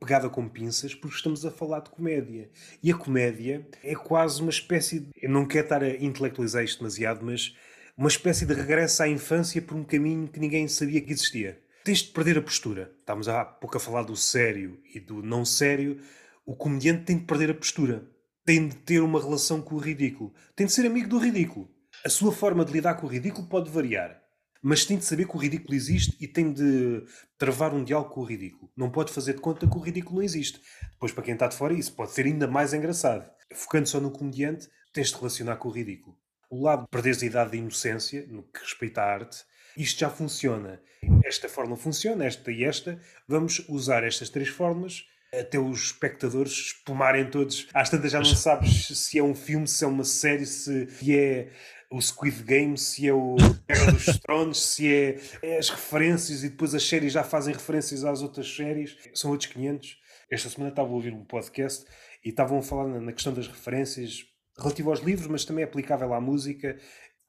pegada 0.00 0.28
com 0.28 0.48
pinças 0.48 0.94
porque 0.94 1.16
estamos 1.16 1.44
a 1.46 1.50
falar 1.50 1.80
de 1.80 1.90
comédia. 1.90 2.50
E 2.82 2.90
a 2.90 2.94
comédia 2.96 3.66
é 3.84 3.94
quase 3.94 4.40
uma 4.40 4.50
espécie 4.50 5.00
de. 5.00 5.10
Eu 5.20 5.30
não 5.30 5.46
quero 5.46 5.64
estar 5.64 5.82
a 5.82 5.88
intelectualizar 5.90 6.64
isto 6.64 6.78
demasiado, 6.78 7.24
mas 7.24 7.54
uma 7.96 8.08
espécie 8.08 8.44
de 8.46 8.54
regresso 8.54 9.02
à 9.02 9.08
infância 9.08 9.60
por 9.62 9.76
um 9.76 9.84
caminho 9.84 10.26
que 10.28 10.40
ninguém 10.40 10.66
sabia 10.66 11.00
que 11.00 11.12
existia. 11.12 11.60
Tens 11.84 11.98
de 11.98 12.10
perder 12.10 12.38
a 12.38 12.42
postura. 12.42 12.92
Estávamos 13.00 13.28
há 13.28 13.44
pouco 13.44 13.76
a 13.76 13.80
falar 13.80 14.02
do 14.04 14.16
sério 14.16 14.78
e 14.94 15.00
do 15.00 15.22
não 15.22 15.44
sério. 15.44 15.98
O 16.46 16.54
comediante 16.56 17.04
tem 17.04 17.18
de 17.18 17.24
perder 17.24 17.50
a 17.50 17.54
postura. 17.54 18.04
Tem 18.44 18.66
de 18.68 18.74
ter 18.76 19.00
uma 19.00 19.20
relação 19.20 19.60
com 19.60 19.76
o 19.76 19.78
ridículo. 19.78 20.32
Tem 20.56 20.66
de 20.66 20.72
ser 20.72 20.84
amigo 20.86 21.08
do 21.08 21.18
ridículo. 21.18 21.68
A 22.04 22.08
sua 22.08 22.32
forma 22.32 22.64
de 22.64 22.72
lidar 22.72 22.94
com 22.94 23.06
o 23.06 23.08
ridículo 23.08 23.46
pode 23.46 23.70
variar. 23.70 24.20
Mas 24.60 24.84
tem 24.84 24.96
de 24.96 25.04
saber 25.04 25.28
que 25.28 25.36
o 25.36 25.38
ridículo 25.38 25.72
existe 25.72 26.16
e 26.20 26.26
tem 26.26 26.52
de 26.52 27.04
travar 27.38 27.72
um 27.72 27.84
diálogo 27.84 28.10
com 28.10 28.20
o 28.22 28.24
ridículo. 28.24 28.70
Não 28.76 28.90
pode 28.90 29.12
fazer 29.12 29.34
de 29.34 29.40
conta 29.40 29.68
que 29.68 29.76
o 29.76 29.80
ridículo 29.80 30.16
não 30.16 30.22
existe. 30.22 30.60
Depois, 30.92 31.12
para 31.12 31.22
quem 31.22 31.34
está 31.34 31.46
de 31.46 31.56
fora, 31.56 31.72
isso 31.72 31.92
pode 31.94 32.10
ser 32.10 32.26
ainda 32.26 32.48
mais 32.48 32.74
engraçado. 32.74 33.28
Focando 33.52 33.88
só 33.88 34.00
no 34.00 34.10
comediante, 34.10 34.68
tens 34.92 35.08
de 35.08 35.16
relacionar 35.16 35.56
com 35.56 35.68
o 35.68 35.72
ridículo. 35.72 36.16
O 36.50 36.62
lado 36.62 36.82
de 36.82 36.88
perderes 36.88 37.22
a 37.22 37.26
idade 37.26 37.50
da 37.52 37.56
inocência, 37.56 38.26
no 38.28 38.42
que 38.42 38.60
respeita 38.60 39.00
à 39.00 39.04
arte, 39.04 39.44
isto 39.76 40.00
já 40.00 40.10
funciona. 40.10 40.80
Esta 41.24 41.48
forma 41.48 41.76
funciona, 41.76 42.24
esta 42.24 42.50
e 42.50 42.64
esta. 42.64 43.00
Vamos 43.28 43.64
usar 43.68 44.02
estas 44.02 44.28
três 44.28 44.48
formas 44.48 45.04
até 45.32 45.58
os 45.58 45.84
espectadores 45.84 46.52
espumarem 46.52 47.30
todos. 47.30 47.68
Às 47.72 47.88
tantas 47.88 48.12
já 48.12 48.18
não 48.18 48.24
sabes 48.26 48.88
se 48.88 49.18
é 49.18 49.22
um 49.22 49.34
filme, 49.34 49.66
se 49.66 49.82
é 49.82 49.86
uma 49.86 50.04
série, 50.04 50.44
se 50.44 50.86
é 51.08 51.50
o 51.92 52.00
Squid 52.00 52.42
Game, 52.42 52.76
se 52.78 53.06
é 53.06 53.12
o 53.12 53.36
Guerra 53.68 53.92
dos 53.92 54.06
Tronos, 54.20 54.64
se 54.64 54.92
é, 54.92 55.20
é 55.42 55.58
as 55.58 55.68
referências 55.68 56.42
e 56.42 56.48
depois 56.48 56.74
as 56.74 56.82
séries 56.82 57.12
já 57.12 57.22
fazem 57.22 57.52
referências 57.52 58.02
às 58.04 58.22
outras 58.22 58.52
séries. 58.52 58.96
São 59.14 59.30
outros 59.30 59.50
500. 59.52 59.98
Esta 60.30 60.48
semana 60.48 60.70
estava 60.70 60.88
a 60.88 60.92
ouvir 60.92 61.12
um 61.12 61.24
podcast 61.24 61.84
e 62.24 62.30
estavam 62.30 62.58
a 62.58 62.62
falar 62.62 62.88
na, 62.88 63.12
questão 63.12 63.34
das 63.34 63.46
referências 63.46 64.24
relativo 64.58 64.90
aos 64.90 65.00
livros, 65.00 65.26
mas 65.26 65.44
também 65.44 65.62
aplicável 65.62 66.14
à 66.14 66.20
música. 66.20 66.78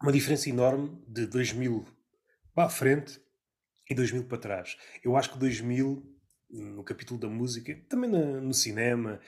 Uma 0.02 0.12
diferença 0.12 0.50
enorme 0.50 0.98
de 1.08 1.26
2000 1.28 1.86
para 2.56 2.66
a 2.66 2.70
frente 2.70 3.22
e 3.90 3.94
2000 3.94 4.24
para 4.26 4.38
trás. 4.38 4.78
Eu 5.04 5.18
acho 5.18 5.34
que 5.34 5.38
2000, 5.38 6.04
no 6.50 6.84
capítulo 6.84 7.20
da 7.20 7.28
música, 7.28 7.78
também 7.90 8.10
no 8.10 8.54
cinema, 8.54 9.20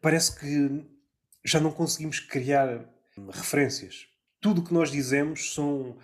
parece 0.00 0.38
que 0.38 0.84
já 1.44 1.60
não 1.60 1.70
conseguimos 1.70 2.18
criar 2.18 2.88
referências. 3.32 4.13
Tudo 4.44 4.60
o 4.60 4.64
que 4.64 4.74
nós 4.74 4.90
dizemos 4.90 5.54
são 5.54 5.96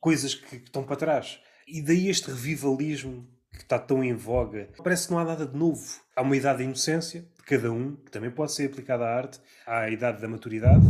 coisas 0.00 0.34
que, 0.34 0.58
que 0.58 0.64
estão 0.64 0.82
para 0.82 0.96
trás. 0.96 1.38
E 1.68 1.80
daí 1.80 2.08
este 2.08 2.26
revivalismo 2.26 3.24
que 3.52 3.62
está 3.62 3.78
tão 3.78 4.02
em 4.02 4.12
voga. 4.12 4.68
Parece 4.82 5.06
que 5.06 5.12
não 5.12 5.20
há 5.20 5.24
nada 5.24 5.46
de 5.46 5.56
novo. 5.56 6.00
Há 6.16 6.22
uma 6.22 6.36
idade 6.36 6.58
da 6.58 6.64
inocência 6.64 7.20
de 7.20 7.44
cada 7.44 7.70
um, 7.70 7.94
que 7.94 8.10
também 8.10 8.28
pode 8.28 8.52
ser 8.52 8.66
aplicada 8.66 9.04
à 9.04 9.16
arte. 9.16 9.38
A 9.64 9.88
idade 9.88 10.20
da 10.20 10.26
maturidade. 10.26 10.84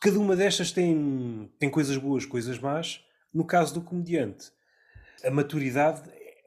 Cada 0.00 0.18
uma 0.18 0.34
destas 0.34 0.72
tem, 0.72 1.48
tem 1.56 1.70
coisas 1.70 1.96
boas, 1.96 2.26
coisas 2.26 2.58
más. 2.58 3.04
No 3.32 3.44
caso 3.44 3.72
do 3.74 3.80
comediante, 3.80 4.50
a 5.24 5.30
maturidade 5.30 6.02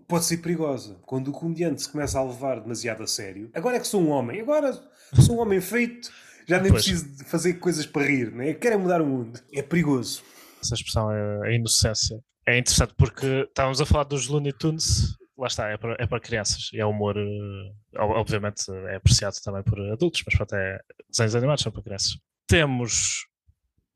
pode 0.06 0.26
ser 0.26 0.40
perigosa. 0.40 1.00
Quando 1.06 1.30
o 1.30 1.32
comediante 1.32 1.82
se 1.82 1.90
começa 1.90 2.20
a 2.20 2.24
levar 2.26 2.60
demasiado 2.60 3.02
a 3.02 3.08
sério, 3.08 3.50
agora 3.54 3.78
é 3.78 3.80
que 3.80 3.88
sou 3.88 4.02
um 4.02 4.10
homem, 4.10 4.42
agora 4.42 4.74
sou 5.14 5.38
um 5.38 5.40
homem 5.40 5.62
feito, 5.62 6.12
já 6.48 6.60
nem 6.60 6.72
Pois. 6.72 6.84
preciso 6.84 7.16
de 7.18 7.24
fazer 7.26 7.54
coisas 7.56 7.86
para 7.86 8.06
rir, 8.06 8.32
né? 8.32 8.54
quero 8.54 8.76
é 8.76 8.78
mudar 8.78 9.02
o 9.02 9.06
mundo. 9.06 9.40
É 9.54 9.62
perigoso. 9.62 10.22
essa 10.62 10.76
expressão 10.76 11.12
é 11.12 11.48
a 11.50 11.52
inocência. 11.54 12.20
É 12.48 12.58
interessante 12.58 12.94
porque 12.98 13.26
estávamos 13.48 13.80
a 13.82 13.86
falar 13.86 14.04
dos 14.04 14.28
Looney 14.28 14.52
Tunes, 14.54 15.16
lá 15.38 15.48
está, 15.48 15.70
é 15.70 15.78
para, 15.78 15.96
é 16.00 16.06
para 16.06 16.20
crianças 16.20 16.70
e 16.74 16.80
é 16.80 16.86
humor, 16.86 17.16
eh, 17.18 18.00
ob- 18.00 18.16
obviamente 18.18 18.64
é 18.90 18.96
apreciado 18.96 19.36
também 19.44 19.64
por 19.64 19.80
adultos, 19.92 20.22
mas 20.26 20.36
pronto, 20.36 20.54
é, 20.56 20.80
desenhos 21.10 21.36
animados 21.36 21.64
são 21.64 21.72
para 21.72 21.82
crianças. 21.84 22.18
Temos 22.48 23.26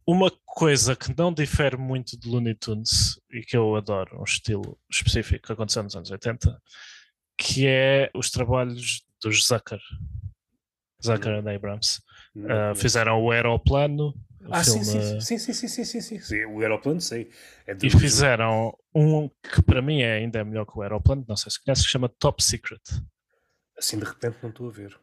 uma 0.05 0.31
coisa 0.45 0.95
que 0.95 1.13
não 1.17 1.33
difere 1.33 1.75
muito 1.75 2.17
de 2.17 2.29
Looney 2.29 2.55
Tunes 2.55 3.19
e 3.31 3.41
que 3.41 3.57
eu 3.57 3.75
adoro, 3.75 4.19
um 4.19 4.23
estilo 4.23 4.79
específico 4.89 5.45
que 5.47 5.51
aconteceu 5.53 5.83
nos 5.83 5.95
anos 5.95 6.09
80, 6.09 6.57
que 7.37 7.67
é 7.67 8.09
os 8.15 8.31
trabalhos 8.31 9.03
dos 9.21 9.45
Zucker. 9.45 9.79
Zucker 11.03 11.33
and 11.33 11.53
Abrams. 11.53 12.01
Uh, 12.37 12.75
fizeram 12.75 13.23
o 13.23 13.31
Aeroplano, 13.31 14.13
o 14.47 14.53
Ah, 14.53 14.63
sim, 14.63 14.83
filme 14.83 15.19
sim, 15.19 15.19
sim, 15.19 15.37
sim, 15.37 15.53
sim, 15.53 15.67
sim, 15.67 15.85
sim, 15.85 16.01
sim, 16.01 16.19
sim. 16.19 16.45
O 16.45 16.61
aeroplano, 16.61 17.01
sei. 17.01 17.29
É 17.65 17.75
e 17.83 17.89
fizeram 17.89 18.77
um 18.95 19.27
que 19.27 19.61
para 19.61 19.81
mim 19.81 20.01
é 20.01 20.13
ainda 20.13 20.43
melhor 20.43 20.65
que 20.65 20.77
o 20.77 20.81
Aeroplano, 20.81 21.25
não 21.27 21.35
sei 21.35 21.51
se 21.51 21.63
conhece, 21.63 21.81
que 21.81 21.87
se 21.87 21.91
chama 21.91 22.07
Top 22.07 22.41
Secret. 22.43 22.81
Assim 23.77 23.99
de 23.99 24.05
repente 24.05 24.37
não 24.41 24.49
estou 24.49 24.69
a 24.69 24.71
ver. 24.71 24.97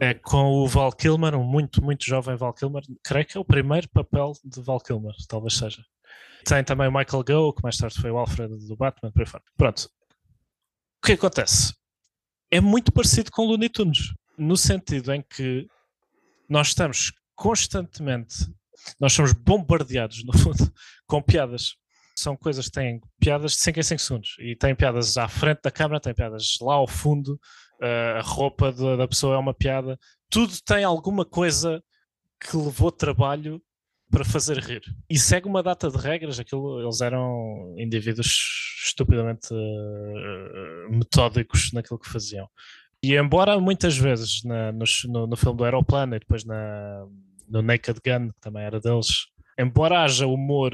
É 0.00 0.14
com 0.14 0.46
o 0.50 0.66
Val 0.66 0.90
Kilmer, 0.92 1.34
um 1.34 1.44
muito, 1.44 1.82
muito 1.82 2.04
jovem 2.04 2.36
Val 2.36 2.54
Kilmer. 2.54 2.82
Creio 3.04 3.26
que 3.26 3.36
é 3.36 3.40
o 3.40 3.44
primeiro 3.44 3.88
papel 3.90 4.32
de 4.44 4.60
Val 4.62 4.80
Kilmer, 4.80 5.14
talvez 5.28 5.54
seja. 5.54 5.84
Tem 6.44 6.64
também 6.64 6.88
o 6.88 6.92
Michael 6.92 7.24
Goh, 7.24 7.52
que 7.52 7.62
mais 7.62 7.76
tarde 7.76 8.00
foi 8.00 8.10
o 8.10 8.16
Alfred 8.18 8.66
do 8.66 8.76
Batman, 8.76 9.12
por 9.12 9.20
aí 9.20 9.26
fora. 9.26 9.44
Pronto. 9.56 9.90
O 11.02 11.06
que 11.06 11.12
acontece? 11.12 11.74
É 12.50 12.60
muito 12.60 12.90
parecido 12.90 13.30
com 13.30 13.44
Looney 13.44 13.68
Tunes, 13.68 14.14
no 14.38 14.56
sentido 14.56 15.12
em 15.12 15.22
que 15.22 15.68
nós 16.48 16.68
estamos 16.68 17.12
constantemente, 17.34 18.46
nós 19.00 19.12
somos 19.12 19.32
bombardeados, 19.32 20.24
no 20.24 20.36
fundo, 20.36 20.72
com 21.06 21.22
piadas. 21.22 21.74
São 22.18 22.34
coisas 22.34 22.66
que 22.66 22.72
têm 22.72 23.00
piadas 23.20 23.52
de 23.52 23.58
5 23.58 23.78
em 23.78 23.82
5 23.82 24.02
segundos. 24.02 24.36
E 24.38 24.56
têm 24.56 24.74
piadas 24.74 25.16
à 25.18 25.28
frente 25.28 25.60
da 25.62 25.70
câmera, 25.70 26.00
têm 26.00 26.14
piadas 26.14 26.56
lá 26.62 26.74
ao 26.74 26.86
fundo, 26.86 27.38
uh, 27.80 28.18
a 28.18 28.22
roupa 28.22 28.72
da, 28.72 28.96
da 28.96 29.08
pessoa 29.08 29.34
é 29.34 29.38
uma 29.38 29.52
piada. 29.52 29.98
Tudo 30.30 30.52
tem 30.64 30.82
alguma 30.82 31.24
coisa 31.24 31.82
que 32.40 32.56
levou 32.56 32.90
trabalho 32.90 33.60
para 34.10 34.24
fazer 34.24 34.58
rir. 34.58 34.82
E 35.10 35.18
segue 35.18 35.46
uma 35.46 35.62
data 35.62 35.90
de 35.90 35.96
regras, 35.98 36.38
aquilo, 36.38 36.80
eles 36.80 37.00
eram 37.00 37.74
indivíduos 37.76 38.82
estupidamente 38.86 39.52
uh, 39.52 40.90
metódicos 40.90 41.72
naquilo 41.72 41.98
que 41.98 42.08
faziam. 42.08 42.48
E 43.02 43.14
embora 43.16 43.60
muitas 43.60 43.96
vezes 43.96 44.42
na- 44.44 44.72
nos- 44.72 45.04
no, 45.04 45.26
no 45.26 45.36
filme 45.36 45.56
do 45.56 45.64
Aeroplano 45.64 46.16
e 46.16 46.18
depois 46.18 46.44
na, 46.44 47.06
no 47.48 47.62
Naked 47.62 48.00
Gun, 48.04 48.30
que 48.30 48.40
também 48.40 48.62
era 48.62 48.80
deles, 48.80 49.26
embora 49.58 50.02
haja 50.02 50.26
humor 50.26 50.72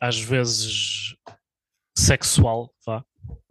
às 0.00 0.18
vezes 0.20 1.14
sexual, 1.96 2.72
vá. 2.86 3.04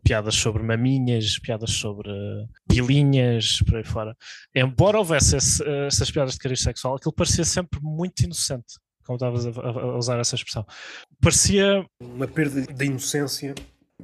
Piadas 0.04 0.34
sobre 0.36 0.64
maminhas, 0.64 1.38
piadas 1.38 1.72
sobre 1.72 2.12
pilinhas, 2.68 3.60
por 3.66 3.78
aí 3.78 3.84
fora. 3.84 4.18
Embora 4.54 4.98
houvesse 4.98 5.38
esse, 5.38 5.64
essas 5.86 6.10
piadas 6.10 6.34
de 6.34 6.40
cariz 6.40 6.62
sexual, 6.62 6.96
aquilo 6.96 7.14
parecia 7.14 7.46
sempre 7.46 7.80
muito 7.82 8.22
inocente, 8.24 8.80
como 9.06 9.16
estavas 9.16 9.46
a, 9.46 9.62
a 9.62 9.98
usar 9.98 10.20
essa 10.20 10.36
expressão. 10.36 10.66
Parecia. 11.22 11.86
Uma 12.02 12.28
perda 12.28 12.66
da 12.74 12.84
inocência 12.84 13.54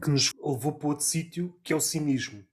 que 0.01 0.09
nos 0.09 0.31
levou 0.39 0.71
para 0.73 0.89
outro 0.89 1.03
sítio, 1.03 1.57
que 1.63 1.73
é 1.73 1.75
o 1.75 1.81
cinismo. 1.81 2.43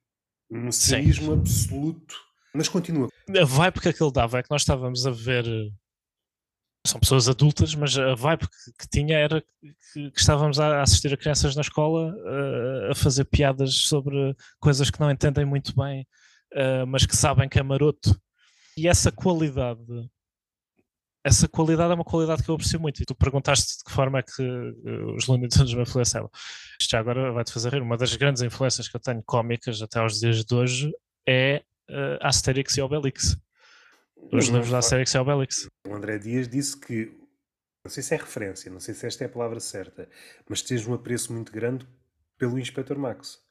Um 0.54 0.70
cinismo 0.70 1.34
Sim. 1.34 1.40
absoluto. 1.40 2.14
Mas 2.54 2.68
continua. 2.68 3.08
A 3.28 3.44
vibe 3.44 3.80
que 3.80 3.88
aquilo 3.88 4.12
dava 4.12 4.38
é 4.38 4.42
que 4.42 4.50
nós 4.50 4.62
estávamos 4.62 5.06
a 5.06 5.10
ver 5.10 5.44
são 6.86 7.00
pessoas 7.00 7.28
adultas, 7.28 7.74
mas 7.74 7.96
a 7.96 8.14
vibe 8.14 8.46
que, 8.46 8.72
que 8.78 8.88
tinha 8.90 9.16
era 9.16 9.42
que, 9.92 10.10
que, 10.10 10.20
estávamos 10.20 10.60
a 10.60 10.82
assistir 10.82 11.12
a 11.12 11.16
crianças 11.16 11.56
na 11.56 11.62
escola 11.62 12.14
uh, 12.14 12.90
a 12.90 12.94
fazer 12.94 13.24
piadas 13.24 13.74
sobre 13.74 14.36
coisas 14.60 14.90
que 14.90 15.00
não 15.00 15.10
entendem 15.10 15.46
muito 15.46 15.74
bem, 15.74 16.06
uh, 16.52 16.86
mas 16.86 17.06
que 17.06 17.16
sabem 17.16 17.48
que 17.48 17.58
é 17.58 17.62
maroto. 17.62 18.14
E 18.76 18.86
essa 18.86 19.10
qualidade, 19.10 19.80
essa 21.24 21.48
qualidade 21.48 21.90
é 21.90 21.94
uma 21.94 22.04
qualidade 22.04 22.42
que 22.42 22.50
eu 22.50 22.54
aprecio 22.54 22.78
muito. 22.78 23.02
E 23.02 23.06
tu 23.06 23.14
perguntaste 23.14 23.78
de 23.78 23.84
que 23.84 23.90
forma 23.90 24.18
é 24.18 24.22
que 24.22 24.42
uh, 24.42 25.14
os 25.16 25.26
Looney 25.26 25.48
Tunes 25.48 25.72
me 25.74 25.82
influenciavam. 25.82 26.30
Isto 26.80 26.90
já 26.90 27.00
agora 27.00 27.32
vai-te 27.32 27.52
fazer 27.52 27.72
rir. 27.72 27.82
Uma 27.82 27.96
das 27.96 28.14
grandes 28.14 28.42
influências 28.42 28.88
que 28.88 28.96
eu 28.96 29.00
tenho 29.00 29.22
cómicas 29.24 29.80
até 29.80 29.98
aos 29.98 30.20
dias 30.20 30.44
de 30.44 30.54
hoje 30.54 30.92
é 31.26 31.62
uh, 31.90 32.18
Asterix 32.20 32.76
e 32.76 32.82
Obelix 32.82 33.36
os 34.32 34.48
livros 34.48 34.70
da 34.70 34.78
Asterix 34.78 35.14
e 35.14 35.18
Obelix. 35.18 35.68
O 35.86 35.94
André 35.94 36.18
Dias 36.18 36.48
disse 36.48 36.78
que, 36.78 37.12
não 37.84 37.90
sei 37.90 38.02
se 38.02 38.14
é 38.14 38.16
referência, 38.16 38.70
não 38.70 38.80
sei 38.80 38.94
se 38.94 39.06
esta 39.06 39.24
é 39.24 39.26
a 39.26 39.30
palavra 39.30 39.60
certa, 39.60 40.08
mas 40.48 40.62
tens 40.62 40.86
um 40.86 40.94
apreço 40.94 41.32
muito 41.32 41.52
grande 41.52 41.86
pelo 42.38 42.58
Inspector 42.58 42.98
Max. 42.98 43.43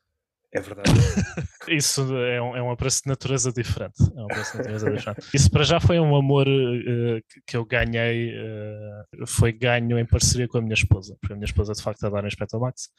É 0.54 0.60
verdade. 0.60 0.90
Isso 1.68 2.02
é 2.16 2.42
um, 2.42 2.56
é 2.56 2.62
um 2.62 2.70
apreço 2.70 3.04
de 3.04 3.10
natureza 3.10 3.52
diferente. 3.52 3.96
É 4.16 4.22
um 4.22 4.26
apreço 4.26 4.52
de 4.52 4.58
natureza 4.58 4.92
diferente. 4.92 5.30
Isso 5.34 5.50
para 5.50 5.64
já 5.64 5.80
foi 5.80 6.00
um 6.00 6.16
amor 6.16 6.48
uh, 6.48 7.22
que 7.48 7.58
eu 7.58 7.66
ganhei, 7.66 8.34
uh, 8.38 9.26
foi 9.26 9.52
ganho 9.52 9.98
em 9.98 10.06
parceria 10.06 10.48
com 10.48 10.58
a 10.58 10.62
minha 10.62 10.74
esposa, 10.74 11.18
porque 11.20 11.34
a 11.34 11.36
minha 11.36 11.46
esposa 11.46 11.74
de 11.74 11.82
facto 11.82 12.04
adora 12.06 12.28
Inspector 12.28 12.60
Max 12.60 12.90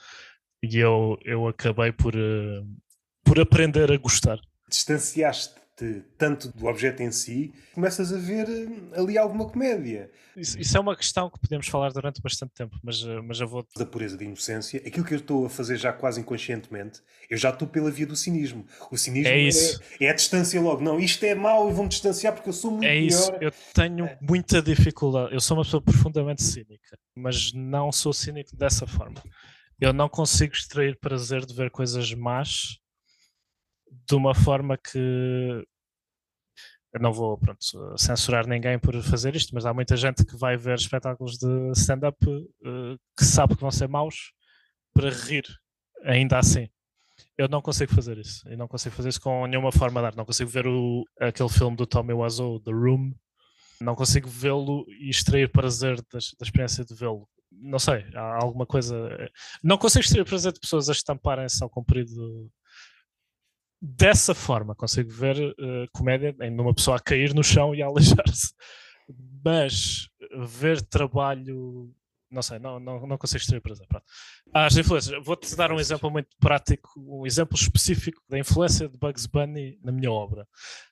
e 0.62 0.78
eu, 0.78 1.18
eu 1.24 1.47
acabei 1.47 1.93
por, 1.93 2.14
uh, 2.16 2.66
por 3.22 3.39
aprender 3.39 3.93
a 3.93 3.97
gostar. 3.97 4.39
Distanciaste 4.68 5.63
tanto 6.16 6.48
do 6.52 6.66
objeto 6.66 7.02
em 7.02 7.10
si, 7.10 7.52
começas 7.74 8.12
a 8.12 8.16
ver 8.16 8.48
eh, 8.48 9.01
ali 9.01 9.18
alguma 9.18 9.46
comédia. 9.46 10.10
Isso, 10.36 10.59
isso, 10.59 10.76
é 10.76 10.80
uma 10.80 10.96
questão 10.96 11.28
que 11.28 11.38
podemos 11.38 11.66
falar 11.66 11.92
durante 11.92 12.22
bastante 12.22 12.52
tempo, 12.55 12.78
mas, 12.82 13.02
eh, 13.02 13.20
mas 13.20 13.40
eu 13.40 13.48
vou. 13.48 13.66
Da 13.76 13.84
pureza 13.84 14.16
da 14.16 14.24
inocência, 14.24 14.80
aquilo 14.86 15.05
que 15.05 15.14
eu 15.14 15.18
estou 15.18 15.46
a 15.46 15.51
fazer 15.51 15.76
já 15.76 15.92
quase 15.92 16.20
inconscientemente, 16.20 17.01
eu 17.28 17.36
já 17.36 17.51
estou 17.51 17.66
pela 17.66 17.90
via 17.90 18.06
do 18.06 18.14
cinismo. 18.14 18.64
O 18.90 18.96
cinismo 18.96 19.32
é, 19.32 19.38
isso. 19.38 19.80
é, 20.01 20.06
é 20.06 20.10
a 20.10 20.14
distância 20.14 20.60
logo. 20.60 20.80
Não, 20.80 20.98
isto 21.01 21.24
é 21.24 21.34
mau 21.34 21.68
e 21.68 21.72
vou-me 21.72 21.88
distanciar 21.88 22.32
porque 22.34 22.48
eu 22.48 22.52
sou 22.52 22.70
muito 22.70 22.84
É 22.84 22.96
isso, 22.96 23.32
eu 23.40 23.52
tenho 23.72 24.06
é. 24.06 24.18
muita 24.20 24.62
dificuldade. 24.62 25.34
Eu 25.34 25.40
sou 25.40 25.56
uma 25.56 25.64
pessoa 25.64 25.82
profundamente 25.82 26.42
cínica, 26.42 26.96
mas 27.16 27.52
não 27.52 27.90
sou 27.90 28.12
cínico 28.12 28.56
dessa 28.56 28.86
forma. 28.86 29.20
Eu 29.80 29.92
não 29.92 30.09
consigo 30.09 30.52
extrair 30.52 30.96
prazer 31.01 31.44
de 31.44 31.52
ver 31.52 31.70
coisas 31.70 32.14
más 32.14 32.78
de 34.06 34.14
uma 34.14 34.34
forma 34.34 34.76
que 34.76 35.64
eu 36.94 37.00
não 37.00 37.12
vou 37.12 37.36
pronto, 37.36 37.60
censurar 37.98 38.46
ninguém 38.46 38.78
por 38.78 38.94
fazer 39.02 39.34
isto, 39.34 39.52
mas 39.52 39.66
há 39.66 39.74
muita 39.74 39.96
gente 39.96 40.24
que 40.24 40.36
vai 40.36 40.56
ver 40.56 40.76
espetáculos 40.76 41.36
de 41.36 41.72
stand-up 41.72 42.16
uh, 42.24 42.96
que 43.18 43.24
sabe 43.24 43.56
que 43.56 43.60
vão 43.60 43.70
ser 43.70 43.88
maus 43.88 44.32
para 44.94 45.10
rir, 45.10 45.44
ainda 46.04 46.38
assim. 46.38 46.68
Eu 47.36 47.48
não 47.48 47.60
consigo 47.60 47.92
fazer 47.92 48.16
isso. 48.18 48.48
Eu 48.48 48.56
não 48.56 48.68
consigo 48.68 48.94
fazer 48.94 49.08
isso 49.08 49.20
com 49.20 49.44
nenhuma 49.46 49.72
forma 49.72 50.00
de 50.00 50.06
arte. 50.06 50.16
Não 50.16 50.24
consigo 50.24 50.48
ver 50.48 50.68
o, 50.68 51.04
aquele 51.18 51.48
filme 51.48 51.76
do 51.76 51.86
Tommy 51.86 52.12
Wiseau, 52.12 52.60
The 52.60 52.70
Room. 52.70 53.12
Não 53.80 53.96
consigo 53.96 54.28
vê-lo 54.28 54.84
e 54.88 55.10
extrair 55.10 55.50
prazer 55.50 55.96
da, 55.96 56.18
da 56.38 56.44
experiência 56.44 56.84
de 56.84 56.94
vê-lo. 56.94 57.28
Não 57.50 57.78
sei, 57.80 58.04
há 58.14 58.38
alguma 58.40 58.66
coisa. 58.66 58.96
Não 59.62 59.78
consigo 59.78 60.04
extrair 60.04 60.24
prazer 60.24 60.52
de 60.52 60.60
pessoas 60.60 60.88
a 60.88 60.92
estamparem-se 60.92 61.62
ao 61.62 61.70
comprido 61.70 62.48
dessa 63.85 64.35
forma 64.35 64.74
consigo 64.74 65.11
ver 65.11 65.36
uh, 65.39 65.86
comédia 65.93 66.35
em 66.40 66.59
uma 66.59 66.74
pessoa 66.74 66.97
a 66.97 67.01
cair 67.01 67.35
no 67.35 67.44
chão 67.44 67.74
e 67.74 67.82
a 67.82 67.86
aleijar-se. 67.86 68.55
Mas 69.44 70.09
ver 70.56 70.81
trabalho, 70.81 71.93
não 72.31 72.40
sei, 72.40 72.59
não, 72.59 72.81
não, 72.81 73.06
não 73.06 73.19
consigo 73.19 73.43
extrair 73.43 73.61
prazer. 73.61 73.86
Pronto. 73.86 74.06
As 74.55 74.74
influências, 74.78 75.23
vou-te 75.23 75.55
dar 75.55 75.70
um 75.70 75.78
exemplo 75.78 76.11
muito 76.11 76.31
prático, 76.40 76.89
um 76.97 77.27
exemplo 77.27 77.56
específico 77.56 78.23
da 78.27 78.39
influência 78.39 78.89
de 78.89 78.97
Bugs 78.97 79.27
Bunny 79.27 79.78
na 79.82 79.93
minha 79.93 80.11
obra. 80.11 80.48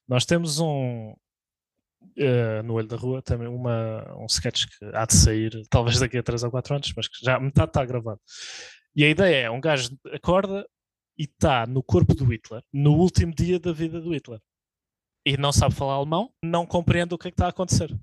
Nós 0.06 0.27
temos 0.27 0.60
um, 0.60 1.14
Uh, 2.19 2.62
no 2.64 2.74
Olho 2.74 2.89
da 2.89 2.97
Rua, 2.97 3.23
também 3.23 3.47
uma, 3.47 4.05
um 4.19 4.27
sketch 4.27 4.66
que 4.66 4.85
há 4.93 5.06
de 5.06 5.14
sair 5.14 5.62
talvez 5.70 6.01
daqui 6.01 6.19
a 6.19 6.23
3 6.23 6.43
ou 6.43 6.51
4 6.51 6.74
anos, 6.74 6.93
mas 6.97 7.06
que 7.06 7.24
já 7.24 7.39
metade 7.39 7.70
está 7.70 7.85
gravado. 7.85 8.20
E 8.94 9.05
a 9.05 9.09
ideia 9.09 9.44
é: 9.44 9.51
um 9.51 9.60
gajo 9.60 9.97
acorda, 10.12 10.66
e 11.22 11.24
está 11.24 11.64
no 11.68 11.84
corpo 11.84 12.14
do 12.14 12.24
Hitler 12.24 12.64
no 12.72 12.94
último 12.94 13.32
dia 13.32 13.60
da 13.60 13.72
vida 13.72 14.00
do 14.00 14.12
Hitler. 14.12 14.40
E 15.24 15.36
não 15.36 15.52
sabe 15.52 15.72
falar 15.72 15.94
alemão, 15.94 16.32
não 16.44 16.66
compreende 16.66 17.14
o 17.14 17.18
que 17.18 17.28
é 17.28 17.30
que 17.30 17.36
está 17.36 17.46
a 17.46 17.50
acontecer. 17.50 17.96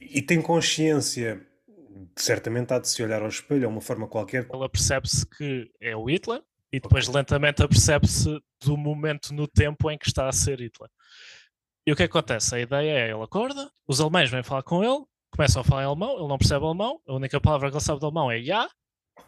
E 0.00 0.20
tem 0.20 0.42
consciência, 0.42 1.46
certamente 2.16 2.74
há 2.74 2.80
de 2.80 2.88
se 2.88 3.00
olhar 3.00 3.22
ao 3.22 3.28
espelho, 3.28 3.64
é 3.64 3.68
uma 3.68 3.80
forma 3.80 4.08
qualquer. 4.08 4.48
Ela 4.52 4.68
percebe-se 4.68 5.24
que 5.24 5.70
é 5.80 5.94
o 5.94 6.06
Hitler 6.06 6.42
e 6.72 6.80
depois 6.80 7.06
okay. 7.06 7.16
lentamente 7.16 7.62
apercebe-se 7.62 8.40
do 8.64 8.76
momento 8.76 9.32
no 9.32 9.46
tempo 9.46 9.88
em 9.88 9.96
que 9.96 10.08
está 10.08 10.28
a 10.28 10.32
ser 10.32 10.58
Hitler. 10.58 10.90
E 11.86 11.92
o 11.92 11.96
que 11.96 12.02
acontece? 12.02 12.56
A 12.56 12.60
ideia 12.60 12.90
é, 12.90 13.10
ele 13.12 13.22
acorda, 13.22 13.70
os 13.86 14.00
alemães 14.00 14.30
vêm 14.30 14.42
falar 14.42 14.64
com 14.64 14.82
ele, 14.82 15.04
começam 15.30 15.62
a 15.62 15.64
falar 15.64 15.82
em 15.82 15.86
alemão, 15.86 16.18
ele 16.18 16.26
não 16.26 16.38
percebe 16.38 16.64
alemão, 16.64 17.00
a 17.06 17.14
única 17.14 17.40
palavra 17.40 17.70
que 17.70 17.76
ele 17.76 17.84
sabe 17.84 18.00
de 18.00 18.04
alemão 18.04 18.32
é 18.32 18.42
ja, 18.42 18.68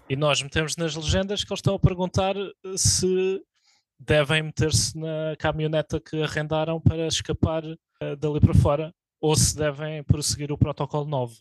e 0.08 0.16
nós 0.16 0.40
metemos 0.40 0.76
nas 0.76 0.94
legendas 0.94 1.42
que 1.42 1.52
eles 1.52 1.58
estão 1.58 1.74
a 1.74 1.78
perguntar 1.78 2.36
eh, 2.36 2.52
se 2.76 3.40
devem 3.98 4.42
meter-se 4.42 4.96
na 4.98 5.34
caminhoneta 5.38 6.00
que 6.00 6.22
arrendaram 6.22 6.80
para 6.80 7.06
escapar 7.06 7.64
uh, 7.64 8.16
dali 8.18 8.40
para 8.40 8.54
fora 8.54 8.92
ou 9.20 9.34
se 9.34 9.56
devem 9.56 10.04
prosseguir 10.04 10.52
o 10.52 10.58
protocolo 10.58 11.06
novo. 11.06 11.36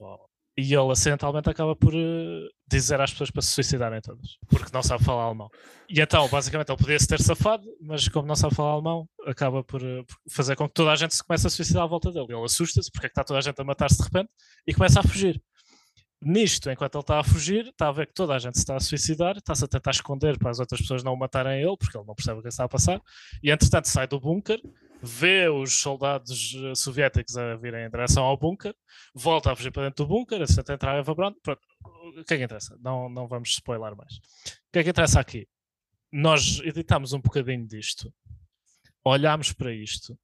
E 0.57 0.73
ele 0.73 0.89
acidentalmente 0.89 1.49
acaba 1.49 1.75
por 1.75 1.93
uh, 1.93 2.47
dizer 2.65 2.99
às 3.01 3.11
pessoas 3.11 3.29
para 3.29 3.41
se 3.41 3.51
suicidarem 3.51 3.99
todas, 3.99 4.37
porque 4.47 4.71
não 4.73 4.81
sabe 4.81 5.03
falar 5.03 5.23
alemão. 5.23 5.49
E 5.89 5.99
então, 5.99 6.29
basicamente, 6.29 6.69
ele 6.69 6.77
podia 6.77 6.97
se 6.97 7.07
ter 7.07 7.21
safado, 7.21 7.67
mas 7.81 8.07
como 8.07 8.25
não 8.25 8.37
sabe 8.37 8.55
falar 8.55 8.71
alemão, 8.71 9.05
acaba 9.27 9.61
por, 9.65 9.83
uh, 9.83 10.05
fazer 10.31 10.55
com 10.55 10.65
que 10.67 10.73
toda 10.73 10.91
a 10.91 10.95
gente 10.95 11.13
se 11.13 11.23
comece 11.23 11.45
a 11.45 11.49
suicidar 11.49 11.83
à 11.83 11.87
volta 11.87 12.09
dele. 12.09 12.27
Ele 12.29 12.45
assusta-se 12.45 12.89
porque 12.89 13.07
é 13.07 13.09
que 13.09 13.11
está 13.11 13.23
toda 13.25 13.39
a 13.39 13.41
gente 13.41 13.59
a 13.59 13.65
matar-se 13.65 13.97
de 13.97 14.03
repente 14.03 14.29
e 14.65 14.73
começa 14.73 15.01
a 15.01 15.03
fugir. 15.03 15.41
Nisto, 16.27 16.71
enquanto 16.71 16.95
ele 16.95 17.01
está 17.03 17.19
a 17.19 17.23
fugir, 17.23 17.67
está 17.67 17.87
a 17.87 17.91
ver 17.91 18.07
que 18.07 18.13
toda 18.15 18.33
a 18.33 18.39
gente 18.39 18.55
se 18.55 18.61
está 18.61 18.75
a 18.75 18.79
suicidar, 18.79 19.37
está-se 19.37 19.63
a 19.63 19.67
tentar 19.67 19.91
esconder 19.91 20.39
para 20.39 20.49
as 20.49 20.59
outras 20.59 20.81
pessoas 20.81 21.03
não 21.03 21.13
o 21.13 21.15
matarem 21.15 21.61
ele, 21.61 21.77
porque 21.77 21.95
ele 21.95 22.07
não 22.07 22.15
percebe 22.15 22.39
o 22.39 22.41
que 22.41 22.47
está 22.47 22.63
a 22.63 22.67
passar, 22.67 22.99
e 23.43 23.51
entretanto 23.51 23.87
sai 23.87 24.07
do 24.07 24.19
bunker, 24.19 24.59
vê 25.03 25.47
os 25.47 25.79
soldados 25.79 26.55
eh, 26.55 26.73
soviéticos 26.73 27.37
a 27.37 27.55
virem 27.57 27.85
em 27.85 27.91
direção 27.91 28.23
ao 28.23 28.35
bunker, 28.35 28.73
volta 29.13 29.51
a 29.51 29.55
fugir 29.55 29.69
para 29.69 29.83
dentro 29.83 30.03
do 30.03 30.09
bunker, 30.09 30.41
a 30.41 30.73
entrar 30.73 30.95
a 30.95 30.97
Eva 30.97 31.13
Brown. 31.13 31.35
Pronto. 31.43 31.61
O 31.83 32.23
que 32.23 32.33
é 32.33 32.37
que 32.37 32.43
interessa? 32.43 32.75
Não, 32.81 33.07
não 33.07 33.27
vamos 33.27 33.49
spoiler 33.49 33.95
mais. 33.95 34.15
O 34.15 34.71
que 34.73 34.79
é 34.79 34.83
que 34.83 34.89
interessa 34.89 35.19
aqui? 35.19 35.47
Nós 36.11 36.59
editamos 36.63 37.13
um 37.13 37.21
bocadinho 37.21 37.67
disto, 37.67 38.11
olhámos 39.03 39.53
para 39.53 39.71
isto, 39.71 40.17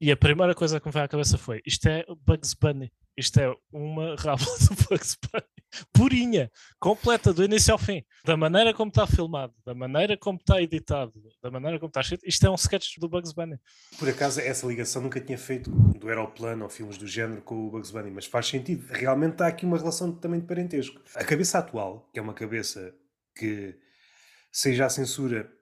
e 0.00 0.10
a 0.10 0.16
primeira 0.16 0.54
coisa 0.54 0.80
que 0.80 0.86
me 0.86 0.92
veio 0.92 1.04
à 1.04 1.08
cabeça 1.08 1.36
foi: 1.36 1.60
isto 1.66 1.86
é 1.86 2.02
Bugs 2.24 2.54
Bunny. 2.54 2.90
Isto 3.16 3.40
é 3.40 3.54
uma 3.72 4.14
rábula 4.20 4.58
do 4.58 4.88
Bugs 4.88 5.16
Bunny. 5.22 5.44
Purinha, 5.92 6.50
completa, 6.78 7.32
do 7.32 7.44
início 7.44 7.72
ao 7.72 7.78
fim. 7.78 8.02
Da 8.24 8.36
maneira 8.36 8.72
como 8.72 8.88
está 8.88 9.06
filmado, 9.06 9.52
da 9.64 9.74
maneira 9.74 10.16
como 10.16 10.38
está 10.38 10.62
editado, 10.62 11.12
da 11.42 11.50
maneira 11.50 11.78
como 11.78 11.88
está 11.88 12.00
escrito. 12.00 12.26
Isto 12.26 12.46
é 12.46 12.50
um 12.50 12.54
sketch 12.54 12.98
do 12.98 13.08
Bugs 13.08 13.32
Bunny. 13.32 13.58
Por 13.98 14.08
acaso, 14.08 14.40
essa 14.40 14.66
ligação 14.66 15.02
nunca 15.02 15.20
tinha 15.20 15.36
feito 15.36 15.70
do 15.70 16.08
Aeroplano 16.08 16.64
ou 16.64 16.70
filmes 16.70 16.96
do 16.96 17.06
género 17.06 17.42
com 17.42 17.66
o 17.66 17.70
Bugs 17.70 17.90
Bunny, 17.90 18.10
mas 18.10 18.26
faz 18.26 18.46
sentido. 18.46 18.86
Realmente 18.90 19.32
está 19.32 19.46
aqui 19.46 19.66
uma 19.66 19.78
relação 19.78 20.12
também 20.12 20.40
de 20.40 20.46
parentesco. 20.46 21.00
A 21.14 21.24
cabeça 21.24 21.58
atual, 21.58 22.08
que 22.12 22.18
é 22.18 22.22
uma 22.22 22.34
cabeça 22.34 22.94
que, 23.34 23.76
seja 24.56 24.86
a 24.86 24.88
censura 24.88 25.52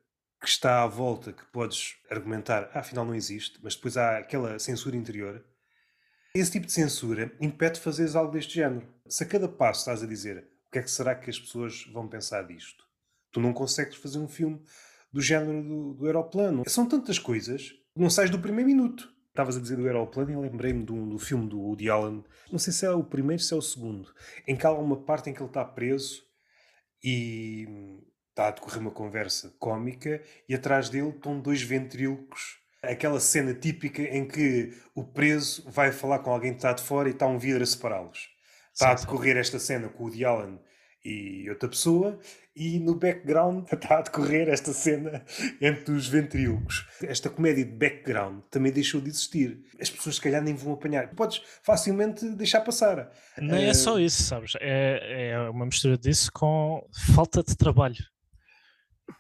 que 0.41 0.49
está 0.49 0.83
à 0.83 0.87
volta, 0.87 1.33
que 1.33 1.45
podes 1.47 1.97
argumentar, 2.09 2.71
ah, 2.73 2.79
afinal 2.79 3.05
não 3.05 3.15
existe, 3.15 3.59
mas 3.63 3.75
depois 3.75 3.97
há 3.97 4.19
aquela 4.19 4.59
censura 4.59 4.97
interior 4.97 5.45
esse 6.35 6.51
tipo 6.51 6.67
de 6.67 6.73
censura 6.73 7.33
impede 7.41 7.75
de 7.75 7.81
fazeres 7.81 8.17
algo 8.17 8.33
deste 8.33 8.55
género. 8.55 8.87
Se 9.07 9.23
a 9.23 9.27
cada 9.27 9.49
passo 9.49 9.81
estás 9.81 10.03
a 10.03 10.07
dizer 10.07 10.49
o 10.67 10.71
que 10.73 10.81
é 10.81 10.83
que 10.83 10.91
será 10.91 11.15
que 11.15 11.31
as 11.31 11.39
pessoas 11.39 11.85
vão 11.93 12.09
pensar 12.09 12.43
disto, 12.43 12.85
tu 13.31 13.41
não 13.41 13.53
consegues 13.53 13.95
fazer 13.95 14.19
um 14.19 14.27
filme 14.27 14.61
do 15.13 15.21
género 15.21 15.63
do, 15.63 15.95
do 15.95 16.07
aeroplano. 16.07 16.65
São 16.67 16.89
tantas 16.89 17.21
coisas, 17.21 17.73
não 17.95 18.11
sais 18.11 18.31
do 18.31 18.41
primeiro 18.41 18.69
minuto. 18.69 19.15
Estavas 19.29 19.57
a 19.57 19.61
dizer 19.61 19.77
do 19.77 19.87
aeroplano 19.87 20.31
e 20.33 20.37
lembrei-me 20.37 20.85
do, 20.85 21.07
do 21.07 21.19
filme 21.19 21.49
do 21.49 21.61
Woody 21.61 21.89
Allen, 21.91 22.25
não 22.51 22.59
sei 22.59 22.73
se 22.73 22.87
é 22.87 22.91
o 22.91 23.03
primeiro, 23.03 23.43
se 23.43 23.53
é 23.53 23.57
o 23.57 23.63
segundo, 23.63 24.13
em 24.47 24.57
que 24.57 24.65
há 24.65 24.71
uma 24.73 24.97
parte 24.97 25.29
em 25.29 25.33
que 25.33 25.41
ele 25.41 25.51
está 25.51 25.65
preso 25.65 26.23
e 27.03 27.67
está 28.31 28.49
a 28.49 28.51
decorrer 28.53 28.81
uma 28.81 28.93
conversa 28.93 29.55
cómica 29.59 30.23
e 30.49 30.55
atrás 30.55 30.89
dele 30.89 31.11
estão 31.11 31.41
dois 31.41 31.63
ventrílocos. 31.63 32.64
Aquela 32.91 33.21
cena 33.21 33.55
típica 33.55 34.03
em 34.03 34.27
que 34.27 34.73
o 34.95 35.05
preso 35.05 35.65
vai 35.71 35.93
falar 35.93 36.21
com 36.21 36.31
alguém 36.31 36.53
que 36.53 36.59
está 36.59 36.73
de 36.73 36.83
fora 36.83 37.09
e 37.09 37.13
está 37.13 37.27
um 37.27 37.39
vidro 37.39 37.63
a 37.63 37.67
separá-los. 37.67 38.29
Está 38.73 38.91
a 38.91 38.95
decorrer 38.95 39.37
esta 39.37 39.59
cena 39.59 39.89
com 39.89 40.05
o 40.05 40.07
Woody 40.07 40.25
Allen 40.25 40.59
e 41.05 41.49
outra 41.51 41.69
pessoa, 41.69 42.19
e 42.57 42.79
no 42.79 42.95
background 42.95 43.67
está 43.71 43.99
a 43.99 44.03
decorrer 44.03 44.49
esta 44.49 44.73
cena 44.73 45.23
entre 45.61 45.93
os 45.93 46.09
ventrílocos. 46.09 46.87
Esta 47.03 47.29
comédia 47.29 47.65
de 47.65 47.73
background 47.73 48.41
também 48.51 48.73
deixou 48.73 49.01
de 49.01 49.11
existir. 49.11 49.61
As 49.79 49.91
pessoas, 49.91 50.17
se 50.17 50.21
calhar, 50.23 50.43
nem 50.43 50.55
vão 50.55 50.73
apanhar. 50.73 51.15
Podes 51.15 51.43
facilmente 51.63 52.27
deixar 52.31 52.63
passar. 52.63 53.11
Nem 53.37 53.67
uh... 53.67 53.71
é 53.71 53.75
só 53.75 53.99
isso, 53.99 54.23
sabes? 54.23 54.53
É, 54.61 55.31
é 55.31 55.51
uma 55.51 55.67
mistura 55.67 55.99
disso 55.99 56.31
com 56.33 56.87
falta 57.15 57.43
de 57.43 57.55
trabalho 57.55 58.14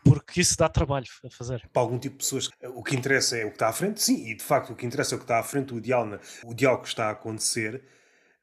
porque 0.03 0.41
isso 0.41 0.57
dá 0.57 0.69
trabalho 0.69 1.07
a 1.25 1.31
fazer. 1.31 1.69
Para 1.73 1.83
algum 1.83 1.99
tipo 1.99 2.17
de 2.17 2.25
pessoas, 2.25 2.51
o 2.75 2.83
que 2.83 2.97
interessa 2.97 3.37
é 3.37 3.45
o 3.45 3.49
que 3.49 3.57
está 3.57 3.69
à 3.69 3.73
frente, 3.73 4.03
sim, 4.03 4.29
e 4.29 4.35
de 4.35 4.43
facto 4.43 4.73
o 4.73 4.77
que 4.77 4.87
interessa 4.87 5.15
é 5.15 5.17
o 5.17 5.19
que 5.19 5.25
está 5.25 5.39
à 5.39 5.43
frente, 5.43 5.75
o 5.75 5.81
diálogo, 5.81 6.21
o 6.45 6.55
diálogo 6.55 6.83
que 6.83 6.89
está 6.89 7.09
a 7.09 7.13
acontecer, 7.13 7.83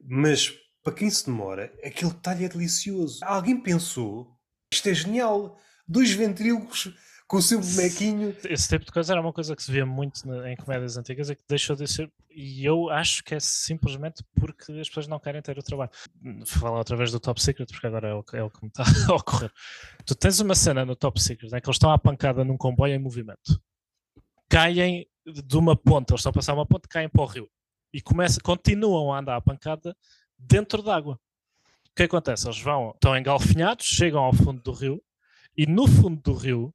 mas 0.03 0.53
para 0.83 0.93
quem 0.93 1.09
se 1.09 1.25
demora, 1.25 1.71
aquele 1.83 2.11
detalhe 2.11 2.45
é 2.45 2.49
delicioso. 2.49 3.19
Alguém 3.23 3.61
pensou, 3.61 4.35
isto 4.71 4.89
é 4.89 4.93
genial, 4.93 5.59
dois 5.87 6.11
ventrílocos 6.11 6.93
com 7.31 7.37
o 7.37 7.41
seu 7.41 7.61
bonequinho. 7.61 8.35
Esse 8.43 8.67
tipo 8.67 8.83
de 8.83 8.91
coisa 8.91 9.13
era 9.13 9.21
uma 9.21 9.31
coisa 9.31 9.55
que 9.55 9.63
se 9.63 9.71
via 9.71 9.85
muito 9.85 10.21
em 10.43 10.53
comédias 10.57 10.97
antigas 10.97 11.29
e 11.29 11.35
que 11.37 11.43
deixou 11.47 11.77
de 11.77 11.87
ser. 11.87 12.11
E 12.29 12.65
eu 12.65 12.89
acho 12.89 13.23
que 13.23 13.33
é 13.33 13.39
simplesmente 13.39 14.21
porque 14.35 14.73
as 14.73 14.89
pessoas 14.89 15.07
não 15.07 15.17
querem 15.17 15.41
ter 15.41 15.57
o 15.57 15.63
trabalho. 15.63 15.91
Falar 16.45 16.79
outra 16.79 16.97
vez 16.97 17.09
do 17.09 17.21
Top 17.21 17.41
Secret, 17.41 17.67
porque 17.71 17.87
agora 17.87 18.09
é 18.09 18.13
o, 18.13 18.25
é 18.33 18.43
o 18.43 18.49
que 18.49 18.61
me 18.61 18.67
está 18.67 18.83
a 19.09 19.15
ocorrer. 19.15 19.49
Tu 20.05 20.13
tens 20.13 20.41
uma 20.41 20.53
cena 20.53 20.83
no 20.83 20.93
Top 20.93 21.21
Secret 21.21 21.47
em 21.47 21.61
que 21.61 21.69
eles 21.69 21.75
estão 21.77 21.89
à 21.89 21.97
pancada 21.97 22.43
num 22.43 22.57
comboio 22.57 22.93
em 22.93 22.99
movimento, 22.99 23.61
caem 24.49 25.07
de 25.25 25.57
uma 25.57 25.73
ponta, 25.73 26.11
eles 26.11 26.19
estão 26.19 26.31
a 26.31 26.33
passar 26.33 26.53
uma 26.53 26.65
ponte, 26.65 26.89
caem 26.89 27.07
para 27.07 27.21
o 27.21 27.25
rio 27.25 27.49
e 27.93 28.01
começa, 28.01 28.41
continuam 28.41 29.13
a 29.13 29.19
andar 29.19 29.37
à 29.37 29.41
pancada 29.41 29.95
dentro 30.37 30.83
d'água. 30.83 31.13
O 31.13 31.95
que 31.95 32.03
acontece? 32.03 32.45
Eles 32.45 32.59
vão, 32.59 32.91
estão 32.91 33.17
engalfinhados, 33.17 33.85
chegam 33.85 34.21
ao 34.21 34.33
fundo 34.33 34.61
do 34.61 34.73
rio 34.73 35.01
e 35.55 35.65
no 35.65 35.87
fundo 35.87 36.21
do 36.21 36.33
rio 36.33 36.73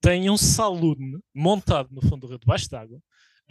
tem 0.00 0.30
um 0.30 0.36
saloon 0.36 1.20
montado 1.34 1.88
no 1.92 2.00
fundo 2.02 2.20
do 2.20 2.26
rio, 2.28 2.38
debaixo 2.38 2.70
d'água, 2.70 3.00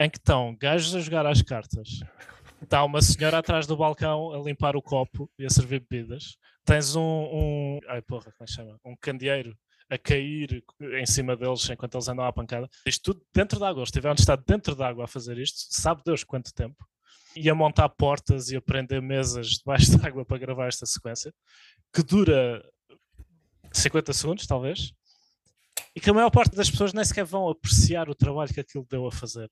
em 0.00 0.08
que 0.08 0.18
estão 0.18 0.56
gajos 0.58 0.94
a 0.94 1.00
jogar 1.00 1.26
às 1.26 1.42
cartas. 1.42 2.00
Está 2.62 2.82
uma 2.84 3.00
senhora 3.00 3.38
atrás 3.38 3.66
do 3.66 3.76
balcão 3.76 4.32
a 4.32 4.38
limpar 4.38 4.76
o 4.76 4.82
copo 4.82 5.30
e 5.38 5.44
a 5.44 5.50
servir 5.50 5.84
bebidas. 5.88 6.36
Tens 6.64 6.96
um, 6.96 7.02
um 7.02 7.80
ai 7.88 8.02
porra, 8.02 8.32
como 8.32 8.42
é 8.42 8.44
que 8.44 8.52
chama? 8.52 8.78
Um 8.84 8.96
candeeiro 8.96 9.56
a 9.90 9.96
cair 9.96 10.62
em 10.80 11.06
cima 11.06 11.36
deles 11.36 11.68
enquanto 11.70 11.94
eles 11.94 12.08
andam 12.08 12.24
à 12.24 12.32
pancada. 12.32 12.68
Isto 12.86 13.14
tudo 13.14 13.26
dentro 13.34 13.58
d'água. 13.58 13.80
Eles 13.80 13.90
tiveram 13.90 14.14
de 14.14 14.20
estar 14.20 14.36
dentro 14.36 14.74
d'água 14.74 15.04
a 15.04 15.08
fazer 15.08 15.38
isto, 15.38 15.58
sabe 15.70 16.02
Deus 16.04 16.24
quanto 16.24 16.52
tempo. 16.52 16.86
E 17.36 17.48
a 17.48 17.54
montar 17.54 17.88
portas 17.90 18.50
e 18.50 18.56
a 18.56 18.60
prender 18.60 19.00
mesas 19.00 19.50
debaixo 19.58 19.96
d'água 19.96 20.24
para 20.24 20.38
gravar 20.38 20.66
esta 20.66 20.84
sequência, 20.84 21.32
que 21.92 22.02
dura 22.02 22.62
50 23.72 24.12
segundos, 24.12 24.46
talvez 24.46 24.92
e 25.98 26.00
que 26.00 26.10
a 26.10 26.14
maior 26.14 26.30
parte 26.30 26.54
das 26.54 26.70
pessoas 26.70 26.92
nem 26.92 27.04
sequer 27.04 27.24
vão 27.24 27.48
apreciar 27.48 28.08
o 28.08 28.14
trabalho 28.14 28.54
que 28.54 28.60
aquilo 28.60 28.86
deu 28.88 29.04
a 29.04 29.10
fazer. 29.10 29.50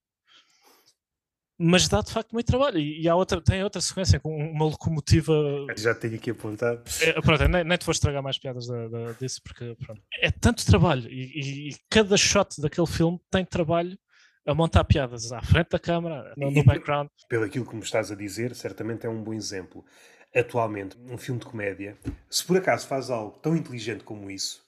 Mas 1.59 1.89
dá 1.89 2.01
de 2.01 2.12
facto 2.12 2.32
muito 2.32 2.47
trabalho. 2.47 2.78
E, 2.78 3.02
e 3.02 3.09
há 3.09 3.16
outra, 3.16 3.40
tem 3.40 3.64
outra 3.64 3.81
sequência 3.81 4.20
com 4.20 4.36
uma 4.36 4.66
locomotiva. 4.66 5.32
Já 5.77 5.93
tenho 5.93 6.14
aqui 6.14 6.31
apontado. 6.31 6.85
É, 7.01 7.20
pronto, 7.20 7.48
nem, 7.48 7.64
nem 7.64 7.77
te 7.77 7.85
vou 7.85 7.90
estragar 7.90 8.23
mais 8.23 8.39
piadas 8.39 8.68
da, 8.68 8.86
da, 8.86 9.12
disso, 9.14 9.40
porque 9.43 9.74
pronto. 9.85 10.01
é 10.20 10.31
tanto 10.31 10.64
trabalho. 10.64 11.10
E, 11.10 11.70
e, 11.70 11.77
cada 11.90 12.16
shot 12.16 12.60
daquele 12.60 12.86
filme 12.86 13.18
tem 13.28 13.44
trabalho 13.44 13.98
a 14.47 14.55
montar 14.55 14.85
piadas 14.85 15.32
à 15.32 15.43
frente 15.43 15.70
da 15.70 15.81
câmara, 15.81 16.32
no, 16.36 16.48
no 16.52 16.62
background. 16.62 17.09
Pelo 17.28 17.44
aquilo 17.44 17.66
que 17.66 17.74
me 17.74 17.82
estás 17.82 18.12
a 18.12 18.14
dizer, 18.14 18.55
certamente 18.55 19.05
é 19.05 19.09
um 19.09 19.20
bom 19.20 19.35
exemplo. 19.35 19.85
Atualmente, 20.32 20.97
um 21.10 21.18
filme 21.18 21.40
de 21.40 21.47
comédia, 21.47 21.98
se 22.31 22.44
por 22.44 22.56
acaso 22.59 22.86
faz 22.86 23.10
algo 23.10 23.36
tão 23.40 23.56
inteligente 23.56 24.05
como 24.05 24.31
isso, 24.31 24.64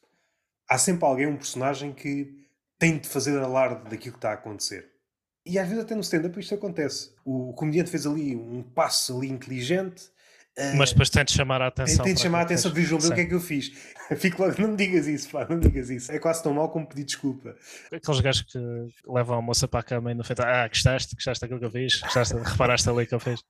há 0.68 0.78
sempre 0.78 1.04
alguém, 1.04 1.26
um 1.26 1.36
personagem 1.36 1.92
que 1.92 2.28
tem 2.78 2.98
de 2.98 3.08
fazer 3.08 3.38
alarde 3.38 3.88
daquilo 3.90 4.12
que 4.12 4.18
está 4.18 4.30
a 4.30 4.34
acontecer. 4.34 4.86
E 5.44 5.58
às 5.58 5.66
vezes 5.66 5.82
até 5.82 5.94
no 5.94 6.02
stand-up 6.02 6.38
isto 6.38 6.54
acontece. 6.54 7.10
O 7.24 7.52
comediante 7.54 7.90
fez 7.90 8.06
ali 8.06 8.36
um 8.36 8.62
passo 8.62 9.16
ali 9.16 9.30
inteligente. 9.30 10.10
Eh, 10.54 10.74
Mas 10.74 10.90
depois 10.90 11.08
tem 11.08 11.24
de 11.24 11.32
chamar 11.32 11.62
a 11.62 11.68
atenção. 11.68 12.04
Tem 12.04 12.12
de 12.12 12.20
chamar 12.20 12.40
a 12.40 12.42
atenção, 12.42 12.70
visualmente 12.70 13.12
o 13.12 13.14
que 13.14 13.20
é 13.22 13.24
que 13.24 13.34
eu 13.34 13.40
fiz. 13.40 13.72
Fico 14.18 14.42
logo, 14.42 14.60
não 14.60 14.68
me 14.68 14.76
digas 14.76 15.06
isso, 15.06 15.30
pá, 15.30 15.46
não 15.48 15.56
me 15.56 15.62
digas 15.62 15.88
isso. 15.88 16.12
É 16.12 16.18
quase 16.18 16.42
tão 16.42 16.52
mal 16.52 16.68
como 16.70 16.86
pedir 16.86 17.04
desculpa. 17.04 17.56
Aqueles 17.90 18.20
gajos 18.20 18.42
que 18.42 18.58
levam 19.06 19.38
a 19.38 19.42
moça 19.42 19.66
para 19.66 19.80
a 19.80 19.82
cama 19.82 20.10
e 20.12 20.14
no 20.14 20.22
feito, 20.24 20.40
ah, 20.40 20.68
gostaste, 20.68 21.14
gostaste 21.14 21.40
daquilo 21.40 21.60
que 21.60 21.66
eu 21.66 21.70
fiz, 21.70 22.00
gostaste, 22.00 22.34
reparaste 22.44 22.88
ali 22.88 23.06
que 23.06 23.14
eu 23.14 23.20
fiz. 23.20 23.42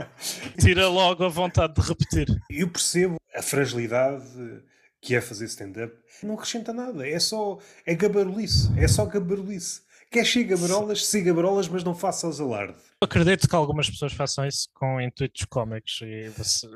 Tira 0.58 0.88
logo 0.88 1.24
a 1.24 1.28
vontade 1.28 1.74
de 1.74 1.86
repetir. 1.86 2.26
Eu 2.50 2.68
percebo 2.70 3.16
a 3.34 3.42
fragilidade 3.42 4.62
que 5.04 5.14
é 5.14 5.20
fazer 5.20 5.44
stand-up, 5.44 5.94
não 6.22 6.34
acrescenta 6.34 6.72
nada. 6.72 7.06
É 7.06 7.20
só. 7.20 7.58
É 7.84 7.94
gabarulice. 7.94 8.70
É 8.78 8.88
só 8.88 9.04
gabarulice. 9.04 9.82
Quer 10.10 10.24
ser 10.24 10.44
gabarolas, 10.44 11.04
ser 11.06 11.22
gabarolas, 11.22 11.68
mas 11.68 11.84
não 11.84 11.94
faças 11.94 12.40
alarde. 12.40 12.76
Acredito 13.00 13.48
que 13.48 13.54
algumas 13.54 13.90
pessoas 13.90 14.12
façam 14.12 14.46
isso 14.46 14.68
com 14.72 15.00
intuitos 15.00 15.44
cómicos 15.44 16.00
e 16.02 16.30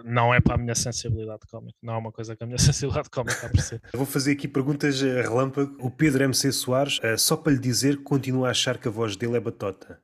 não 0.05 0.35
é 0.35 0.41
para 0.41 0.57
a 0.57 0.59
minha 0.59 0.75
sensibilidade 0.75 1.43
cómica. 1.51 1.79
Não 1.81 1.95
é 1.95 1.97
uma 1.97 2.13
coisa 2.13 2.37
que 2.37 2.45
a 2.45 2.47
minha 2.47 2.59
sensibilidade 2.61 3.09
cómica 3.09 3.47
aprecia. 3.47 3.81
Vou 3.95 4.05
fazer 4.05 4.33
aqui 4.33 4.47
perguntas 4.47 5.03
a 5.03 5.23
relâmpago. 5.23 5.75
O 5.81 5.91
Pedro 5.91 6.25
MC 6.25 6.53
Soares, 6.53 6.99
eh, 7.03 7.17
só 7.17 7.37
para 7.37 7.53
lhe 7.53 7.59
dizer 7.59 7.99
que 7.99 8.03
continua 8.03 8.49
a 8.49 8.51
achar 8.51 8.77
que 8.77 8.89
a 8.89 8.91
voz 8.91 9.17
dele 9.17 9.37
é 9.37 9.41
batota. 9.41 10.03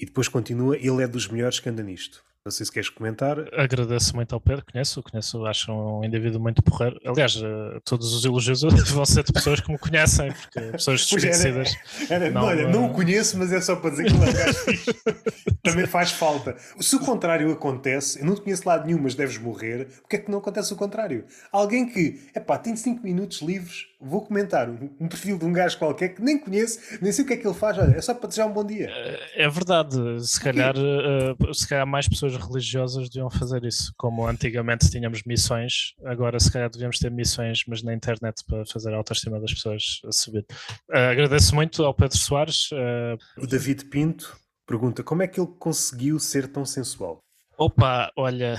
E 0.00 0.06
depois 0.06 0.28
continua, 0.28 0.76
ele 0.76 1.02
é 1.02 1.08
dos 1.08 1.28
melhores 1.28 1.58
que 1.58 1.68
anda 1.68 1.82
nisto. 1.82 2.24
Não 2.46 2.50
sei 2.52 2.64
se 2.64 2.70
queres 2.70 2.88
comentar. 2.88 3.40
Agradeço 3.58 4.14
muito 4.14 4.32
ao 4.32 4.40
Pedro, 4.40 4.64
conheço, 4.72 5.02
conheço, 5.02 5.44
acho 5.46 5.72
um 5.72 6.04
indivíduo 6.04 6.40
muito 6.40 6.62
porreiro. 6.62 6.96
Aliás, 7.04 7.42
eh, 7.42 7.80
todos 7.84 8.14
os 8.14 8.24
elogios 8.24 8.62
vão 8.92 9.04
ser 9.04 9.24
de 9.24 9.32
pessoas 9.32 9.58
que 9.58 9.68
me 9.68 9.76
conhecem, 9.76 10.32
porque 10.32 10.60
pessoas 10.70 11.00
desconhecidas. 11.00 11.76
Era, 12.08 12.26
era, 12.26 12.30
não, 12.32 12.44
olha, 12.44 12.68
não 12.68 12.86
o 12.86 12.92
conheço, 12.92 13.36
mas 13.36 13.52
é 13.52 13.60
só 13.60 13.74
para 13.74 13.90
dizer 13.90 14.04
que 14.04 14.12
ele 14.12 14.30
é. 14.30 15.54
Também 15.60 15.86
faz 15.88 16.12
falta. 16.12 16.54
Se 16.78 16.94
o 16.94 17.00
contrário 17.00 17.50
acontece, 17.50 18.20
eu 18.20 18.24
não 18.24 18.36
te 18.36 18.42
conheço 18.42 18.62
lado 18.64 18.86
nenhum, 18.86 19.00
mas 19.02 19.16
deves 19.16 19.38
morrer, 19.38 19.88
porque 20.02 20.14
é 20.14 20.18
que 20.20 20.30
não 20.30 20.38
acontece 20.38 20.72
o 20.72 20.76
contrário? 20.76 21.24
Alguém 21.50 21.84
que, 21.88 22.20
é 22.32 22.38
pá, 22.38 22.56
tem 22.56 22.76
5 22.76 23.02
minutos 23.02 23.42
livres 23.42 23.88
vou 24.00 24.22
comentar 24.22 24.68
um, 24.68 24.90
um, 25.00 25.08
perfil 25.08 25.38
de 25.38 25.44
um 25.44 25.52
gajo 25.52 25.78
qualquer 25.78 26.10
que 26.10 26.22
nem 26.22 26.38
conheço, 26.38 26.78
nem 27.00 27.10
sei 27.10 27.24
o 27.24 27.26
que 27.26 27.34
é 27.34 27.36
que 27.36 27.46
ele 27.46 27.54
faz, 27.54 27.78
olha, 27.78 27.96
é 27.96 28.00
só 28.00 28.14
para 28.14 28.28
desejar 28.28 28.46
um 28.46 28.52
bom 28.52 28.64
dia. 28.64 28.88
É, 28.90 29.44
é 29.44 29.48
verdade, 29.48 29.96
se 30.26 30.40
calhar, 30.40 30.74
uh, 30.76 31.54
se 31.54 31.66
calhar 31.66 31.86
mais 31.86 32.08
pessoas 32.08 32.36
religiosas 32.36 33.08
deviam 33.08 33.30
fazer 33.30 33.64
isso, 33.64 33.92
como 33.96 34.26
antigamente 34.26 34.90
tínhamos 34.90 35.22
missões, 35.24 35.94
agora 36.04 36.38
se 36.38 36.52
calhar 36.52 36.70
devíamos 36.70 36.98
ter 36.98 37.10
missões, 37.10 37.62
mas 37.66 37.82
na 37.82 37.94
internet 37.94 38.42
para 38.46 38.64
fazer 38.66 38.92
a 38.92 38.96
autoestima 38.96 39.40
das 39.40 39.54
pessoas 39.54 40.00
a 40.06 40.12
subir. 40.12 40.44
Uh, 40.90 41.10
agradeço 41.12 41.54
muito 41.54 41.84
ao 41.84 41.94
Pedro 41.94 42.18
Soares. 42.18 42.70
Uh... 42.72 43.42
O 43.42 43.46
David 43.46 43.86
Pinto 43.86 44.36
pergunta 44.66 45.02
como 45.02 45.22
é 45.22 45.28
que 45.28 45.40
ele 45.40 45.50
conseguiu 45.58 46.18
ser 46.18 46.48
tão 46.48 46.64
sensual? 46.64 47.18
Opa, 47.58 48.10
olha, 48.16 48.58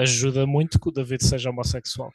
ajuda 0.00 0.46
muito 0.46 0.78
que 0.78 0.88
o 0.88 0.92
David 0.92 1.24
seja 1.24 1.50
homossexual. 1.50 2.12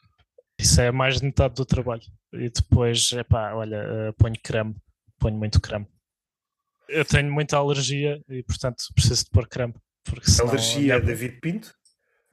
Isso 0.58 0.80
é 0.80 0.90
mais 0.92 1.18
de 1.20 1.26
metade 1.26 1.56
do 1.56 1.66
trabalho. 1.66 2.04
E 2.34 2.50
depois, 2.50 3.12
epá, 3.12 3.54
olha, 3.54 4.10
uh, 4.10 4.14
ponho 4.14 4.36
creme, 4.42 4.76
ponho 5.20 5.38
muito 5.38 5.60
creme. 5.60 5.88
Eu 6.88 7.06
tenho 7.06 7.32
muita 7.32 7.58
alergia 7.58 8.22
e, 8.30 8.44
portanto, 8.44 8.84
preciso 8.94 9.26
de 9.26 9.30
pôr 9.32 9.48
creme. 9.48 9.74
Porque 10.04 10.30
senão, 10.30 10.50
alergia 10.50 10.96
a 10.96 11.00
David 11.00 11.40
Pinto? 11.40 11.74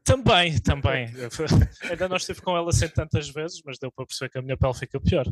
Também, 0.04 0.58
também. 0.58 1.06
Ainda 1.90 2.08
não 2.08 2.16
estive 2.16 2.40
com 2.40 2.56
ela 2.56 2.70
assim 2.70 2.88
tantas 2.88 3.28
vezes, 3.28 3.60
mas 3.64 3.78
deu 3.78 3.92
para 3.92 4.06
perceber 4.06 4.30
que 4.30 4.38
a 4.38 4.42
minha 4.42 4.56
pele 4.56 4.74
fica 4.74 4.98
pior. 4.98 5.26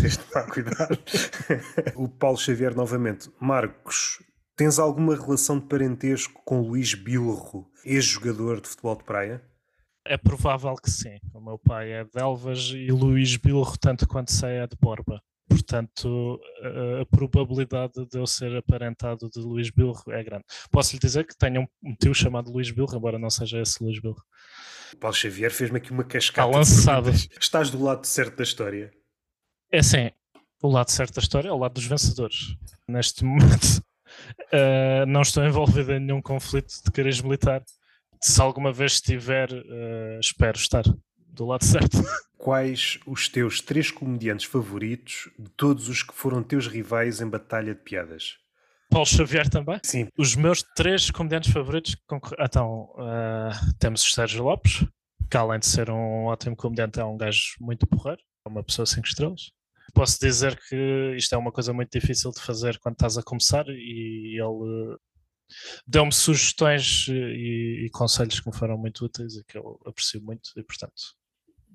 Tens 0.00 0.18
de 0.18 0.52
cuidar. 0.52 0.88
o 1.96 2.08
Paulo 2.08 2.38
Xavier 2.38 2.74
novamente. 2.76 3.28
Marcos, 3.40 4.22
tens 4.54 4.78
alguma 4.78 5.16
relação 5.16 5.58
de 5.58 5.66
parentesco 5.66 6.40
com 6.44 6.60
Luís 6.60 6.94
Bilro, 6.94 7.66
ex-jogador 7.84 8.60
de 8.60 8.68
futebol 8.68 8.96
de 8.96 9.04
praia? 9.04 9.49
É 10.04 10.16
provável 10.16 10.74
que 10.76 10.90
sim. 10.90 11.18
O 11.34 11.40
meu 11.40 11.58
pai 11.58 11.92
é 11.92 12.04
de 12.04 12.18
Elvas 12.18 12.70
e 12.74 12.90
Luís 12.90 13.36
Bilro, 13.36 13.76
tanto 13.78 14.08
quanto 14.08 14.32
sei, 14.32 14.56
é 14.56 14.66
de 14.66 14.76
Borba. 14.80 15.22
Portanto, 15.48 16.40
a, 17.00 17.06
probabilidade 17.06 18.06
de 18.06 18.18
eu 18.18 18.26
ser 18.26 18.56
aparentado 18.56 19.28
de 19.28 19.40
Luís 19.40 19.68
Bilro 19.68 20.00
é 20.08 20.22
grande. 20.22 20.44
Posso 20.70 20.94
lhe 20.94 21.00
dizer 21.00 21.26
que 21.26 21.36
tenho 21.36 21.62
um, 21.62 21.90
um 21.90 21.94
tio 21.94 22.14
chamado 22.14 22.52
Luís 22.52 22.70
Bilro, 22.70 22.96
embora 22.96 23.18
não 23.18 23.28
seja 23.28 23.60
esse 23.60 23.82
Luís 23.82 24.00
Bilro. 24.00 24.22
Paulo 24.98 25.14
Xavier 25.14 25.50
fez-me 25.50 25.78
aqui 25.78 25.90
uma 25.90 26.04
cascata. 26.04 26.48
Está 26.48 26.58
lançado. 26.58 27.10
Estás 27.38 27.70
do 27.70 27.82
lado 27.82 28.06
certo 28.06 28.36
da 28.36 28.42
história. 28.42 28.92
É 29.72 29.82
sim. 29.82 30.10
O 30.62 30.68
lado 30.68 30.90
certo 30.90 31.14
da 31.14 31.20
história 31.20 31.48
é 31.48 31.52
o 31.52 31.58
lado 31.58 31.74
dos 31.74 31.86
vencedores. 31.86 32.56
Neste 32.86 33.24
momento, 33.24 33.82
uh, 34.52 35.06
não 35.08 35.22
estou 35.22 35.44
envolvido 35.44 35.92
em 35.92 36.00
nenhum 36.00 36.22
conflito 36.22 36.72
de 36.84 36.90
cariz 36.90 37.20
militar 37.20 37.62
se 38.22 38.40
alguma 38.40 38.72
vez 38.72 38.92
estiver, 38.92 39.50
uh, 39.50 40.20
espero 40.20 40.56
estar 40.56 40.84
do 41.16 41.46
lado 41.46 41.64
certo. 41.64 41.98
quais 42.36 42.98
os 43.06 43.28
teus 43.28 43.60
três 43.60 43.90
comediantes 43.90 44.46
favoritos 44.46 45.30
de 45.38 45.50
todos 45.50 45.88
os 45.88 46.02
que 46.02 46.14
foram 46.14 46.42
teus 46.42 46.66
rivais 46.66 47.20
em 47.20 47.28
batalha 47.28 47.74
de 47.74 47.80
piadas? 47.80 48.38
Paulo 48.90 49.06
Xavier 49.06 49.48
também? 49.48 49.78
Sim. 49.84 50.08
Os 50.18 50.34
meus 50.34 50.64
três 50.74 51.10
comediantes 51.10 51.52
favoritos. 51.52 51.96
Então, 52.40 52.90
uh, 52.96 53.74
temos 53.78 54.04
o 54.04 54.10
Sérgio 54.10 54.42
Lopes, 54.42 54.84
que 55.30 55.36
além 55.36 55.60
de 55.60 55.66
ser 55.66 55.90
um 55.90 56.24
ótimo 56.24 56.56
comediante, 56.56 56.98
é 56.98 57.04
um 57.04 57.16
gajo 57.16 57.54
muito 57.60 57.86
porreiro, 57.86 58.20
é 58.44 58.48
uma 58.48 58.64
pessoa 58.64 58.84
cinco 58.86 59.06
estrelas. 59.06 59.52
Posso 59.94 60.18
dizer 60.20 60.58
que 60.68 61.14
isto 61.16 61.34
é 61.34 61.38
uma 61.38 61.52
coisa 61.52 61.72
muito 61.72 61.90
difícil 61.92 62.30
de 62.32 62.40
fazer 62.40 62.78
quando 62.80 62.94
estás 62.94 63.16
a 63.16 63.22
começar 63.22 63.64
e 63.68 64.40
ele 64.40 64.96
deu-me 65.86 66.12
sugestões 66.12 67.06
e, 67.08 67.86
e, 67.86 67.90
conselhos 67.90 68.40
que 68.40 68.48
me 68.48 68.56
foram 68.56 68.78
muito 68.78 69.04
úteis 69.04 69.36
e 69.36 69.44
que 69.44 69.58
eu 69.58 69.80
aprecio 69.86 70.22
muito 70.22 70.50
e, 70.56 70.62
portanto, 70.62 71.16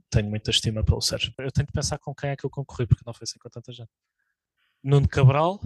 tenho 0.09 0.29
muita 0.29 0.51
estima 0.51 0.83
pelo 0.83 1.01
Sérgio. 1.01 1.33
Eu 1.37 1.51
tenho 1.51 1.67
de 1.67 1.73
pensar 1.73 1.97
com 1.97 2.13
quem 2.13 2.29
é 2.31 2.35
que 2.35 2.45
eu 2.45 2.49
concorri, 2.49 2.87
porque 2.87 3.03
não 3.05 3.13
foi 3.13 3.23
assim 3.23 3.39
com 3.39 3.49
tanta 3.49 3.71
gente. 3.73 3.89
Nuno 4.83 5.07
Cabral 5.07 5.59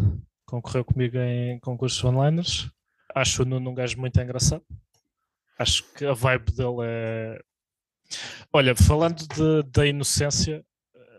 concorreu 0.46 0.84
comigo 0.84 1.18
em 1.18 1.60
concursos 1.60 2.04
onliners. 2.04 2.70
Acho 3.14 3.44
o 3.44 3.46
Nuno 3.46 3.70
um 3.70 3.76
gajo 3.76 4.00
muito 4.00 4.20
engraçado. 4.20 4.66
Acho 5.58 5.84
que 5.94 6.06
a 6.06 6.14
vibe 6.14 6.52
dele 6.52 6.78
é. 6.84 7.40
Olha, 8.52 8.76
falando 8.76 9.28
de, 9.28 9.70
da 9.70 9.86
inocência, 9.86 10.66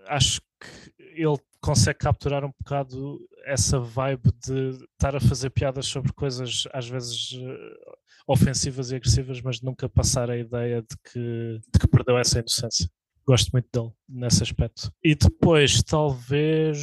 acho 0.09 0.41
que 0.59 0.93
ele 0.99 1.39
consegue 1.61 1.99
capturar 1.99 2.45
um 2.45 2.53
bocado 2.59 3.21
essa 3.45 3.79
vibe 3.79 4.33
de 4.45 4.71
estar 4.93 5.15
a 5.15 5.21
fazer 5.21 5.51
piadas 5.51 5.87
sobre 5.87 6.13
coisas 6.13 6.65
às 6.73 6.89
vezes 6.89 7.33
uh, 7.33 7.97
ofensivas 8.27 8.91
e 8.91 8.97
agressivas, 8.97 9.41
mas 9.41 9.61
nunca 9.61 9.89
passar 9.89 10.31
a 10.31 10.37
ideia 10.37 10.83
de 10.83 10.97
que, 11.05 11.61
de 11.73 11.79
que 11.79 11.89
perdeu 11.89 12.19
essa 12.19 12.39
inocência. 12.39 12.89
Gosto 13.27 13.51
muito 13.51 13.69
dele 13.73 13.93
nesse 14.09 14.43
aspecto. 14.43 14.93
E 15.03 15.15
depois, 15.15 15.83
talvez. 15.83 16.79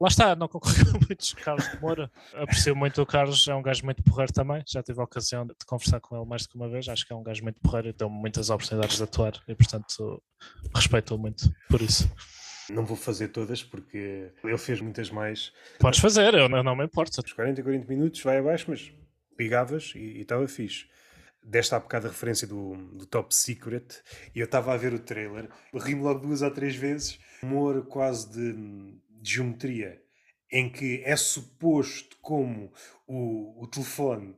Lá 0.00 0.06
está, 0.06 0.36
não 0.36 0.46
concorreu 0.46 0.84
muito 1.08 1.36
Carlos 1.42 1.68
de 1.68 1.80
Moura. 1.80 2.10
Aprecio 2.34 2.76
muito 2.76 3.02
o 3.02 3.06
Carlos, 3.06 3.48
é 3.48 3.54
um 3.54 3.62
gajo 3.62 3.84
muito 3.84 4.00
porreiro 4.02 4.32
também. 4.32 4.62
Já 4.66 4.80
tive 4.80 5.00
a 5.00 5.04
ocasião 5.04 5.44
de 5.44 5.54
conversar 5.66 6.00
com 6.00 6.16
ele 6.16 6.24
mais 6.24 6.42
do 6.42 6.50
que 6.50 6.56
uma 6.56 6.68
vez. 6.68 6.88
Acho 6.88 7.04
que 7.04 7.12
é 7.12 7.16
um 7.16 7.22
gajo 7.22 7.42
muito 7.42 7.60
porreiro 7.60 7.88
e 7.88 7.92
deu-me 7.92 8.14
muitas 8.14 8.48
oportunidades 8.48 8.96
de 8.96 9.02
atuar 9.02 9.32
e, 9.48 9.54
portanto, 9.56 10.22
respeito-o 10.72 11.18
muito 11.18 11.52
por 11.68 11.82
isso. 11.82 12.08
Não 12.70 12.84
vou 12.84 12.96
fazer 12.96 13.28
todas 13.28 13.62
porque 13.62 14.30
ele 14.44 14.58
fez 14.58 14.80
muitas 14.80 15.10
mais. 15.10 15.52
Podes 15.80 15.98
fazer, 15.98 16.32
eu 16.34 16.48
não, 16.48 16.62
não 16.62 16.76
me 16.76 16.84
importo. 16.84 17.20
Os 17.24 17.32
40 17.32 17.60
e 17.60 17.64
40 17.64 17.88
minutos 17.88 18.22
vai 18.22 18.38
abaixo, 18.38 18.66
mas 18.68 18.92
pegavas 19.36 19.92
e 19.96 20.20
estava 20.20 20.46
fixe. 20.46 20.86
Desta 21.42 21.76
há 21.76 21.80
bocado 21.80 22.06
a 22.06 22.10
referência 22.10 22.46
do, 22.46 22.76
do 22.92 23.06
Top 23.06 23.34
Secret 23.34 23.86
e 24.34 24.40
eu 24.40 24.44
estava 24.44 24.74
a 24.74 24.76
ver 24.76 24.92
o 24.92 24.98
trailer, 24.98 25.48
ri-me 25.72 26.02
logo 26.02 26.20
duas 26.20 26.42
ou 26.42 26.50
três 26.50 26.74
vezes, 26.74 27.18
humor 27.42 27.86
quase 27.86 28.30
de, 28.30 28.52
de 29.20 29.34
geometria, 29.34 30.00
em 30.50 30.70
que 30.70 31.02
é 31.04 31.16
suposto 31.16 32.16
como 32.20 32.72
o, 33.06 33.62
o 33.64 33.66
telefone 33.66 34.34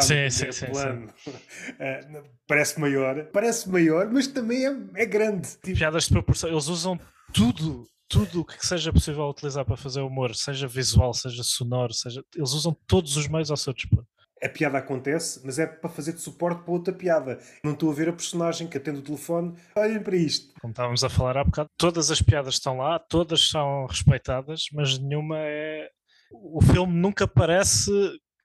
sim, 0.00 0.30
sim, 0.30 0.52
sim, 0.52 0.66
plano. 0.66 1.12
Sim. 1.22 1.30
Uh, 1.30 2.24
parece 2.46 2.80
maior, 2.80 3.24
parece 3.32 3.68
maior, 3.68 4.10
mas 4.10 4.26
também 4.26 4.66
é, 4.66 5.02
é 5.02 5.06
grande. 5.06 5.48
Tipo... 5.62 5.78
Piadas 5.78 6.04
de 6.04 6.10
proporção, 6.10 6.48
eles 6.48 6.68
usam 6.68 6.98
tudo, 7.32 7.86
tudo 8.08 8.40
o 8.40 8.44
que 8.44 8.66
seja 8.66 8.92
possível 8.92 9.24
utilizar 9.28 9.64
para 9.64 9.76
fazer 9.76 10.00
humor, 10.00 10.34
seja 10.34 10.66
visual, 10.66 11.12
seja 11.12 11.42
sonoro, 11.42 11.92
seja, 11.92 12.24
eles 12.34 12.52
usam 12.52 12.76
todos 12.86 13.16
os 13.16 13.28
meios 13.28 13.50
ao 13.50 13.56
seu 13.56 13.72
dispor. 13.72 14.04
A 14.42 14.48
piada 14.48 14.78
acontece, 14.78 15.40
mas 15.44 15.58
é 15.58 15.66
para 15.66 15.88
fazer 15.88 16.14
de 16.14 16.20
suporte 16.20 16.62
para 16.64 16.72
outra 16.72 16.92
piada. 16.92 17.38
Não 17.62 17.72
estou 17.72 17.90
a 17.90 17.94
ver 17.94 18.08
a 18.08 18.12
personagem 18.12 18.66
que 18.66 18.76
atende 18.76 18.98
o 18.98 19.02
telefone. 19.02 19.54
Olhem 19.76 20.02
para 20.02 20.16
isto. 20.16 20.52
Como 20.60 20.72
estávamos 20.72 21.04
a 21.04 21.08
falar 21.08 21.36
há 21.36 21.44
bocado, 21.44 21.68
todas 21.76 22.10
as 22.10 22.20
piadas 22.20 22.54
estão 22.54 22.78
lá, 22.78 22.98
todas 22.98 23.48
são 23.48 23.86
respeitadas, 23.86 24.64
mas 24.72 24.98
nenhuma 24.98 25.36
é. 25.38 25.88
O 26.32 26.60
filme 26.60 26.92
nunca 26.92 27.28
parece 27.28 27.92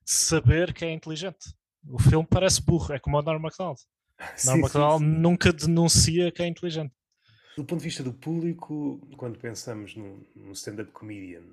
saber 0.06 0.74
que 0.74 0.86
é 0.86 0.92
inteligente. 0.92 1.54
O 1.90 2.00
filme 2.00 2.28
parece 2.30 2.62
burro, 2.62 2.94
é 2.94 3.00
como 3.00 3.18
o 3.18 3.22
Norm 3.22 3.42
MacDonald. 3.42 3.80
Norm 4.46 4.62
MacDonald 4.62 5.04
nunca 5.04 5.52
denuncia 5.52 6.32
que 6.32 6.44
é 6.44 6.48
inteligente. 6.48 6.94
Do 7.56 7.66
ponto 7.66 7.80
de 7.80 7.86
vista 7.86 8.04
do 8.04 8.14
público, 8.14 9.02
quando 9.18 9.40
pensamos 9.40 9.96
no, 9.96 10.24
stand-up 10.52 10.92
comedian, 10.92 11.44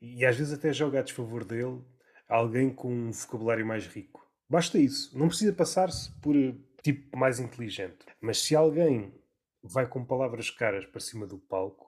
e 0.00 0.24
às 0.24 0.36
vezes 0.36 0.52
até 0.52 0.72
joga 0.72 1.00
a 1.00 1.02
desfavor 1.02 1.44
dele, 1.44 1.80
alguém 2.32 2.70
com 2.70 2.90
um 2.90 3.10
vocabulário 3.10 3.66
mais 3.66 3.86
rico. 3.86 4.26
Basta 4.48 4.78
isso. 4.78 5.16
Não 5.16 5.28
precisa 5.28 5.52
passar-se 5.52 6.10
por 6.20 6.34
eh, 6.34 6.54
tipo 6.82 7.16
mais 7.16 7.38
inteligente. 7.38 8.06
Mas 8.20 8.40
se 8.42 8.56
alguém 8.56 9.12
vai 9.62 9.86
com 9.86 10.04
palavras 10.04 10.50
caras 10.50 10.86
para 10.86 11.00
cima 11.00 11.26
do 11.26 11.38
palco, 11.38 11.86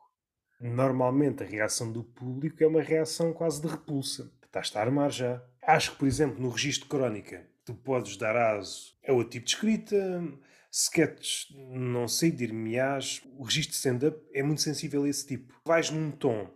normalmente 0.60 1.42
a 1.42 1.46
reação 1.46 1.90
do 1.90 2.04
público 2.04 2.62
é 2.62 2.66
uma 2.66 2.82
reação 2.82 3.32
quase 3.32 3.62
de 3.62 3.68
repulsa. 3.68 4.30
Estás-te 4.44 4.76
a 4.76 4.82
armar 4.82 5.10
já. 5.10 5.42
Acho 5.62 5.92
que, 5.92 5.98
por 5.98 6.06
exemplo, 6.06 6.40
no 6.40 6.50
registro 6.50 6.84
de 6.84 6.90
crónica, 6.90 7.46
tu 7.64 7.74
podes 7.74 8.16
dar 8.16 8.36
aso 8.36 8.94
a 9.06 9.12
outro 9.12 9.30
tipo 9.30 9.46
de 9.46 9.52
escrita, 9.52 10.22
sketches, 10.70 11.48
não 11.70 12.06
sei, 12.06 12.30
dir-me-ás, 12.30 13.22
o 13.38 13.44
registro 13.44 13.70
de 13.70 13.76
stand-up 13.76 14.20
é 14.32 14.42
muito 14.42 14.60
sensível 14.60 15.04
a 15.04 15.08
esse 15.08 15.26
tipo. 15.26 15.54
Vais 15.64 15.90
num 15.90 16.10
tom 16.10 16.50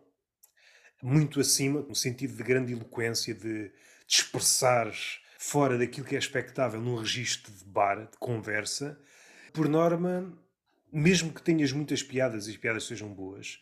muito 1.02 1.40
acima, 1.40 1.80
no 1.82 1.94
sentido 1.94 2.36
de 2.36 2.42
grande 2.42 2.72
eloquência, 2.72 3.34
de, 3.34 3.68
de 3.68 3.72
expressares 4.06 5.20
fora 5.38 5.78
daquilo 5.78 6.06
que 6.06 6.16
é 6.16 6.18
expectável 6.18 6.80
num 6.80 6.96
registro 6.96 7.52
de 7.52 7.64
bar, 7.64 8.08
de 8.10 8.18
conversa. 8.18 8.98
Por 9.52 9.68
norma, 9.68 10.32
mesmo 10.92 11.32
que 11.32 11.42
tenhas 11.42 11.72
muitas 11.72 12.02
piadas 12.02 12.46
e 12.46 12.50
as 12.50 12.56
piadas 12.56 12.86
sejam 12.86 13.08
boas, 13.08 13.60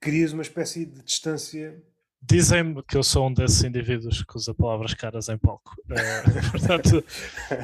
crias 0.00 0.32
uma 0.32 0.42
espécie 0.42 0.86
de 0.86 1.02
distância 1.02 1.82
Dizem-me 2.22 2.82
que 2.82 2.98
eu 2.98 3.02
sou 3.02 3.28
um 3.28 3.32
desses 3.32 3.64
indivíduos 3.64 4.22
que 4.22 4.36
usa 4.36 4.52
palavras 4.52 4.92
caras 4.92 5.30
em 5.30 5.38
palco. 5.38 5.74
É, 5.90 6.22
portanto, 6.52 7.02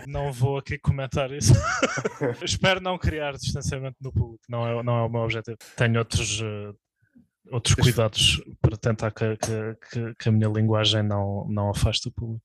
não 0.07 0.33
vou 0.33 0.57
aqui 0.57 0.79
comentar 0.79 1.31
isso. 1.31 1.53
Espero 2.43 2.81
não 2.81 2.97
criar 2.97 3.33
distanciamento 3.33 3.99
no 4.01 4.11
público, 4.11 4.43
não 4.49 4.67
é, 4.67 4.83
não 4.83 4.97
é 4.97 5.03
o 5.03 5.09
meu 5.11 5.21
objetivo. 5.21 5.59
Tenho 5.77 5.99
outros, 5.99 6.41
uh, 6.41 6.75
outros 7.51 7.75
cuidados 7.75 8.43
para 8.61 8.77
tentar 8.77 9.11
que, 9.11 9.37
que, 9.37 10.15
que, 10.15 10.29
a 10.29 10.33
minha 10.33 10.49
linguagem 10.49 11.03
não, 11.03 11.47
não 11.49 11.71
afaste 11.71 12.09
o 12.09 12.13
público. 12.13 12.45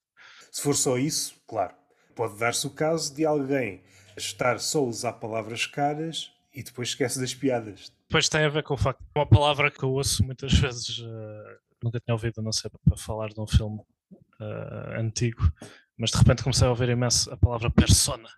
Se 0.51 0.61
for 0.61 0.75
só 0.75 0.97
isso, 0.97 1.35
claro, 1.47 1.73
pode 2.15 2.37
dar-se 2.37 2.67
o 2.67 2.69
caso 2.69 3.13
de 3.15 3.25
alguém 3.25 3.81
estar 4.17 4.59
só 4.59 4.79
a 4.79 4.83
usar 4.83 5.13
palavras 5.13 5.65
caras 5.65 6.31
e 6.53 6.63
depois 6.63 6.89
esquece 6.89 7.19
das 7.19 7.33
piadas. 7.33 7.91
Depois 8.07 8.27
tem 8.27 8.43
a 8.43 8.49
ver 8.49 8.63
com 8.63 8.73
o 8.73 8.77
facto 8.77 8.99
de 8.99 9.07
uma 9.15 9.25
palavra 9.25 9.71
que 9.71 9.83
eu 9.83 9.91
ouço 9.91 10.23
muitas 10.23 10.53
vezes. 10.53 10.99
Uh, 10.99 11.57
nunca 11.81 11.99
tinha 11.99 12.13
ouvido, 12.13 12.41
não 12.41 12.51
sei, 12.51 12.69
para 12.69 12.97
falar 12.97 13.29
de 13.29 13.39
um 13.39 13.47
filme 13.47 13.79
uh, 13.79 14.99
antigo, 14.99 15.51
mas 15.97 16.11
de 16.11 16.17
repente 16.17 16.43
comecei 16.43 16.67
a 16.67 16.69
ouvir 16.69 16.89
imenso 16.89 17.31
a 17.31 17.37
palavra 17.37 17.71
persona. 17.71 18.29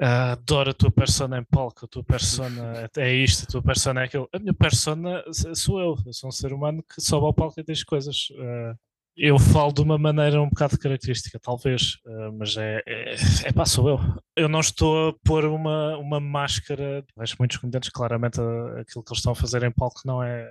Uh, 0.00 0.32
adoro 0.32 0.70
a 0.70 0.74
tua 0.74 0.90
persona 0.90 1.38
em 1.38 1.44
palco, 1.44 1.84
a 1.84 1.88
tua 1.88 2.02
persona 2.02 2.88
é 2.96 3.12
isto, 3.12 3.44
a 3.44 3.46
tua 3.46 3.62
persona 3.62 4.00
é 4.00 4.04
aquilo. 4.04 4.26
A 4.32 4.38
minha 4.38 4.54
persona 4.54 5.22
sou 5.54 5.78
eu, 5.78 5.94
eu 6.06 6.12
sou 6.14 6.28
um 6.28 6.32
ser 6.32 6.54
humano 6.54 6.82
que 6.82 7.02
sobe 7.02 7.26
ao 7.26 7.34
palco 7.34 7.60
e 7.60 7.62
diz 7.62 7.84
coisas. 7.84 8.28
Uh, 8.30 8.74
eu 9.14 9.38
falo 9.38 9.72
de 9.72 9.82
uma 9.82 9.98
maneira 9.98 10.40
um 10.40 10.48
bocado 10.48 10.78
característica, 10.78 11.38
talvez, 11.38 11.98
uh, 12.06 12.32
mas 12.32 12.56
é, 12.56 12.82
é, 12.86 13.14
é 13.44 13.52
pá, 13.52 13.66
sou 13.66 13.90
eu. 13.90 14.00
Eu 14.34 14.48
não 14.48 14.60
estou 14.60 15.10
a 15.10 15.14
pôr 15.22 15.44
uma, 15.44 15.98
uma 15.98 16.18
máscara. 16.18 17.04
Vejo 17.18 17.36
muitos 17.38 17.58
comediantes, 17.58 17.90
claramente, 17.90 18.40
aquilo 18.80 19.04
que 19.04 19.12
eles 19.12 19.18
estão 19.18 19.32
a 19.32 19.36
fazer 19.36 19.62
em 19.64 19.70
palco 19.70 20.00
não 20.06 20.22
é 20.22 20.50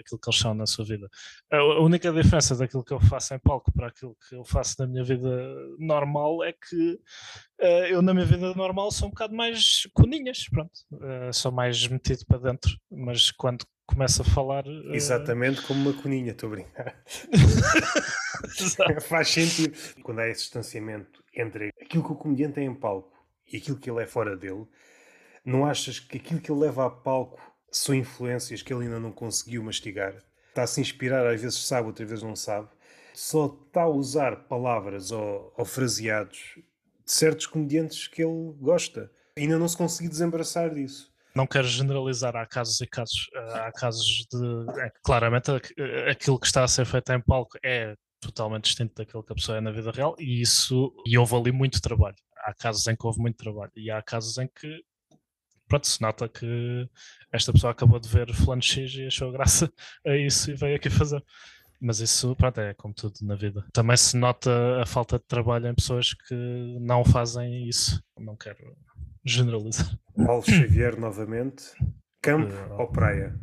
aquilo 0.00 0.18
que 0.18 0.28
eles 0.28 0.40
são 0.40 0.54
na 0.54 0.66
sua 0.66 0.84
vida. 0.84 1.08
A 1.50 1.80
única 1.80 2.12
diferença 2.12 2.56
daquilo 2.56 2.84
que 2.84 2.92
eu 2.92 3.00
faço 3.00 3.34
em 3.34 3.38
palco 3.38 3.72
para 3.72 3.88
aquilo 3.88 4.16
que 4.28 4.34
eu 4.34 4.44
faço 4.44 4.76
na 4.78 4.86
minha 4.86 5.04
vida 5.04 5.54
normal 5.78 6.42
é 6.44 6.52
que 6.52 6.92
uh, 7.60 7.86
eu 7.88 8.02
na 8.02 8.12
minha 8.12 8.26
vida 8.26 8.54
normal 8.54 8.90
sou 8.90 9.08
um 9.08 9.10
bocado 9.10 9.34
mais 9.34 9.88
coninhas, 9.92 10.48
pronto, 10.48 10.72
uh, 10.92 11.32
sou 11.32 11.52
mais 11.52 11.86
metido 11.86 12.24
para 12.26 12.38
dentro, 12.38 12.76
mas 12.90 13.30
quando 13.30 13.64
começo 13.90 14.22
a 14.22 14.24
falar. 14.24 14.66
Uh... 14.66 14.94
Exatamente 14.94 15.62
como 15.62 15.90
uma 15.90 16.02
coninha, 16.02 16.32
estou 16.32 16.48
a 16.48 16.52
brincar. 16.52 17.02
Faz 19.02 19.28
sentido. 19.28 19.76
Quando 20.02 20.20
há 20.20 20.28
esse 20.28 20.42
distanciamento 20.42 21.22
entre 21.34 21.70
aquilo 21.80 22.04
que 22.04 22.12
o 22.12 22.16
comediante 22.16 22.54
tem 22.54 22.66
em 22.66 22.74
palco 22.74 23.12
e 23.52 23.56
aquilo 23.56 23.78
que 23.78 23.90
ele 23.90 24.02
é 24.02 24.06
fora 24.06 24.36
dele, 24.36 24.66
não 25.44 25.66
achas 25.66 25.98
que 25.98 26.18
aquilo 26.18 26.40
que 26.40 26.50
ele 26.50 26.60
leva 26.60 26.86
a 26.86 26.90
palco 26.90 27.40
são 27.70 27.94
influências 27.94 28.62
que 28.62 28.72
ele 28.72 28.84
ainda 28.84 28.98
não 28.98 29.12
conseguiu 29.12 29.62
mastigar. 29.62 30.14
Está 30.48 30.64
a 30.64 30.66
se 30.66 30.80
inspirar, 30.80 31.26
às 31.26 31.40
vezes 31.40 31.58
sabe, 31.66 31.88
outras 31.88 32.08
vezes 32.08 32.24
não 32.24 32.34
sabe. 32.34 32.68
Só 33.14 33.46
está 33.66 33.82
a 33.82 33.88
usar 33.88 34.44
palavras 34.48 35.10
ou, 35.10 35.52
ou 35.56 35.64
fraseados 35.64 36.58
de 37.04 37.12
certos 37.12 37.46
comediantes 37.46 38.06
que 38.06 38.22
ele 38.22 38.52
gosta. 38.58 39.10
Ainda 39.36 39.58
não 39.58 39.68
se 39.68 39.76
conseguiu 39.76 40.10
desembaraçar 40.10 40.74
disso. 40.74 41.10
Não 41.34 41.46
quero 41.46 41.66
generalizar, 41.66 42.34
há 42.36 42.44
casos 42.44 42.80
e 42.80 42.86
casos. 42.86 43.28
Há 43.34 43.70
casos 43.72 44.26
de. 44.30 44.80
É, 44.80 44.90
claramente, 45.02 45.50
aquilo 46.10 46.38
que 46.38 46.46
está 46.46 46.64
a 46.64 46.68
ser 46.68 46.84
feito 46.84 47.12
em 47.12 47.20
palco 47.20 47.56
é 47.62 47.94
totalmente 48.20 48.64
distinto 48.64 48.94
daquilo 48.96 49.22
que 49.22 49.32
a 49.32 49.34
pessoa 49.34 49.58
é 49.58 49.60
na 49.60 49.70
vida 49.70 49.90
real 49.92 50.16
e 50.18 50.40
isso. 50.42 50.92
E 51.06 51.16
houve 51.16 51.36
ali 51.36 51.52
muito 51.52 51.80
trabalho. 51.80 52.16
Há 52.38 52.52
casos 52.54 52.86
em 52.88 52.96
que 52.96 53.06
houve 53.06 53.20
muito 53.20 53.36
trabalho 53.36 53.70
e 53.76 53.90
há 53.90 54.02
casos 54.02 54.38
em 54.38 54.48
que 54.48 54.82
pronto, 55.70 55.86
se 55.86 56.02
nota 56.02 56.28
que 56.28 56.88
esta 57.32 57.52
pessoa 57.52 57.70
acabou 57.70 58.00
de 58.00 58.08
ver 58.08 58.34
fulano 58.34 58.60
X 58.60 58.92
e 58.94 59.06
achou 59.06 59.30
graça 59.30 59.72
a 60.04 60.16
isso 60.16 60.50
e 60.50 60.54
veio 60.54 60.76
aqui 60.76 60.90
fazer. 60.90 61.24
Mas 61.80 62.00
isso, 62.00 62.36
pronto, 62.36 62.60
é 62.60 62.74
como 62.74 62.92
tudo 62.92 63.14
na 63.22 63.34
vida. 63.34 63.64
Também 63.72 63.96
se 63.96 64.14
nota 64.16 64.82
a 64.82 64.84
falta 64.84 65.18
de 65.18 65.24
trabalho 65.24 65.68
em 65.68 65.74
pessoas 65.74 66.12
que 66.12 66.76
não 66.78 67.02
fazem 67.04 67.66
isso. 67.66 68.02
Não 68.18 68.36
quero 68.36 68.76
generalizar. 69.24 69.98
Paulo 70.14 70.42
Xavier, 70.42 70.98
novamente. 70.98 71.64
Campo 72.20 72.52
uh, 72.52 72.80
ou 72.80 72.92
praia? 72.92 73.34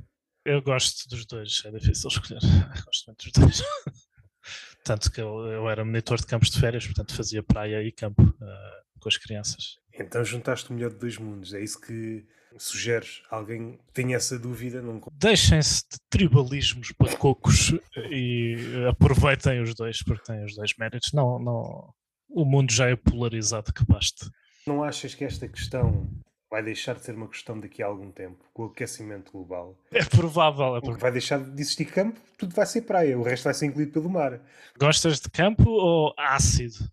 Eu 0.45 0.61
gosto 0.61 1.09
dos 1.09 1.25
dois, 1.25 1.63
é 1.65 1.71
difícil 1.71 2.09
escolher. 2.09 2.41
gosto 2.85 3.07
muito 3.07 3.23
dos 3.23 3.31
dois. 3.31 3.63
Tanto 4.83 5.11
que 5.11 5.19
eu, 5.19 5.45
eu, 5.47 5.69
era 5.69 5.83
monitor 5.83 6.19
de 6.19 6.27
campos 6.27 6.51
de 6.51 6.59
férias, 6.59 6.85
portanto 6.85 7.15
fazia 7.15 7.41
praia 7.41 7.81
e 7.83 7.91
campo 7.91 8.21
uh, 8.21 8.99
com 8.99 9.09
as 9.09 9.17
crianças. 9.17 9.77
Então 9.99 10.23
juntaste 10.23 10.69
o 10.69 10.73
melhor 10.73 10.91
de 10.91 10.97
dois 10.97 11.17
mundos, 11.17 11.53
é 11.53 11.61
isso 11.61 11.79
que 11.79 12.25
sugeres? 12.57 13.21
Alguém 13.29 13.79
tem 13.93 14.15
essa 14.15 14.37
dúvida? 14.37 14.81
Não... 14.81 15.01
Deixem-se 15.13 15.83
de 15.83 15.97
tribalismos 16.09 16.91
cocos 17.19 17.73
e 18.09 18.55
aproveitem 18.89 19.61
os 19.61 19.73
dois, 19.75 20.01
porque 20.03 20.23
têm 20.23 20.43
os 20.43 20.55
dois 20.55 20.71
méritos. 20.77 21.13
Não, 21.13 21.39
não, 21.39 21.93
o 22.29 22.45
mundo 22.45 22.71
já 22.71 22.89
é 22.89 22.95
polarizado 22.95 23.73
que 23.73 23.85
basta. 23.85 24.29
Não 24.65 24.83
achas 24.83 25.15
que 25.15 25.23
esta 25.23 25.47
questão 25.47 26.09
vai 26.49 26.63
deixar 26.63 26.95
de 26.95 27.03
ser 27.03 27.15
uma 27.15 27.27
questão 27.27 27.59
daqui 27.59 27.83
a 27.83 27.87
algum 27.87 28.11
tempo, 28.11 28.43
com 28.53 28.63
o 28.63 28.65
aquecimento 28.67 29.31
global. 29.31 29.77
É 29.91 30.03
provável. 30.03 30.77
É 30.77 30.79
provável. 30.79 30.99
vai 30.99 31.11
deixar 31.11 31.39
de 31.39 31.61
existir 31.61 31.85
campo, 31.85 32.19
tudo 32.37 32.55
vai 32.55 32.65
ser 32.65 32.81
praia, 32.81 33.17
o 33.17 33.23
resto 33.23 33.45
vai 33.45 33.53
ser 33.53 33.65
incluído 33.65 33.91
pelo 33.91 34.09
mar. 34.09 34.39
Gostas 34.79 35.19
de 35.19 35.29
campo 35.29 35.69
ou 35.69 36.13
ácido? 36.17 36.89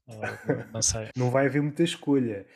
não 0.72 0.82
sei. 0.82 1.08
não 1.16 1.30
vai 1.30 1.46
haver 1.46 1.62
muita 1.62 1.82
escolha. 1.82 2.46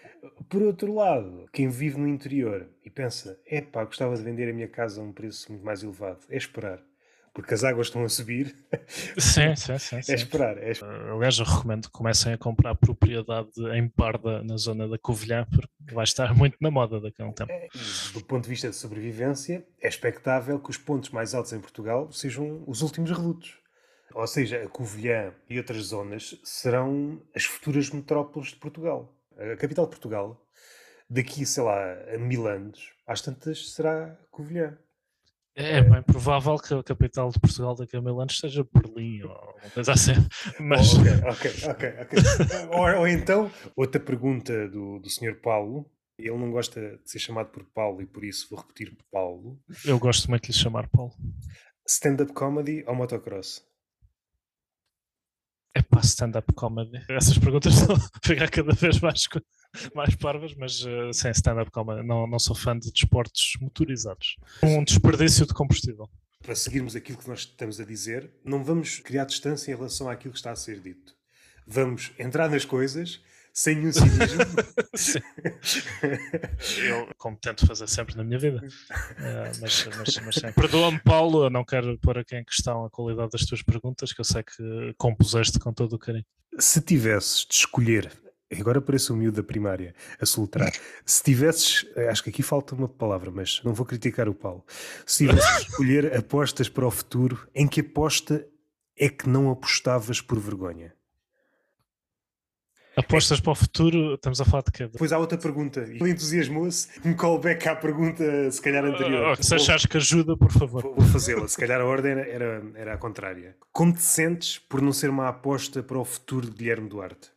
Por 0.48 0.62
outro 0.62 0.94
lado, 0.94 1.48
quem 1.52 1.68
vive 1.68 1.98
no 1.98 2.08
interior 2.08 2.68
e 2.84 2.90
pensa, 2.90 3.38
epá, 3.46 3.84
gostava 3.84 4.16
de 4.16 4.22
vender 4.22 4.50
a 4.50 4.52
minha 4.52 4.68
casa 4.68 5.00
a 5.00 5.04
um 5.04 5.12
preço 5.12 5.52
muito 5.52 5.64
mais 5.64 5.82
elevado, 5.82 6.20
é 6.28 6.36
esperar 6.36 6.82
porque 7.38 7.54
as 7.54 7.62
águas 7.62 7.86
estão 7.86 8.02
a 8.02 8.08
subir. 8.08 8.52
Sim, 9.16 9.54
sim, 9.54 9.78
sim. 9.78 10.02
sim. 10.02 10.12
É 10.12 10.14
esperar. 10.16 10.58
É 10.58 10.72
aliás, 11.12 11.38
eu 11.38 11.44
recomendo 11.44 11.86
que 11.86 11.92
comecem 11.92 12.32
a 12.32 12.36
comprar 12.36 12.74
propriedade 12.74 13.48
em 13.76 13.88
Parda, 13.88 14.42
na 14.42 14.56
zona 14.56 14.88
da 14.88 14.98
Covilhã, 14.98 15.46
porque 15.48 15.94
vai 15.94 16.02
estar 16.02 16.34
muito 16.34 16.56
na 16.60 16.68
moda 16.68 17.00
daqui 17.00 17.22
a 17.22 17.26
um 17.26 17.32
tempo. 17.32 17.52
É, 17.52 17.68
do 18.12 18.24
ponto 18.24 18.42
de 18.42 18.50
vista 18.50 18.68
de 18.68 18.74
sobrevivência, 18.74 19.64
é 19.80 19.86
expectável 19.86 20.58
que 20.58 20.68
os 20.68 20.76
pontos 20.76 21.10
mais 21.10 21.32
altos 21.32 21.52
em 21.52 21.60
Portugal 21.60 22.10
sejam 22.10 22.64
os 22.66 22.82
últimos 22.82 23.12
redutos. 23.12 23.56
Ou 24.12 24.26
seja, 24.26 24.64
a 24.64 24.68
Covilhã 24.68 25.32
e 25.48 25.58
outras 25.58 25.84
zonas 25.84 26.40
serão 26.42 27.22
as 27.36 27.44
futuras 27.44 27.88
metrópoles 27.88 28.48
de 28.48 28.56
Portugal. 28.56 29.14
A 29.38 29.56
capital 29.56 29.84
de 29.84 29.90
Portugal, 29.90 30.44
daqui, 31.08 31.46
sei 31.46 31.62
lá, 31.62 31.78
a 32.12 32.18
mil 32.18 32.48
anos, 32.48 32.92
às 33.06 33.22
tantas 33.22 33.74
será 33.74 34.18
Covilhã. 34.28 34.76
É 35.60 35.82
bem 35.82 36.00
provável 36.04 36.56
que 36.56 36.72
a 36.72 36.84
capital 36.84 37.30
de 37.30 37.40
Portugal 37.40 37.74
daqui 37.74 37.96
a 37.96 38.00
mil 38.00 38.20
anos 38.20 38.38
seja 38.38 38.64
Berlim 38.72 39.24
ou 39.24 39.32
alguma 39.32 39.70
coisa 39.74 39.92
assim. 39.92 40.12
Mas... 40.60 40.94
Oh, 40.94 41.30
ok, 41.30 41.50
ok, 41.68 41.88
ok. 42.00 42.18
okay. 42.20 42.68
ou, 42.70 43.00
ou, 43.00 43.08
então, 43.08 43.50
outra 43.74 44.00
pergunta 44.00 44.68
do, 44.68 45.00
do 45.00 45.10
Sr. 45.10 45.40
Paulo. 45.42 45.90
Ele 46.16 46.36
não 46.36 46.52
gosta 46.52 46.80
de 46.98 47.10
ser 47.10 47.18
chamado 47.18 47.50
por 47.50 47.64
Paulo 47.74 48.00
e 48.00 48.06
por 48.06 48.24
isso 48.24 48.46
vou 48.48 48.60
repetir 48.60 48.96
Paulo. 49.10 49.60
Eu 49.84 49.98
gosto 49.98 50.30
muito 50.30 50.44
de 50.44 50.52
lhe 50.52 50.58
chamar 50.58 50.88
Paulo. 50.88 51.12
Stand-up 51.84 52.32
comedy 52.34 52.84
ou 52.86 52.94
motocross? 52.94 53.64
É 55.74 55.82
pá, 55.82 56.00
stand-up 56.00 56.52
comedy. 56.54 57.04
Essas 57.08 57.36
perguntas 57.36 57.74
estão 57.78 57.96
a 57.96 58.00
ficar 58.24 58.48
cada 58.48 58.74
vez 58.74 59.00
mais 59.00 59.26
mais 59.94 60.14
parvas, 60.14 60.54
mas 60.54 60.84
uh, 60.84 61.12
sem 61.12 61.30
stand-up 61.30 61.70
comedy. 61.70 62.06
Não, 62.06 62.26
não 62.26 62.38
sou 62.38 62.54
fã 62.54 62.78
de 62.78 62.92
desportos 62.92 63.56
motorizados. 63.60 64.36
Um 64.62 64.84
desperdício 64.84 65.46
de 65.46 65.54
combustível. 65.54 66.08
Para 66.42 66.54
seguirmos 66.54 66.94
aquilo 66.94 67.18
que 67.18 67.28
nós 67.28 67.40
estamos 67.40 67.80
a 67.80 67.84
dizer, 67.84 68.30
não 68.44 68.62
vamos 68.62 69.00
criar 69.00 69.24
distância 69.24 69.72
em 69.72 69.74
relação 69.74 70.08
àquilo 70.08 70.32
que 70.32 70.38
está 70.38 70.52
a 70.52 70.56
ser 70.56 70.80
dito. 70.80 71.14
Vamos 71.66 72.12
entrar 72.18 72.48
nas 72.48 72.64
coisas 72.64 73.20
sem 73.52 73.74
nenhum 73.74 73.92
cinismo. 73.92 74.38
eu, 76.78 77.08
como 77.18 77.36
tento 77.36 77.66
fazer 77.66 77.88
sempre 77.88 78.16
na 78.16 78.22
minha 78.22 78.38
vida. 78.38 78.58
Uh, 78.58 79.60
mas, 79.60 79.88
mas, 79.96 80.16
mas 80.24 80.54
Perdoa-me, 80.54 81.00
Paulo, 81.00 81.44
eu 81.44 81.50
não 81.50 81.64
quero 81.64 81.98
pôr 81.98 82.18
aqui 82.18 82.36
em 82.36 82.44
questão 82.44 82.84
a 82.84 82.90
qualidade 82.90 83.32
das 83.32 83.44
tuas 83.44 83.60
perguntas, 83.60 84.12
que 84.12 84.20
eu 84.20 84.24
sei 84.24 84.44
que 84.44 84.94
compuseste 84.96 85.58
com 85.58 85.72
todo 85.72 85.94
o 85.94 85.98
carinho. 85.98 86.24
Se 86.58 86.80
tivesses 86.80 87.44
de 87.44 87.54
escolher 87.54 88.12
Agora 88.50 88.80
parece 88.80 89.12
o 89.12 89.16
miúdo 89.16 89.36
da 89.36 89.46
primária 89.46 89.94
a 90.20 90.24
soltar. 90.24 90.72
Se 91.04 91.22
tivesses, 91.22 91.84
acho 92.10 92.22
que 92.22 92.30
aqui 92.30 92.42
falta 92.42 92.74
uma 92.74 92.88
palavra, 92.88 93.30
mas 93.30 93.60
não 93.62 93.74
vou 93.74 93.84
criticar 93.84 94.28
o 94.28 94.34
Paulo. 94.34 94.64
Se 95.04 95.26
tivesses 95.26 95.56
de 95.56 95.70
escolher 95.70 96.14
apostas 96.16 96.68
para 96.68 96.86
o 96.86 96.90
futuro, 96.90 97.46
em 97.54 97.68
que 97.68 97.80
aposta 97.80 98.46
é 98.96 99.08
que 99.08 99.28
não 99.28 99.50
apostavas 99.50 100.20
por 100.20 100.38
vergonha? 100.38 100.94
Apostas 102.96 103.38
é. 103.38 103.42
para 103.42 103.52
o 103.52 103.54
futuro, 103.54 104.14
estamos 104.14 104.40
a 104.40 104.44
falar 104.44 104.64
de 104.64 104.72
quê? 104.72 104.88
Depois 104.88 105.12
há 105.12 105.18
outra 105.18 105.38
pergunta. 105.38 105.82
Ele 105.82 106.10
entusiasmou-se, 106.10 106.88
um 107.04 107.14
callback 107.14 107.68
à 107.68 107.76
pergunta, 107.76 108.50
se 108.50 108.60
calhar 108.60 108.84
anterior. 108.84 109.38
Uh, 109.38 109.44
se 109.44 109.54
achares 109.54 109.86
que 109.86 109.96
ajuda, 109.98 110.36
por 110.36 110.50
favor. 110.50 110.82
Vou, 110.82 110.94
vou 110.96 111.06
fazê-la. 111.06 111.46
Se 111.46 111.56
calhar 111.56 111.80
a 111.80 111.84
ordem 111.84 112.10
era, 112.10 112.26
era, 112.26 112.62
era 112.74 112.94
a 112.94 112.98
contrária. 112.98 113.56
Como 113.70 113.92
te 113.92 114.02
sentes 114.02 114.58
por 114.58 114.82
não 114.82 114.92
ser 114.92 115.10
uma 115.10 115.28
aposta 115.28 115.80
para 115.80 115.96
o 115.96 116.04
futuro 116.04 116.50
de 116.50 116.56
Guilherme 116.56 116.88
Duarte? 116.88 117.30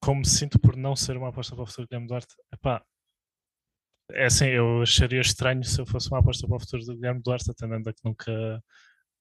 Como 0.00 0.20
me 0.20 0.26
sinto 0.26 0.58
por 0.58 0.76
não 0.76 0.94
ser 0.94 1.16
uma 1.16 1.28
aposta 1.28 1.54
para 1.54 1.64
o 1.64 1.66
futuro 1.66 1.86
de 1.86 1.88
Guilherme 1.88 2.08
Duarte, 2.08 2.34
epá, 2.52 2.82
é 4.12 4.26
assim, 4.26 4.46
eu 4.46 4.82
acharia 4.82 5.20
estranho 5.20 5.62
se 5.64 5.80
eu 5.80 5.86
fosse 5.86 6.08
uma 6.08 6.20
aposta 6.20 6.46
para 6.46 6.56
o 6.56 6.60
futuro 6.60 6.82
de 6.82 6.94
Guilherme 6.94 7.20
Duarte, 7.22 7.50
atendendo 7.50 7.90
a 7.90 7.92
que 7.92 8.00
nunca, 8.04 8.62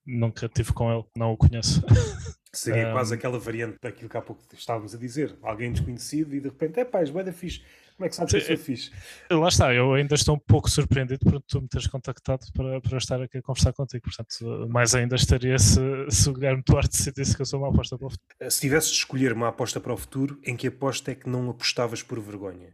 nunca 0.05 0.49
tive 0.49 0.71
com 0.73 0.91
ele, 0.91 1.03
não 1.15 1.33
o 1.33 1.37
conheço. 1.37 1.81
Seria 2.53 2.89
um, 2.89 2.91
quase 2.93 3.13
aquela 3.13 3.37
variante 3.37 3.77
daquilo 3.81 4.09
que 4.09 4.17
há 4.17 4.21
pouco 4.21 4.43
estávamos 4.53 4.95
a 4.95 4.97
dizer, 4.97 5.37
alguém 5.41 5.71
desconhecido 5.71 6.33
e 6.33 6.39
de 6.39 6.47
repente, 6.47 6.79
é 6.79 6.85
pá, 6.85 6.99
és 6.99 7.11
da 7.11 7.33
fixe. 7.33 7.63
Como 7.97 8.05
é 8.05 8.09
que 8.09 8.15
sabes 8.15 8.31
que 8.31 8.37
eu 8.37 8.57
sou 8.57 8.57
fixe? 8.57 8.91
Lá 9.31 9.47
está, 9.47 9.73
eu 9.73 9.91
ainda 9.95 10.13
estou 10.13 10.35
um 10.35 10.39
pouco 10.39 10.69
surpreendido 10.69 11.19
por 11.19 11.41
tu 11.41 11.59
me 11.59 11.67
teres 11.67 11.87
contactado 11.87 12.45
para, 12.53 12.79
para 12.79 12.97
estar 12.99 13.19
aqui 13.19 13.39
a 13.39 13.41
conversar 13.41 13.73
contigo. 13.73 14.03
Portanto, 14.03 14.69
mais 14.69 14.93
ainda 14.93 15.15
estaria 15.15 15.57
se, 15.57 15.81
se 16.11 16.29
o 16.29 16.33
Guilherme 16.33 16.61
Duarte 16.63 16.89
decidisse 16.89 17.35
que 17.35 17.41
eu 17.41 17.45
sou 17.47 17.59
uma 17.59 17.69
aposta 17.69 17.97
para 17.97 18.05
o 18.05 18.09
futuro. 18.11 18.51
Se 18.51 18.61
tivesses 18.61 18.91
de 18.91 18.97
escolher 18.97 19.33
uma 19.33 19.47
aposta 19.47 19.79
para 19.79 19.91
o 19.91 19.97
futuro, 19.97 20.39
em 20.45 20.55
que 20.55 20.67
aposta 20.67 21.11
é 21.11 21.15
que 21.15 21.27
não 21.27 21.49
apostavas 21.49 22.03
por 22.03 22.19
vergonha? 22.19 22.71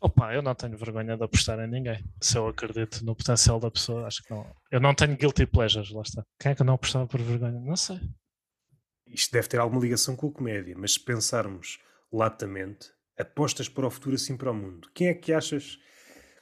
Opa, 0.00 0.32
eu 0.32 0.42
não 0.42 0.54
tenho 0.54 0.76
vergonha 0.76 1.16
de 1.16 1.24
apostar 1.24 1.58
em 1.58 1.66
ninguém. 1.66 2.04
Se 2.20 2.38
eu 2.38 2.46
acredito 2.46 3.04
no 3.04 3.16
potencial 3.16 3.58
da 3.58 3.70
pessoa, 3.70 4.06
acho 4.06 4.22
que 4.22 4.30
não. 4.30 4.46
Eu 4.70 4.80
não 4.80 4.94
tenho 4.94 5.16
guilty 5.16 5.44
pleasures, 5.44 5.90
lá 5.90 6.02
está. 6.02 6.22
Quem 6.38 6.52
é 6.52 6.54
que 6.54 6.62
eu 6.62 6.66
não 6.66 6.74
apostava 6.74 7.08
por 7.08 7.20
vergonha? 7.20 7.58
Não 7.58 7.76
sei. 7.76 8.00
Isto 9.08 9.32
deve 9.32 9.48
ter 9.48 9.58
alguma 9.58 9.82
ligação 9.82 10.14
com 10.14 10.28
a 10.28 10.32
comédia, 10.32 10.76
mas 10.78 10.92
se 10.92 11.00
pensarmos 11.00 11.80
latamente, 12.12 12.92
apostas 13.18 13.68
para 13.68 13.86
o 13.86 13.90
futuro 13.90 14.16
assim 14.16 14.36
para 14.36 14.50
o 14.50 14.54
mundo? 14.54 14.90
Quem 14.94 15.08
é 15.08 15.14
que 15.14 15.32
achas 15.32 15.78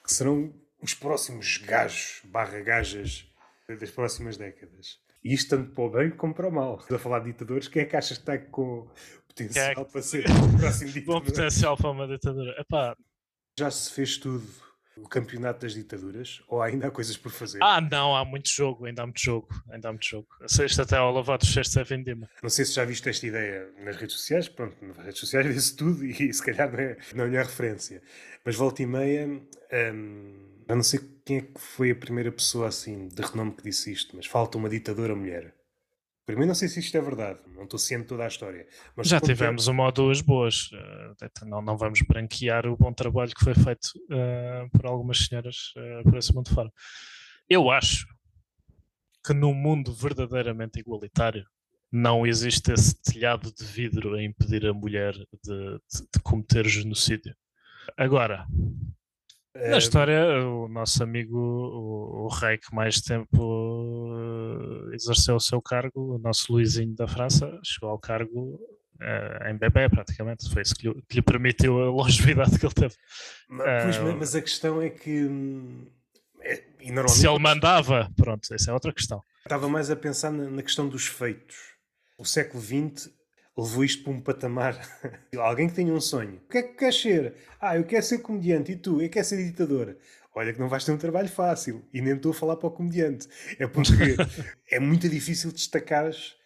que 0.05 0.13
serão 0.13 0.55
os 0.83 0.95
próximos 0.95 1.59
gajos 1.59 2.23
barra 2.25 2.61
gajas 2.61 3.27
das 3.69 3.91
próximas 3.91 4.37
décadas? 4.37 4.99
E 5.23 5.35
isto 5.35 5.57
tanto 5.57 5.73
para 5.73 5.85
o 5.85 5.91
bem 5.91 6.11
como 6.11 6.35
para 6.35 6.49
o 6.49 6.53
mal. 6.53 6.79
Estou 6.79 6.97
a 6.97 7.01
falar 7.01 7.21
de 7.21 7.33
ditadores, 7.33 7.69
quem 7.69 7.83
é 7.83 7.85
que 7.85 7.97
achas 7.97 8.17
que 8.17 8.23
está 8.23 8.39
com 8.39 8.89
potencial 9.29 9.83
é 9.83 9.85
para 9.85 10.03
ser 10.03 10.25
o 10.25 10.59
próximo 10.59 10.91
ditador? 10.93 11.21
Bom 11.21 11.27
potencial 11.27 11.77
para 11.77 11.91
uma 11.91 12.09
ditadura. 12.09 12.55
Epá. 12.59 12.97
Já 13.59 13.71
se 13.71 13.93
fez 13.93 14.17
tudo 14.17 14.47
o 14.97 15.09
campeonato 15.09 15.61
das 15.61 15.75
ditaduras? 15.75 16.43
Ou 16.49 16.63
ainda 16.63 16.89
há 16.89 16.91
coisas 16.91 17.17
por 17.17 17.31
fazer? 17.31 17.59
Ah, 17.63 17.81
não, 17.81 18.17
há 18.17 18.25
muito 18.25 18.49
jogo, 18.49 18.87
ainda 18.87 19.03
há 19.03 19.07
muito 19.07 19.21
jogo, 19.21 19.49
ainda 19.71 19.89
há 19.89 19.93
muito 19.93 20.09
jogo. 20.09 20.29
Sexta 20.47 20.83
até 20.83 20.97
ao 20.97 21.13
lavado, 21.13 21.47
sexta 21.47 21.81
é 21.81 21.85
vendima. 21.85 22.29
Não 22.43 22.51
sei 22.51 22.65
se 22.65 22.75
já 22.75 22.85
viste 22.85 23.09
esta 23.09 23.27
ideia 23.27 23.69
nas 23.79 23.97
redes 23.97 24.17
sociais, 24.17 24.49
pronto, 24.49 24.77
nas 24.85 24.97
redes 24.99 25.21
sociais 25.21 25.47
vê-se 25.47 25.77
tudo 25.77 26.05
e 26.05 26.33
se 26.33 26.45
calhar 26.45 26.71
não 26.73 26.79
é, 26.81 26.97
não 27.15 27.25
é 27.25 27.39
a 27.39 27.43
referência. 27.43 28.03
Mas 28.45 28.57
volta 28.57 28.83
e 28.83 28.87
meia, 28.87 29.27
hum, 29.27 30.51
eu 30.69 30.77
não 30.77 30.83
sei 30.83 31.01
quem 31.25 31.39
é 31.39 31.41
que 31.43 31.61
foi 31.61 31.91
a 31.91 31.97
primeira 31.97 32.31
pessoa 32.31 32.69
assim 32.69 33.09
de 33.09 33.23
renome 33.23 33.53
que 33.53 33.63
disse 33.63 33.93
isto, 33.93 34.17
mas 34.17 34.27
falta 34.27 34.57
uma 34.59 34.69
ditadora 34.69 35.15
mulher. 35.15 35.55
Primeiro, 36.31 36.49
não 36.49 36.55
sei 36.55 36.69
se 36.69 36.81
isto 36.81 36.97
é 36.97 37.01
verdade, 37.01 37.41
não 37.55 37.65
estou 37.65 37.79
ciente 37.79 38.07
toda 38.07 38.25
a 38.25 38.29
história. 38.29 38.67
Mas 38.97 39.09
Já 39.09 39.21
tivemos 39.21 39.67
uma 39.67 39.85
ou 39.85 39.93
duas 39.93 40.21
boas. 40.21 40.71
Uh, 40.73 41.47
não, 41.47 41.61
não 41.61 41.77
vamos 41.77 42.01
branquear 42.03 42.67
o 42.67 42.77
bom 42.77 42.93
trabalho 42.93 43.35
que 43.35 43.45
foi 43.45 43.55
feito 43.55 43.87
uh, 44.11 44.71
por 44.71 44.87
algumas 44.87 45.19
senhoras 45.19 45.73
uh, 45.77 46.03
por 46.05 46.17
esse 46.17 46.35
mundo 46.35 46.55
fora. 46.55 46.73
Eu 47.49 47.71
acho 47.71 48.07
que 49.25 49.35
num 49.35 49.53
mundo 49.53 49.93
verdadeiramente 49.93 50.79
igualitário 50.79 51.45
não 51.91 52.27
existe 52.27 52.73
esse 52.73 52.95
telhado 53.03 53.53
de 53.53 53.65
vidro 53.65 54.15
a 54.15 54.23
impedir 54.23 54.65
a 54.67 54.73
mulher 54.73 55.13
de, 55.13 55.27
de, 55.43 55.81
de 56.15 56.23
cometer 56.23 56.67
genocídio. 56.69 57.35
Agora, 57.97 58.47
na 59.69 59.79
história, 59.79 60.47
o 60.47 60.69
nosso 60.69 61.03
amigo, 61.03 61.39
o, 61.39 62.25
o, 62.25 62.29
rei 62.29 62.59
que 62.59 62.75
mais 62.75 63.01
tempo 63.01 64.15
exerceu 64.93 65.37
o 65.37 65.41
seu 65.41 65.61
cargo, 65.61 66.17
o 66.17 66.19
nosso 66.19 66.53
Luizinho 66.53 66.95
da 66.95 67.07
França, 67.07 67.59
chegou 67.63 67.91
ao 67.91 67.99
cargo 67.99 68.59
uh, 69.01 69.49
em 69.49 69.57
bebê, 69.57 69.89
praticamente. 69.89 70.51
Foi 70.53 70.63
isso 70.63 70.75
que 70.75 70.89
lhe, 70.89 71.03
que 71.09 71.17
lhe, 71.17 71.23
permitiu 71.23 71.81
a 71.81 71.91
longevidade 71.91 72.59
que 72.59 72.67
ele 72.67 72.75
teve. 72.75 72.95
Mas, 73.49 73.97
pois, 73.97 74.15
uh, 74.15 74.17
mas 74.19 74.35
a 74.35 74.41
questão 74.41 74.81
é 74.81 74.91
que. 74.91 75.25
Hum, 75.25 75.87
é, 76.43 76.63
se 77.09 77.29
ele 77.29 77.39
mandava, 77.39 78.11
pronto, 78.17 78.53
essa 78.55 78.71
é 78.71 78.75
outra 78.75 78.93
questão. 78.93 79.23
Estava 79.45 79.69
mais 79.69 79.91
a 79.91 79.97
pensar 79.97 80.31
na, 80.31 80.49
na 80.49 80.63
questão 80.63 80.89
dos 80.89 81.07
feitos. 81.07 81.57
O 82.19 82.25
século 82.25 82.63
XX 82.63 83.11
levou 83.61 83.85
isto 83.85 84.03
para 84.03 84.13
um 84.13 84.21
patamar. 84.21 84.81
Alguém 85.37 85.69
que 85.69 85.75
tenha 85.75 85.93
um 85.93 86.01
sonho. 86.01 86.41
O 86.45 86.49
que 86.49 86.59
é 86.59 86.63
que 86.63 86.75
queres 86.75 87.01
ser? 87.01 87.35
Ah, 87.61 87.77
eu 87.77 87.85
quero 87.85 88.05
ser 88.05 88.19
comediante. 88.19 88.73
E 88.73 88.77
tu? 88.77 89.01
Eu 89.01 89.09
quero 89.09 89.27
ser 89.27 89.45
ditador. 89.45 89.97
Olha 90.35 90.53
que 90.53 90.61
não 90.61 90.69
vais 90.69 90.85
ter 90.85 90.93
um 90.93 90.99
trabalho 90.99 91.29
fácil. 91.29 91.85
E 91.93 92.01
nem 92.01 92.15
estou 92.15 92.33
a 92.33 92.35
falar 92.35 92.57
para 92.57 92.69
o 92.69 92.71
comediante. 92.71 93.29
É 93.59 93.67
porque 93.67 93.93
é 94.71 94.81
muito 94.81 95.09
difícil 95.09 95.53
destacares 95.53 96.37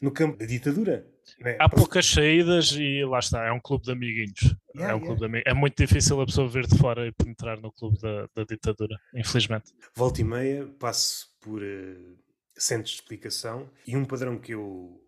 no 0.00 0.10
campo 0.10 0.38
da 0.38 0.46
ditadura. 0.46 1.06
É? 1.42 1.56
Há 1.58 1.68
poucas 1.68 2.06
saídas 2.06 2.72
e 2.72 3.04
lá 3.04 3.18
está, 3.18 3.44
é 3.44 3.52
um 3.52 3.60
clube 3.60 3.84
de 3.84 3.92
amiguinhos. 3.92 4.54
Yeah, 4.74 4.92
é, 4.92 4.94
um 4.94 4.98
yeah. 4.98 5.06
clube 5.06 5.18
de 5.20 5.24
amig... 5.26 5.42
é 5.46 5.54
muito 5.54 5.76
difícil 5.76 6.20
a 6.20 6.26
pessoa 6.26 6.48
vir 6.48 6.66
de 6.66 6.76
fora 6.78 7.06
e 7.06 7.12
penetrar 7.12 7.60
no 7.60 7.72
clube 7.72 7.98
da, 8.00 8.28
da 8.34 8.44
ditadura, 8.44 8.96
infelizmente. 9.14 9.72
Volta 9.94 10.20
e 10.20 10.24
meia, 10.24 10.66
passo 10.78 11.28
por 11.40 11.62
uh, 11.62 12.18
centros 12.56 12.90
de 12.90 13.00
explicação 13.00 13.70
e 13.86 13.96
um 13.96 14.04
padrão 14.04 14.38
que 14.38 14.52
eu 14.52 15.03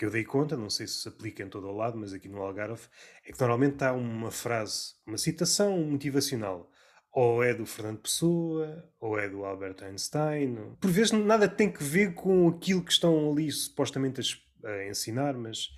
que 0.00 0.06
eu 0.06 0.10
dei 0.10 0.24
conta, 0.24 0.56
não 0.56 0.70
sei 0.70 0.86
se 0.86 1.02
se 1.02 1.08
aplica 1.08 1.42
em 1.42 1.48
todo 1.50 1.68
o 1.68 1.76
lado, 1.76 1.98
mas 1.98 2.14
aqui 2.14 2.26
no 2.26 2.40
Algarve, 2.40 2.88
é 3.22 3.32
que 3.32 3.38
normalmente 3.38 3.84
há 3.84 3.92
uma 3.92 4.30
frase, 4.30 4.94
uma 5.06 5.18
citação 5.18 5.78
motivacional. 5.78 6.70
Ou 7.12 7.44
é 7.44 7.52
do 7.52 7.66
Fernando 7.66 8.00
Pessoa, 8.00 8.90
ou 8.98 9.18
é 9.18 9.28
do 9.28 9.44
Albert 9.44 9.82
Einstein. 9.82 10.74
Por 10.80 10.90
vezes 10.90 11.12
nada 11.12 11.46
tem 11.46 11.70
que 11.70 11.84
ver 11.84 12.14
com 12.14 12.48
aquilo 12.48 12.82
que 12.82 12.90
estão 12.90 13.30
ali 13.30 13.52
supostamente 13.52 14.22
a, 14.64 14.68
a 14.70 14.88
ensinar, 14.88 15.34
mas 15.34 15.68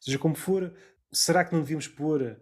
seja 0.00 0.16
como 0.16 0.36
for, 0.36 0.72
será 1.10 1.44
que 1.44 1.52
não 1.52 1.62
devíamos 1.62 1.88
pôr, 1.88 2.40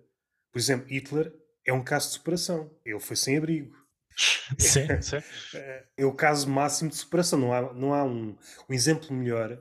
por 0.52 0.58
exemplo, 0.58 0.88
Hitler 0.90 1.32
é 1.64 1.72
um 1.72 1.82
caso 1.82 2.08
de 2.08 2.14
superação. 2.16 2.70
Ele 2.84 3.00
foi 3.00 3.16
sem 3.16 3.38
abrigo. 3.38 3.74
Sim, 4.58 5.00
sim. 5.00 5.16
É 5.96 6.04
o 6.04 6.12
caso 6.12 6.50
máximo 6.50 6.90
de 6.90 6.96
superação. 6.96 7.38
Não 7.38 7.52
há, 7.54 7.72
não 7.72 7.94
há 7.94 8.04
um, 8.04 8.36
um 8.68 8.74
exemplo 8.74 9.10
melhor 9.14 9.58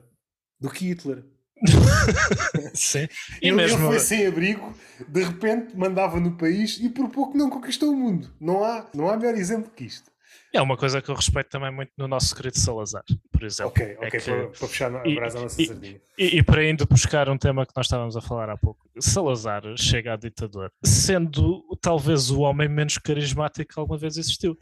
do 0.58 0.68
que 0.68 0.84
Hitler. 0.84 1.24
Sim. 2.74 3.08
E 3.42 3.48
ele, 3.48 3.56
mesmo... 3.56 3.78
ele 3.78 3.86
foi 3.86 3.98
sem 3.98 4.26
abrigo, 4.26 4.74
de 5.06 5.22
repente 5.22 5.76
mandava 5.76 6.18
no 6.18 6.32
país 6.36 6.78
e 6.80 6.88
por 6.88 7.08
pouco 7.10 7.36
não 7.36 7.50
conquistou 7.50 7.90
o 7.90 7.96
mundo. 7.96 8.30
Não 8.40 8.64
há, 8.64 8.86
não 8.94 9.10
há 9.10 9.16
melhor 9.16 9.34
exemplo 9.34 9.70
que 9.74 9.84
isto. 9.84 10.10
É 10.52 10.60
uma 10.60 10.76
coisa 10.76 11.00
que 11.00 11.08
eu 11.08 11.14
respeito 11.14 11.48
também 11.48 11.70
muito 11.70 11.92
no 11.96 12.08
nosso 12.08 12.34
querido 12.34 12.58
Salazar, 12.58 13.04
por 13.30 13.44
exemplo. 13.44 13.70
Ok, 13.70 13.96
ok, 13.96 14.06
é 14.06 14.10
que... 14.10 14.18
para, 14.18 14.48
para, 14.48 14.58
puxar 14.58 14.96
a 14.96 15.02
brasa 15.02 15.38
à 15.38 15.42
nossa 15.42 15.62
e, 15.62 15.66
sardinha. 15.66 16.00
E, 16.18 16.38
e, 16.38 16.42
para 16.42 16.60
ainda 16.60 16.84
buscar 16.86 17.28
um 17.28 17.38
tema 17.38 17.64
que 17.64 17.72
nós 17.76 17.86
estávamos 17.86 18.16
a 18.16 18.20
falar 18.20 18.50
há 18.50 18.56
pouco, 18.56 18.80
Salazar 18.98 19.62
chega 19.76 20.14
a 20.14 20.16
ditador, 20.16 20.72
sendo 20.82 21.62
talvez 21.80 22.30
o 22.30 22.40
homem 22.40 22.68
menos 22.68 22.98
carismático 22.98 23.74
que 23.74 23.78
alguma 23.78 23.96
vez 23.96 24.16
existiu. 24.16 24.58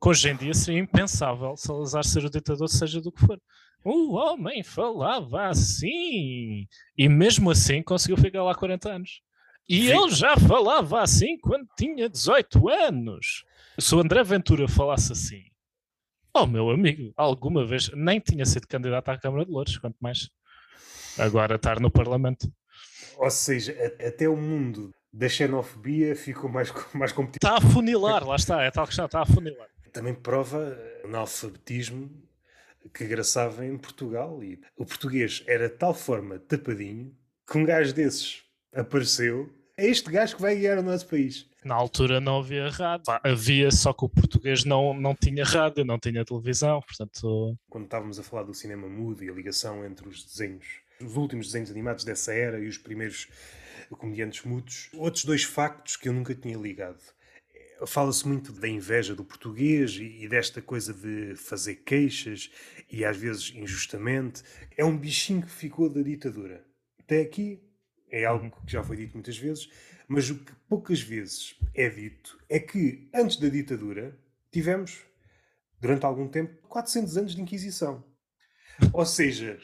Que 0.00 0.08
hoje 0.08 0.28
em 0.30 0.36
dia 0.36 0.54
seria 0.54 0.80
impensável 0.80 1.56
Salazar 1.56 2.04
ser 2.04 2.24
o 2.24 2.30
ditador, 2.30 2.68
seja 2.68 3.00
do 3.00 3.10
que 3.10 3.24
for. 3.24 3.40
O 3.84 4.14
homem 4.14 4.62
falava 4.62 5.46
assim. 5.46 6.66
E 6.96 7.08
mesmo 7.08 7.50
assim 7.50 7.82
conseguiu 7.82 8.16
ficar 8.16 8.42
lá 8.42 8.54
40 8.54 8.90
anos. 8.90 9.22
E 9.68 9.88
Sim. 9.88 9.96
ele 9.96 10.10
já 10.10 10.36
falava 10.36 11.00
assim 11.00 11.38
quando 11.38 11.66
tinha 11.76 12.08
18 12.08 12.68
anos. 12.68 13.44
Se 13.78 13.94
o 13.94 14.00
André 14.00 14.22
Ventura 14.22 14.68
falasse 14.68 15.12
assim, 15.12 15.42
oh 16.32 16.46
meu 16.46 16.70
amigo, 16.70 17.12
alguma 17.16 17.66
vez 17.66 17.90
nem 17.92 18.20
tinha 18.20 18.46
sido 18.46 18.66
candidato 18.68 19.08
à 19.08 19.18
Câmara 19.18 19.44
de 19.44 19.50
Louros, 19.50 19.76
quanto 19.78 19.96
mais 20.00 20.30
agora 21.18 21.56
estar 21.56 21.80
no 21.80 21.90
Parlamento. 21.90 22.50
Ou 23.18 23.30
seja, 23.30 23.72
até 24.06 24.28
o 24.28 24.36
mundo 24.36 24.94
da 25.12 25.28
xenofobia 25.28 26.14
ficou 26.14 26.50
mais, 26.50 26.72
mais 26.94 27.12
competitivo. 27.12 27.52
Está 27.52 27.66
a 27.66 27.70
funilar, 27.70 28.26
lá 28.26 28.36
está, 28.36 28.62
é 28.62 28.70
tal 28.70 28.86
questão, 28.86 29.06
está 29.06 29.22
a 29.22 29.26
funilar. 29.26 29.68
Também 29.96 30.12
prova 30.12 30.78
o 31.02 31.06
analfabetismo 31.06 32.10
que 32.92 33.06
graçava 33.06 33.64
em 33.64 33.78
Portugal. 33.78 34.44
E 34.44 34.60
o 34.76 34.84
português 34.84 35.42
era 35.46 35.70
de 35.70 35.74
tal 35.74 35.94
forma 35.94 36.38
tapadinho 36.38 37.16
que 37.50 37.56
um 37.56 37.64
gajo 37.64 37.94
desses 37.94 38.42
apareceu. 38.74 39.50
É 39.74 39.86
este 39.86 40.10
gajo 40.10 40.36
que 40.36 40.42
vai 40.42 40.54
guiar 40.54 40.76
o 40.76 40.82
nosso 40.82 41.08
país. 41.08 41.48
Na 41.64 41.74
altura 41.74 42.20
não 42.20 42.40
havia 42.40 42.68
rádio. 42.68 43.06
Havia, 43.24 43.70
só 43.70 43.94
que 43.94 44.04
o 44.04 44.08
português 44.10 44.66
não, 44.66 44.92
não 44.92 45.14
tinha 45.14 45.46
rádio, 45.46 45.82
não 45.82 45.98
tinha 45.98 46.26
televisão, 46.26 46.82
portanto... 46.82 47.56
Quando 47.70 47.84
estávamos 47.84 48.18
a 48.18 48.22
falar 48.22 48.42
do 48.42 48.52
cinema 48.52 48.86
mudo 48.86 49.24
e 49.24 49.30
a 49.30 49.32
ligação 49.32 49.82
entre 49.82 50.06
os 50.06 50.22
desenhos, 50.22 50.66
os 51.00 51.16
últimos 51.16 51.46
desenhos 51.46 51.70
animados 51.70 52.04
dessa 52.04 52.34
era 52.34 52.60
e 52.60 52.68
os 52.68 52.76
primeiros 52.76 53.28
comediantes 53.88 54.44
mudos, 54.44 54.90
outros 54.92 55.24
dois 55.24 55.42
factos 55.42 55.96
que 55.96 56.06
eu 56.06 56.12
nunca 56.12 56.34
tinha 56.34 56.58
ligado 56.58 57.15
fala-se 57.84 58.26
muito 58.26 58.52
da 58.52 58.68
inveja 58.68 59.14
do 59.14 59.24
português 59.24 59.96
e, 60.00 60.28
desta 60.28 60.62
coisa 60.62 60.94
de 60.94 61.34
fazer 61.36 61.76
queixas 61.76 62.50
e 62.90 63.04
às 63.04 63.16
vezes 63.16 63.52
injustamente. 63.54 64.42
É 64.76 64.84
um 64.84 64.96
bichinho 64.96 65.42
que 65.42 65.50
ficou 65.50 65.88
da 65.88 66.00
ditadura. 66.00 66.64
Até 66.98 67.20
aqui 67.20 67.62
é 68.10 68.24
algo 68.24 68.50
que 68.64 68.72
já 68.72 68.82
foi 68.82 68.96
dito 68.96 69.14
muitas 69.14 69.36
vezes, 69.36 69.68
mas 70.08 70.30
o 70.30 70.36
que 70.36 70.52
poucas 70.68 71.00
vezes 71.00 71.58
é 71.74 71.88
dito 71.88 72.38
é 72.48 72.58
que 72.58 73.10
antes 73.12 73.36
da 73.36 73.48
ditadura 73.48 74.18
tivemos, 74.50 75.02
durante 75.80 76.06
algum 76.06 76.28
tempo, 76.28 76.66
400 76.68 77.16
anos 77.18 77.34
de 77.34 77.42
Inquisição. 77.42 78.04
Ou 78.92 79.04
seja, 79.04 79.58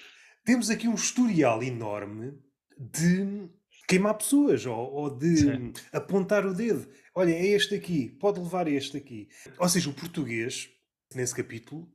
temos 0.44 0.70
aqui 0.70 0.89
um 0.89 0.94
historial 0.94 1.62
enorme 1.62 2.39
de 2.78 3.48
queimar 3.86 4.14
pessoas 4.14 4.66
ou, 4.66 4.76
ou 4.76 5.10
de 5.10 5.36
Sim. 5.36 5.72
apontar 5.93 6.47
o 6.47 6.55
dedo. 6.55 6.89
Olha, 7.14 7.32
é 7.32 7.47
este 7.47 7.74
aqui, 7.74 8.09
pode 8.09 8.40
levar 8.40 8.66
este 8.66 8.97
aqui. 8.97 9.28
Ou 9.59 9.68
seja, 9.68 9.90
o 9.90 9.93
português, 9.93 10.70
nesse 11.14 11.34
capítulo, 11.34 11.86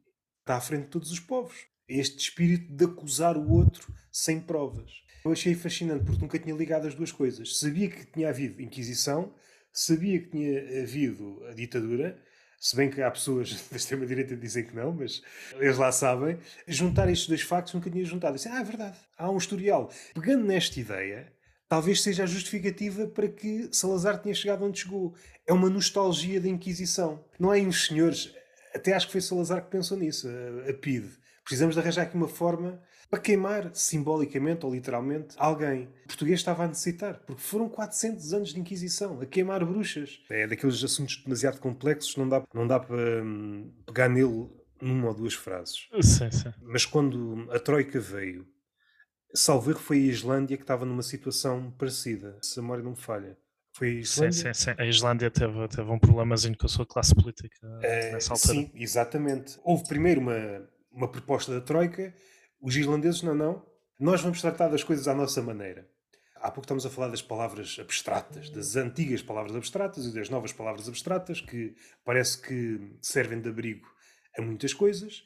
está 0.42 0.58
à 0.58 0.62
frente 0.62 0.84
de 0.84 0.90
todos 0.90 1.12
os 1.12 1.20
povos. 1.20 1.58
Este 1.90 2.20
espírito 2.20 2.72
de 2.72 2.86
acusar 2.86 3.36
o 3.36 3.52
outro 3.52 3.92
sem 4.12 4.40
provas. 4.40 4.92
Eu 5.26 5.32
achei 5.32 5.56
fascinante 5.56 6.06
porque 6.06 6.22
nunca 6.22 6.38
tinha 6.38 6.56
ligado 6.56 6.88
as 6.88 6.94
duas 6.94 7.12
coisas. 7.12 7.60
Sabia 7.60 7.90
que 7.90 8.06
tinha 8.06 8.30
havido 8.30 8.62
Inquisição, 8.62 9.34
sabia 9.74 10.22
que 10.22 10.30
tinha 10.30 10.84
havido 10.84 11.44
a 11.46 11.54
ditadura, 11.54 12.22
se 12.60 12.76
bem 12.76 12.90
que 12.90 13.02
há 13.02 13.10
pessoas 13.10 13.54
da 13.72 13.78
extrema-direita 13.78 14.36
que 14.36 14.42
dizem 14.42 14.66
que 14.66 14.76
não, 14.76 14.94
mas 14.94 15.24
eles 15.56 15.78
lá 15.78 15.92
sabem. 15.92 16.38
Juntar 16.68 17.10
estes 17.10 17.28
dois 17.28 17.42
factos 17.42 17.74
nunca 17.74 17.90
tinha 17.90 18.06
juntado. 18.06 18.36
disse, 18.36 18.50
ah, 18.50 18.60
é 18.60 18.64
verdade, 18.64 19.00
há 19.18 19.32
um 19.32 19.38
historial. 19.38 19.92
Pegando 20.14 20.46
nesta 20.46 20.80
ideia, 20.80 21.34
talvez 21.68 22.02
seja 22.02 22.24
a 22.24 22.28
justificativa 22.28 23.08
para 23.08 23.28
que 23.28 23.70
Salazar 23.72 24.22
tenha 24.22 24.36
chegado 24.36 24.64
onde 24.64 24.80
chegou. 24.80 25.14
É 25.46 25.54
uma 25.54 25.70
nostalgia 25.70 26.40
da 26.40 26.48
Inquisição. 26.48 27.24
Não 27.40 27.54
é 27.54 27.60
uns 27.62 27.88
senhores, 27.88 28.34
até 28.74 28.94
acho 28.94 29.08
que 29.08 29.14
foi 29.14 29.22
Salazar 29.22 29.64
que 29.64 29.72
pensou 29.72 29.98
nisso, 29.98 30.28
a, 30.28 30.70
a 30.70 30.74
PIDE. 30.74 31.10
Precisamos 31.44 31.76
de 31.76 31.82
arranjar 31.82 32.04
aqui 32.04 32.16
uma 32.16 32.28
forma 32.28 32.82
para 33.10 33.20
queimar, 33.20 33.72
simbolicamente 33.74 34.66
ou 34.66 34.74
literalmente, 34.74 35.34
alguém. 35.38 35.88
O 36.04 36.08
português 36.08 36.40
estava 36.40 36.66
a 36.66 36.68
necessitar, 36.68 37.22
porque 37.26 37.42
foram 37.42 37.70
400 37.70 38.34
anos 38.34 38.54
de 38.54 38.60
Inquisição, 38.60 39.22
a 39.22 39.26
queimar 39.26 39.66
bruxas. 39.66 40.20
É 40.30 40.46
daqueles 40.46 40.84
assuntos 40.84 41.22
demasiado 41.24 41.60
complexos, 41.60 42.18
não 42.18 42.28
dá, 42.28 42.44
não 42.54 42.68
dá 42.68 42.80
para 42.80 43.24
hum, 43.24 43.72
pegar 43.86 44.10
nele 44.10 44.50
numa 44.82 45.08
ou 45.08 45.14
duas 45.14 45.34
frases. 45.34 45.88
Sim, 46.02 46.30
sim. 46.32 46.54
Mas 46.62 46.86
quando 46.86 47.48
a 47.52 47.60
Troika 47.60 48.00
veio 48.00 48.46
Salvo 49.34 49.72
erro 49.72 49.80
foi 49.80 49.98
a 49.98 50.12
Islândia 50.12 50.58
que 50.58 50.64
estava 50.64 50.86
numa 50.86 51.04
situação 51.04 51.72
parecida, 51.72 52.38
se 52.42 52.60
a 52.60 52.62
memória 52.62 52.84
não 52.84 52.92
me 52.92 52.98
falha. 52.98 53.38
Foi 53.74 53.90
a 53.90 54.00
Islândia? 54.00 54.32
Sim, 54.32 54.54
sim, 54.54 54.72
sim. 54.72 54.76
A 54.78 54.86
Islândia 54.86 55.30
teve, 55.30 55.68
teve 55.68 55.92
um 55.92 56.00
problemazinho 56.00 56.58
com 56.58 56.66
a 56.66 56.70
sua 56.70 56.86
classe 56.86 57.14
política 57.14 57.56
nessa 58.12 58.34
altura. 58.34 58.54
Sim, 58.54 58.72
exatamente. 58.74 59.60
Houve 59.64 59.88
primeiro 59.88 60.22
uma, 60.22 60.68
uma 60.92 61.08
proposta 61.12 61.54
da 61.54 61.62
Troika, 61.62 62.14
os 62.62 62.76
islandeses, 62.76 63.22
não, 63.22 63.36
não, 63.36 63.66
nós 64.00 64.22
vamos 64.22 64.42
tratar 64.42 64.70
das 64.70 64.84
coisas 64.84 65.08
à 65.08 65.14
nossa 65.14 65.42
maneira. 65.42 65.88
Há 66.38 66.52
pouco 66.52 66.62
estamos 66.62 66.86
a 66.86 66.90
falar 66.90 67.10
das 67.10 67.22
palavras 67.22 67.78
abstratas, 67.80 68.50
das 68.50 68.76
antigas 68.76 69.22
palavras 69.22 69.56
abstratas 69.56 70.06
e 70.06 70.14
das 70.14 70.30
novas 70.30 70.54
palavras 70.54 70.88
abstratas, 70.88 71.42
que 71.42 71.76
parece 72.06 72.42
que 72.42 72.80
servem 73.02 73.42
de 73.42 73.50
abrigo 73.50 73.88
a 74.38 74.42
muitas 74.42 74.74
coisas 74.74 75.24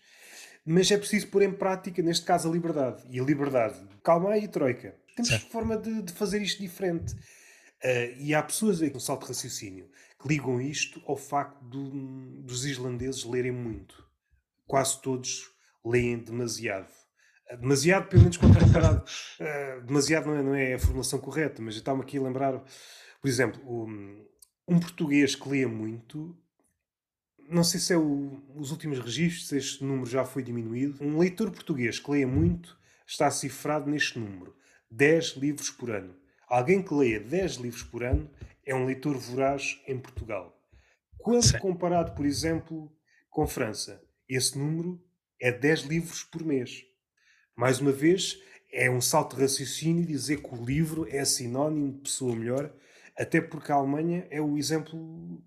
mas 0.65 0.91
é 0.91 0.97
preciso 0.97 1.27
pôr 1.27 1.41
em 1.41 1.51
prática, 1.51 2.01
neste 2.01 2.25
caso, 2.25 2.49
a 2.49 2.51
liberdade. 2.51 3.03
E 3.09 3.19
a 3.19 3.23
liberdade, 3.23 3.79
calma 4.03 4.31
aí, 4.31 4.47
Troika. 4.47 4.95
Temos 5.15 5.29
certo. 5.29 5.49
forma 5.49 5.77
de, 5.77 6.01
de, 6.01 6.13
fazer 6.13 6.41
isto 6.41 6.61
diferente. 6.61 7.13
Uh, 7.83 8.13
e 8.19 8.33
há 8.33 8.43
pessoas 8.43 8.81
aí 8.81 8.91
com 8.91 8.99
salto 8.99 9.21
de 9.21 9.29
raciocínio 9.29 9.89
que 10.21 10.27
ligam 10.27 10.61
isto 10.61 11.01
ao 11.07 11.17
facto 11.17 11.63
do, 11.63 11.89
dos 12.43 12.63
islandeses 12.65 13.23
lerem 13.23 13.51
muito. 13.51 14.05
Quase 14.67 15.01
todos 15.01 15.49
leem 15.83 16.19
demasiado. 16.19 16.89
Uh, 17.51 17.57
demasiado, 17.57 18.07
pelo 18.07 18.21
menos 18.21 18.37
quando 18.37 18.59
comparado. 18.59 19.03
Uh, 19.39 19.81
demasiado 19.85 20.27
não 20.27 20.35
é, 20.35 20.43
não 20.43 20.55
é 20.55 20.73
a 20.75 20.79
formulação 20.79 21.19
correta, 21.19 21.61
mas 21.61 21.73
eu 21.73 21.79
estava 21.79 22.01
aqui 22.01 22.17
a 22.17 22.21
lembrar, 22.21 22.63
por 23.19 23.27
exemplo, 23.27 23.61
um, 23.67 24.25
um 24.67 24.79
português 24.79 25.35
que 25.35 25.49
lê 25.49 25.65
muito 25.65 26.37
não 27.51 27.65
sei 27.65 27.79
se 27.79 27.93
é 27.93 27.97
o, 27.97 28.41
os 28.55 28.71
últimos 28.71 28.97
registros, 28.99 29.49
se 29.49 29.57
este 29.57 29.83
número 29.83 30.09
já 30.09 30.23
foi 30.23 30.41
diminuído. 30.41 31.03
Um 31.03 31.19
leitor 31.19 31.51
português 31.51 31.99
que 31.99 32.09
leia 32.09 32.25
muito 32.25 32.77
está 33.05 33.29
cifrado 33.29 33.89
neste 33.89 34.17
número. 34.17 34.55
10 34.89 35.35
livros 35.35 35.69
por 35.69 35.91
ano. 35.91 36.15
Alguém 36.47 36.81
que 36.81 36.93
leia 36.93 37.19
10 37.19 37.55
livros 37.55 37.83
por 37.83 38.03
ano 38.03 38.29
é 38.65 38.73
um 38.73 38.85
leitor 38.85 39.17
voraz 39.17 39.81
em 39.85 39.99
Portugal. 39.99 40.57
Quando 41.17 41.43
Sim. 41.43 41.59
comparado, 41.59 42.13
por 42.13 42.25
exemplo, 42.25 42.91
com 43.29 43.45
França, 43.45 44.01
esse 44.27 44.57
número 44.57 45.03
é 45.39 45.51
10 45.51 45.81
livros 45.81 46.23
por 46.23 46.43
mês. 46.43 46.85
Mais 47.55 47.79
uma 47.79 47.91
vez, 47.91 48.41
é 48.71 48.89
um 48.89 49.01
salto 49.01 49.35
de 49.35 49.41
raciocínio 49.41 50.05
dizer 50.05 50.41
que 50.41 50.55
o 50.55 50.63
livro 50.63 51.05
é 51.09 51.23
sinónimo 51.25 51.91
de 51.91 51.99
pessoa 51.99 52.33
melhor, 52.33 52.73
até 53.17 53.41
porque 53.41 53.71
a 53.71 53.75
Alemanha 53.75 54.25
é 54.29 54.39
o 54.39 54.57
exemplo 54.57 55.43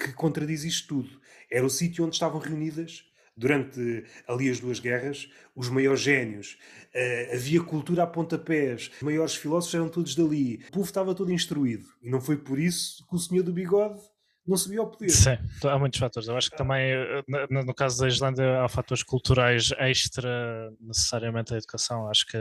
que 0.00 0.12
contradiz 0.12 0.64
isto 0.64 0.88
tudo. 0.88 1.20
Era 1.50 1.66
o 1.66 1.70
sítio 1.70 2.04
onde 2.04 2.14
estavam 2.14 2.40
reunidas, 2.40 3.04
durante 3.36 4.04
ali 4.28 4.50
as 4.50 4.60
duas 4.60 4.80
guerras, 4.80 5.28
os 5.54 5.68
maiores 5.68 6.00
génios. 6.00 6.58
Uh, 6.94 7.34
havia 7.34 7.62
cultura 7.62 8.02
a 8.02 8.06
pontapés, 8.06 8.90
os 8.96 9.02
maiores 9.02 9.34
filósofos 9.34 9.74
eram 9.74 9.88
todos 9.88 10.14
dali. 10.14 10.62
O 10.68 10.72
povo 10.72 10.84
estava 10.84 11.14
todo 11.14 11.32
instruído. 11.32 11.86
E 12.02 12.10
não 12.10 12.20
foi 12.20 12.36
por 12.36 12.58
isso 12.58 13.06
que 13.08 13.14
o 13.14 13.18
senhor 13.18 13.42
do 13.42 13.52
bigode 13.52 14.00
não 14.46 14.56
subiu 14.56 14.82
ao 14.82 14.90
poder. 14.90 15.10
Sim, 15.10 15.38
há 15.64 15.78
muitos 15.78 15.98
fatores. 16.00 16.28
Eu 16.28 16.36
acho 16.36 16.50
que 16.50 16.56
também, 16.56 16.90
eh, 16.92 17.22
no 17.50 17.74
caso 17.74 18.00
da 18.00 18.08
Islândia, 18.08 18.62
há 18.62 18.68
fatores 18.68 19.02
culturais 19.02 19.70
extra 19.78 20.72
necessariamente 20.80 21.54
à 21.54 21.56
educação. 21.56 22.08
Acho 22.08 22.26
que, 22.26 22.38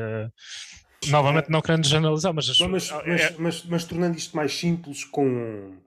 novamente, 1.07 1.49
não 1.49 1.61
querendo 1.61 1.86
generalizar, 1.86 2.34
mas... 2.34 2.48
Mas, 2.60 2.91
mas, 2.91 3.22
é... 3.22 3.36
mas, 3.38 3.64
mas, 3.65 3.84
tornando 3.86 4.18
isto 4.18 4.36
mais 4.36 4.57
simples, 4.57 5.03
com... 5.03 5.77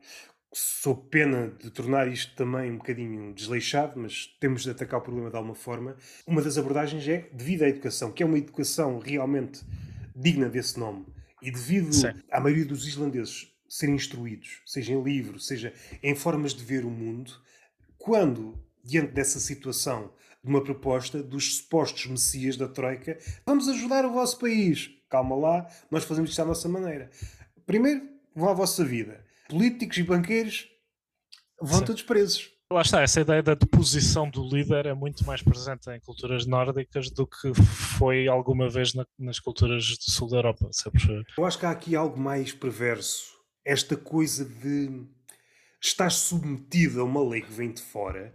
Sou 0.54 0.94
pena 0.94 1.48
de 1.48 1.70
tornar 1.70 2.06
isto 2.08 2.34
também 2.34 2.70
um 2.70 2.76
bocadinho 2.76 3.32
desleixado, 3.32 3.98
mas 3.98 4.26
temos 4.38 4.62
de 4.62 4.70
atacar 4.70 5.00
o 5.00 5.02
problema 5.02 5.30
de 5.30 5.36
alguma 5.36 5.54
forma. 5.54 5.96
Uma 6.26 6.42
das 6.42 6.58
abordagens 6.58 7.08
é 7.08 7.26
devido 7.32 7.62
à 7.62 7.68
educação, 7.68 8.12
que 8.12 8.22
é 8.22 8.26
uma 8.26 8.36
educação 8.36 8.98
realmente 8.98 9.62
digna 10.14 10.50
desse 10.50 10.78
nome. 10.78 11.06
E 11.40 11.50
devido 11.50 11.90
Sim. 11.94 12.12
à 12.30 12.38
maioria 12.38 12.66
dos 12.66 12.86
islandeses 12.86 13.50
serem 13.66 13.94
instruídos, 13.94 14.60
seja 14.66 14.92
em 14.92 15.02
livro, 15.02 15.40
seja 15.40 15.72
em 16.02 16.14
formas 16.14 16.52
de 16.52 16.62
ver 16.62 16.84
o 16.84 16.90
mundo, 16.90 17.32
quando, 17.96 18.62
diante 18.84 19.12
dessa 19.12 19.40
situação 19.40 20.12
de 20.44 20.50
uma 20.50 20.62
proposta 20.62 21.22
dos 21.22 21.56
supostos 21.56 22.06
messias 22.06 22.58
da 22.58 22.68
Troika, 22.68 23.18
vamos 23.46 23.68
ajudar 23.68 24.04
o 24.04 24.12
vosso 24.12 24.38
país. 24.38 24.90
Calma 25.08 25.34
lá, 25.34 25.66
nós 25.90 26.04
fazemos 26.04 26.28
isto 26.28 26.42
à 26.42 26.44
nossa 26.44 26.68
maneira. 26.68 27.10
Primeiro, 27.64 28.06
vão 28.34 28.50
à 28.50 28.52
vossa 28.52 28.84
vida. 28.84 29.24
Políticos 29.48 29.98
e 29.98 30.02
banqueiros 30.02 30.68
vão 31.60 31.80
Sim. 31.80 31.84
todos 31.84 32.02
presos. 32.02 32.50
Lá 32.72 32.80
está, 32.80 33.02
essa 33.02 33.20
ideia 33.20 33.42
da 33.42 33.54
deposição 33.54 34.30
do 34.30 34.48
líder 34.48 34.86
é 34.86 34.94
muito 34.94 35.26
mais 35.26 35.42
presente 35.42 35.90
em 35.90 36.00
culturas 36.00 36.46
nórdicas 36.46 37.10
do 37.10 37.26
que 37.26 37.52
foi 37.54 38.26
alguma 38.26 38.68
vez 38.70 38.94
na, 38.94 39.06
nas 39.18 39.38
culturas 39.38 39.84
do 39.98 40.10
sul 40.10 40.28
da 40.28 40.38
Europa. 40.38 40.68
Sempre. 40.72 41.22
Eu 41.36 41.44
acho 41.44 41.58
que 41.58 41.66
há 41.66 41.70
aqui 41.70 41.94
algo 41.94 42.18
mais 42.18 42.50
perverso 42.52 43.32
esta 43.64 43.96
coisa 43.96 44.44
de 44.44 45.06
estar 45.80 46.10
submetido 46.10 47.00
a 47.00 47.04
uma 47.04 47.22
lei 47.22 47.42
que 47.42 47.52
vem 47.52 47.72
de 47.72 47.82
fora, 47.82 48.34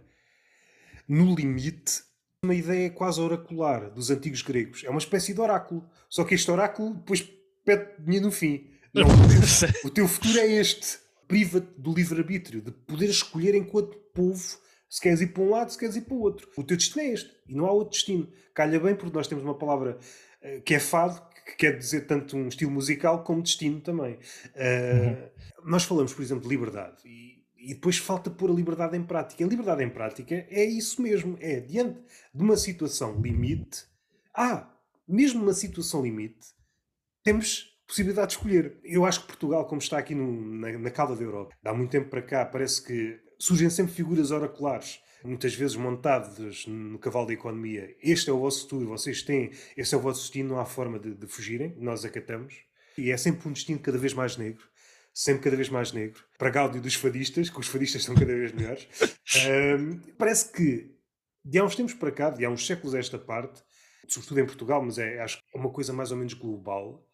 no 1.08 1.34
limite, 1.34 2.02
uma 2.44 2.54
ideia 2.54 2.90
quase 2.90 3.20
oracular 3.20 3.90
dos 3.90 4.10
antigos 4.10 4.42
gregos. 4.42 4.84
É 4.84 4.90
uma 4.90 4.98
espécie 4.98 5.34
de 5.34 5.40
oráculo. 5.40 5.88
Só 6.08 6.24
que 6.24 6.34
este 6.34 6.50
oráculo 6.50 6.94
depois 6.94 7.22
pede 7.64 7.90
dinheiro 7.98 8.26
no 8.26 8.32
fim. 8.32 8.70
Não, 8.98 9.08
o, 9.84 9.90
teu, 9.90 10.08
futuro 10.08 10.38
é 10.38 10.46
este. 10.46 10.98
Priva-te 11.26 11.68
do 11.78 11.92
livre-arbítrio, 11.92 12.60
de 12.60 12.70
poder 12.70 13.08
escolher 13.08 13.54
enquanto 13.54 13.96
povo 14.14 14.58
se 14.88 15.00
queres 15.00 15.20
ir 15.20 15.28
para 15.28 15.42
um 15.42 15.50
lado, 15.50 15.70
se 15.70 15.78
queres 15.78 15.96
ir 15.96 16.02
para 16.02 16.14
o 16.14 16.20
outro. 16.20 16.48
O 16.56 16.64
teu 16.64 16.76
destino 16.76 17.02
é 17.02 17.08
este. 17.12 17.30
E 17.46 17.54
não 17.54 17.66
há 17.66 17.70
outro 17.70 17.90
destino. 17.90 18.28
Calha 18.54 18.80
bem, 18.80 18.94
porque 18.94 19.14
nós 19.14 19.28
temos 19.28 19.44
uma 19.44 19.56
palavra 19.56 19.98
uh, 20.42 20.62
que 20.62 20.74
é 20.74 20.80
fado, 20.80 21.20
que 21.44 21.56
quer 21.56 21.76
dizer 21.76 22.06
tanto 22.06 22.36
um 22.36 22.48
estilo 22.48 22.70
musical 22.70 23.22
como 23.22 23.42
destino 23.42 23.80
também. 23.80 24.14
Uh, 24.14 24.18
uhum. 25.64 25.70
Nós 25.70 25.84
falamos, 25.84 26.14
por 26.14 26.22
exemplo, 26.22 26.44
de 26.44 26.48
liberdade 26.48 26.96
e, 27.04 27.44
e, 27.56 27.74
depois 27.74 27.98
falta 27.98 28.30
pôr 28.30 28.50
a 28.50 28.54
liberdade 28.54 28.96
em 28.96 29.04
prática. 29.04 29.44
A 29.44 29.48
liberdade 29.48 29.84
em 29.84 29.90
prática 29.90 30.46
é 30.48 30.64
isso 30.64 31.02
mesmo: 31.02 31.36
é 31.40 31.60
diante 31.60 32.00
de 32.34 32.42
uma 32.42 32.56
situação 32.56 33.20
limite. 33.20 33.84
Ah, 34.34 34.72
mesmo 35.06 35.42
uma 35.42 35.54
situação 35.54 36.02
limite, 36.02 36.48
temos 37.22 37.77
possibilidade 37.88 38.28
de 38.28 38.36
escolher. 38.36 38.78
Eu 38.84 39.04
acho 39.06 39.22
que 39.22 39.26
Portugal, 39.28 39.66
como 39.66 39.80
está 39.80 39.98
aqui 39.98 40.14
no, 40.14 40.30
na, 40.60 40.78
na 40.78 40.90
cauda 40.90 41.16
da 41.16 41.22
Europa, 41.22 41.56
há 41.64 41.74
muito 41.74 41.90
tempo 41.90 42.10
para 42.10 42.22
cá, 42.22 42.44
parece 42.44 42.84
que 42.84 43.18
surgem 43.38 43.70
sempre 43.70 43.94
figuras 43.94 44.30
oraculares 44.30 45.00
muitas 45.24 45.52
vezes 45.54 45.74
montados 45.74 46.66
no 46.66 46.98
cavalo 46.98 47.26
da 47.26 47.32
economia. 47.32 47.96
Este 48.00 48.30
é 48.30 48.32
o 48.32 48.38
vosso 48.38 48.62
futuro, 48.62 48.88
vocês 48.88 49.22
têm, 49.22 49.50
este 49.76 49.94
é 49.94 49.98
o 49.98 50.00
vosso 50.00 50.20
destino, 50.20 50.50
não 50.50 50.60
há 50.60 50.64
forma 50.64 50.98
de, 50.98 51.14
de 51.14 51.26
fugirem, 51.26 51.74
nós 51.78 52.04
acatamos. 52.04 52.54
E 52.96 53.10
é 53.10 53.16
sempre 53.16 53.48
um 53.48 53.52
destino 53.52 53.80
cada 53.80 53.98
vez 53.98 54.14
mais 54.14 54.36
negro, 54.36 54.64
sempre 55.12 55.42
cada 55.42 55.56
vez 55.56 55.68
mais 55.68 55.92
negro. 55.92 56.22
Para 56.36 56.50
Gáudio 56.50 56.80
dos 56.80 56.94
fadistas, 56.94 57.50
que 57.50 57.58
os 57.58 57.66
fadistas 57.66 58.04
são 58.04 58.14
cada 58.14 58.32
vez 58.32 58.52
melhores. 58.52 58.86
um, 59.80 59.98
parece 60.16 60.52
que, 60.52 60.94
de 61.44 61.58
há 61.58 61.64
uns 61.64 61.74
tempos 61.74 61.94
para 61.94 62.12
cá, 62.12 62.30
de 62.30 62.44
há 62.44 62.50
uns 62.50 62.66
séculos 62.66 62.94
a 62.94 62.98
esta 62.98 63.18
parte, 63.18 63.62
sobretudo 64.06 64.40
em 64.40 64.46
Portugal, 64.46 64.82
mas 64.84 64.98
é, 64.98 65.20
acho 65.20 65.38
que 65.38 65.56
é 65.56 65.60
uma 65.60 65.70
coisa 65.70 65.92
mais 65.92 66.12
ou 66.12 66.16
menos 66.16 66.34
global, 66.34 67.07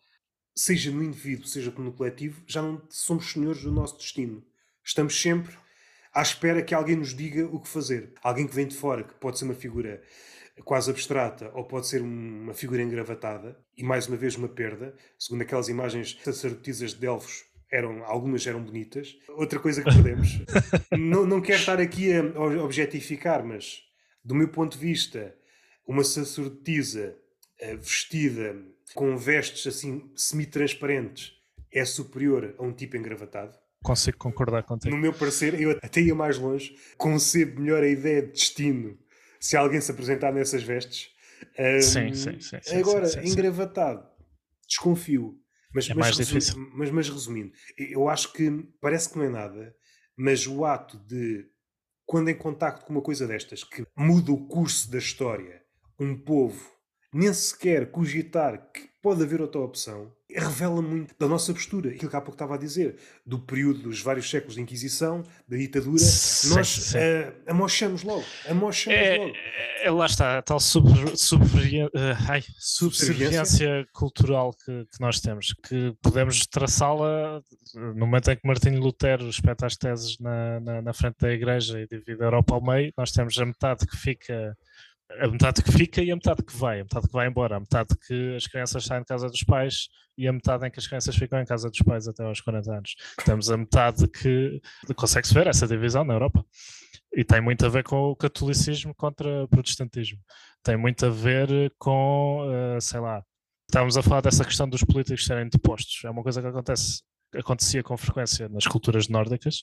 seja 0.54 0.90
no 0.90 1.02
indivíduo, 1.02 1.46
seja 1.46 1.72
no 1.76 1.92
coletivo, 1.92 2.42
já 2.46 2.62
não 2.62 2.80
somos 2.88 3.32
senhores 3.32 3.62
do 3.62 3.72
nosso 3.72 3.98
destino. 3.98 4.44
Estamos 4.84 5.20
sempre 5.20 5.56
à 6.12 6.22
espera 6.22 6.62
que 6.62 6.74
alguém 6.74 6.96
nos 6.96 7.14
diga 7.14 7.46
o 7.46 7.60
que 7.60 7.68
fazer. 7.68 8.12
Alguém 8.22 8.46
que 8.46 8.54
vem 8.54 8.66
de 8.66 8.76
fora, 8.76 9.02
que 9.02 9.14
pode 9.14 9.38
ser 9.38 9.46
uma 9.46 9.54
figura 9.54 10.00
quase 10.62 10.90
abstrata 10.90 11.50
ou 11.54 11.64
pode 11.64 11.88
ser 11.88 12.00
uma 12.00 12.54
figura 12.54 12.82
engravatada 12.82 13.58
e 13.76 13.82
mais 13.82 14.06
uma 14.06 14.16
vez 14.16 14.36
uma 14.36 14.48
perda, 14.48 14.94
segundo 15.18 15.42
aquelas 15.42 15.68
imagens 15.68 16.16
sacerdotisas 16.22 16.92
de 16.92 17.00
Delfos 17.00 17.44
eram, 17.70 18.04
algumas 18.04 18.46
eram 18.46 18.62
bonitas. 18.62 19.16
Outra 19.30 19.58
coisa 19.58 19.82
que 19.82 19.90
perdemos, 19.90 20.40
não, 20.96 21.26
não 21.26 21.40
quero 21.40 21.58
estar 21.58 21.80
aqui 21.80 22.12
a 22.12 22.40
objetificar, 22.62 23.44
mas 23.44 23.82
do 24.24 24.34
meu 24.34 24.48
ponto 24.48 24.78
de 24.78 24.86
vista, 24.86 25.34
uma 25.86 26.04
sacerdotisa 26.04 27.16
eh, 27.58 27.76
vestida 27.76 28.56
com 28.94 29.16
vestes 29.16 29.66
assim 29.66 30.10
semi-transparentes 30.14 31.32
é 31.72 31.84
superior 31.84 32.54
a 32.58 32.62
um 32.62 32.72
tipo 32.72 32.96
engravatado 32.96 33.58
consigo 33.84 34.16
concordar 34.16 34.62
contigo. 34.62 34.92
No 34.92 35.00
meu 35.00 35.12
parecer, 35.12 35.60
eu 35.60 35.72
até 35.82 36.00
ia 36.00 36.14
mais 36.14 36.38
longe, 36.38 36.74
concebo 36.96 37.60
melhor 37.60 37.84
a 37.84 37.88
ideia 37.88 38.22
de 38.22 38.32
destino 38.32 38.98
se 39.38 39.58
alguém 39.58 39.78
se 39.78 39.90
apresentar 39.90 40.32
nessas 40.32 40.62
vestes. 40.62 41.10
Um, 41.58 41.82
sim, 41.82 42.14
sim, 42.14 42.40
sim, 42.40 42.58
sim, 42.62 42.76
Agora, 42.76 43.06
sim, 43.06 43.20
sim, 43.20 43.28
engravatado, 43.28 44.08
desconfio. 44.66 45.38
Mas, 45.72 45.90
é 45.90 45.94
mas, 45.94 46.16
difícil. 46.16 46.54
Mas, 46.72 46.90
mas 46.90 47.10
resumindo, 47.10 47.52
eu 47.76 48.08
acho 48.08 48.32
que 48.32 48.50
parece 48.80 49.10
que 49.10 49.18
não 49.18 49.26
é 49.26 49.28
nada, 49.28 49.74
mas 50.16 50.46
o 50.46 50.64
ato 50.64 50.96
de, 51.06 51.44
quando 52.06 52.30
em 52.30 52.34
contacto 52.34 52.86
com 52.86 52.92
uma 52.92 53.02
coisa 53.02 53.26
destas, 53.26 53.62
que 53.62 53.84
muda 53.94 54.32
o 54.32 54.46
curso 54.46 54.90
da 54.90 54.98
história, 54.98 55.62
um 56.00 56.16
povo 56.16 56.73
nem 57.14 57.32
sequer 57.32 57.90
cogitar 57.90 58.70
que 58.72 58.92
pode 59.00 59.22
haver 59.22 59.40
outra 59.42 59.60
opção, 59.60 60.10
revela 60.34 60.80
muito 60.80 61.14
da 61.18 61.28
nossa 61.28 61.52
postura. 61.52 61.90
Aquilo 61.90 62.10
que 62.10 62.16
há 62.16 62.20
pouco 62.20 62.34
estava 62.34 62.54
a 62.54 62.58
dizer, 62.58 62.96
do 63.24 63.38
período 63.38 63.80
dos 63.82 64.00
vários 64.00 64.30
séculos 64.30 64.54
de 64.54 64.62
Inquisição, 64.62 65.22
da 65.46 65.58
ditadura, 65.58 65.98
sim, 65.98 66.54
nós 66.54 66.68
sim. 66.68 66.96
Uh, 66.96 67.34
amochamos 67.46 68.02
logo. 68.02 68.24
Amochamos 68.48 68.98
é, 68.98 69.18
logo. 69.18 69.32
É, 69.82 69.90
lá 69.90 70.06
está, 70.06 70.38
a 70.38 70.42
tal 70.42 70.58
subserviência 72.58 73.82
uh, 73.82 73.86
cultural 73.92 74.54
que, 74.64 74.86
que, 74.86 75.00
nós 75.00 75.20
temos, 75.20 75.54
que 75.68 75.94
podemos 76.02 76.46
traçá-la 76.46 77.42
no 77.74 78.06
momento 78.06 78.30
em 78.30 78.36
que 78.36 78.46
Martinho 78.46 78.80
Lutero 78.80 79.28
espeta 79.28 79.66
as 79.66 79.76
teses 79.76 80.18
na, 80.18 80.60
na, 80.60 80.80
na 80.82 80.94
frente 80.94 81.16
da 81.20 81.30
igreja 81.30 81.78
e 81.78 81.86
divide 81.86 82.22
a 82.22 82.26
Europa 82.26 82.54
ao 82.54 82.64
meio, 82.64 82.90
nós 82.96 83.12
temos 83.12 83.36
a 83.38 83.44
metade 83.44 83.86
que 83.86 83.96
fica 83.98 84.56
a 85.20 85.28
metade 85.28 85.62
que 85.62 85.72
fica 85.72 86.02
e 86.02 86.10
a 86.10 86.14
metade 86.14 86.42
que 86.42 86.56
vai, 86.56 86.80
a 86.80 86.84
metade 86.84 87.06
que 87.06 87.12
vai 87.12 87.26
embora, 87.26 87.56
a 87.56 87.60
metade 87.60 87.90
que 88.06 88.34
as 88.36 88.46
crianças 88.46 88.84
saem 88.84 89.00
de 89.02 89.06
casa 89.06 89.28
dos 89.28 89.42
pais 89.42 89.88
e 90.16 90.28
a 90.28 90.32
metade 90.32 90.66
em 90.66 90.70
que 90.70 90.78
as 90.78 90.86
crianças 90.86 91.16
ficam 91.16 91.40
em 91.40 91.44
casa 91.44 91.68
dos 91.68 91.80
pais 91.80 92.08
até 92.08 92.24
aos 92.24 92.40
40 92.40 92.72
anos. 92.72 92.94
Temos 93.24 93.50
a 93.50 93.56
metade 93.56 94.08
que 94.08 94.60
consegue-se 94.94 95.34
ver 95.34 95.46
essa 95.46 95.66
divisão 95.66 96.04
na 96.04 96.14
Europa. 96.14 96.44
E 97.12 97.24
tem 97.24 97.40
muito 97.40 97.64
a 97.64 97.68
ver 97.68 97.84
com 97.84 98.10
o 98.10 98.16
catolicismo 98.16 98.94
contra 98.94 99.44
o 99.44 99.48
protestantismo. 99.48 100.18
Tem 100.62 100.76
muito 100.76 101.06
a 101.06 101.10
ver 101.10 101.72
com, 101.78 102.48
uh, 102.48 102.80
sei 102.80 102.98
lá, 102.98 103.22
estávamos 103.68 103.96
a 103.96 104.02
falar 104.02 104.20
dessa 104.20 104.44
questão 104.44 104.68
dos 104.68 104.82
políticos 104.82 105.24
serem 105.24 105.48
depostos. 105.48 106.02
É 106.04 106.10
uma 106.10 106.22
coisa 106.22 106.40
que 106.40 106.48
acontece, 106.48 107.02
acontecia 107.34 107.82
com 107.82 107.96
frequência 107.96 108.48
nas 108.48 108.66
culturas 108.66 109.08
nórdicas 109.08 109.62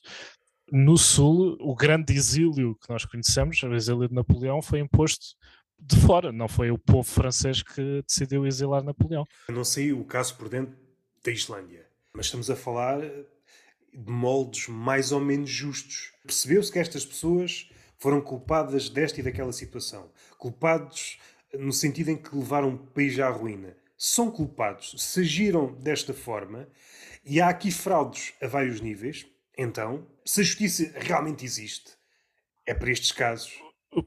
no 0.72 0.98
Sul, 0.98 1.58
o 1.60 1.76
grande 1.76 2.14
exílio 2.14 2.76
que 2.76 2.90
nós 2.90 3.04
conhecemos, 3.06 3.62
o 3.62 3.74
exílio 3.74 4.08
de 4.08 4.16
Napoleão, 4.16 4.62
foi 4.62 4.80
imposto 4.80 5.36
de 5.78 5.98
fora, 5.98 6.32
não 6.32 6.48
foi 6.48 6.72
o 6.72 6.78
povo 6.78 7.04
francês 7.04 7.62
que 7.62 8.02
decidiu 8.08 8.46
exilar 8.46 8.84
Napoleão. 8.84 9.26
Eu 9.50 9.56
não 9.56 9.64
sei 9.64 9.92
o 9.92 10.06
caso 10.06 10.38
por 10.38 10.48
dentro 10.48 10.76
da 11.24 11.32
Islândia, 11.32 11.86
mas 12.14 12.28
estamos 12.28 12.50
a 12.50 12.56
falar 12.56 13.02
de 13.02 14.12
moldes 14.12 14.68
mais 14.68 15.12
ou 15.12 15.20
menos 15.20 15.50
justos. 15.50 16.14
Percebeu-se 16.24 16.72
que 16.72 16.80
estas 16.80 17.06
pessoas 17.06 17.70
foram 17.98 18.22
culpadas 18.22 18.90
desta 18.90 19.20
e 19.20 19.24
daquela 19.24 19.52
situação. 19.52 20.10
Culpados 20.38 21.20
no 21.54 21.74
sentido 21.74 22.10
em 22.10 22.18
que 22.18 22.36
levaram 22.36 22.74
o 22.74 22.78
país 22.78 23.20
à 23.20 23.30
ruína. 23.30 23.76
são 23.98 24.32
culpados, 24.32 24.96
se 24.98 25.20
agiram 25.20 25.74
desta 25.76 26.12
forma, 26.12 26.68
e 27.24 27.40
há 27.40 27.50
aqui 27.50 27.70
fraudes 27.70 28.34
a 28.42 28.48
vários 28.48 28.82
níveis, 28.82 29.28
então, 29.62 30.08
se 30.26 30.42
a 30.42 30.44
justiça 30.44 30.92
realmente 30.96 31.46
existe, 31.46 31.92
é 32.66 32.74
para 32.74 32.92
estes 32.92 33.12
casos. 33.12 33.52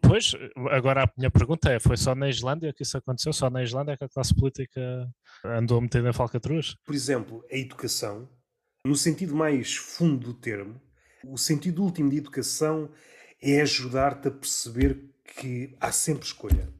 Pois, 0.01 0.33
agora 0.71 1.05
a 1.05 1.13
minha 1.17 1.31
pergunta 1.31 1.71
é: 1.71 1.79
foi 1.79 1.97
só 1.97 2.15
na 2.15 2.29
Islândia 2.29 2.73
que 2.73 2.83
isso 2.83 2.97
aconteceu? 2.97 3.33
Só 3.33 3.51
na 3.51 3.63
Islândia 3.63 3.97
que 3.97 4.05
a 4.05 4.09
classe 4.09 4.35
política 4.35 5.07
andou 5.45 5.81
metida 5.81 6.09
em 6.09 6.13
falcatruas? 6.13 6.75
Por 6.85 6.95
exemplo, 6.95 7.45
a 7.53 7.57
educação, 7.57 8.29
no 8.85 8.97
sentido 8.97 9.35
mais 9.35 9.77
fundo 9.77 10.29
do 10.29 10.35
termo, 10.35 10.81
o 11.27 11.37
sentido 11.37 11.83
último 11.83 12.09
de 12.11 12.17
educação 12.17 12.91
é 13.43 13.61
ajudar-te 13.61 14.29
a 14.29 14.31
perceber 14.31 15.11
que 15.25 15.77
há 15.81 15.93
sempre 15.93 16.25
escolha. 16.25 16.73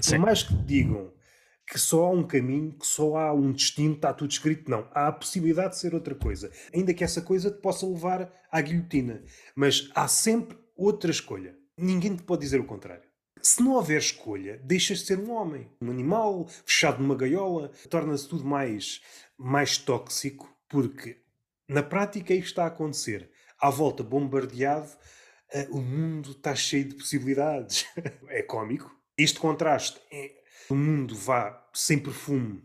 Sim. 0.00 0.16
Por 0.16 0.26
mais 0.26 0.42
que 0.42 0.56
te 0.56 0.62
digam 0.64 1.12
que 1.70 1.78
só 1.78 2.06
há 2.06 2.10
um 2.10 2.26
caminho, 2.26 2.72
que 2.72 2.86
só 2.86 3.16
há 3.16 3.32
um 3.32 3.52
destino, 3.52 3.94
está 3.94 4.12
tudo 4.12 4.30
escrito, 4.30 4.70
não. 4.70 4.88
Há 4.92 5.08
a 5.08 5.12
possibilidade 5.12 5.74
de 5.74 5.78
ser 5.78 5.94
outra 5.94 6.14
coisa. 6.14 6.50
Ainda 6.74 6.94
que 6.94 7.04
essa 7.04 7.20
coisa 7.20 7.50
te 7.50 7.60
possa 7.60 7.86
levar 7.86 8.32
à 8.50 8.60
guilhotina. 8.60 9.22
Mas 9.54 9.90
há 9.94 10.08
sempre 10.08 10.56
outra 10.74 11.10
escolha. 11.10 11.56
Ninguém 11.76 12.16
te 12.16 12.22
pode 12.22 12.40
dizer 12.40 12.58
o 12.58 12.64
contrário. 12.64 13.06
Se 13.42 13.62
não 13.62 13.72
houver 13.72 13.98
escolha, 13.98 14.58
deixas 14.64 15.00
de 15.00 15.06
ser 15.06 15.18
um 15.18 15.30
homem. 15.30 15.70
Um 15.80 15.90
animal 15.90 16.46
fechado 16.64 17.02
numa 17.02 17.14
gaiola. 17.14 17.70
Torna-se 17.90 18.28
tudo 18.28 18.44
mais, 18.44 19.02
mais 19.36 19.76
tóxico, 19.76 20.50
porque 20.68 21.20
na 21.68 21.82
prática 21.82 22.32
é 22.32 22.36
isto 22.36 22.48
está 22.48 22.64
a 22.64 22.68
acontecer. 22.68 23.30
À 23.60 23.68
volta, 23.68 24.02
bombardeado, 24.02 24.88
uh, 25.54 25.76
o 25.76 25.82
mundo 25.82 26.30
está 26.30 26.54
cheio 26.54 26.88
de 26.88 26.94
possibilidades. 26.94 27.84
é 28.28 28.42
cómico. 28.42 28.90
Este 29.16 29.38
contraste 29.38 30.00
é 30.10 30.38
o 30.72 30.76
mundo 30.76 31.14
vá 31.14 31.68
sem 31.72 31.98
perfume 31.98 32.62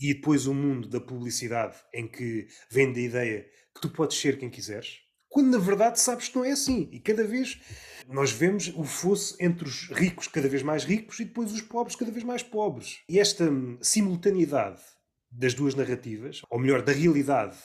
e 0.00 0.14
depois 0.14 0.46
o 0.46 0.54
mundo 0.54 0.88
da 0.88 1.00
publicidade 1.00 1.76
em 1.92 2.08
que 2.08 2.48
vende 2.70 3.00
a 3.00 3.04
ideia 3.04 3.46
que 3.74 3.80
tu 3.80 3.90
podes 3.90 4.18
ser 4.18 4.38
quem 4.38 4.48
quiseres, 4.48 4.98
quando 5.28 5.50
na 5.50 5.58
verdade 5.58 6.00
sabes 6.00 6.28
que 6.28 6.36
não 6.36 6.44
é 6.44 6.52
assim. 6.52 6.88
E 6.90 6.98
cada 6.98 7.22
vez 7.22 7.60
nós 8.08 8.32
vemos 8.32 8.68
o 8.74 8.82
fosso 8.82 9.36
entre 9.38 9.68
os 9.68 9.88
ricos 9.90 10.26
cada 10.26 10.48
vez 10.48 10.62
mais 10.62 10.84
ricos 10.84 11.20
e 11.20 11.24
depois 11.24 11.52
os 11.52 11.60
pobres 11.60 11.94
cada 11.94 12.10
vez 12.10 12.24
mais 12.24 12.42
pobres. 12.42 12.98
E 13.08 13.20
esta 13.20 13.48
simultaneidade 13.80 14.80
das 15.30 15.54
duas 15.54 15.74
narrativas, 15.74 16.42
ou 16.50 16.58
melhor, 16.58 16.82
da 16.82 16.92
realidade 16.92 17.56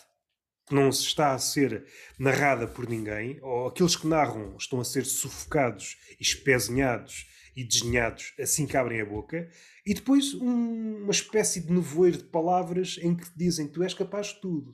que 0.68 0.76
não 0.76 0.92
se 0.92 1.04
está 1.04 1.34
a 1.34 1.40
ser 1.40 1.86
narrada 2.20 2.68
por 2.68 2.88
ninguém, 2.88 3.40
ou 3.42 3.68
aqueles 3.68 3.96
que 3.96 4.08
narram 4.08 4.56
estão 4.58 4.80
a 4.80 4.86
ser 4.86 5.06
sufocados 5.06 5.98
e 6.20 6.24
espezinhados 6.24 7.28
e 7.56 7.64
desenhados 7.64 8.34
assim 8.40 8.66
que 8.68 8.76
abrem 8.76 9.02
a 9.02 9.06
boca, 9.06 9.48
e 9.86 9.94
depois 9.94 10.34
um, 10.34 11.04
uma 11.04 11.12
espécie 11.12 11.62
de 11.62 11.72
nevoeiro 11.72 12.18
de 12.18 12.26
palavras 12.26 12.98
em 13.02 13.16
que 13.16 13.26
dizem 13.36 13.68
tu 13.68 13.84
és 13.84 13.94
capaz 13.94 14.28
de 14.28 14.42
tudo. 14.42 14.74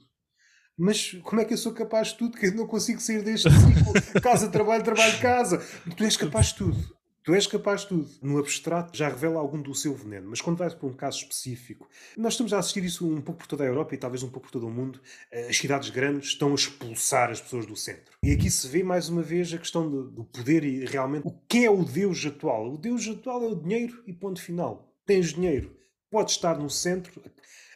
Mas 0.77 1.11
como 1.23 1.41
é 1.41 1.45
que 1.45 1.53
eu 1.53 1.57
sou 1.57 1.73
capaz 1.73 2.09
de 2.09 2.17
tudo? 2.17 2.37
Que 2.37 2.47
eu 2.47 2.55
não 2.55 2.65
consigo 2.65 2.99
sair 2.99 3.21
deste 3.21 3.49
ciclo. 3.49 3.93
casa, 4.21 4.49
trabalho, 4.49 4.83
trabalho, 4.83 5.19
casa. 5.19 5.59
Tu 5.95 6.03
és 6.03 6.17
capaz 6.17 6.47
de 6.47 6.55
tudo. 6.55 7.00
Tu 7.23 7.35
és 7.35 7.45
capaz 7.45 7.81
de 7.81 7.89
tudo. 7.89 8.09
No 8.19 8.39
abstrato 8.39 8.97
já 8.97 9.07
revela 9.07 9.39
algum 9.39 9.61
do 9.61 9.75
seu 9.75 9.93
veneno, 9.93 10.27
mas 10.27 10.41
quando 10.41 10.57
vais 10.57 10.73
para 10.73 10.87
um 10.87 10.93
caso 10.93 11.19
específico, 11.19 11.87
nós 12.17 12.33
estamos 12.33 12.51
a 12.51 12.57
assistir 12.57 12.83
isso 12.83 13.07
um 13.07 13.21
pouco 13.21 13.41
por 13.41 13.47
toda 13.47 13.63
a 13.63 13.67
Europa 13.67 13.93
e 13.93 13.97
talvez 13.97 14.23
um 14.23 14.29
pouco 14.29 14.47
por 14.47 14.51
todo 14.51 14.65
o 14.65 14.71
mundo. 14.71 14.99
Eh, 15.31 15.49
as 15.49 15.55
cidades 15.55 15.91
grandes 15.91 16.29
estão 16.29 16.51
a 16.51 16.55
expulsar 16.55 17.29
as 17.29 17.39
pessoas 17.39 17.67
do 17.67 17.75
centro. 17.75 18.17
E 18.23 18.31
aqui 18.31 18.49
se 18.49 18.67
vê 18.67 18.81
mais 18.81 19.07
uma 19.07 19.21
vez 19.21 19.53
a 19.53 19.59
questão 19.59 19.87
do 19.87 20.23
poder 20.23 20.63
e 20.63 20.83
realmente 20.85 21.27
o 21.27 21.31
que 21.47 21.63
é 21.63 21.69
o 21.69 21.85
Deus 21.85 22.25
atual. 22.25 22.73
O 22.73 22.77
Deus 22.77 23.07
atual 23.07 23.43
é 23.43 23.47
o 23.47 23.55
dinheiro 23.55 24.03
e 24.07 24.13
ponto 24.13 24.41
final. 24.41 24.91
Tens 25.05 25.31
dinheiro, 25.31 25.77
pode 26.09 26.31
estar 26.31 26.57
no 26.57 26.71
centro, 26.71 27.21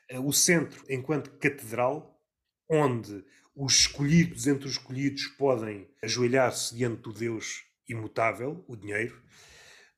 eh, 0.09 0.19
o 0.19 0.33
centro 0.33 0.83
enquanto 0.89 1.29
catedral, 1.37 2.19
onde 2.67 3.23
os 3.55 3.73
escolhidos 3.81 4.47
entre 4.47 4.65
os 4.65 4.71
escolhidos 4.71 5.27
podem 5.37 5.87
ajoelhar-se 6.01 6.75
diante 6.75 7.03
do 7.03 7.13
Deus 7.13 7.63
imutável, 7.87 8.63
o 8.67 8.75
dinheiro, 8.75 9.21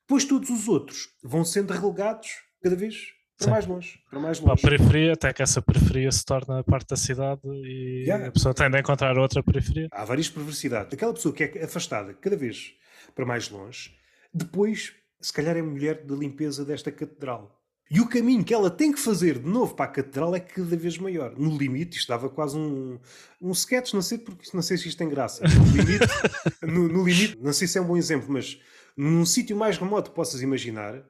Pois 0.08 0.24
todos 0.24 0.50
os 0.50 0.70
outros 0.70 1.10
vão 1.22 1.44
sendo 1.44 1.74
relegados 1.74 2.30
cada 2.64 2.76
vez 2.76 3.14
para 3.38 3.46
Sim. 3.46 3.52
mais 3.52 3.68
longe. 3.68 4.00
Para 4.10 4.20
mais 4.20 4.40
longe. 4.40 4.62
Para 4.62 4.76
a 4.76 4.80
periferia, 4.80 5.14
até 5.14 5.34
que 5.34 5.44
essa 5.44 5.62
periferia 5.62 6.12
se 6.12 6.26
torna 6.26 6.64
parte 6.64 6.88
da 6.88 6.96
cidade 6.96 7.42
e 7.46 8.06
yeah. 8.06 8.28
a 8.28 8.32
pessoa 8.32 8.54
tende 8.54 8.78
a 8.78 8.80
encontrar 8.80 9.18
outra 9.18 9.44
periferia. 9.44 9.90
Há 9.92 10.06
várias 10.06 10.30
perversidades. 10.30 10.94
Aquela 10.94 11.14
pessoa 11.14 11.36
que 11.36 11.44
é 11.44 11.66
afastada 11.66 12.14
cada 12.14 12.38
vez 12.38 12.74
para 13.14 13.26
mais 13.26 13.50
longe, 13.50 13.94
depois, 14.34 14.96
se 15.20 15.34
calhar, 15.34 15.58
é 15.58 15.62
mulher 15.62 16.06
da 16.06 16.16
limpeza 16.16 16.64
desta 16.64 16.90
catedral. 16.90 17.57
E 17.90 18.02
o 18.02 18.08
caminho 18.08 18.44
que 18.44 18.54
ela 18.54 18.70
tem 18.70 18.92
que 18.92 19.00
fazer 19.00 19.40
de 19.40 19.48
novo 19.48 19.74
para 19.74 19.86
a 19.86 19.94
catedral 19.94 20.36
é 20.36 20.40
cada 20.40 20.76
vez 20.76 20.98
maior. 20.98 21.34
No 21.38 21.58
limite, 21.58 21.98
isto 21.98 22.10
dava 22.10 22.30
quase 22.30 22.58
um, 22.58 23.00
um 23.42 23.52
sketch, 23.52 23.94
não 23.94 24.02
sei, 24.02 24.18
porque, 24.18 24.50
não 24.54 24.62
sei 24.62 24.78
se 24.78 24.90
isto 24.90 24.98
tem 24.98 25.08
graça. 25.08 25.44
No 25.44 25.66
limite, 25.72 26.08
no, 26.62 26.88
no 26.88 27.04
limite, 27.06 27.38
não 27.42 27.54
sei 27.54 27.68
se 27.68 27.78
é 27.78 27.82
um 27.82 27.86
bom 27.88 27.98
exemplo, 27.98 28.28
mas 28.30 28.60
num 28.96 29.26
sítio 29.26 29.56
mais 29.56 29.78
remoto 29.78 30.10
que 30.10 30.16
possas 30.16 30.42
imaginar, 30.42 31.02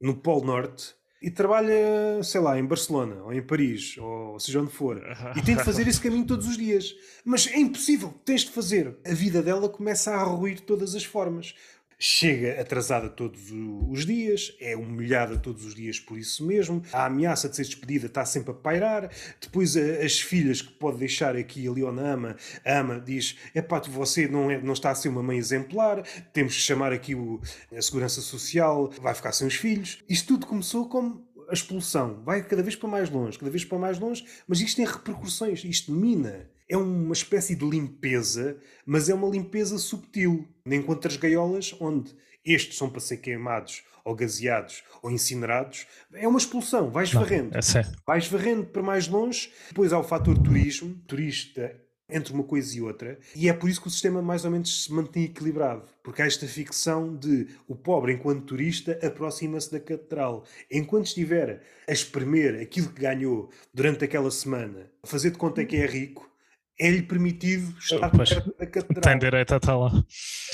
no 0.00 0.16
Polo 0.16 0.44
Norte, 0.44 0.96
e 1.22 1.30
trabalha, 1.30 2.22
sei 2.22 2.40
lá, 2.40 2.58
em 2.58 2.64
Barcelona, 2.64 3.22
ou 3.22 3.32
em 3.32 3.42
Paris, 3.42 3.96
ou 3.98 4.38
seja 4.38 4.60
onde 4.60 4.70
for, 4.70 5.02
e 5.34 5.42
tem 5.42 5.56
de 5.56 5.64
fazer 5.64 5.88
esse 5.88 6.00
caminho 6.00 6.26
todos 6.26 6.46
os 6.46 6.56
dias. 6.56 6.94
Mas 7.24 7.46
é 7.46 7.58
impossível, 7.58 8.14
tens 8.24 8.42
de 8.42 8.50
fazer. 8.50 8.96
A 9.04 9.14
vida 9.14 9.42
dela 9.42 9.68
começa 9.68 10.12
a 10.12 10.22
ruir 10.22 10.56
de 10.56 10.62
todas 10.62 10.94
as 10.94 11.04
formas 11.04 11.54
chega 11.98 12.60
atrasada 12.60 13.08
todos 13.08 13.50
os 13.88 14.04
dias, 14.04 14.54
é 14.60 14.76
humilhada 14.76 15.38
todos 15.38 15.64
os 15.64 15.74
dias 15.74 15.98
por 15.98 16.18
isso 16.18 16.44
mesmo, 16.46 16.82
a 16.92 17.06
ameaça 17.06 17.48
de 17.48 17.56
ser 17.56 17.64
despedida 17.64 18.06
está 18.06 18.24
sempre 18.24 18.50
a 18.50 18.54
pairar, 18.54 19.10
depois 19.40 19.76
as 19.76 20.20
filhas 20.20 20.60
que 20.60 20.72
pode 20.72 20.98
deixar 20.98 21.36
aqui 21.36 21.66
a 21.66 21.72
Leona 21.72 22.02
ama, 22.02 22.36
ama 22.64 23.00
diz, 23.00 23.36
é 23.54 23.62
pá, 23.62 23.80
você 23.80 24.28
não, 24.28 24.50
é, 24.50 24.60
não 24.60 24.72
está 24.72 24.90
a 24.90 24.94
ser 24.94 25.08
uma 25.08 25.22
mãe 25.22 25.38
exemplar, 25.38 26.02
temos 26.32 26.54
que 26.54 26.60
chamar 26.60 26.92
aqui 26.92 27.14
o, 27.14 27.40
a 27.74 27.80
Segurança 27.80 28.20
Social, 28.20 28.90
vai 29.00 29.14
ficar 29.14 29.32
sem 29.32 29.46
os 29.46 29.54
filhos. 29.54 30.02
Isto 30.08 30.28
tudo 30.28 30.46
começou 30.46 30.88
como 30.88 31.26
a 31.48 31.52
expulsão, 31.52 32.22
vai 32.24 32.42
cada 32.42 32.62
vez 32.62 32.74
para 32.74 32.88
mais 32.88 33.08
longe, 33.08 33.38
cada 33.38 33.50
vez 33.50 33.64
para 33.64 33.78
mais 33.78 33.98
longe, 33.98 34.24
mas 34.46 34.60
isto 34.60 34.76
tem 34.76 34.84
repercussões, 34.84 35.64
isto 35.64 35.92
mina 35.92 36.50
é 36.68 36.76
uma 36.76 37.12
espécie 37.12 37.54
de 37.54 37.68
limpeza, 37.68 38.56
mas 38.84 39.08
é 39.08 39.14
uma 39.14 39.28
limpeza 39.28 39.78
subtil. 39.78 40.48
Enquanto 40.66 41.06
as 41.06 41.16
gaiolas, 41.16 41.74
onde 41.80 42.14
estes 42.44 42.76
são 42.78 42.88
para 42.88 43.00
ser 43.00 43.18
queimados, 43.18 43.82
ou 44.04 44.14
gaseados, 44.14 44.84
ou 45.02 45.10
incinerados, 45.10 45.86
é 46.14 46.28
uma 46.28 46.38
expulsão, 46.38 46.90
vais 46.90 47.12
varrendo. 47.12 47.56
É 47.56 47.60
vais 48.06 48.28
varrendo 48.28 48.64
para 48.66 48.82
mais 48.82 49.08
longe. 49.08 49.52
Depois 49.68 49.92
há 49.92 49.98
o 49.98 50.04
fator 50.04 50.38
turismo, 50.38 50.94
turista 51.08 51.74
entre 52.08 52.32
uma 52.32 52.44
coisa 52.44 52.76
e 52.76 52.80
outra, 52.80 53.18
e 53.34 53.48
é 53.48 53.52
por 53.52 53.68
isso 53.68 53.80
que 53.80 53.88
o 53.88 53.90
sistema 53.90 54.22
mais 54.22 54.44
ou 54.44 54.50
menos 54.52 54.84
se 54.84 54.92
mantém 54.92 55.24
equilibrado, 55.24 55.82
porque 56.04 56.22
há 56.22 56.26
esta 56.26 56.46
ficção 56.46 57.16
de 57.16 57.48
o 57.66 57.74
pobre, 57.74 58.12
enquanto 58.12 58.44
turista, 58.44 58.96
aproxima-se 59.02 59.72
da 59.72 59.80
catedral. 59.80 60.44
Enquanto 60.70 61.06
estiver 61.06 61.62
a 61.88 61.92
espremer 61.92 62.60
aquilo 62.62 62.90
que 62.90 63.00
ganhou 63.00 63.50
durante 63.74 64.04
aquela 64.04 64.30
semana, 64.30 64.88
a 65.02 65.06
fazer 65.06 65.32
de 65.32 65.38
conta 65.38 65.64
que 65.64 65.76
é 65.76 65.84
rico, 65.84 66.30
é-lhe 66.78 67.02
permitido 67.02 67.74
estar 67.78 68.10
pois, 68.10 68.28
perto 68.28 68.54
da 68.58 68.66
catedral. 68.66 69.02
Tem 69.02 69.18
direito 69.18 69.54
a 69.54 69.56
estar 69.56 69.76
lá. 69.76 70.04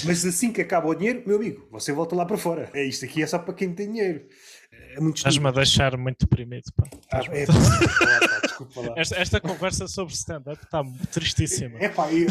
Mas 0.05 0.25
assim 0.25 0.53
que 0.53 0.61
acaba 0.61 0.89
o 0.89 0.95
dinheiro, 0.95 1.23
meu 1.27 1.37
amigo, 1.37 1.67
você 1.71 1.93
volta 1.93 2.15
lá 2.15 2.25
para 2.25 2.39
fora. 2.39 2.71
É 2.75 2.85
isto 2.85 3.05
aqui 3.05 3.23
é 3.23 3.27
só 3.27 3.39
para 3.39 3.55
quem 3.55 3.75
tem 3.75 3.91
dinheiro. 3.91 4.27
É 4.95 5.01
muito 5.01 5.17
Estás-me 5.17 5.49
a 5.49 5.51
deixar 5.51 5.97
muito 5.97 6.21
deprimido. 6.21 6.71
Pá. 6.77 6.89
Ah, 7.13 7.23
é, 7.31 7.47
pá, 7.47 7.53
pá, 7.53 8.41
desculpa 8.43 8.81
lá. 8.81 8.95
Esta, 8.97 9.17
esta 9.17 9.41
conversa 9.41 9.89
sobre 9.89 10.15
stand-up 10.15 10.63
está 10.63 10.83
tristíssima. 11.11 11.79
É 11.79 11.89
pá, 11.89 12.13
eu... 12.13 12.29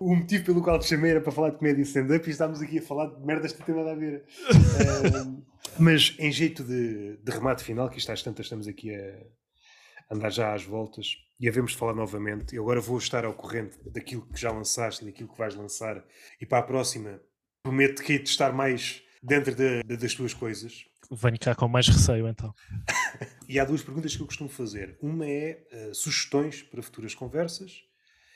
o 0.00 0.14
motivo 0.16 0.44
pelo 0.44 0.62
qual 0.62 0.78
te 0.78 0.86
chamei 0.86 1.10
era 1.10 1.20
para 1.20 1.32
falar 1.32 1.50
de 1.50 1.58
comédia 1.58 1.82
e 1.82 1.84
stand-up 1.84 2.26
e 2.26 2.30
estamos 2.30 2.62
aqui 2.62 2.78
a 2.78 2.82
falar 2.82 3.06
de 3.06 3.24
merdas 3.24 3.52
que 3.52 3.58
não 3.60 3.66
tem 3.66 3.74
nada 3.74 3.92
a 3.92 3.94
ver. 3.94 4.24
uh, 4.50 5.42
mas 5.78 6.14
em 6.18 6.30
jeito 6.30 6.64
de, 6.64 7.16
de 7.16 7.32
remate 7.32 7.62
final, 7.62 7.88
que 7.90 7.98
isto 7.98 8.10
às 8.10 8.22
tantas 8.22 8.46
estamos 8.46 8.66
aqui 8.66 8.94
a 8.94 10.14
andar 10.14 10.30
já 10.30 10.54
às 10.54 10.62
voltas 10.64 11.16
e 11.42 11.48
havemos 11.48 11.72
de 11.72 11.76
falar 11.76 11.92
novamente. 11.92 12.54
Eu 12.54 12.62
agora 12.62 12.80
vou 12.80 12.96
estar 12.96 13.24
ao 13.24 13.34
corrente 13.34 13.76
daquilo 13.84 14.24
que 14.32 14.40
já 14.40 14.52
lançaste, 14.52 15.04
daquilo 15.04 15.28
que 15.28 15.36
vais 15.36 15.56
lançar 15.56 16.02
e 16.40 16.46
para 16.46 16.58
a 16.58 16.62
próxima 16.62 17.20
prometo 17.64 18.00
que 18.00 18.12
hei 18.12 18.18
de 18.20 18.28
estar 18.28 18.52
mais 18.52 19.02
dentro 19.20 19.52
de, 19.52 19.82
de, 19.82 19.96
das 19.96 20.14
tuas 20.14 20.32
coisas. 20.32 20.84
Venho 21.10 21.38
cá 21.40 21.52
com 21.52 21.66
mais 21.66 21.88
receio 21.88 22.28
então. 22.28 22.54
e 23.48 23.58
há 23.58 23.64
duas 23.64 23.82
perguntas 23.82 24.14
que 24.14 24.22
eu 24.22 24.26
costumo 24.26 24.48
fazer. 24.48 24.96
Uma 25.02 25.26
é 25.26 25.66
uh, 25.72 25.92
sugestões 25.92 26.62
para 26.62 26.80
futuras 26.80 27.12
conversas 27.12 27.82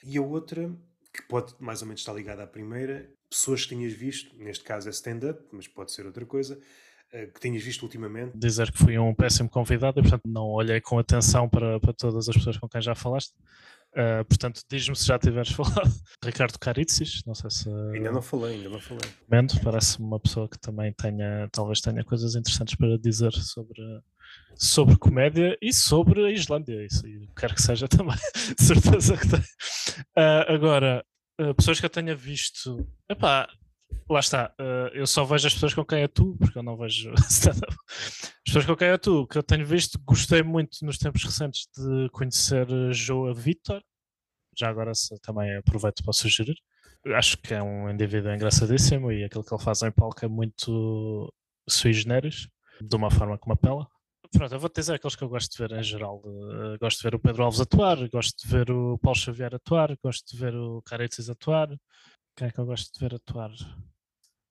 e 0.02 0.18
a 0.18 0.22
outra, 0.22 0.68
que 1.14 1.22
pode 1.28 1.54
mais 1.60 1.82
ou 1.82 1.86
menos 1.86 2.00
estar 2.00 2.12
ligada 2.12 2.42
à 2.42 2.46
primeira, 2.46 3.08
pessoas 3.30 3.62
que 3.62 3.68
tenhas 3.68 3.92
visto, 3.92 4.36
neste 4.36 4.64
caso 4.64 4.88
é 4.88 4.90
stand-up, 4.90 5.44
mas 5.52 5.68
pode 5.68 5.92
ser 5.92 6.06
outra 6.06 6.26
coisa, 6.26 6.60
que 7.10 7.40
tenhas 7.40 7.62
visto 7.62 7.82
ultimamente? 7.82 8.36
Dizer 8.36 8.70
que 8.70 8.78
fui 8.78 8.98
um 8.98 9.14
péssimo 9.14 9.48
convidado 9.48 10.00
e, 10.00 10.02
portanto, 10.02 10.22
não 10.26 10.48
olhei 10.48 10.80
com 10.80 10.98
atenção 10.98 11.48
para, 11.48 11.80
para 11.80 11.92
todas 11.92 12.28
as 12.28 12.36
pessoas 12.36 12.58
com 12.58 12.68
quem 12.68 12.80
já 12.80 12.94
falaste. 12.94 13.32
Uh, 13.96 14.22
portanto, 14.26 14.60
diz-me 14.70 14.94
se 14.94 15.06
já 15.06 15.18
tiveres 15.18 15.48
falado. 15.56 15.90
Ricardo 16.22 16.58
Caritzis, 16.58 17.22
não 17.24 17.34
sei 17.34 17.50
se. 17.50 17.70
Ainda 17.94 18.12
não 18.12 18.20
falei, 18.20 18.56
ainda 18.56 18.68
não 18.68 18.78
falei. 18.78 19.10
Mendo, 19.26 19.58
parece-me 19.62 20.06
uma 20.06 20.20
pessoa 20.20 20.46
que 20.46 20.58
também 20.58 20.92
tenha, 20.92 21.48
talvez 21.50 21.80
tenha 21.80 22.04
coisas 22.04 22.34
interessantes 22.34 22.74
para 22.74 22.98
dizer 22.98 23.32
sobre, 23.32 23.80
sobre 24.54 24.98
comédia 24.98 25.56
e 25.62 25.72
sobre 25.72 26.26
a 26.26 26.30
Islândia. 26.30 26.84
Isso 26.84 27.02
quero 27.34 27.54
que 27.54 27.62
seja 27.62 27.88
também, 27.88 28.16
de 28.58 28.62
certeza 28.62 29.16
que 29.16 29.28
tem. 29.28 29.40
Uh, 29.40 30.52
agora, 30.52 31.02
uh, 31.40 31.54
pessoas 31.54 31.80
que 31.80 31.86
eu 31.86 31.90
tenha 31.90 32.14
visto. 32.14 32.86
Epá, 33.08 33.48
lá 34.08 34.20
está, 34.20 34.54
uh, 34.60 34.88
eu 34.94 35.06
só 35.06 35.24
vejo 35.24 35.46
as 35.46 35.54
pessoas 35.54 35.74
com 35.74 35.84
quem 35.84 36.04
atuo, 36.04 36.36
porque 36.36 36.58
eu 36.58 36.62
não 36.62 36.76
vejo 36.76 37.12
stand-up. 37.28 37.74
As 37.88 38.32
pessoas 38.44 38.66
com 38.66 38.76
quem 38.76 38.90
atuo, 38.90 39.26
que 39.26 39.38
eu 39.38 39.42
tenho 39.42 39.66
visto, 39.66 39.98
gostei 40.04 40.42
muito 40.42 40.84
nos 40.84 40.98
tempos 40.98 41.24
recentes 41.24 41.68
de 41.76 42.08
conhecer 42.10 42.66
Joa 42.92 43.34
Vitor. 43.34 43.82
Já 44.56 44.68
agora 44.68 44.92
também 45.22 45.56
aproveito 45.56 46.02
para 46.02 46.12
sugerir. 46.12 46.56
Acho 47.14 47.36
que 47.38 47.54
é 47.54 47.62
um 47.62 47.90
indivíduo 47.90 48.32
engraçadíssimo 48.32 49.12
e 49.12 49.24
aquilo 49.24 49.44
que 49.44 49.54
ele 49.54 49.62
faz 49.62 49.82
em 49.82 49.92
palco 49.92 50.24
é 50.24 50.28
muito 50.28 51.32
sui 51.68 51.92
generis, 51.92 52.48
de 52.80 52.96
uma 52.96 53.10
forma 53.10 53.38
que 53.38 53.46
me 53.46 53.54
apela. 53.54 53.86
Pronto, 54.32 54.52
eu 54.52 54.58
vou-te 54.58 54.80
dizer 54.80 54.94
aqueles 54.94 55.14
que 55.14 55.22
eu 55.22 55.28
gosto 55.28 55.52
de 55.52 55.58
ver 55.58 55.78
em 55.78 55.82
geral. 55.82 56.20
Uh, 56.24 56.78
gosto 56.80 56.98
de 56.98 57.02
ver 57.04 57.14
o 57.14 57.20
Pedro 57.20 57.44
Alves 57.44 57.60
atuar, 57.60 57.96
gosto 58.08 58.44
de 58.44 58.52
ver 58.52 58.70
o 58.70 58.98
Paulo 58.98 59.18
Xavier 59.18 59.54
atuar, 59.54 59.96
gosto 60.02 60.32
de 60.32 60.40
ver 60.40 60.54
o 60.54 60.82
Caretzes 60.82 61.30
atuar, 61.30 61.68
quem 62.36 62.48
é 62.48 62.50
que 62.50 62.58
eu 62.58 62.66
gosto 62.66 62.92
de 62.92 63.00
ver 63.00 63.14
atuar? 63.14 63.50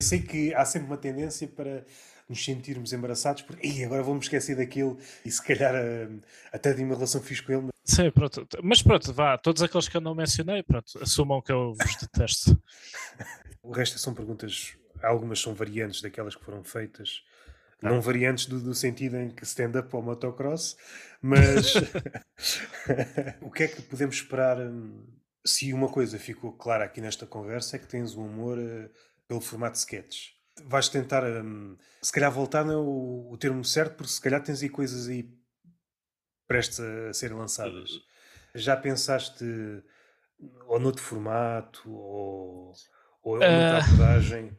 Sei 0.02 0.22
que 0.22 0.54
há 0.54 0.66
sempre 0.66 0.88
uma 0.88 0.98
tendência 0.98 1.48
para 1.48 1.86
nos 2.28 2.44
sentirmos 2.44 2.92
embaraçados 2.92 3.44
porque 3.44 3.66
Ei, 3.66 3.84
agora 3.86 4.04
vou-me 4.04 4.20
esquecer 4.20 4.56
daquilo 4.56 4.98
e 5.24 5.32
se 5.32 5.42
calhar 5.42 5.74
uh, 5.74 6.22
até 6.52 6.74
de 6.74 6.84
uma 6.84 6.96
relação 6.96 7.22
fixe 7.22 7.42
com 7.42 7.54
ele. 7.54 7.68
Sim, 7.84 8.12
pronto. 8.12 8.48
Mas 8.64 8.82
pronto, 8.82 9.14
vá, 9.14 9.38
todos 9.38 9.62
aqueles 9.62 9.88
que 9.88 9.96
eu 9.96 10.02
não 10.02 10.16
mencionei, 10.16 10.64
pronto, 10.64 11.00
assumam 11.02 11.42
que 11.42 11.52
eu 11.52 11.74
vos 11.74 11.96
detesto. 11.96 12.60
o 13.64 13.72
resto 13.72 13.98
são 14.00 14.14
perguntas, 14.14 14.76
algumas 15.02 15.40
são 15.40 15.54
variantes 15.54 16.02
daquelas 16.02 16.36
que 16.36 16.44
foram 16.44 16.64
feitas. 16.64 17.24
Ah. 17.82 17.90
Não 17.90 18.02
variantes 18.02 18.48
do, 18.48 18.60
do, 18.60 18.74
sentido 18.74 19.18
em 19.18 19.30
que 19.30 19.44
stand-up 19.44 19.96
ou 19.96 20.02
motocross, 20.02 20.76
mas 21.22 21.74
o 23.42 23.52
que 23.52 23.64
é 23.64 23.68
que 23.68 23.82
podemos 23.84 24.16
esperar? 24.16 24.60
Hum, 24.60 25.06
se 25.46 25.72
uma 25.72 25.88
coisa 25.88 26.18
ficou 26.18 26.52
clara 26.54 26.86
aqui 26.86 27.00
nesta 27.00 27.28
conversa 27.28 27.76
é 27.76 27.80
que 27.80 27.88
tens 27.88 28.16
um 28.16 28.26
amor 28.26 28.58
uh, 28.58 28.90
pelo 29.28 29.42
formato 29.42 29.74
de 29.74 29.80
sketches. 29.80 30.34
Vais 30.64 30.88
tentar, 30.88 31.24
um, 31.24 31.76
se 32.02 32.12
calhar, 32.12 32.32
voltar 32.32 32.64
no 32.64 33.30
o 33.30 33.38
termo 33.38 33.64
certo, 33.64 33.96
porque 33.96 34.12
se 34.12 34.22
calhar 34.22 34.42
tens 34.42 34.62
aí 34.62 34.70
coisas 34.70 35.08
aí 35.08 35.30
prestes 36.48 36.80
a 36.80 37.14
serem 37.14 37.38
lançadas. 37.38 37.92
Já 38.54 38.78
pensaste 38.78 39.44
ou 40.68 40.80
noutro 40.80 41.02
formato 41.02 41.92
ou, 41.92 42.74
ou 43.22 43.34
noutra 43.34 43.80
uh... 43.80 43.84
abordagem? 43.84 44.58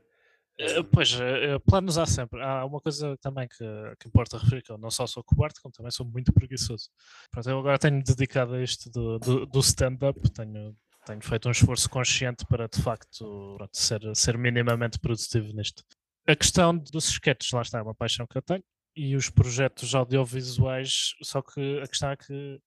Uh, 0.59 0.83
pois, 0.91 1.13
uh, 1.15 1.61
planos 1.67 1.99
há 1.99 2.07
sempre. 2.07 2.43
Há 2.43 2.65
uma 2.65 2.81
coisa 2.81 3.17
também 3.19 3.47
que, 3.47 3.65
que 4.01 4.09
importa 4.09 4.39
referir, 4.39 4.63
que 4.63 4.73
eu 4.73 4.79
não 4.79 4.91
só 4.91 5.07
sou 5.07 5.23
cobarde, 5.23 5.61
como 5.61 5.73
também 5.73 5.91
sou 5.91 6.07
muito 6.07 6.33
preguiçoso. 6.33 6.89
Pronto, 7.31 7.49
eu 7.49 7.59
agora 7.59 7.79
tenho 7.79 8.03
dedicado 8.03 8.55
a 8.55 8.63
isto 8.63 8.91
do, 8.91 9.19
do, 9.19 9.47
do 9.47 9.61
stand-up, 9.61 10.19
tenho, 10.31 10.75
tenho 11.07 11.23
feito 11.23 11.49
um 11.49 11.53
esforço 11.53 11.89
consciente 11.89 12.45
para, 12.47 12.69
de 12.69 12.83
facto, 12.83 13.55
pronto, 13.57 13.77
ser, 13.77 14.01
ser 14.15 14.37
minimamente 14.37 14.99
produtivo 14.99 15.53
nisto. 15.53 15.83
A 16.27 16.35
questão 16.35 16.77
dos 16.77 17.09
sketches, 17.09 17.53
lá 17.53 17.63
está, 17.63 17.79
é 17.79 17.83
uma 17.83 17.95
paixão 17.95 18.27
que 18.27 18.37
eu 18.37 18.43
tenho, 18.43 18.65
e 18.97 19.15
os 19.15 19.31
projetos 19.31 19.95
audiovisuais, 19.95 21.15
só 21.23 21.41
que 21.41 21.81
a 21.81 21.87
questão 21.87 22.11
é 22.11 22.17
que 22.17 22.61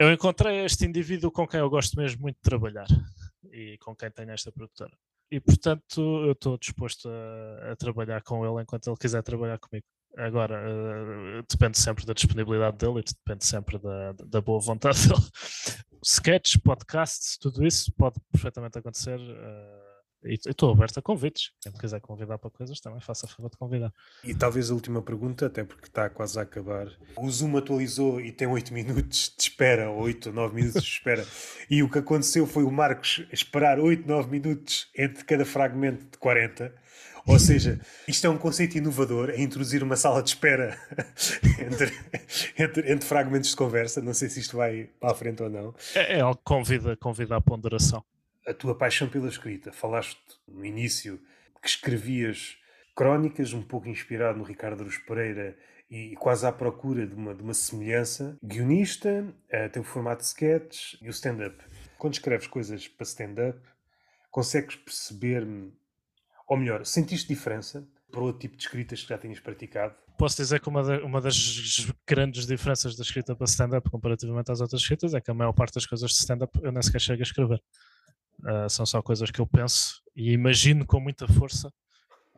eu 0.00 0.12
encontrei 0.12 0.64
este 0.64 0.86
indivíduo 0.86 1.30
com 1.30 1.46
quem 1.46 1.60
eu 1.60 1.70
gosto 1.70 1.96
mesmo 1.96 2.22
muito 2.22 2.36
de 2.36 2.42
trabalhar 2.42 2.86
e 3.52 3.76
com 3.78 3.94
quem 3.94 4.10
tenho 4.10 4.30
esta 4.30 4.50
produtora 4.50 4.96
e 5.30 5.40
portanto 5.40 6.00
eu 6.00 6.32
estou 6.32 6.56
disposto 6.58 7.08
a, 7.08 7.72
a, 7.72 7.76
trabalhar 7.76 8.22
com 8.22 8.46
ele 8.46 8.62
enquanto 8.62 8.86
ele 8.88 8.96
quiser 8.96 9.22
trabalhar 9.22 9.58
comigo. 9.58 9.84
Agora, 10.16 10.60
uh, 10.60 11.44
depende 11.48 11.78
sempre 11.78 12.06
da 12.06 12.12
disponibilidade 12.12 12.76
dele 12.76 13.00
e 13.00 13.04
depende 13.04 13.44
sempre 13.44 13.78
da, 13.78 14.12
da 14.12 14.40
boa 14.40 14.60
vontade 14.60 14.98
dele. 15.08 15.20
Sketch, 16.04 16.56
podcasts, 16.62 17.38
tudo 17.38 17.66
isso 17.66 17.92
pode 17.96 18.20
perfeitamente 18.30 18.78
acontecer. 18.78 19.18
Uh, 19.18 19.94
e 20.24 20.38
estou 20.46 20.72
aberto 20.72 20.98
a 20.98 21.02
convites. 21.02 21.50
Quem 21.60 21.70
me 21.70 21.78
quiser 21.78 22.00
convidar 22.00 22.38
para 22.38 22.50
coisas 22.50 22.80
também 22.80 23.00
faça 23.00 23.26
a 23.26 23.28
favor 23.28 23.50
de 23.50 23.58
convidar. 23.58 23.92
E 24.22 24.34
talvez 24.34 24.70
a 24.70 24.74
última 24.74 25.02
pergunta, 25.02 25.46
até 25.46 25.62
porque 25.64 25.86
está 25.86 26.08
quase 26.08 26.38
a 26.38 26.42
acabar. 26.42 26.88
O 27.16 27.30
Zoom 27.30 27.56
atualizou 27.58 28.20
e 28.20 28.32
tem 28.32 28.48
8 28.48 28.72
minutos 28.72 29.34
de 29.36 29.42
espera, 29.42 29.90
8 29.90 30.30
ou 30.30 30.34
9 30.34 30.54
minutos 30.54 30.82
de 30.82 30.88
espera. 30.88 31.26
e 31.68 31.82
o 31.82 31.90
que 31.90 31.98
aconteceu 31.98 32.46
foi 32.46 32.64
o 32.64 32.70
Marcos 32.70 33.26
esperar 33.30 33.78
8, 33.78 34.08
9 34.08 34.30
minutos 34.30 34.88
entre 34.96 35.24
cada 35.24 35.44
fragmento 35.44 36.06
de 36.06 36.18
40. 36.18 36.74
Ou 37.26 37.38
seja, 37.38 37.80
isto 38.06 38.26
é 38.26 38.30
um 38.30 38.36
conceito 38.36 38.76
inovador, 38.76 39.30
é 39.30 39.40
introduzir 39.40 39.82
uma 39.82 39.96
sala 39.96 40.22
de 40.22 40.28
espera 40.30 40.78
entre, 41.58 41.92
entre, 42.58 42.92
entre, 42.92 43.06
fragmentos 43.06 43.50
de 43.50 43.56
conversa. 43.56 44.02
Não 44.02 44.12
sei 44.12 44.28
se 44.28 44.40
isto 44.40 44.56
vai 44.56 44.90
para 45.00 45.12
a 45.12 45.14
frente 45.14 45.42
ou 45.42 45.48
não. 45.48 45.74
É, 45.94 46.18
é 46.18 46.20
algo 46.20 46.36
que 46.36 46.44
convida, 46.44 46.96
convida 46.96 47.36
à 47.36 47.40
ponderação 47.40 48.04
a 48.46 48.52
tua 48.52 48.74
paixão 48.76 49.08
pela 49.08 49.28
escrita. 49.28 49.72
Falaste 49.72 50.20
no 50.46 50.64
início 50.64 51.20
que 51.62 51.68
escrevias 51.68 52.58
crónicas, 52.94 53.52
um 53.52 53.62
pouco 53.62 53.88
inspirado 53.88 54.38
no 54.38 54.44
Ricardo 54.44 54.82
Aruz 54.82 54.98
Pereira 54.98 55.56
e 55.90 56.14
quase 56.16 56.46
à 56.46 56.52
procura 56.52 57.06
de 57.06 57.14
uma, 57.14 57.34
de 57.34 57.42
uma 57.42 57.54
semelhança. 57.54 58.36
Guionista, 58.42 59.24
uh, 59.48 59.70
tem 59.70 59.80
o 59.80 59.84
formato 59.84 60.20
de 60.20 60.28
sketch 60.28 60.94
e 61.00 61.08
o 61.08 61.10
stand-up. 61.10 61.56
Quando 61.98 62.14
escreves 62.14 62.46
coisas 62.46 62.86
para 62.86 63.04
stand-up, 63.04 63.58
consegues 64.30 64.76
perceber, 64.76 65.46
ou 66.46 66.56
melhor, 66.56 66.84
sentiste 66.84 67.28
diferença 67.28 67.86
para 68.10 68.20
outro 68.20 68.40
tipo 68.40 68.56
de 68.56 68.62
escritas 68.62 69.02
que 69.02 69.08
já 69.08 69.18
tinhas 69.18 69.40
praticado? 69.40 69.94
Posso 70.16 70.36
dizer 70.36 70.60
que 70.60 70.68
uma, 70.68 70.82
de, 70.82 71.02
uma 71.02 71.20
das 71.20 71.90
grandes 72.06 72.46
diferenças 72.46 72.94
da 72.94 73.02
escrita 73.02 73.34
para 73.34 73.46
stand-up 73.46 73.90
comparativamente 73.90 74.52
às 74.52 74.60
outras 74.60 74.80
escritas 74.80 75.12
é 75.12 75.20
que 75.20 75.30
a 75.30 75.34
maior 75.34 75.52
parte 75.52 75.74
das 75.74 75.86
coisas 75.86 76.10
de 76.10 76.16
stand-up 76.16 76.56
eu 76.62 76.70
nem 76.70 76.82
sequer 76.82 77.00
chego 77.00 77.20
a 77.20 77.24
escrever. 77.24 77.60
Uh, 78.40 78.68
são 78.68 78.86
só 78.86 79.02
coisas 79.02 79.30
que 79.30 79.40
eu 79.40 79.46
penso 79.46 80.02
e 80.14 80.32
imagino 80.32 80.86
com 80.86 81.00
muita 81.00 81.26
força 81.26 81.72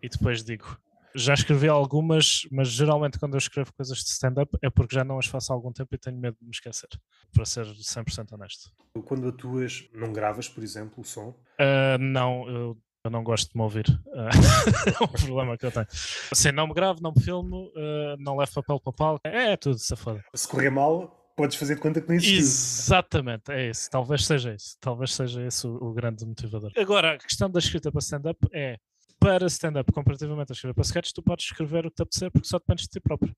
e 0.02 0.08
depois 0.08 0.42
digo. 0.42 0.78
Já 1.14 1.32
escrevi 1.32 1.66
algumas, 1.66 2.42
mas 2.50 2.68
geralmente 2.68 3.18
quando 3.18 3.34
eu 3.34 3.38
escrevo 3.38 3.72
coisas 3.74 3.98
de 3.98 4.10
stand-up 4.10 4.50
é 4.62 4.68
porque 4.68 4.94
já 4.94 5.02
não 5.02 5.18
as 5.18 5.26
faço 5.26 5.52
há 5.52 5.56
algum 5.56 5.72
tempo 5.72 5.94
e 5.94 5.98
tenho 5.98 6.18
medo 6.18 6.36
de 6.38 6.44
me 6.44 6.50
esquecer, 6.50 6.88
para 7.32 7.44
ser 7.46 7.64
100% 7.66 8.32
honesto. 8.32 8.70
Quando 9.04 9.28
atuas, 9.28 9.88
não 9.94 10.12
gravas, 10.12 10.48
por 10.48 10.62
exemplo, 10.62 11.00
o 11.00 11.04
som? 11.04 11.30
Uh, 11.58 11.98
não, 11.98 12.48
eu, 12.48 12.78
eu, 13.06 13.10
não 13.10 13.24
gosto 13.24 13.50
de 13.50 13.56
me 13.56 13.62
ouvir. 13.62 13.88
Uh, 13.88 14.28
é 15.00 15.04
um 15.04 15.08
problema 15.08 15.56
que 15.56 15.66
eu 15.66 15.72
tenho. 15.72 15.86
Assim, 16.30 16.52
não 16.52 16.66
me 16.66 16.74
gravo, 16.74 17.00
não 17.02 17.12
me 17.16 17.22
filmo, 17.22 17.70
não 18.18 18.36
levo 18.36 18.52
papel 18.54 18.80
para 18.80 18.92
palco, 18.92 19.20
é, 19.24 19.52
é 19.52 19.56
tudo, 19.56 19.78
se 19.78 19.94
foda. 19.96 20.22
Se 20.34 20.48
correr 20.48 20.70
mal, 20.70 21.16
podes 21.36 21.56
fazer 21.56 21.74
de 21.74 21.80
conta 21.80 22.00
que 22.00 22.08
não 22.08 22.16
existiu. 22.16 22.38
Exatamente, 22.38 23.52
é 23.52 23.70
isso. 23.70 23.90
Talvez 23.90 24.26
seja 24.26 24.54
isso. 24.54 24.76
Talvez 24.80 25.14
seja 25.14 25.42
esse 25.46 25.66
o, 25.66 25.74
o 25.76 25.92
grande 25.92 26.24
motivador. 26.24 26.72
Agora, 26.76 27.14
a 27.14 27.18
questão 27.18 27.50
da 27.50 27.58
escrita 27.58 27.92
para 27.92 28.00
stand-up 28.00 28.38
é 28.52 28.78
para 29.18 29.46
stand-up, 29.46 29.90
comparativamente 29.92 30.52
a 30.52 30.54
escrever 30.54 30.74
para 30.74 30.84
sketch, 30.84 31.10
tu 31.12 31.22
podes 31.22 31.46
escrever 31.46 31.86
o 31.86 31.90
que 31.90 31.96
te 31.96 32.02
apetecer 32.02 32.30
porque 32.30 32.48
só 32.48 32.58
dependes 32.58 32.84
de 32.84 32.90
ti 32.90 33.00
próprio. 33.00 33.34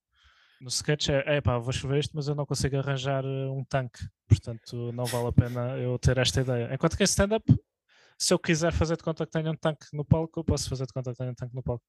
No 0.60 0.68
sketch 0.68 1.08
é, 1.08 1.22
é 1.36 1.40
pá, 1.40 1.58
vou 1.58 1.70
escrever 1.70 2.00
isto, 2.00 2.12
mas 2.14 2.26
eu 2.26 2.34
não 2.34 2.44
consigo 2.44 2.76
arranjar 2.76 3.24
eh, 3.24 3.46
um 3.48 3.64
tanque, 3.64 4.00
portanto 4.28 4.90
não 4.92 5.04
vale 5.04 5.28
a 5.28 5.32
pena 5.32 5.78
eu 5.78 5.96
ter 5.98 6.18
esta 6.18 6.40
ideia. 6.40 6.74
Enquanto 6.74 6.96
que 6.96 7.02
em 7.02 7.04
stand-up, 7.04 7.44
se 8.18 8.34
eu 8.34 8.38
quiser 8.38 8.72
fazer 8.72 8.96
de 8.96 9.02
conta 9.04 9.24
que 9.24 9.30
tenho 9.30 9.52
um 9.52 9.56
tanque 9.56 9.86
no 9.92 10.04
palco, 10.04 10.40
eu 10.40 10.44
posso 10.44 10.68
fazer 10.68 10.84
de 10.86 10.92
conta 10.92 11.12
que 11.12 11.18
tenho 11.18 11.30
um 11.30 11.34
tanque 11.34 11.54
no 11.54 11.62
palco. 11.62 11.84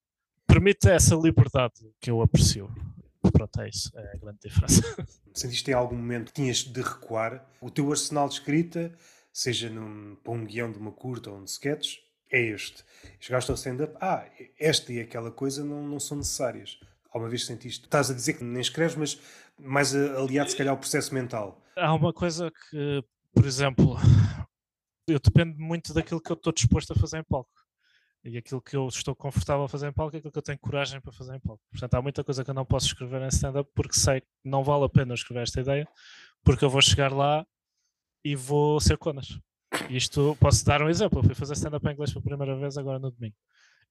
Permite 0.45 0.87
essa 0.89 1.15
liberdade 1.15 1.73
que 1.99 2.11
eu 2.11 2.21
aprecio. 2.21 2.71
Pronto, 3.33 3.61
é 3.61 3.69
isso, 3.69 3.91
é 3.95 4.15
a 4.15 4.17
grande 4.17 4.39
diferença. 4.43 4.81
Sentiste 5.33 5.71
em 5.71 5.73
algum 5.73 5.95
momento 5.95 6.27
que 6.27 6.33
tinhas 6.33 6.57
de 6.57 6.81
recuar? 6.81 7.45
O 7.59 7.69
teu 7.69 7.89
arsenal 7.89 8.27
de 8.27 8.35
escrita, 8.35 8.93
seja 9.33 9.69
num, 9.69 10.15
para 10.23 10.33
um 10.33 10.45
guião 10.45 10.71
de 10.71 10.77
uma 10.77 10.91
curta 10.91 11.31
ou 11.31 11.39
um 11.39 11.43
sketch, 11.45 11.97
é 12.31 12.39
este. 12.41 12.83
Chegaste 13.19 13.49
ao 13.49 13.55
stand-up, 13.55 13.95
ah, 13.99 14.25
esta 14.59 14.93
e 14.93 14.99
aquela 14.99 15.31
coisa 15.31 15.63
não, 15.63 15.87
não 15.87 15.99
são 15.99 16.17
necessárias. 16.17 16.79
Alguma 17.11 17.29
vez 17.29 17.45
sentiste? 17.45 17.85
Estás 17.85 18.11
a 18.11 18.13
dizer 18.13 18.33
que 18.33 18.43
nem 18.43 18.61
escreves, 18.61 18.95
mas 18.95 19.19
mais 19.57 19.95
aliado, 19.95 20.51
se 20.51 20.55
calhar, 20.55 20.71
ao 20.71 20.79
processo 20.79 21.13
mental. 21.13 21.59
Há 21.75 21.93
uma 21.93 22.13
coisa 22.13 22.51
que, 22.69 23.03
por 23.33 23.45
exemplo, 23.45 23.97
eu 25.09 25.19
dependo 25.19 25.57
muito 25.57 25.93
daquilo 25.93 26.21
que 26.21 26.31
eu 26.31 26.35
estou 26.35 26.53
disposto 26.53 26.93
a 26.93 26.95
fazer 26.95 27.19
em 27.19 27.23
palco. 27.23 27.51
E 28.23 28.37
aquilo 28.37 28.61
que 28.61 28.75
eu 28.75 28.87
estou 28.87 29.15
confortável 29.15 29.63
a 29.63 29.69
fazer 29.69 29.87
em 29.87 29.93
palco 29.93 30.15
é 30.15 30.19
aquilo 30.19 30.31
que 30.31 30.37
eu 30.37 30.43
tenho 30.43 30.59
coragem 30.59 30.99
para 30.99 31.11
fazer 31.11 31.35
em 31.35 31.39
palco. 31.39 31.63
Portanto, 31.71 31.93
há 31.93 32.01
muita 32.01 32.23
coisa 32.23 32.43
que 32.43 32.49
eu 32.49 32.53
não 32.53 32.65
posso 32.65 32.87
escrever 32.87 33.21
em 33.21 33.27
stand-up 33.29 33.69
porque 33.73 33.97
sei 33.97 34.21
que 34.21 34.27
não 34.43 34.63
vale 34.63 34.85
a 34.85 34.89
pena 34.89 35.13
escrever 35.13 35.43
esta 35.43 35.61
ideia, 35.61 35.87
porque 36.43 36.65
eu 36.65 36.69
vou 36.69 36.81
chegar 36.81 37.13
lá 37.13 37.45
e 38.23 38.35
vou 38.35 38.79
ser 38.79 38.97
conas. 38.97 39.39
Isto, 39.89 40.35
posso 40.39 40.65
dar 40.65 40.81
um 40.81 40.89
exemplo. 40.89 41.19
Eu 41.19 41.23
fui 41.23 41.35
fazer 41.35 41.53
stand-up 41.53 41.87
em 41.87 41.93
inglês 41.93 42.11
pela 42.11 42.23
primeira 42.23 42.55
vez 42.57 42.77
agora 42.77 42.99
no 42.99 43.09
domingo. 43.11 43.35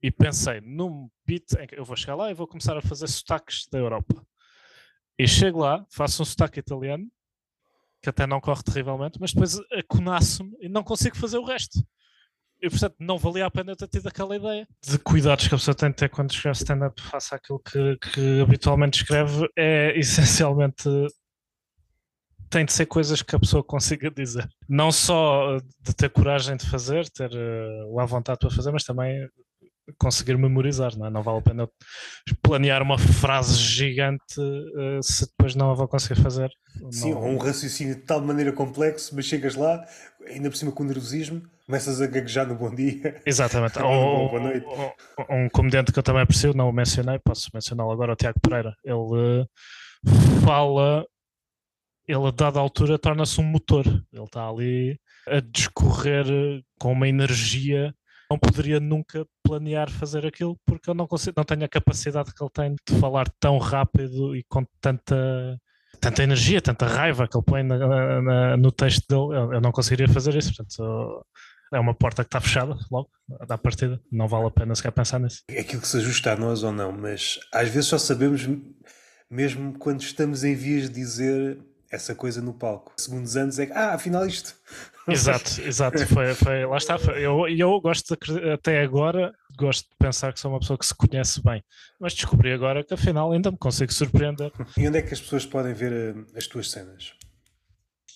E 0.03 0.11
pensei 0.11 0.61
num 0.61 1.11
beat 1.27 1.55
em 1.59 1.67
que 1.67 1.79
eu 1.79 1.85
vou 1.85 1.97
chegar 1.97 2.15
lá 2.15 2.31
e 2.31 2.35
vou 2.35 2.47
começar 2.47 2.77
a 2.77 2.83
fazer 2.83 3.09
sotaques 3.09 3.67
da 3.71 3.79
Europa. 3.79 4.25
E 5.19 5.27
chego 5.27 5.61
lá, 5.61 5.85
faço 5.91 6.23
um 6.23 6.25
sotaque 6.25 6.61
italiano 6.61 7.11
que 8.03 8.09
até 8.09 8.27
não 8.27 8.41
corre 8.41 8.63
terrivelmente, 8.63 9.19
mas 9.21 9.33
depois 9.33 9.59
aconaço-me 9.73 10.57
e 10.61 10.69
não 10.69 10.83
consigo 10.83 11.17
fazer 11.17 11.39
o 11.39 11.45
resto. 11.45 11.83
E 12.61 12.69
portanto 12.69 12.97
não 12.99 13.19
valia 13.19 13.47
a 13.47 13.51
pena 13.51 13.77
ter 13.77 13.87
tido 13.87 14.09
aquela 14.09 14.35
ideia 14.35 14.67
de 14.85 14.99
cuidados 14.99 15.47
que 15.47 15.55
a 15.55 15.59
pessoa 15.59 15.75
tem 15.75 15.91
de 15.91 15.97
ter 15.97 16.09
quando 16.09 16.33
escreve 16.33 16.59
stand-up 16.59 17.01
face 17.01 17.35
àquilo 17.35 17.61
que, 17.61 17.97
que 17.99 18.41
habitualmente 18.41 19.03
escreve 19.03 19.49
é 19.57 19.93
essencialmente 19.99 20.89
tem 22.51 22.65
de 22.65 22.73
ser 22.73 22.87
coisas 22.87 23.23
que 23.23 23.37
a 23.37 23.39
pessoa 23.39 23.63
consiga 23.63 24.11
dizer. 24.11 24.49
Não 24.69 24.91
só 24.91 25.59
de 25.81 25.95
ter 25.95 26.09
coragem 26.09 26.57
de 26.57 26.67
fazer, 26.67 27.09
ter 27.11 27.31
uh, 27.31 28.01
a 28.01 28.07
vontade 28.07 28.39
para 28.39 28.51
fazer, 28.51 28.73
mas 28.73 28.85
também 28.85 29.29
conseguir 29.97 30.37
memorizar, 30.37 30.97
não, 30.97 31.07
é? 31.07 31.11
não 31.11 31.23
vale 31.23 31.39
a 31.39 31.43
pena 31.43 31.69
planear 32.43 32.83
uma 32.83 32.99
frase 32.99 33.57
gigante 33.57 34.41
uh, 34.41 35.03
se 35.03 35.27
depois 35.27 35.55
não 35.55 35.71
a 35.71 35.75
vou 35.75 35.89
conseguir 35.89 36.21
fazer. 36.21 36.51
Sim, 36.91 37.13
não... 37.13 37.23
ou 37.23 37.29
um 37.29 37.39
raciocínio 37.39 37.95
de 37.95 38.03
tal 38.03 38.21
maneira 38.21 38.53
complexo, 38.53 39.15
mas 39.15 39.25
chegas 39.25 39.55
lá, 39.55 39.85
ainda 40.27 40.51
por 40.51 40.57
cima 40.57 40.73
com 40.73 40.85
nervosismo, 40.85 41.43
começas 41.67 42.01
a 42.01 42.07
gaguejar 42.07 42.47
no 42.47 42.55
bom 42.55 42.75
dia. 42.75 43.21
Exatamente. 43.25 43.79
ou, 43.83 44.29
boa 44.29 44.41
noite. 44.41 44.67
Ou, 44.67 44.95
ou, 45.19 45.37
um 45.37 45.49
comediante 45.49 45.93
que 45.93 45.99
eu 45.99 46.03
também 46.03 46.23
aprecio, 46.23 46.55
não 46.55 46.69
o 46.69 46.73
mencionei, 46.73 47.19
posso 47.19 47.51
mencioná-lo 47.55 47.93
agora, 47.93 48.13
o 48.13 48.17
Tiago 48.17 48.41
Pereira. 48.41 48.75
Ele 48.85 48.95
uh, 48.95 49.47
fala, 50.45 51.07
ele 52.07 52.27
a 52.27 52.31
dada 52.31 52.59
altura 52.59 52.99
torna-se 52.99 53.41
um 53.41 53.45
motor. 53.45 53.87
Ele 53.87 54.25
está 54.25 54.49
ali 54.49 54.99
a 55.27 55.41
discorrer 55.41 56.27
com 56.79 56.93
uma 56.93 57.09
energia 57.09 57.95
não 58.31 58.39
poderia 58.39 58.79
nunca 58.79 59.27
planear 59.43 59.91
fazer 59.91 60.27
aquilo 60.27 60.59
porque 60.67 60.91
eu 60.91 60.95
não 60.95 61.07
consigo, 61.07 61.35
não 61.37 61.45
tenho 61.45 61.65
a 61.65 61.69
capacidade 61.69 62.33
que 62.35 62.43
ele 62.43 62.51
tem 62.53 62.77
de 62.89 63.01
falar 63.01 63.27
tão 63.41 63.59
rápido 63.59 64.37
e 64.37 64.45
com 64.49 64.65
tanta 64.81 65.59
tanta 66.01 66.23
energia, 66.23 66.61
tanta 66.61 66.87
raiva 66.87 67.27
que 67.27 67.37
ele 67.37 67.45
põe 67.45 67.63
na, 67.63 68.23
na, 68.23 68.57
no 68.57 68.71
texto 68.71 69.05
dele, 69.09 69.37
eu, 69.37 69.55
eu, 69.55 69.61
não 69.61 69.73
conseguiria 69.73 70.07
fazer 70.09 70.35
isso, 70.37 70.55
portanto 70.55 71.27
é 71.73 71.81
uma 71.81 71.95
porta 71.95 72.23
que 72.23 72.29
está 72.29 72.41
fechada 72.41 72.77
logo 72.91 73.11
da 73.47 73.59
partida, 73.59 74.01
não 74.11 74.29
vale 74.29 74.47
a 74.47 74.51
pena 74.51 74.75
sequer 74.75 74.93
pensar 74.93 75.19
nisso. 75.19 75.43
É 75.49 75.61
aquilo 75.61 75.83
que 75.83 75.89
se 75.89 75.97
ajusta 75.97 76.33
a 76.33 76.37
nós 76.37 76.63
ou 76.63 76.73
não, 76.73 76.93
mas 76.93 77.39
às 77.53 77.69
vezes 77.69 77.87
só 77.87 77.99
sabemos 77.99 78.49
mesmo 79.31 79.79
quando 79.79 80.01
estamos 80.01 80.45
em 80.45 80.55
vias 80.55 80.89
de 80.89 80.95
dizer 80.95 81.59
essa 81.91 82.15
coisa 82.15 82.43
no 82.43 82.53
palco. 82.53 82.93
Segundos 82.97 83.37
anos 83.37 83.59
é 83.59 83.67
que, 83.67 83.73
ah, 83.73 83.95
afinal 83.95 84.27
isto. 84.27 84.55
Exato, 85.09 85.63
exato. 85.63 86.07
Foi, 86.07 86.35
foi, 86.35 86.67
lá 86.67 86.77
está. 86.77 86.99
Foi. 86.99 87.19
Eu, 87.19 87.49
eu 87.49 87.81
gosto 87.81 88.15
de, 88.15 88.51
até 88.51 88.83
agora, 88.83 89.35
gosto 89.57 89.89
de 89.89 89.97
pensar 89.99 90.35
que 90.35 90.39
sou 90.39 90.51
uma 90.51 90.61
pessoa 90.61 90.79
que 90.79 90.85
se 90.85 90.95
conhece 90.95 91.43
bem, 91.43 91.65
mas 91.99 92.13
descobri 92.13 92.53
agora 92.53 92.85
que 92.85 92.93
afinal 92.93 93.33
ainda 93.33 93.51
me 93.51 93.57
consigo 93.57 93.91
surpreender. 93.91 94.53
E 94.77 94.87
onde 94.87 94.99
é 94.99 95.03
que 95.03 95.15
as 95.15 95.21
pessoas 95.21 95.47
podem 95.47 95.73
ver 95.73 96.15
uh, 96.15 96.27
as 96.37 96.47
tuas 96.47 96.71
cenas? 96.71 97.15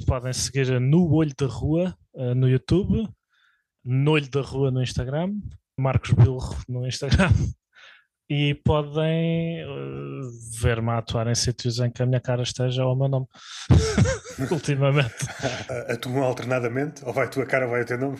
Podem 0.07 0.35
seguir 0.35 0.78
no 0.78 1.11
Olho 1.15 1.32
da 1.35 1.47
Rua 1.47 1.97
uh, 2.12 2.35
no 2.35 2.47
YouTube, 2.47 3.09
no 3.82 4.11
Olho 4.11 4.28
da 4.28 4.43
Rua 4.43 4.70
no 4.70 4.82
Instagram, 4.82 5.32
Marcos 5.78 6.11
Bilro 6.11 6.55
no 6.69 6.86
Instagram 6.86 7.32
e 8.34 8.54
podem 8.54 9.62
uh, 9.66 10.22
ver-me 10.59 10.90
atuar 10.92 11.26
em 11.26 11.34
sítios 11.34 11.78
em 11.80 11.90
que 11.90 12.02
a 12.02 12.06
minha 12.06 12.18
cara 12.18 12.42
esteja 12.42 12.82
ao 12.82 12.96
meu 12.96 13.06
nome. 13.06 13.26
Ultimamente. 14.50 15.26
Atuam 15.86 16.22
alternadamente? 16.22 17.04
Ou 17.04 17.12
vai 17.12 17.26
a 17.26 17.28
tua 17.28 17.44
cara 17.44 17.66
ou 17.66 17.72
vai 17.72 17.82
o 17.82 17.84
teu 17.84 17.98
nome? 17.98 18.16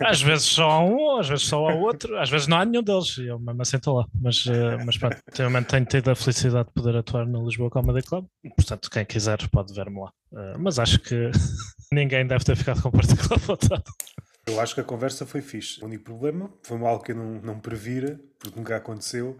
às 0.00 0.22
vezes 0.22 0.46
só 0.46 0.70
há 0.70 0.82
um, 0.82 1.18
às 1.18 1.28
vezes 1.28 1.44
só 1.44 1.68
há 1.68 1.74
outro, 1.74 2.18
às 2.18 2.30
vezes 2.30 2.46
não 2.46 2.56
há 2.56 2.64
nenhum 2.64 2.82
deles 2.82 3.18
e 3.18 3.26
eu 3.26 3.38
mesmo 3.38 3.62
estou 3.62 3.98
lá. 3.98 4.06
Mas, 4.18 4.46
uh, 4.46 4.82
mas 4.86 4.96
pronto, 4.96 5.18
ultimamente 5.26 5.66
tenho 5.66 5.84
tido 5.84 6.10
a 6.10 6.14
felicidade 6.14 6.68
de 6.68 6.72
poder 6.72 6.96
atuar 6.96 7.26
no 7.26 7.44
Lisboa 7.44 7.68
Comedy 7.68 8.00
Club. 8.06 8.24
Portanto, 8.56 8.90
quem 8.90 9.04
quiser 9.04 9.46
pode 9.50 9.74
ver-me 9.74 10.00
lá. 10.00 10.10
Uh, 10.32 10.58
mas 10.58 10.78
acho 10.78 10.98
que 11.00 11.30
ninguém 11.92 12.26
deve 12.26 12.44
ter 12.46 12.56
ficado 12.56 12.80
com 12.80 12.90
particular 12.90 13.38
vontade. 13.44 13.84
Eu 14.48 14.58
acho 14.60 14.74
que 14.74 14.80
a 14.80 14.84
conversa 14.84 15.26
foi 15.26 15.42
fixe. 15.42 15.78
O 15.82 15.84
único 15.84 16.04
problema 16.04 16.50
foi 16.62 16.78
algo 16.78 17.04
que 17.04 17.12
eu 17.12 17.16
não, 17.16 17.34
não 17.42 17.60
previra, 17.60 18.18
porque 18.38 18.58
nunca 18.58 18.76
aconteceu. 18.76 19.36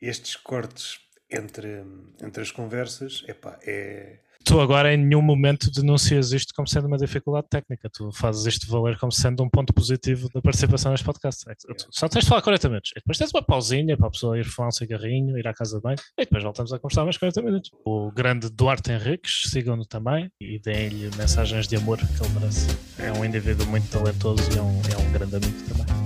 Estes 0.00 0.34
cortes 0.34 0.98
entre, 1.30 1.84
entre 2.22 2.42
as 2.42 2.50
conversas, 2.50 3.22
epá, 3.28 3.58
é, 3.66 4.20
tu 4.46 4.60
agora 4.60 4.94
em 4.94 4.96
nenhum 4.96 5.20
momento 5.20 5.70
denuncias 5.72 6.32
isto 6.32 6.54
como 6.54 6.68
sendo 6.68 6.86
uma 6.86 6.96
dificuldade 6.96 7.48
técnica. 7.50 7.90
Tu 7.92 8.10
fazes 8.12 8.46
isto 8.46 8.70
valer 8.70 8.96
como 8.96 9.10
sendo 9.10 9.42
um 9.42 9.48
ponto 9.48 9.74
positivo 9.74 10.28
da 10.32 10.40
participação 10.40 10.92
neste 10.92 11.04
podcast. 11.04 11.50
É 11.50 11.54
só 11.90 12.08
tens 12.08 12.22
de 12.22 12.28
falar 12.28 12.42
40 12.42 12.68
minutos. 12.68 12.92
E 12.92 13.00
depois 13.00 13.18
tens 13.18 13.30
uma 13.34 13.42
pausinha 13.42 13.96
para 13.96 14.06
a 14.06 14.10
pessoa 14.10 14.38
ir 14.38 14.44
fumar 14.44 14.68
um 14.68 14.72
cigarrinho, 14.72 15.36
ir 15.36 15.46
à 15.48 15.52
casa 15.52 15.76
de 15.76 15.82
banho. 15.82 15.98
E 16.16 16.24
depois 16.24 16.44
voltamos 16.44 16.72
a 16.72 16.78
conversar 16.78 17.04
mais 17.04 17.18
40 17.18 17.42
minutos. 17.42 17.70
O 17.84 18.12
grande 18.12 18.48
Duarte 18.48 18.92
Henriques, 18.92 19.50
sigam-no 19.50 19.84
também 19.84 20.30
e 20.40 20.60
deem-lhe 20.60 21.10
mensagens 21.16 21.66
de 21.66 21.76
amor 21.76 21.98
que 21.98 22.04
ele 22.04 22.34
merece. 22.38 22.68
É 22.98 23.12
um 23.12 23.24
indivíduo 23.24 23.66
muito 23.66 23.90
talentoso 23.90 24.42
e 24.52 24.58
é 24.58 24.62
um, 24.62 24.80
é 24.92 24.96
um 24.96 25.12
grande 25.12 25.36
amigo 25.36 25.62
também. 25.68 26.05